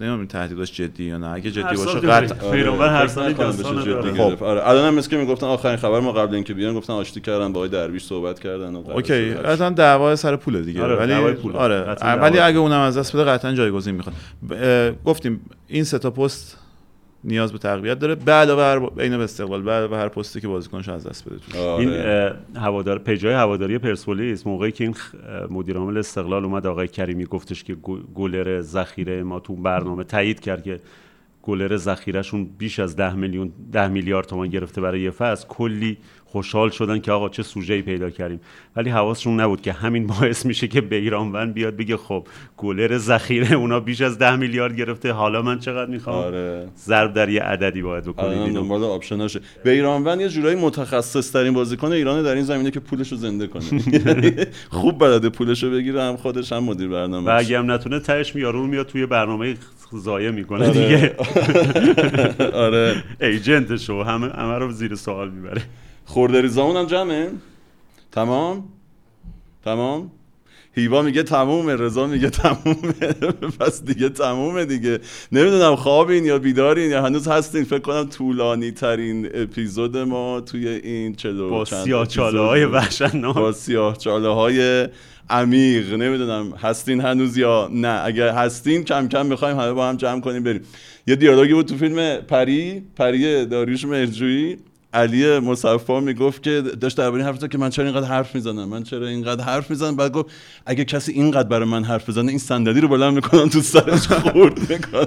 نمی‌دونم 0.00 0.26
تهدیدش 0.26 0.72
جدی 0.72 1.04
یا 1.04 1.18
نه 1.18 1.26
اگه 1.26 1.50
جدی 1.50 1.76
باشه 1.76 1.98
قطع 1.98 2.34
داره. 2.34 2.50
پیرامبر 2.52 2.88
هر 2.88 3.06
سال 3.06 3.32
داستان. 3.32 3.84
جدی 3.84 4.10
خب. 4.10 4.28
گرفت. 4.28 4.42
آره 4.42 4.68
الان 4.68 4.84
هم 4.84 4.94
مثل 4.94 5.10
که 5.10 5.16
می‌گفتن 5.16 5.46
آخرین 5.46 5.76
خبر 5.76 6.00
ما 6.00 6.12
قبل 6.12 6.34
اینکه 6.34 6.54
بیان 6.54 6.74
گفتن 6.74 6.92
آشتی 6.92 7.20
کردن 7.20 7.52
با 7.52 7.60
آقای 7.60 7.68
درویش 7.68 8.04
صحبت 8.04 8.40
کردن 8.40 8.76
اوکی. 8.76 9.30
اصلا 9.44 9.70
دعوا 9.70 10.16
سر 10.16 10.36
پوله 10.36 10.62
دیگه 10.62 10.82
آره، 10.82 10.96
ولی. 10.96 11.12
آره 11.54 11.96
ولی. 12.02 12.38
اگه 12.38 12.58
اونم 12.58 12.80
از 12.80 12.98
دست 12.98 13.16
بده 13.16 13.24
قطعا 13.24 13.52
جایگزین 13.52 13.94
می‌خواد 13.94 14.14
گفتیم 15.04 15.40
این 15.68 15.84
سه 15.84 15.98
تا 15.98 16.10
پست 16.10 16.58
نیاز 17.24 17.52
به 17.52 17.58
تقویت 17.58 17.98
داره 17.98 18.14
به 18.14 18.32
علاوه 18.32 18.62
هر 18.62 18.78
بین 18.78 19.16
به 19.16 19.24
استقلال 19.24 19.62
به 19.62 19.72
علاوه 19.72 19.96
هر 19.96 20.08
پستی 20.08 20.40
که 20.40 20.48
بازیکنش 20.48 20.88
از 20.88 21.06
دست 21.06 21.24
بده 21.28 21.38
توش. 21.38 21.56
آره. 21.56 21.80
این 21.80 22.60
هوادار 22.60 22.98
پیجای 22.98 23.34
هواداری 23.34 23.78
پرسپولیس 23.78 24.46
موقعی 24.46 24.72
که 24.72 24.84
این 24.84 24.94
مدیر 25.50 25.76
عامل 25.76 25.98
استقلال 25.98 26.44
اومد 26.44 26.66
آقای 26.66 26.88
کریمی 26.88 27.24
گفتش 27.24 27.64
که 27.64 27.74
گلر 28.14 28.60
ذخیره 28.60 29.22
ما 29.22 29.40
تو 29.40 29.54
برنامه 29.56 30.04
تایید 30.04 30.40
کرد 30.40 30.62
که 30.62 30.80
گلر 31.42 31.76
ذخیرهشون 31.76 32.44
بیش 32.58 32.78
از 32.78 32.96
10 32.96 33.14
میلیون 33.14 33.52
10 33.72 33.88
میلیارد 33.88 34.26
تومان 34.26 34.48
گرفته 34.48 34.80
برای 34.80 35.00
یه 35.00 35.10
فصل 35.10 35.46
کلی 35.48 35.98
خوشحال 36.32 36.70
شدن 36.70 36.98
که 36.98 37.12
آقا 37.12 37.28
چه 37.28 37.42
سوژه‌ای 37.42 37.82
پیدا 37.82 38.10
کردیم. 38.10 38.40
ولی 38.76 38.90
حواسشون 38.90 39.40
نبود 39.40 39.60
که 39.60 39.72
همین 39.72 40.06
باعث 40.06 40.46
میشه 40.46 40.68
که 40.68 40.80
بیرانوند 40.80 41.54
بیاد 41.54 41.76
بگه 41.76 41.96
خب 41.96 42.26
گلر 42.56 42.98
ذخیره 42.98 43.52
اونا 43.52 43.80
بیش 43.80 44.00
از 44.00 44.18
10 44.18 44.36
میلیارد 44.36 44.76
گرفته 44.76 45.12
حالا 45.12 45.42
من 45.42 45.58
چقدر 45.58 45.90
می‌خوام؟ 45.90 46.24
آره. 46.24 46.68
ضرب 46.78 47.14
در 47.14 47.28
یه 47.28 47.42
عددی 47.42 47.82
باید 47.82 48.04
بکنید 48.04 48.38
اینو. 48.38 48.60
دنبال 48.60 48.84
آپشناشه 48.84 49.40
بیرانوند 49.64 50.20
یه 50.20 50.28
جورایی 50.28 50.56
متخصص 50.56 51.32
ترین 51.32 51.52
بازیکن 51.52 51.92
ایرانه 51.92 52.22
در 52.22 52.34
این 52.34 52.44
زمینه 52.44 52.70
که 52.70 52.80
پولش 52.80 53.12
رو 53.12 53.18
زنده 53.18 53.46
کنه. 53.46 53.62
خوب 54.80 54.98
بلده 54.98 55.28
پولش 55.28 55.62
رو 55.64 55.70
بگیره 55.70 56.02
هم 56.02 56.16
خودش 56.16 56.52
هم 56.52 56.64
مدیر 56.64 56.88
برنامه 56.88 57.30
و 57.30 57.36
اگه 57.38 57.58
هم 57.58 57.70
نتونه 57.70 58.00
تهش 58.00 58.34
میارو 58.34 58.66
میاد 58.66 58.86
توی 58.86 59.06
برنامه 59.06 59.56
ضایع 59.96 60.30
می‌کنه 60.30 60.68
آره. 60.68 60.72
دیگه. 60.72 61.16
آره. 62.66 63.02
ایجنتشو 63.20 64.02
همه 64.02 64.28
همه 64.28 64.58
رو 64.58 64.72
زیر 64.72 64.94
سوال 64.94 65.30
می‌بره. 65.30 65.62
خوردریزامون 66.04 66.76
هم 66.76 66.86
جمعه. 66.86 67.30
تمام؟ 68.12 68.64
تمام؟ 69.64 70.10
هیوا 70.74 71.02
میگه 71.02 71.22
تمومه 71.22 71.76
رضا 71.76 72.06
میگه 72.06 72.30
تمومه. 72.30 72.92
پس 73.60 73.82
دیگه 73.82 74.08
تمومه 74.08 74.64
دیگه. 74.64 74.98
نمی‌دونم 75.32 75.76
خوابین 75.76 76.24
یا 76.24 76.38
بیدارین 76.38 76.90
یا 76.90 77.02
هنوز 77.02 77.28
هستین. 77.28 77.64
فکر 77.64 77.78
کنم 77.78 78.04
طولانی 78.04 78.70
ترین 78.70 79.28
اپیزود 79.34 79.96
ما 79.96 80.40
توی 80.40 80.68
این 80.68 81.14
چلو 81.14 81.50
با 81.50 81.64
سیاه 81.64 82.06
چاله 82.06 82.40
های. 82.40 82.64
وحشتناک. 82.64 83.34
با 83.36 83.52
سیاه 83.52 83.96
چاله 83.96 84.28
های 84.28 84.88
عمیق. 85.30 85.94
نمی‌دونم 85.94 86.52
هستین 86.52 87.00
هنوز 87.00 87.36
یا 87.36 87.68
نه. 87.72 88.00
اگر 88.04 88.28
هستین 88.28 88.84
کم 88.84 89.08
کم 89.08 89.26
می‌خوایم 89.26 89.60
همه 89.60 89.72
با 89.72 89.88
هم 89.88 89.96
جمع 89.96 90.20
کنیم 90.20 90.42
بریم. 90.42 90.62
یه 91.06 91.16
دیالوگی 91.16 91.54
بود 91.54 91.66
تو 91.66 91.76
فیلم 91.76 92.16
پری 92.16 92.82
پری 92.96 93.46
داریوش 93.46 93.84
مهرجویی 93.84 94.56
علی 94.94 95.38
مصفا 95.38 96.00
می‌گفت 96.00 96.42
که 96.42 96.60
داشت 96.60 96.96
درباره 96.96 97.24
این 97.24 97.32
حرف 97.32 97.44
که 97.44 97.58
من 97.58 97.70
چرا 97.70 97.84
اینقدر 97.84 98.06
حرف 98.06 98.34
می‌زنم؟ 98.34 98.68
من 98.68 98.82
چرا 98.82 99.06
اینقدر 99.06 99.44
حرف 99.44 99.70
می‌زنم؟ 99.70 99.96
بعد 99.96 100.12
گفت 100.12 100.30
اگه 100.66 100.84
کسی 100.84 101.12
اینقدر 101.12 101.48
برای 101.48 101.68
من 101.68 101.84
حرف 101.84 102.08
بزنه 102.08 102.28
این 102.28 102.38
صندلی 102.38 102.80
رو 102.80 102.88
بلند 102.88 103.14
می‌کنم 103.14 103.48
تو 103.48 103.60
سرش 103.60 104.08
خورد 104.08 104.70
می‌کنم. 104.72 105.06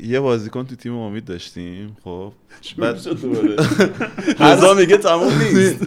یه 0.00 0.20
بازیکن 0.20 0.66
تو 0.66 0.76
تیم 0.76 0.94
امید 0.94 1.24
داشتیم 1.24 1.96
خب. 2.04 2.32
بعد 2.78 2.94
رضا 4.40 4.74
میگه 4.74 4.96
تموم 4.96 5.32
نیست. 5.54 5.86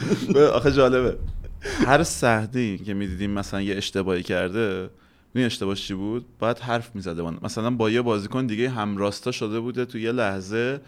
آخه 0.53 0.71
جالبه. 0.71 1.15
هر 1.85 2.03
صحنه 2.03 2.77
که 2.77 2.93
می‌دیدیم 2.93 3.31
مثلا 3.31 3.61
یه 3.61 3.75
اشتباهی 3.75 4.23
کرده 4.23 4.89
این 5.35 5.45
اشتباهش 5.45 5.87
چی 5.87 5.93
بود؟ 5.93 6.25
باید 6.39 6.59
حرف 6.59 6.91
می‌زده. 6.95 7.23
مثلا 7.41 7.69
با 7.69 7.89
یه 7.89 8.01
بازیکن 8.01 8.45
دیگه 8.45 8.69
همراستا 8.69 9.31
شده 9.31 9.59
بوده 9.59 9.85
تو 9.85 9.97
یه 9.97 10.11
لحظه. 10.11 10.79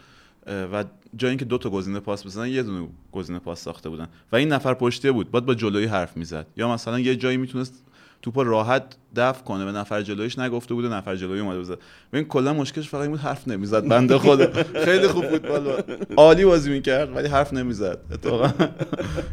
و 0.46 0.84
جای 1.16 1.28
اینکه 1.28 1.44
دو 1.44 1.58
تا 1.58 1.70
گزینه 1.70 2.00
پاس 2.00 2.26
بزنن 2.26 2.48
یه 2.48 2.62
دونه 2.62 2.88
گزینه 3.12 3.38
پاس 3.38 3.60
ساخته 3.60 3.88
بودن. 3.88 4.08
و 4.32 4.36
این 4.36 4.48
نفر 4.48 4.74
پشتیه 4.74 5.12
بود 5.12 5.30
باید 5.30 5.46
با 5.46 5.54
جلویی 5.54 5.86
حرف 5.86 6.16
می‌زد. 6.16 6.46
یا 6.56 6.72
مثلا 6.72 7.00
یه 7.00 7.16
جایی 7.16 7.36
می‌تونست 7.36 7.84
توپ 8.22 8.38
راحت 8.38 8.82
دفع 9.16 9.42
کنه. 9.42 9.64
به 9.64 9.72
نفر 9.72 10.02
جلویش 10.02 10.38
نگفته 10.38 10.74
بود 10.74 10.84
و 10.84 10.88
نفر 10.88 11.16
جلویی 11.16 11.40
اومده 11.40 11.60
بزد 11.60 11.78
ببین 12.12 12.24
کلا 12.24 12.52
مشکلش 12.52 12.88
فقط 12.88 13.00
این 13.00 13.10
بود 13.10 13.20
حرف 13.20 13.48
نمی‌زد. 13.48 13.88
بنده 13.88 14.18
خدا. 14.18 14.64
خیلی 14.84 15.08
خوب 15.08 15.26
فوتبال 15.26 15.60
با- 15.60 15.82
عالی 16.16 16.44
بازی 16.44 16.70
می‌کرد 16.70 17.16
ولی 17.16 17.28
حرف 17.28 17.52
نمی‌زد. 17.52 17.98
اتفاقا. 18.12 18.52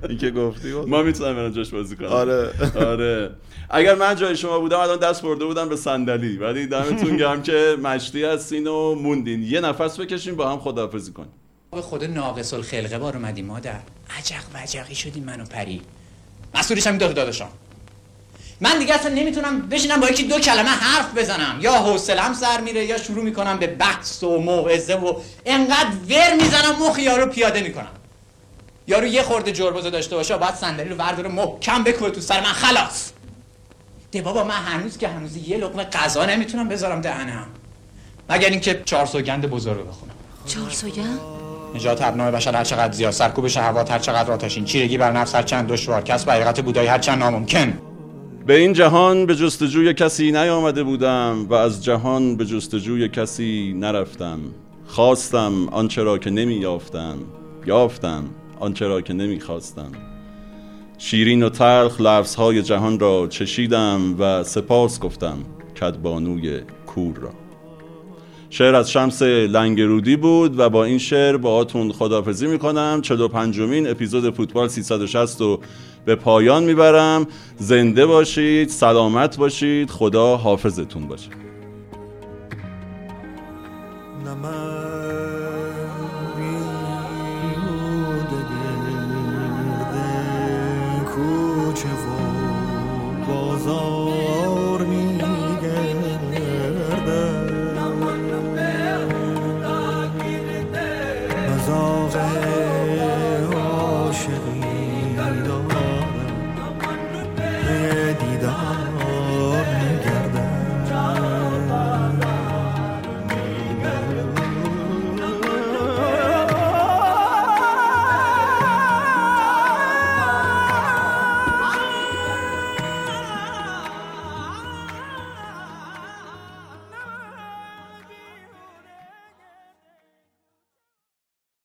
این 0.09 0.18
که 0.18 0.31
گفتی 0.31 0.73
گفت. 0.73 0.88
ما 0.88 1.03
می‌تونم 1.03 1.35
برم 1.35 1.51
جاش 1.51 1.69
بازی 1.69 1.95
کنم. 1.95 2.07
آره. 2.07 2.49
آره. 2.76 3.30
اگر 3.69 3.95
من 3.95 4.15
جای 4.15 4.35
شما 4.35 4.59
بودم 4.59 4.80
الان 4.80 4.99
دست 4.99 5.22
برده 5.22 5.45
بودم 5.45 5.69
به 5.69 5.76
صندلی. 5.76 6.38
ولی 6.38 6.68
دمتون 6.68 7.18
گرم 7.18 7.41
که 7.43 7.77
مشتی 7.84 8.23
هستین 8.23 8.68
و 8.68 8.95
موندین. 8.95 9.43
یه 9.43 9.61
نفس 9.61 9.99
بکشین 9.99 10.35
با 10.35 10.49
هم 10.51 10.59
خداحافظی 10.59 11.11
کنیم. 11.11 11.31
به 11.72 11.81
خود 11.81 12.03
ناقص 12.03 12.53
الخلقه 12.53 12.97
بار 12.97 13.18
اومدی 13.18 13.41
مادر. 13.41 13.80
عجق 14.18 14.43
وجقی 14.55 14.95
شدی 14.95 15.19
منو 15.19 15.45
پری. 15.45 15.81
مسئولش 16.55 16.88
هم 16.88 16.97
داده 16.97 17.14
داداشم 17.14 17.49
من 18.61 18.79
دیگه 18.79 18.93
اصلا 18.93 19.13
نمی‌تونم 19.13 19.61
بشینم 19.61 19.99
با 19.99 20.09
یکی 20.09 20.23
دو 20.23 20.39
کلمه 20.39 20.69
حرف 20.69 21.17
بزنم. 21.17 21.57
یا 21.61 21.73
حوصلم 21.73 22.34
سر 22.34 22.61
میره 22.61 22.85
یا 22.85 22.97
شروع 22.97 23.23
می‌کنم 23.23 23.57
به 23.57 23.67
بحث 23.67 24.23
و 24.23 24.38
موعظه 24.38 24.93
و 24.93 25.13
انقدر 25.45 25.89
ور 26.09 26.34
می‌زنم 26.34 26.75
مخ 26.89 26.99
یارو 26.99 27.25
پیاده 27.25 27.61
می‌کنم. 27.61 27.88
یارو 28.88 29.07
یه 29.07 29.23
خورده 29.23 29.51
جربوزه 29.51 29.89
داشته 29.89 30.15
باشه 30.15 30.38
باید 30.38 30.55
صندلی 30.55 30.89
رو 30.89 30.95
ورداره 30.95 31.29
محکم 31.29 31.84
بکوبه 31.84 32.11
تو 32.11 32.21
سر 32.21 32.39
من 32.39 32.53
خلاص. 32.53 33.11
ده 34.11 34.21
بابا 34.21 34.43
من 34.43 34.55
هنوز 34.55 34.97
که 34.97 35.07
هنوز 35.07 35.38
یه 35.38 35.57
لقمه 35.57 35.84
غذا 35.84 36.25
نمی‌تونم 36.25 36.67
بذارم 36.67 37.01
دهنم. 37.01 37.47
مگر 38.29 38.49
اینکه 38.49 38.81
چهار 38.85 39.05
سوگند 39.05 39.49
بزرگ 39.49 39.77
رو 39.77 39.84
بخونم. 39.84 40.13
چهار 40.45 40.69
سوگند؟ 40.69 41.19
نجات 41.75 42.01
ابنای 42.01 42.31
بشر 42.31 42.55
هر 42.55 42.63
چقدر 42.63 42.93
زیاد 42.93 43.11
سرکوب 43.11 43.47
شهوات 43.47 43.91
هر 43.91 43.99
چقدر 43.99 44.31
آتشین 44.31 44.65
چیرگی 44.65 44.97
بر 44.97 45.11
نفس 45.11 45.35
هر 45.35 45.43
چند 45.43 45.67
دشوار 45.67 46.01
کسب 46.01 46.29
حقیقت 46.29 46.59
بودایی 46.59 46.88
هر 46.88 46.99
چند 46.99 47.19
ناممکن. 47.19 47.77
به 48.48 48.60
این 48.60 48.74
جهان 48.74 49.26
به 49.26 49.36
جستجوی 49.36 49.94
کسی 49.94 50.32
نیامده 50.32 50.84
بودم 50.84 51.45
و 51.49 51.53
از 51.53 51.84
جهان 51.84 52.36
به 52.36 52.45
جستجوی 52.45 53.10
کسی 53.10 53.74
نرفتم. 53.78 54.40
خواستم 54.86 55.69
آنچه 55.72 56.03
را 56.03 56.18
که 56.18 56.30
نمی 56.30 56.56
یافتم 56.56 57.18
یافتم 57.65 58.24
آنچه 58.60 58.88
را 58.88 59.02
که 59.02 59.14
نمی 59.14 59.40
خواستم 59.40 59.91
شیرین 60.98 61.44
و 61.44 61.49
تلخ 61.49 62.02
لفظهای 62.02 62.61
جهان 62.61 62.99
را 62.99 63.28
چشیدم 63.28 64.15
و 64.19 64.44
سپاس 64.44 64.99
گفتم 64.99 65.38
کدبانوی 65.82 66.61
کور 66.86 67.15
را. 67.15 67.32
شعر 68.49 68.76
از 68.76 68.91
شمس 68.91 69.22
لنگرودی 69.22 70.15
بود 70.15 70.60
و 70.60 70.69
با 70.69 70.84
این 70.84 70.98
شعر 70.98 71.38
باهاتون 71.38 71.91
خدافزی 71.91 72.48
می‌کنم. 72.48 72.99
45 73.02 73.60
مین 73.60 73.88
اپیزود 73.88 74.36
فوتبال 74.36 74.68
360 74.68 75.41
رو 75.41 75.60
به 76.07 76.15
پایان 76.15 76.63
می‌برم. 76.63 77.27
زنده 77.57 78.05
باشید 78.05 78.69
سلامت 78.69 79.38
باشید. 79.38 79.89
خدا 79.89 80.38
حافظتون 80.38 81.07
باشه. 81.07 81.29
بازار. 93.27 93.97